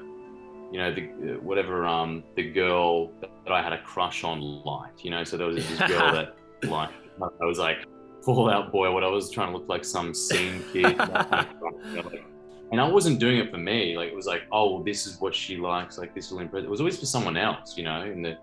you 0.71 0.79
know 0.79 0.93
the 0.93 1.01
whatever 1.41 1.85
um 1.85 2.23
the 2.35 2.51
girl 2.51 3.11
that 3.21 3.51
I 3.51 3.61
had 3.61 3.73
a 3.73 3.81
crush 3.81 4.23
on 4.23 4.41
liked 4.41 5.03
you 5.03 5.11
know? 5.11 5.23
So 5.23 5.37
there 5.37 5.47
was 5.47 5.55
this 5.55 5.79
girl 5.87 6.11
that 6.13 6.35
like 6.63 6.89
I 7.21 7.45
was 7.45 7.59
like 7.59 7.85
Fall 8.23 8.49
Out 8.49 8.71
Boy 8.71 8.91
what 8.91 9.03
I 9.03 9.07
was 9.07 9.29
trying 9.29 9.51
to 9.51 9.57
look 9.57 9.69
like 9.69 9.85
some 9.85 10.13
scene 10.13 10.63
kid 10.73 10.85
and 12.71 12.81
I 12.81 12.87
wasn't 12.87 13.19
doing 13.19 13.37
it 13.37 13.51
for 13.51 13.57
me 13.57 13.95
like 13.95 14.09
it 14.09 14.15
was 14.15 14.25
like 14.25 14.43
oh 14.51 14.83
this 14.83 15.05
is 15.05 15.19
what 15.21 15.35
she 15.35 15.57
likes 15.57 15.97
like 15.97 16.15
this 16.15 16.31
will 16.31 16.39
impress 16.39 16.63
it 16.63 16.69
was 16.69 16.79
always 16.79 16.99
for 16.99 17.05
someone 17.05 17.37
else 17.37 17.77
you 17.77 17.83
know? 17.83 18.01
And 18.01 18.25
the 18.25 18.37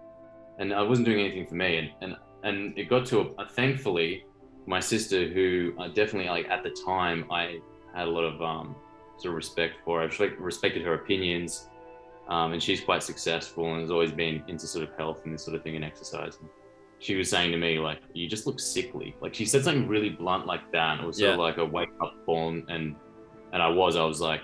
and 0.58 0.72
I 0.72 0.82
wasn't 0.82 1.06
doing 1.06 1.20
anything 1.20 1.46
for 1.46 1.54
me 1.54 1.78
and 1.78 1.90
and 2.00 2.16
and 2.44 2.78
it 2.78 2.88
got 2.88 3.06
to 3.06 3.34
a, 3.38 3.48
thankfully 3.48 4.24
my 4.66 4.78
sister 4.78 5.28
who 5.28 5.74
uh, 5.78 5.88
definitely 5.88 6.28
like 6.28 6.48
at 6.48 6.62
the 6.62 6.70
time 6.86 7.24
I 7.30 7.58
had 7.94 8.06
a 8.06 8.10
lot 8.10 8.22
of 8.22 8.40
um 8.40 8.76
of 9.26 9.34
respect 9.34 9.76
for 9.84 10.00
her. 10.00 10.04
I've 10.04 10.38
respected 10.38 10.82
her 10.82 10.94
opinions, 10.94 11.68
um, 12.28 12.52
and 12.52 12.62
she's 12.62 12.80
quite 12.80 13.02
successful 13.02 13.72
and 13.72 13.80
has 13.80 13.90
always 13.90 14.12
been 14.12 14.42
into 14.48 14.66
sort 14.66 14.88
of 14.88 14.96
health 14.96 15.24
and 15.24 15.34
this 15.34 15.44
sort 15.44 15.56
of 15.56 15.62
thing 15.62 15.76
and 15.76 15.84
exercise. 15.84 16.38
And 16.40 16.48
she 16.98 17.16
was 17.16 17.28
saying 17.28 17.50
to 17.52 17.58
me 17.58 17.78
like, 17.78 18.00
"You 18.12 18.28
just 18.28 18.46
look 18.46 18.60
sickly." 18.60 19.14
Like 19.20 19.34
she 19.34 19.44
said 19.44 19.64
something 19.64 19.88
really 19.88 20.10
blunt 20.10 20.46
like 20.46 20.70
that. 20.72 20.92
And 20.92 21.00
it 21.02 21.06
was 21.06 21.18
sort 21.18 21.28
yeah. 21.28 21.34
of 21.34 21.40
like 21.40 21.58
a 21.58 21.64
wake 21.64 21.90
up 22.00 22.14
call, 22.24 22.48
and 22.50 22.66
and 22.68 23.62
I 23.62 23.68
was 23.68 23.96
I 23.96 24.04
was 24.04 24.20
like, 24.20 24.42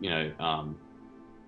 you 0.00 0.10
know, 0.10 0.32
um, 0.38 0.78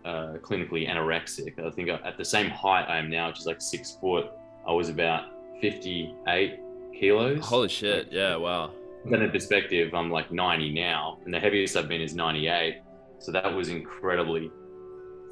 uh, 0.04 0.34
clinically 0.40 0.88
anorexic. 0.88 1.58
I 1.64 1.70
think 1.70 1.90
at 1.90 2.16
the 2.16 2.24
same 2.24 2.50
height 2.50 2.86
I 2.88 2.98
am 2.98 3.10
now, 3.10 3.28
which 3.28 3.40
is 3.40 3.46
like 3.46 3.60
six 3.60 3.98
foot, 4.00 4.30
I 4.66 4.72
was 4.72 4.88
about 4.88 5.26
fifty 5.60 6.14
eight 6.28 6.60
kilos. 6.98 7.44
Holy 7.44 7.68
shit! 7.68 8.08
Yeah, 8.10 8.36
wow 8.36 8.72
then 9.05 9.22
in 9.22 9.30
perspective, 9.30 9.94
I'm 9.94 10.11
like 10.11 10.30
90 10.32 10.72
now, 10.72 11.18
and 11.24 11.32
the 11.32 11.40
heaviest 11.40 11.76
I've 11.76 11.88
been 11.88 12.01
is 12.01 12.14
98. 12.14 12.82
So 13.18 13.32
that 13.32 13.53
was 13.53 13.68
incredibly 13.68 14.51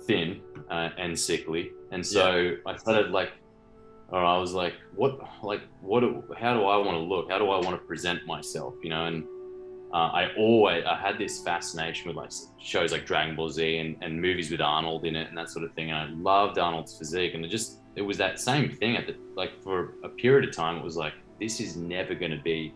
thin 0.06 0.40
uh, 0.70 0.90
and 0.98 1.18
sickly. 1.18 1.72
And 1.92 2.04
so 2.04 2.36
yeah. 2.36 2.54
I 2.66 2.76
started 2.76 3.10
like, 3.10 3.32
or 4.08 4.24
I 4.24 4.38
was 4.38 4.52
like, 4.52 4.74
what, 4.94 5.18
like, 5.42 5.62
what, 5.80 6.02
how 6.38 6.54
do 6.54 6.64
I 6.64 6.76
want 6.76 6.92
to 6.92 7.00
look? 7.00 7.30
How 7.30 7.38
do 7.38 7.50
I 7.50 7.58
want 7.58 7.70
to 7.70 7.86
present 7.86 8.24
myself? 8.26 8.74
You 8.82 8.90
know, 8.90 9.06
and 9.06 9.24
uh, 9.92 10.10
I 10.12 10.34
always, 10.36 10.84
I 10.84 10.96
had 10.96 11.18
this 11.18 11.42
fascination 11.42 12.08
with 12.08 12.16
like 12.16 12.30
shows 12.60 12.92
like 12.92 13.06
Dragon 13.06 13.34
Ball 13.34 13.50
Z 13.50 13.78
and, 13.78 13.96
and 14.02 14.20
movies 14.20 14.50
with 14.50 14.60
Arnold 14.60 15.04
in 15.04 15.16
it 15.16 15.28
and 15.28 15.36
that 15.36 15.50
sort 15.50 15.64
of 15.64 15.72
thing. 15.74 15.90
And 15.90 15.98
I 15.98 16.06
loved 16.14 16.58
Arnold's 16.58 16.96
physique. 16.96 17.34
And 17.34 17.44
it 17.44 17.48
just, 17.48 17.80
it 17.96 18.02
was 18.02 18.16
that 18.18 18.38
same 18.38 18.70
thing 18.70 18.96
at 18.96 19.06
the, 19.06 19.16
like 19.36 19.60
for 19.62 19.94
a 20.04 20.08
period 20.08 20.48
of 20.48 20.54
time, 20.54 20.76
it 20.76 20.84
was 20.84 20.96
like, 20.96 21.14
this 21.40 21.60
is 21.60 21.76
never 21.76 22.14
going 22.14 22.30
to 22.30 22.42
be 22.42 22.74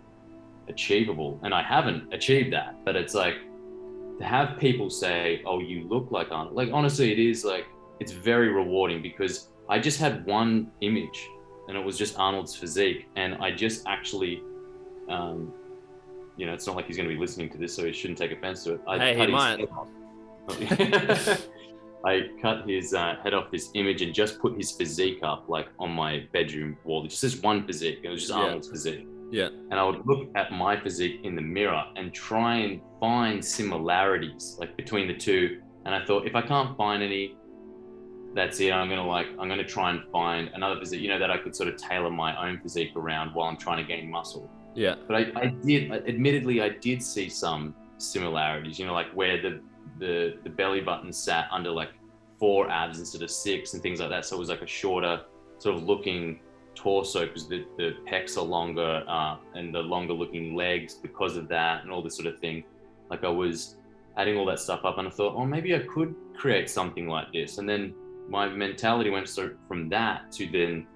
achievable. 0.70 1.38
And 1.42 1.52
I 1.52 1.62
haven't 1.62 2.12
achieved 2.14 2.52
that, 2.52 2.76
but 2.84 2.96
it's 2.96 3.14
like 3.14 3.36
to 4.18 4.24
have 4.24 4.58
people 4.58 4.88
say, 4.88 5.42
"Oh, 5.46 5.60
you 5.60 5.86
look 5.88 6.10
like 6.10 6.30
Arnold." 6.30 6.56
Like 6.56 6.70
honestly, 6.72 7.12
it 7.12 7.18
is 7.18 7.44
like 7.44 7.66
it's 8.00 8.12
very 8.12 8.48
rewarding 8.48 9.02
because 9.02 9.48
I 9.68 9.78
just 9.78 10.00
had 10.00 10.24
one 10.24 10.70
image, 10.80 11.28
and 11.68 11.76
it 11.76 11.84
was 11.84 11.98
just 11.98 12.18
Arnold's 12.18 12.54
physique, 12.54 13.08
and 13.16 13.34
I 13.36 13.50
just 13.52 13.86
actually, 13.86 14.42
um, 15.08 15.52
you 16.36 16.46
know, 16.46 16.54
it's 16.54 16.66
not 16.66 16.76
like 16.76 16.86
he's 16.86 16.96
going 16.96 17.08
to 17.08 17.14
be 17.14 17.20
listening 17.20 17.50
to 17.50 17.58
this, 17.58 17.74
so 17.74 17.84
he 17.84 17.92
shouldn't 17.92 18.18
take 18.18 18.32
offense 18.32 18.64
to 18.64 18.74
it. 18.74 18.80
I 18.86 18.98
hey, 18.98 19.18
he 19.18 19.26
might. 19.26 19.68
I 22.02 22.30
cut 22.40 22.66
his 22.66 22.94
uh, 22.94 23.16
head 23.22 23.34
off 23.34 23.50
this 23.50 23.70
image 23.74 24.00
and 24.00 24.14
just 24.14 24.38
put 24.38 24.56
his 24.56 24.72
physique 24.72 25.18
up, 25.22 25.48
like 25.48 25.68
on 25.78 25.90
my 25.90 26.26
bedroom 26.32 26.78
wall. 26.84 27.04
It's 27.04 27.20
Just 27.20 27.34
this 27.34 27.42
one 27.42 27.66
physique. 27.66 28.00
It 28.02 28.08
was 28.08 28.22
just 28.22 28.32
yeah. 28.32 28.44
Arnold's 28.44 28.68
physique. 28.68 29.06
Yeah. 29.30 29.48
And 29.70 29.74
I 29.74 29.84
would 29.84 30.06
look 30.06 30.28
at 30.34 30.52
my 30.52 30.80
physique 30.80 31.20
in 31.24 31.34
the 31.34 31.42
mirror 31.42 31.84
and 31.96 32.12
try 32.12 32.56
and 32.56 32.80
find 32.98 33.44
similarities 33.44 34.56
like 34.58 34.76
between 34.76 35.08
the 35.08 35.14
two. 35.14 35.60
And 35.84 35.94
I 35.94 36.04
thought 36.04 36.26
if 36.26 36.34
I 36.34 36.42
can't 36.42 36.76
find 36.76 37.02
any, 37.02 37.36
that's 38.34 38.60
it. 38.60 38.72
I'm 38.72 38.88
gonna 38.88 39.06
like 39.06 39.26
I'm 39.38 39.48
gonna 39.48 39.64
try 39.64 39.90
and 39.90 40.02
find 40.12 40.50
another 40.54 40.78
physique, 40.78 41.00
you 41.00 41.08
know, 41.08 41.18
that 41.18 41.30
I 41.30 41.38
could 41.38 41.54
sort 41.54 41.68
of 41.68 41.76
tailor 41.76 42.10
my 42.10 42.48
own 42.48 42.60
physique 42.60 42.92
around 42.96 43.34
while 43.34 43.48
I'm 43.48 43.56
trying 43.56 43.78
to 43.78 43.84
gain 43.84 44.10
muscle. 44.10 44.50
Yeah. 44.74 44.96
But 45.06 45.16
I, 45.16 45.32
I 45.36 45.46
did 45.46 45.90
admittedly 45.92 46.62
I 46.62 46.70
did 46.70 47.02
see 47.02 47.28
some 47.28 47.74
similarities, 47.98 48.78
you 48.78 48.86
know, 48.86 48.92
like 48.94 49.10
where 49.12 49.40
the 49.40 49.60
the 49.98 50.38
the 50.44 50.50
belly 50.50 50.80
button 50.80 51.12
sat 51.12 51.48
under 51.50 51.70
like 51.70 51.90
four 52.38 52.70
abs 52.70 52.98
instead 52.98 53.22
of 53.22 53.30
six 53.30 53.74
and 53.74 53.82
things 53.82 54.00
like 54.00 54.10
that. 54.10 54.24
So 54.24 54.36
it 54.36 54.38
was 54.38 54.48
like 54.48 54.62
a 54.62 54.66
shorter 54.66 55.22
sort 55.58 55.76
of 55.76 55.82
looking 55.82 56.40
torso 56.80 57.26
because 57.26 57.46
the, 57.46 57.64
the 57.76 57.96
pecs 58.08 58.36
are 58.36 58.44
longer 58.44 59.04
uh, 59.06 59.36
and 59.54 59.74
the 59.74 59.80
longer 59.80 60.14
looking 60.14 60.54
legs 60.54 60.94
because 60.94 61.36
of 61.36 61.46
that 61.48 61.82
and 61.82 61.92
all 61.92 62.02
this 62.02 62.16
sort 62.16 62.26
of 62.26 62.38
thing. 62.38 62.64
Like 63.10 63.24
I 63.24 63.28
was 63.28 63.76
adding 64.16 64.36
all 64.36 64.46
that 64.46 64.58
stuff 64.58 64.84
up 64.84 64.98
and 64.98 65.06
I 65.06 65.10
thought, 65.10 65.34
oh, 65.36 65.44
maybe 65.44 65.74
I 65.74 65.80
could 65.80 66.14
create 66.36 66.70
something 66.70 67.06
like 67.06 67.32
this. 67.32 67.58
And 67.58 67.68
then 67.68 67.94
my 68.28 68.48
mentality 68.48 69.10
went 69.10 69.28
from 69.68 69.88
that 69.90 70.32
to 70.32 70.46
then 70.50 70.86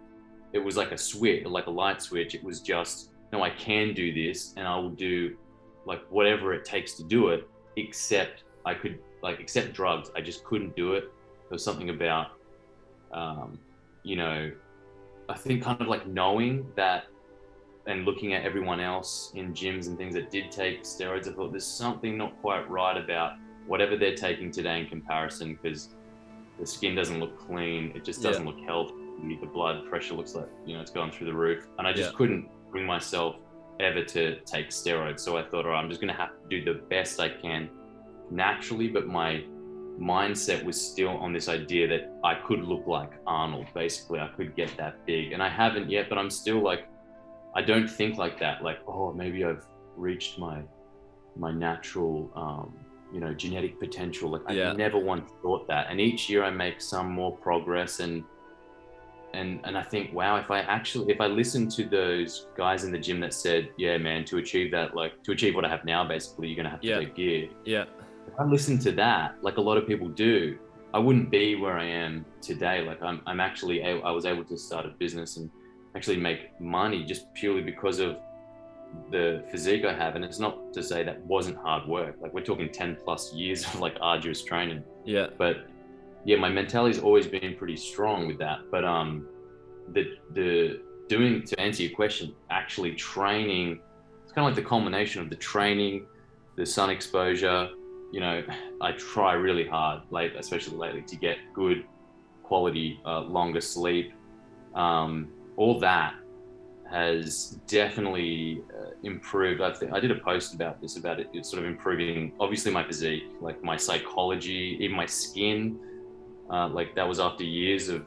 it 0.52 0.58
was 0.58 0.76
like 0.76 0.92
a 0.92 0.98
switch, 0.98 1.44
like 1.44 1.66
a 1.66 1.70
light 1.70 2.00
switch. 2.00 2.34
It 2.34 2.42
was 2.42 2.60
just, 2.60 3.10
no, 3.32 3.42
I 3.42 3.50
can 3.50 3.92
do 3.92 4.14
this 4.14 4.54
and 4.56 4.66
I 4.66 4.76
will 4.76 4.90
do 4.90 5.36
like 5.84 6.02
whatever 6.10 6.54
it 6.54 6.64
takes 6.64 6.94
to 6.94 7.04
do 7.04 7.28
it, 7.28 7.48
except 7.76 8.44
I 8.64 8.72
could 8.74 8.98
like 9.22 9.40
accept 9.40 9.74
drugs. 9.74 10.10
I 10.16 10.20
just 10.20 10.44
couldn't 10.44 10.74
do 10.76 10.94
it. 10.94 11.02
There 11.02 11.56
was 11.56 11.64
something 11.64 11.90
about, 11.90 12.28
um, 13.12 13.58
you 14.02 14.16
know, 14.16 14.50
I 15.28 15.34
think 15.34 15.62
kind 15.62 15.80
of 15.80 15.88
like 15.88 16.06
knowing 16.06 16.66
that 16.76 17.04
and 17.86 18.04
looking 18.04 18.32
at 18.34 18.44
everyone 18.44 18.80
else 18.80 19.32
in 19.34 19.52
gyms 19.52 19.86
and 19.86 19.96
things 19.96 20.14
that 20.14 20.30
did 20.30 20.50
take 20.50 20.82
steroids, 20.82 21.28
I 21.28 21.32
thought 21.32 21.50
there's 21.50 21.66
something 21.66 22.16
not 22.16 22.40
quite 22.40 22.68
right 22.70 22.96
about 22.96 23.34
whatever 23.66 23.96
they're 23.96 24.14
taking 24.14 24.50
today 24.50 24.80
in 24.80 24.86
comparison 24.86 25.58
because 25.60 25.90
the 26.58 26.66
skin 26.66 26.94
doesn't 26.94 27.20
look 27.20 27.38
clean, 27.38 27.92
it 27.94 28.04
just 28.04 28.22
doesn't 28.22 28.46
yeah. 28.46 28.52
look 28.52 28.60
healthy. 28.66 28.94
the, 29.40 29.46
blood 29.46 29.88
pressure 29.88 30.14
looks 30.14 30.34
like 30.34 30.48
you 30.66 30.74
know 30.74 30.80
it's 30.80 30.90
going 30.90 31.10
through 31.10 31.26
the 31.26 31.34
roof, 31.34 31.66
and 31.78 31.86
I 31.86 31.92
just 31.92 32.12
Yeah. 32.12 32.16
couldn't 32.16 32.48
bring 32.70 32.84
myself 32.84 33.36
ever 33.80 34.04
to 34.04 34.40
take 34.40 34.68
steroids. 34.68 35.20
So 35.20 35.36
I 35.36 35.42
thought, 35.42 35.64
all 35.64 35.72
right, 35.72 35.82
I'm 35.82 35.88
just 35.88 36.00
gonna 36.00 36.12
have 36.12 36.30
to 36.42 36.48
do 36.48 36.64
the 36.64 36.80
best 36.88 37.20
I 37.20 37.28
can 37.28 37.68
naturally, 38.30 38.88
but 38.88 39.06
my 39.06 39.44
mindset 39.98 40.64
was 40.64 40.80
still 40.80 41.10
on 41.10 41.32
this 41.32 41.48
idea 41.48 41.86
that 41.88 42.10
I 42.24 42.34
could 42.34 42.60
look 42.60 42.86
like 42.86 43.10
Arnold. 43.26 43.66
Basically, 43.74 44.20
I 44.20 44.28
could 44.28 44.54
get 44.56 44.76
that 44.76 45.04
big, 45.06 45.32
and 45.32 45.42
I 45.42 45.48
haven't 45.48 45.90
yet, 45.90 46.08
but 46.08 46.18
I'm 46.18 46.30
still 46.30 46.60
like, 46.62 46.88
I 47.54 47.62
don't 47.62 47.88
think 47.88 48.16
like 48.18 48.38
that. 48.40 48.62
Like, 48.62 48.78
oh, 48.88 49.12
maybe 49.12 49.44
I've 49.44 49.64
reached 49.96 50.38
my 50.38 50.62
my 51.36 51.50
natural, 51.52 52.30
um, 52.36 52.74
you 53.12 53.18
know, 53.20 53.34
genetic 53.34 53.78
potential. 53.80 54.30
Like, 54.30 54.42
I 54.46 54.52
Yeah. 54.52 54.72
never 54.72 54.98
once 54.98 55.28
thought 55.42 55.66
that. 55.68 55.88
And 55.90 56.00
each 56.00 56.30
year, 56.30 56.44
I 56.44 56.50
make 56.50 56.80
some 56.80 57.10
more 57.10 57.36
progress, 57.36 58.00
and 58.00 58.24
and 59.34 59.60
and 59.64 59.76
I 59.76 59.82
think, 59.82 60.12
wow, 60.12 60.36
if 60.36 60.50
I 60.50 60.60
actually 60.60 61.12
if 61.12 61.20
I 61.20 61.26
listen 61.26 61.68
to 61.70 61.84
those 61.84 62.46
guys 62.56 62.84
in 62.84 62.92
the 62.92 62.98
gym 62.98 63.18
that 63.20 63.34
said, 63.34 63.68
yeah, 63.76 63.96
man, 63.98 64.24
to 64.26 64.38
achieve 64.38 64.70
that, 64.72 64.94
like 64.94 65.22
to 65.24 65.32
achieve 65.32 65.54
what 65.56 65.64
I 65.64 65.68
have 65.68 65.84
now, 65.84 66.06
basically, 66.06 66.48
you're 66.48 66.56
gonna 66.56 66.70
have 66.70 66.80
to 66.80 66.86
Yeah. 66.88 66.98
take 67.00 67.14
gear 67.16 67.48
Yeah. 67.64 67.84
If 68.26 68.38
I 68.38 68.44
listened 68.44 68.80
to 68.82 68.92
that, 68.92 69.36
like 69.42 69.56
a 69.56 69.60
lot 69.60 69.76
of 69.76 69.86
people 69.86 70.08
do, 70.08 70.58
I 70.92 70.98
wouldn't 70.98 71.30
be 71.30 71.56
where 71.56 71.78
I 71.78 71.84
am 71.84 72.24
today. 72.40 72.82
Like 72.82 73.02
I'm, 73.02 73.20
I'm 73.26 73.40
actually, 73.40 73.82
I 73.82 74.10
was 74.10 74.26
able 74.26 74.44
to 74.44 74.56
start 74.56 74.86
a 74.86 74.90
business 74.90 75.36
and 75.36 75.50
actually 75.96 76.16
make 76.16 76.60
money 76.60 77.04
just 77.04 77.32
purely 77.34 77.62
because 77.62 77.98
of 77.98 78.16
the 79.10 79.44
physique 79.50 79.84
I 79.84 79.92
have. 79.92 80.14
And 80.16 80.24
it's 80.24 80.38
not 80.38 80.72
to 80.72 80.82
say 80.82 81.02
that 81.02 81.20
wasn't 81.22 81.56
hard 81.58 81.88
work. 81.88 82.16
Like 82.20 82.32
we're 82.32 82.44
talking 82.44 82.70
10 82.70 82.98
plus 83.04 83.32
years 83.32 83.64
of 83.64 83.80
like 83.80 83.96
arduous 84.00 84.42
training. 84.42 84.84
Yeah. 85.04 85.28
But 85.36 85.66
yeah, 86.24 86.36
my 86.36 86.48
mentality's 86.48 87.00
always 87.00 87.26
been 87.26 87.56
pretty 87.56 87.76
strong 87.76 88.26
with 88.26 88.38
that. 88.38 88.60
But 88.70 88.84
um, 88.84 89.28
the 89.92 90.16
the 90.32 90.80
doing 91.08 91.42
to 91.44 91.60
answer 91.60 91.82
your 91.82 91.94
question, 91.94 92.34
actually 92.50 92.94
training, 92.94 93.80
it's 94.22 94.32
kind 94.32 94.46
of 94.46 94.54
like 94.54 94.62
the 94.62 94.68
culmination 94.68 95.20
of 95.20 95.28
the 95.28 95.36
training, 95.36 96.06
the 96.56 96.64
sun 96.64 96.90
exposure. 96.90 97.68
You 98.14 98.20
know, 98.20 98.44
I 98.80 98.92
try 98.92 99.32
really 99.32 99.66
hard, 99.66 100.02
late, 100.10 100.36
especially 100.36 100.76
lately, 100.76 101.02
to 101.02 101.16
get 101.16 101.36
good 101.52 101.84
quality, 102.44 103.00
uh, 103.04 103.22
longer 103.22 103.60
sleep. 103.60 104.12
Um, 104.76 105.32
all 105.56 105.80
that 105.80 106.14
has 106.88 107.58
definitely 107.66 108.62
uh, 108.72 108.90
improved. 109.02 109.60
I, 109.60 109.72
think 109.74 109.92
I 109.92 109.98
did 109.98 110.12
a 110.12 110.20
post 110.20 110.54
about 110.54 110.80
this, 110.80 110.96
about 110.96 111.18
it, 111.18 111.28
it's 111.32 111.50
sort 111.50 111.64
of 111.64 111.68
improving, 111.68 112.34
obviously, 112.38 112.70
my 112.70 112.84
physique, 112.84 113.24
like 113.40 113.64
my 113.64 113.76
psychology, 113.76 114.76
even 114.78 114.96
my 114.96 115.06
skin. 115.06 115.76
Uh, 116.48 116.68
like 116.68 116.94
that 116.94 117.08
was 117.08 117.18
after 117.18 117.42
years 117.42 117.88
of 117.88 118.06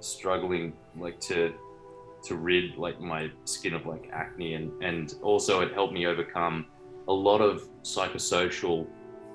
struggling, 0.00 0.72
like 0.96 1.20
to 1.20 1.52
to 2.22 2.36
rid 2.36 2.78
like 2.78 2.98
my 2.98 3.30
skin 3.44 3.74
of 3.74 3.84
like 3.84 4.08
acne, 4.10 4.54
and 4.54 4.72
and 4.82 5.16
also 5.20 5.60
it 5.60 5.74
helped 5.74 5.92
me 5.92 6.06
overcome 6.06 6.64
a 7.08 7.12
lot 7.12 7.42
of 7.42 7.68
psychosocial 7.82 8.86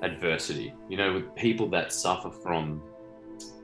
adversity. 0.02 0.74
You 0.90 0.98
know, 0.98 1.14
with 1.14 1.36
people 1.36 1.68
that 1.70 1.92
suffer 1.94 2.30
from, 2.32 2.82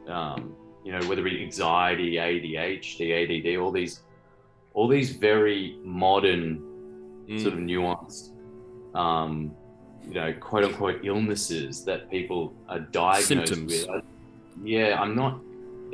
um, 0.08 0.56
you 0.84 0.92
know, 0.92 1.00
whether 1.08 1.26
it 1.26 1.32
be 1.32 1.44
anxiety, 1.44 2.14
ADHD, 2.16 3.12
ADD, 3.14 3.58
all 3.62 3.72
these, 3.72 4.02
all 4.74 4.88
these 4.88 5.16
very 5.16 5.78
modern 5.84 6.62
Mm. 7.28 7.42
sort 7.42 7.54
of 7.56 7.60
nuanced, 7.60 8.30
um, 8.94 9.52
you 10.08 10.14
know, 10.14 10.32
quote 10.34 10.64
unquote 10.64 11.04
illnesses 11.04 11.84
that 11.86 12.08
people 12.12 12.54
are 12.70 12.80
diagnosed 12.80 13.28
Symptoms. 13.28 13.72
with. 13.72 13.90
I- 13.90 14.02
yeah, 14.64 15.02
I'm 15.02 15.16
not. 15.16 15.40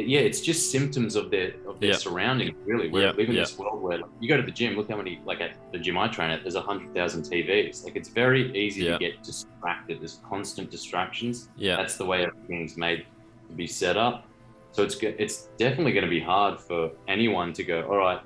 Yeah, 0.08 0.22
it's 0.22 0.42
just 0.42 0.72
symptoms 0.72 1.16
of 1.16 1.32
their 1.32 1.54
of 1.68 1.80
their 1.80 1.92
Yeah. 1.92 1.96
surroundings. 1.98 2.56
Really, 2.66 2.88
we 2.90 3.02
Yeah, 3.02 3.12
live 3.12 3.30
in 3.30 3.36
yeah. 3.36 3.42
this 3.42 3.58
world 3.58 3.82
where 3.82 3.98
like, 4.00 4.10
you 4.20 4.28
go 4.30 4.38
to 4.38 4.44
the 4.44 4.52
gym. 4.52 4.76
Look 4.76 4.90
how 4.90 4.98
many 4.98 5.20
like 5.26 5.42
at 5.42 5.54
the 5.72 5.80
gym 5.80 5.98
I 5.98 6.08
train 6.08 6.32
at. 6.32 6.42
There's 6.44 6.56
a 6.56 6.62
hundred 6.62 6.94
thousand 6.94 7.24
TVs. 7.24 7.84
Like 7.84 7.96
it's 7.96 8.10
very 8.10 8.56
easy 8.58 8.84
to 8.86 8.98
get 8.98 9.24
distracted. 9.24 10.00
There's 10.02 10.20
constant 10.28 10.70
distractions. 10.72 11.50
Yeah. 11.58 11.76
That's 11.78 11.98
the 11.98 12.06
way 12.06 12.26
everything's 12.26 12.78
made 12.78 13.06
to 13.50 13.54
be 13.56 13.68
set 13.68 13.98
up. 13.98 14.26
So 14.74 14.84
it's 14.84 14.96
it's 15.02 15.50
definitely 15.58 15.92
going 15.92 16.06
to 16.06 16.10
be 16.10 16.22
hard 16.22 16.60
for 16.60 16.92
anyone 17.08 17.52
to 17.54 17.64
go. 17.64 17.82
All 17.90 17.98
right, 17.98 18.20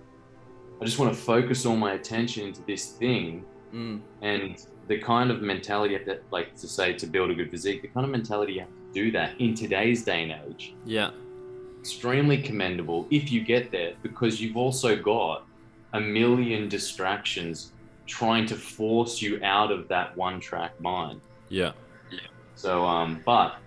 I 0.82 0.86
just 0.86 1.00
want 1.00 1.14
to 1.14 1.20
focus 1.20 1.66
all 1.66 1.76
my 1.76 1.94
attention 1.94 2.48
into 2.48 2.62
this 2.64 2.92
thing 2.92 3.44
Mm. 3.74 4.00
and 4.22 4.66
the 4.88 5.00
kind 5.00 5.32
of 5.32 5.42
mentality 5.42 5.98
that 6.06 6.22
like 6.32 6.56
to 6.56 6.68
say 6.68 6.94
to 6.94 7.08
build 7.08 7.30
a 7.32 7.36
good 7.36 7.50
physique 7.52 7.82
the 7.82 7.90
kind 7.90 8.06
of 8.06 8.12
mentality 8.12 8.54
you 8.54 8.60
have 8.62 8.70
to 8.70 8.94
do 8.94 9.12
that 9.12 9.32
in 9.42 9.54
today's 9.54 10.06
day 10.06 10.24
and 10.24 10.34
age 10.48 10.74
Yeah. 10.86 11.10
Extremely 11.86 12.42
commendable 12.42 13.06
if 13.12 13.32
you 13.32 13.42
get 13.42 13.70
there 13.70 13.94
because 14.02 14.42
you've 14.42 14.58
also 14.58 14.96
got 14.96 15.46
a 15.94 16.00
million 16.02 16.68
distractions 16.68 17.74
trying 18.08 18.44
to 18.48 18.56
force 18.56 19.22
you 19.22 19.40
out 19.44 19.72
of 19.72 19.88
that 19.88 20.18
one 20.18 20.40
track 20.40 20.72
mind 20.82 21.22
Yeah. 21.50 21.74
so 22.56 22.84
um 22.84 23.22
but 23.24 23.58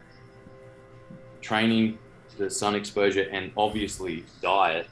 training 1.40 1.96
the 2.38 2.50
sun 2.50 2.74
exposure 2.74 3.28
and 3.30 3.52
obviously 3.56 4.24
diet 4.42 4.88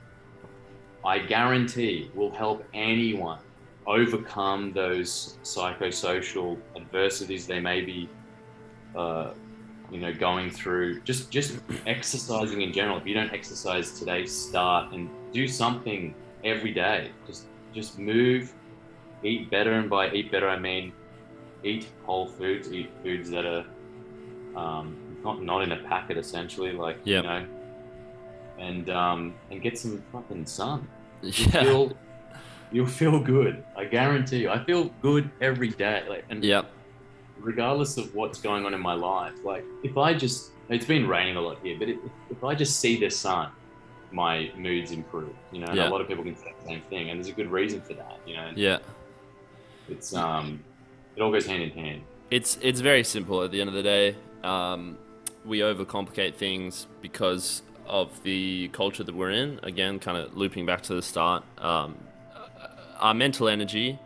i 1.05 1.19
guarantee 1.19 2.13
will 2.15 2.31
help 2.31 2.65
anyone 2.75 3.41
overcome 3.89 4.73
those 4.73 5.37
psychosocial 5.43 6.57
adversities 6.77 7.45
they 7.49 7.59
may 7.59 7.81
be 7.81 8.09
uh, 8.95 9.31
you 9.91 9.99
know 10.01 10.13
going 10.13 10.51
through 10.51 11.01
just 11.03 11.31
just 11.31 11.59
exercising 11.87 12.63
in 12.63 12.73
general 12.73 12.97
if 12.99 13.07
you 13.07 13.15
don't 13.15 13.33
exercise 13.33 13.99
today 13.99 14.25
start 14.27 14.93
and 14.93 15.09
do 15.33 15.47
something 15.47 16.15
every 16.45 16.73
day 16.73 17.11
just 17.27 17.45
just 17.75 17.99
move 17.99 18.53
eat 19.23 19.51
better 19.51 19.73
and 19.75 19.89
by 19.89 20.11
eat 20.11 20.31
better 20.33 20.49
i 20.49 20.59
mean 20.59 20.93
eat 21.63 21.89
whole 22.05 22.27
foods 22.27 22.73
eat 22.73 22.91
foods 23.03 23.31
that 23.31 23.45
are 23.45 23.65
um, 24.57 24.97
not 25.25 25.43
not 25.43 25.63
in 25.63 25.73
a 25.73 25.77
packet 25.85 26.17
essentially 26.17 26.73
like 26.73 26.99
Yep. 27.05 27.23
you 27.25 27.29
know 27.29 27.47
and 28.59 28.89
um 28.91 29.35
and 29.51 29.61
get 29.63 29.79
some 29.79 30.03
fucking 30.13 30.47
sun 30.47 30.89
you 31.23 31.31
Yeah. 31.53 31.63
feel 31.63 31.93
you'll 32.73 32.87
feel 32.87 33.21
good 33.21 33.65
i 33.77 33.85
guarantee 33.85 34.39
you 34.39 34.51
i 34.51 34.63
feel 34.65 34.85
good 35.03 35.31
every 35.41 35.69
day 35.69 36.03
like 36.09 36.25
and 36.31 36.43
Yeah. 36.43 36.63
Regardless 37.41 37.97
of 37.97 38.15
what's 38.15 38.41
going 38.41 38.65
on 38.65 38.73
in 38.75 38.81
my 38.81 38.95
life 38.95 39.35
like 39.45 39.65
if 39.83 39.97
i 39.97 40.13
just 40.15 40.51
it's 40.69 40.87
been 40.87 41.07
raining 41.07 41.37
a 41.37 41.41
lot 41.41 41.59
here 41.63 41.77
but 41.79 41.89
if, 41.89 41.99
if 42.31 42.43
i 42.45 42.55
just 42.55 42.81
see 42.81 42.99
the 42.99 43.11
sun 43.11 43.51
my 44.13 44.51
moods 44.57 44.91
improve 44.93 45.35
you 45.53 45.59
know 45.61 45.67
and 45.67 45.77
Yeah. 45.77 45.89
a 45.89 45.91
lot 45.91 46.01
of 46.01 46.09
people 46.09 46.25
can 46.25 46.37
say 46.37 46.53
the 46.61 46.67
same 46.69 46.83
thing 46.89 47.11
and 47.11 47.19
there's 47.19 47.29
a 47.29 47.33
good 47.37 47.51
reason 47.51 47.81
for 47.81 47.95
that 47.95 48.19
you 48.27 48.35
know 48.37 48.51
Yeah. 48.55 48.79
it's 49.89 50.15
um 50.15 50.63
it 51.17 51.23
all 51.23 51.31
goes 51.33 51.47
hand 51.47 51.63
in 51.63 51.71
hand 51.71 52.03
It's 52.31 52.59
it's 52.63 52.81
very 52.81 53.05
simple 53.05 53.43
at 53.43 53.51
the 53.53 53.61
end 53.61 53.69
of 53.69 53.75
the 53.75 53.83
day. 53.83 54.17
Um, 54.43 54.99
we 55.45 55.61
overcomplicate 55.61 56.35
things 56.35 56.87
because 57.01 57.63
of 57.87 58.21
the 58.25 58.69
culture 58.73 59.05
that 59.05 59.15
we're 59.15 59.31
in. 59.31 59.61
Again, 59.63 59.99
kind 60.01 60.19
of 60.19 60.37
looping 60.37 60.67
back 60.67 60.83
to 60.83 60.95
the 60.95 61.03
start. 61.03 61.45
Um, 61.59 61.95
our 62.99 63.15
mental 63.15 63.49
energy, 63.49 63.99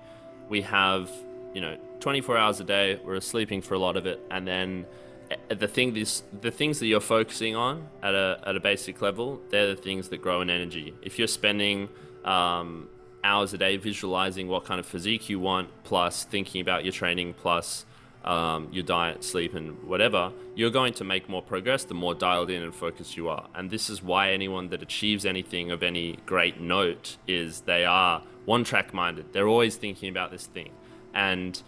we 0.50 0.60
have, 0.62 1.10
you 1.54 1.60
know, 1.60 1.76
24 2.00 2.36
hours 2.36 2.60
a 2.60 2.64
day. 2.64 3.00
We're 3.04 3.20
sleeping 3.20 3.62
for 3.62 3.74
a 3.74 3.78
lot 3.78 3.96
of 3.96 4.06
it, 4.06 4.20
and 4.30 4.46
then 4.46 4.86
uh, 5.30 5.54
the 5.54 5.68
thing 5.68 5.94
this 5.94 6.22
the 6.40 6.50
things 6.50 6.78
that 6.80 6.86
you're 6.86 7.00
focusing 7.00 7.56
on 7.56 7.88
at 8.02 8.14
a 8.14 8.40
at 8.46 8.56
a 8.56 8.60
basic 8.60 9.00
level, 9.00 9.40
they're 9.50 9.74
the 9.74 9.80
things 9.80 10.08
that 10.08 10.18
grow 10.18 10.40
in 10.40 10.50
energy. 10.50 10.94
If 11.02 11.18
you're 11.18 11.28
spending 11.28 11.88
um, 12.24 12.88
hours 13.24 13.52
a 13.52 13.58
day 13.58 13.76
visualizing 13.76 14.48
what 14.48 14.64
kind 14.64 14.80
of 14.80 14.86
physique 14.86 15.28
you 15.28 15.38
want, 15.38 15.68
plus 15.84 16.24
thinking 16.24 16.60
about 16.60 16.84
your 16.84 16.92
training, 16.92 17.34
plus 17.34 17.84
um, 18.24 18.68
your 18.70 18.84
diet, 18.84 19.24
sleep, 19.24 19.54
and 19.54 19.82
whatever, 19.84 20.32
you're 20.54 20.70
going 20.70 20.92
to 20.94 21.04
make 21.04 21.28
more 21.28 21.42
progress 21.42 21.84
the 21.84 21.94
more 21.94 22.14
dialed 22.14 22.50
in 22.50 22.62
and 22.62 22.74
focused 22.74 23.16
you 23.16 23.28
are. 23.28 23.48
And 23.54 23.70
this 23.70 23.88
is 23.88 24.02
why 24.02 24.32
anyone 24.32 24.68
that 24.70 24.82
achieves 24.82 25.24
anything 25.24 25.70
of 25.70 25.82
any 25.82 26.18
great 26.26 26.60
note 26.60 27.16
is 27.26 27.62
they 27.62 27.84
are 27.84 28.22
one 28.44 28.64
track 28.64 28.92
minded. 28.92 29.32
They're 29.32 29.48
always 29.48 29.76
thinking 29.76 30.08
about 30.08 30.30
this 30.30 30.46
thing. 30.46 30.72
And 31.14 31.60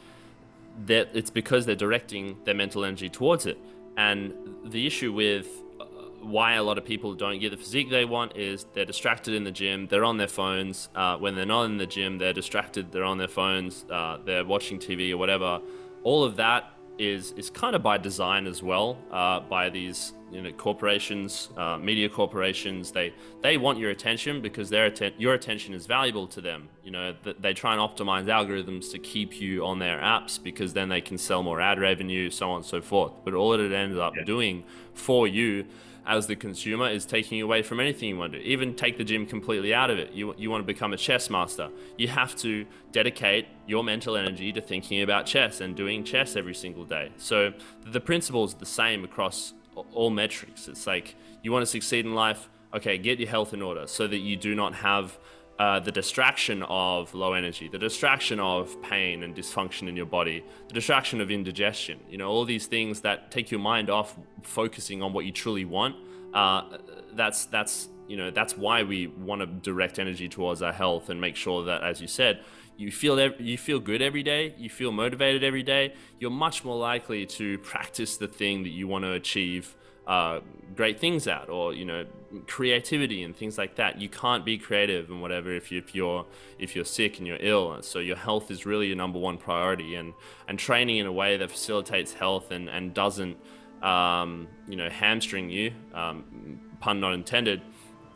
that 0.86 1.10
it's 1.14 1.30
because 1.30 1.66
they're 1.66 1.74
directing 1.74 2.38
their 2.44 2.54
mental 2.54 2.84
energy 2.84 3.08
towards 3.08 3.46
it. 3.46 3.58
And 3.96 4.32
the 4.64 4.86
issue 4.86 5.12
with 5.12 5.46
uh, 5.80 5.84
why 6.20 6.54
a 6.54 6.62
lot 6.62 6.78
of 6.78 6.84
people 6.84 7.14
don't 7.14 7.38
get 7.38 7.50
the 7.50 7.56
physique 7.56 7.90
they 7.90 8.04
want 8.04 8.36
is 8.36 8.66
they're 8.72 8.86
distracted 8.86 9.34
in 9.34 9.44
the 9.44 9.50
gym, 9.50 9.86
they're 9.88 10.04
on 10.04 10.16
their 10.16 10.28
phones. 10.28 10.88
Uh, 10.94 11.18
when 11.18 11.34
they're 11.34 11.44
not 11.44 11.64
in 11.64 11.76
the 11.76 11.86
gym, 11.86 12.18
they're 12.18 12.32
distracted, 12.32 12.90
they're 12.90 13.04
on 13.04 13.18
their 13.18 13.28
phones, 13.28 13.84
uh, 13.90 14.18
they're 14.24 14.44
watching 14.44 14.78
TV 14.78 15.12
or 15.12 15.18
whatever. 15.18 15.60
All 16.04 16.24
of 16.24 16.36
that 16.36 16.71
is 16.98 17.32
is 17.32 17.50
kind 17.50 17.74
of 17.74 17.82
by 17.82 17.98
design 17.98 18.46
as 18.46 18.62
well, 18.62 18.98
uh, 19.10 19.40
by 19.40 19.68
these 19.70 20.12
you 20.30 20.40
know 20.42 20.52
corporations, 20.52 21.50
uh, 21.56 21.76
media 21.78 22.08
corporations. 22.08 22.90
They 22.92 23.12
they 23.42 23.56
want 23.56 23.78
your 23.78 23.90
attention 23.90 24.40
because 24.40 24.70
their 24.70 24.86
atten- 24.86 25.14
your 25.18 25.34
attention 25.34 25.74
is 25.74 25.86
valuable 25.86 26.26
to 26.28 26.40
them. 26.40 26.68
You 26.84 26.90
know 26.90 27.14
th- 27.24 27.36
they 27.40 27.54
try 27.54 27.72
and 27.74 27.80
optimize 27.80 28.26
algorithms 28.26 28.90
to 28.92 28.98
keep 28.98 29.40
you 29.40 29.64
on 29.64 29.78
their 29.78 29.98
apps 29.98 30.42
because 30.42 30.72
then 30.74 30.88
they 30.88 31.00
can 31.00 31.18
sell 31.18 31.42
more 31.42 31.60
ad 31.60 31.78
revenue, 31.80 32.30
so 32.30 32.50
on 32.50 32.56
and 32.56 32.64
so 32.64 32.80
forth. 32.80 33.12
But 33.24 33.34
all 33.34 33.52
it 33.54 33.72
ends 33.72 33.96
up 33.98 34.14
Yeah. 34.16 34.24
doing 34.24 34.64
for 34.94 35.26
you 35.26 35.64
as 36.06 36.26
the 36.26 36.36
consumer 36.36 36.88
is 36.88 37.06
taking 37.06 37.40
away 37.40 37.62
from 37.62 37.80
anything 37.80 38.08
you 38.08 38.16
want 38.16 38.32
to 38.32 38.38
do. 38.38 38.44
Even 38.44 38.74
take 38.74 38.98
the 38.98 39.04
gym 39.04 39.26
completely 39.26 39.72
out 39.72 39.90
of 39.90 39.98
it. 39.98 40.12
You, 40.12 40.34
you 40.36 40.50
want 40.50 40.62
to 40.62 40.66
become 40.66 40.92
a 40.92 40.96
chess 40.96 41.30
master. 41.30 41.68
You 41.96 42.08
have 42.08 42.34
to 42.36 42.66
dedicate 42.90 43.46
your 43.66 43.84
mental 43.84 44.16
energy 44.16 44.52
to 44.52 44.60
thinking 44.60 45.02
about 45.02 45.26
chess 45.26 45.60
and 45.60 45.76
doing 45.76 46.04
chess 46.04 46.36
every 46.36 46.54
single 46.54 46.84
day. 46.84 47.12
So 47.18 47.52
the 47.86 48.00
principle 48.00 48.44
is 48.44 48.54
the 48.54 48.66
same 48.66 49.04
across 49.04 49.54
all 49.74 50.10
metrics. 50.10 50.68
It's 50.68 50.86
like 50.86 51.14
you 51.42 51.52
want 51.52 51.62
to 51.62 51.70
succeed 51.70 52.04
in 52.04 52.14
life, 52.14 52.48
okay, 52.74 52.98
get 52.98 53.18
your 53.18 53.28
health 53.28 53.54
in 53.54 53.62
order 53.62 53.86
so 53.86 54.06
that 54.06 54.18
you 54.18 54.36
do 54.36 54.54
not 54.54 54.74
have 54.74 55.18
uh, 55.62 55.78
the 55.78 55.92
distraction 55.92 56.64
of 56.64 57.14
low 57.14 57.34
energy, 57.34 57.68
the 57.68 57.78
distraction 57.78 58.40
of 58.40 58.82
pain 58.82 59.22
and 59.22 59.32
dysfunction 59.32 59.86
in 59.88 59.94
your 59.96 60.10
body, 60.18 60.42
the 60.66 60.74
distraction 60.74 61.20
of 61.20 61.30
indigestion, 61.30 62.00
you 62.10 62.18
know, 62.18 62.28
all 62.28 62.44
these 62.44 62.66
things 62.66 63.02
that 63.02 63.30
take 63.30 63.48
your 63.52 63.60
mind 63.60 63.88
off 63.88 64.16
focusing 64.42 65.04
on 65.04 65.12
what 65.12 65.24
you 65.24 65.30
truly 65.30 65.64
want. 65.64 65.94
Uh, 66.34 66.78
that's 67.12 67.44
that's 67.44 67.88
you 68.08 68.16
know 68.16 68.28
that's 68.32 68.56
why 68.56 68.82
we 68.82 69.06
want 69.06 69.40
to 69.40 69.46
direct 69.46 70.00
energy 70.00 70.28
towards 70.28 70.62
our 70.62 70.72
health 70.72 71.10
and 71.10 71.20
make 71.20 71.36
sure 71.36 71.62
that, 71.62 71.84
as 71.84 72.00
you 72.00 72.08
said, 72.08 72.40
you 72.76 72.90
feel 72.90 73.16
you 73.38 73.56
feel 73.56 73.78
good 73.78 74.02
every 74.02 74.24
day, 74.24 74.56
you 74.58 74.68
feel 74.68 74.90
motivated 74.90 75.44
every 75.44 75.62
day. 75.62 75.94
You're 76.18 76.38
much 76.46 76.64
more 76.64 76.76
likely 76.76 77.24
to 77.38 77.58
practice 77.58 78.16
the 78.16 78.26
thing 78.26 78.64
that 78.64 78.70
you 78.70 78.88
want 78.88 79.04
to 79.04 79.12
achieve 79.12 79.76
uh, 80.06 80.40
great 80.74 80.98
things 80.98 81.26
at 81.26 81.48
or 81.48 81.74
you 81.74 81.84
know 81.84 82.04
creativity 82.46 83.22
and 83.22 83.36
things 83.36 83.58
like 83.58 83.76
that. 83.76 84.00
You 84.00 84.08
can't 84.08 84.44
be 84.44 84.58
creative 84.58 85.10
and 85.10 85.20
whatever 85.20 85.52
if, 85.52 85.70
you, 85.70 85.78
if 85.78 85.94
you're 85.94 86.24
if 86.58 86.74
you're 86.74 86.84
sick 86.84 87.18
and 87.18 87.26
you're 87.26 87.38
ill. 87.40 87.82
So 87.82 87.98
your 87.98 88.16
health 88.16 88.50
is 88.50 88.64
really 88.66 88.86
your 88.86 88.96
number 88.96 89.18
one 89.18 89.38
priority 89.38 89.94
and 89.94 90.14
and 90.48 90.58
training 90.58 90.98
in 90.98 91.06
a 91.06 91.12
way 91.12 91.36
that 91.36 91.50
facilitates 91.50 92.14
health 92.14 92.50
and 92.50 92.68
and 92.68 92.94
doesn't 92.94 93.36
um, 93.82 94.48
you 94.68 94.76
know 94.76 94.88
hamstring 94.88 95.50
you 95.50 95.72
um, 95.94 96.60
pun 96.80 97.00
not 97.00 97.14
intended 97.14 97.62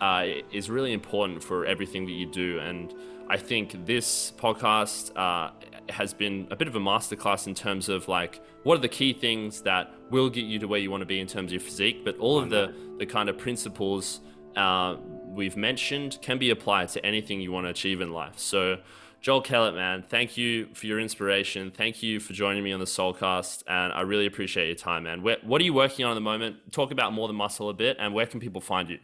uh, 0.00 0.26
is 0.52 0.68
really 0.68 0.92
important 0.92 1.42
for 1.42 1.64
everything 1.64 2.06
that 2.06 2.12
you 2.12 2.26
do. 2.26 2.58
And 2.58 2.94
I 3.28 3.36
think 3.36 3.86
this 3.86 4.32
podcast 4.36 5.16
uh, 5.16 5.50
has 5.90 6.12
been 6.12 6.46
a 6.50 6.56
bit 6.56 6.68
of 6.68 6.76
a 6.76 6.80
masterclass 6.80 7.46
in 7.46 7.54
terms 7.54 7.88
of 7.88 8.08
like 8.08 8.40
what 8.62 8.76
are 8.76 8.80
the 8.80 8.88
key 8.88 9.12
things 9.12 9.62
that 9.62 9.92
will 10.10 10.30
get 10.30 10.44
you 10.44 10.58
to 10.58 10.66
where 10.66 10.80
you 10.80 10.90
want 10.90 11.00
to 11.02 11.06
be 11.06 11.20
in 11.20 11.26
terms 11.26 11.48
of 11.48 11.52
your 11.52 11.60
physique, 11.60 12.04
but 12.04 12.16
all 12.18 12.38
of 12.38 12.50
the 12.50 12.74
the 12.98 13.06
kind 13.06 13.28
of 13.28 13.38
principles 13.38 14.20
uh, 14.56 14.96
we've 15.24 15.56
mentioned 15.56 16.18
can 16.22 16.38
be 16.38 16.50
applied 16.50 16.88
to 16.88 17.04
anything 17.04 17.40
you 17.40 17.52
want 17.52 17.66
to 17.66 17.70
achieve 17.70 18.00
in 18.00 18.12
life. 18.12 18.38
So. 18.38 18.78
Joel 19.22 19.40
Kellett, 19.40 19.74
man, 19.74 20.04
thank 20.08 20.36
you 20.36 20.68
for 20.74 20.86
your 20.86 21.00
inspiration. 21.00 21.72
Thank 21.72 22.00
you 22.00 22.20
for 22.20 22.32
joining 22.32 22.62
me 22.62 22.72
on 22.72 22.78
the 22.78 22.86
Soulcast, 22.86 23.64
and 23.66 23.92
I 23.92 24.02
really 24.02 24.26
appreciate 24.26 24.66
your 24.66 24.76
time, 24.76 25.02
man. 25.02 25.22
Where, 25.22 25.38
what 25.42 25.60
are 25.60 25.64
you 25.64 25.74
working 25.74 26.04
on 26.04 26.12
at 26.12 26.14
the 26.14 26.20
moment? 26.20 26.70
Talk 26.70 26.92
about 26.92 27.12
more 27.12 27.26
than 27.26 27.34
muscle 27.34 27.68
a 27.68 27.74
bit, 27.74 27.96
and 27.98 28.14
where 28.14 28.26
can 28.26 28.38
people 28.38 28.60
find 28.60 28.88
you? 28.88 28.98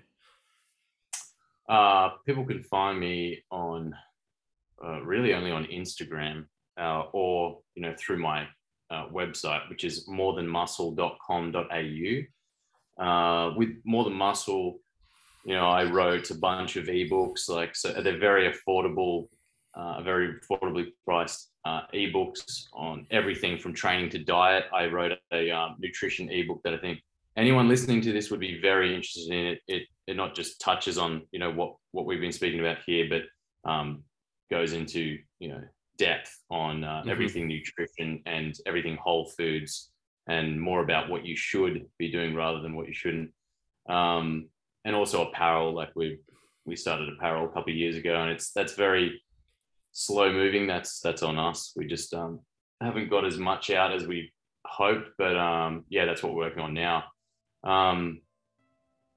Uh, 1.69 2.11
people 2.27 2.45
can 2.45 2.63
find 2.63 3.01
me 3.01 3.43
on 3.51 3.95
uh, 4.85 5.01
really 5.03 5.33
only 5.35 5.51
on 5.51 5.65
Instagram 5.65 6.47
uh, 6.81 7.05
or 7.13 7.59
you 7.75 7.83
know 7.83 7.95
through 7.99 8.19
my 8.19 8.47
uh, 8.91 9.09
website, 9.09 9.69
which 9.69 9.85
is 9.85 10.09
morethanmuscle.com.au. 10.09 13.03
Uh, 13.03 13.55
with 13.57 13.71
More 13.85 14.05
Than 14.05 14.13
Muscle, 14.13 14.79
you 15.45 15.55
know, 15.55 15.67
I 15.67 15.85
wrote 15.85 16.31
a 16.31 16.35
bunch 16.35 16.77
of 16.77 16.87
ebooks. 16.87 17.49
Like, 17.49 17.75
so 17.75 17.93
they're 17.93 18.19
very 18.19 18.53
affordable, 18.53 19.29
uh, 19.75 20.03
very 20.03 20.35
affordably 20.35 20.93
priced 21.05 21.51
uh, 21.65 21.83
ebooks 21.95 22.65
on 22.75 23.07
everything 23.11 23.59
from 23.59 23.73
training 23.73 24.11
to 24.11 24.19
diet. 24.19 24.65
I 24.73 24.87
wrote 24.87 25.13
a 25.33 25.51
um, 25.51 25.77
nutrition 25.79 26.31
ebook 26.31 26.61
that 26.65 26.75
I 26.75 26.79
think 26.79 27.01
anyone 27.37 27.69
listening 27.69 28.01
to 28.03 28.13
this 28.13 28.31
would 28.31 28.41
be 28.41 28.61
very 28.61 28.95
interested 28.95 29.33
in. 29.33 29.47
It, 29.47 29.61
it 29.67 29.83
it 30.09 30.17
not 30.17 30.35
just 30.35 30.61
touches 30.61 30.99
on 30.99 31.23
you 31.31 31.39
know 31.39 31.51
what 31.51 31.77
what 31.93 32.07
we've 32.07 32.21
been 32.21 32.33
speaking 32.33 32.61
about 32.61 32.79
here, 32.85 33.07
but 33.09 33.71
um, 33.71 34.03
goes 34.51 34.73
into 34.73 35.19
you 35.39 35.49
know 35.49 35.63
depth 35.99 36.39
on 36.51 36.85
uh, 36.85 37.01
mm-hmm. 37.01 37.11
everything 37.11 37.49
nutrition 37.49 38.23
and 38.27 38.55
everything 38.67 38.97
whole 38.97 39.27
foods 39.37 39.91
and 40.29 40.61
more 40.61 40.83
about 40.83 41.09
what 41.09 41.27
you 41.27 41.37
should 41.37 41.87
be 41.99 42.11
doing 42.11 42.35
rather 42.35 42.61
than 42.61 42.77
what 42.77 42.87
you 42.87 42.95
shouldn't. 42.95 43.31
Um, 43.89 44.49
and 44.85 44.95
also 44.95 45.29
apparel 45.29 45.75
like 45.75 45.91
we 45.95 46.19
we 46.65 46.77
started 46.77 47.09
apparel 47.09 47.47
a 47.47 47.49
couple 47.49 47.73
of 47.73 47.77
years 47.77 47.97
ago 47.97 48.15
and 48.15 48.31
it's 48.31 48.53
that's 48.53 48.75
very 48.75 49.21
slow 49.93 50.33
moving 50.33 50.67
that's 50.67 51.01
that's 51.01 51.23
on 51.23 51.39
us. 51.39 51.73
We 51.77 51.87
just 51.87 52.15
um, 52.15 52.41
haven't 52.81 53.11
got 53.11 53.25
as 53.25 53.39
much 53.39 53.71
out 53.71 53.93
as 53.93 54.07
we 54.07 54.33
hoped 54.65 55.11
but 55.19 55.37
um, 55.37 55.85
yeah 55.89 56.05
that's 56.05 56.23
what 56.23 56.35
we're 56.35 56.45
working 56.45 56.63
on 56.63 56.75
now. 56.75 57.05
Um, 57.65 58.23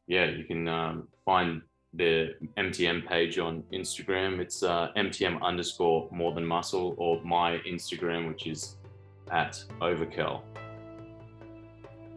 yeah 0.08 0.26
you 0.26 0.44
can 0.44 0.68
um, 0.68 1.08
find 1.24 1.62
the 1.96 2.36
MTM 2.58 3.08
page 3.08 3.40
on 3.40 3.64
Instagram. 3.74 4.40
It's 4.40 4.64
uh, 4.64 4.92
MTM 4.96 5.42
underscore 5.42 6.08
more 6.12 6.34
than 6.34 6.46
muscle, 6.46 6.96
or 6.98 7.22
my 7.24 7.58
Instagram, 7.60 8.28
which 8.28 8.48
is 8.48 8.78
at 9.32 9.64
overkill. 9.82 10.42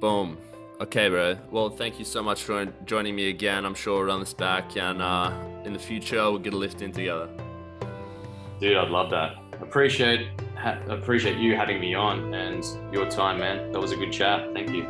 Boom. 0.01 0.39
Okay, 0.81 1.09
bro. 1.09 1.37
Well, 1.51 1.71
thank 1.71 1.99
you 1.99 2.05
so 2.05 2.23
much 2.23 2.45
for 2.45 2.67
joining 2.85 3.17
me 3.17 3.31
again. 3.31 3.65
I'm 3.65 3.75
sure 3.75 3.97
we'll 3.97 4.07
run 4.07 4.21
this 4.21 4.35
back, 4.35 4.77
and 4.77 5.03
uh, 5.03 5.33
in 5.65 5.73
the 5.73 5.79
future, 5.79 6.23
we'll 6.31 6.39
get 6.39 6.53
a 6.53 6.57
lift 6.57 6.83
in 6.83 6.93
together. 6.93 7.29
Dude, 8.61 8.77
I'd 8.77 8.91
love 8.91 9.11
that. 9.11 9.37
Appreciate 9.61 10.29
ha- 10.59 10.79
appreciate 10.89 11.39
you 11.39 11.57
having 11.57 11.81
me 11.81 11.95
on 11.95 12.35
and 12.35 12.65
your 12.93 13.09
time, 13.09 13.39
man. 13.39 13.73
That 13.73 13.81
was 13.81 13.93
a 13.93 13.97
good 13.97 14.13
chat. 14.13 14.53
Thank 14.53 14.71
you. 14.71 14.85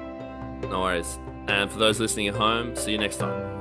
No 0.68 0.80
worries. 0.80 1.18
And 1.46 1.70
for 1.70 1.78
those 1.78 2.00
listening 2.00 2.28
at 2.28 2.34
home, 2.34 2.74
see 2.76 2.92
you 2.92 2.98
next 2.98 3.16
time. 3.18 3.57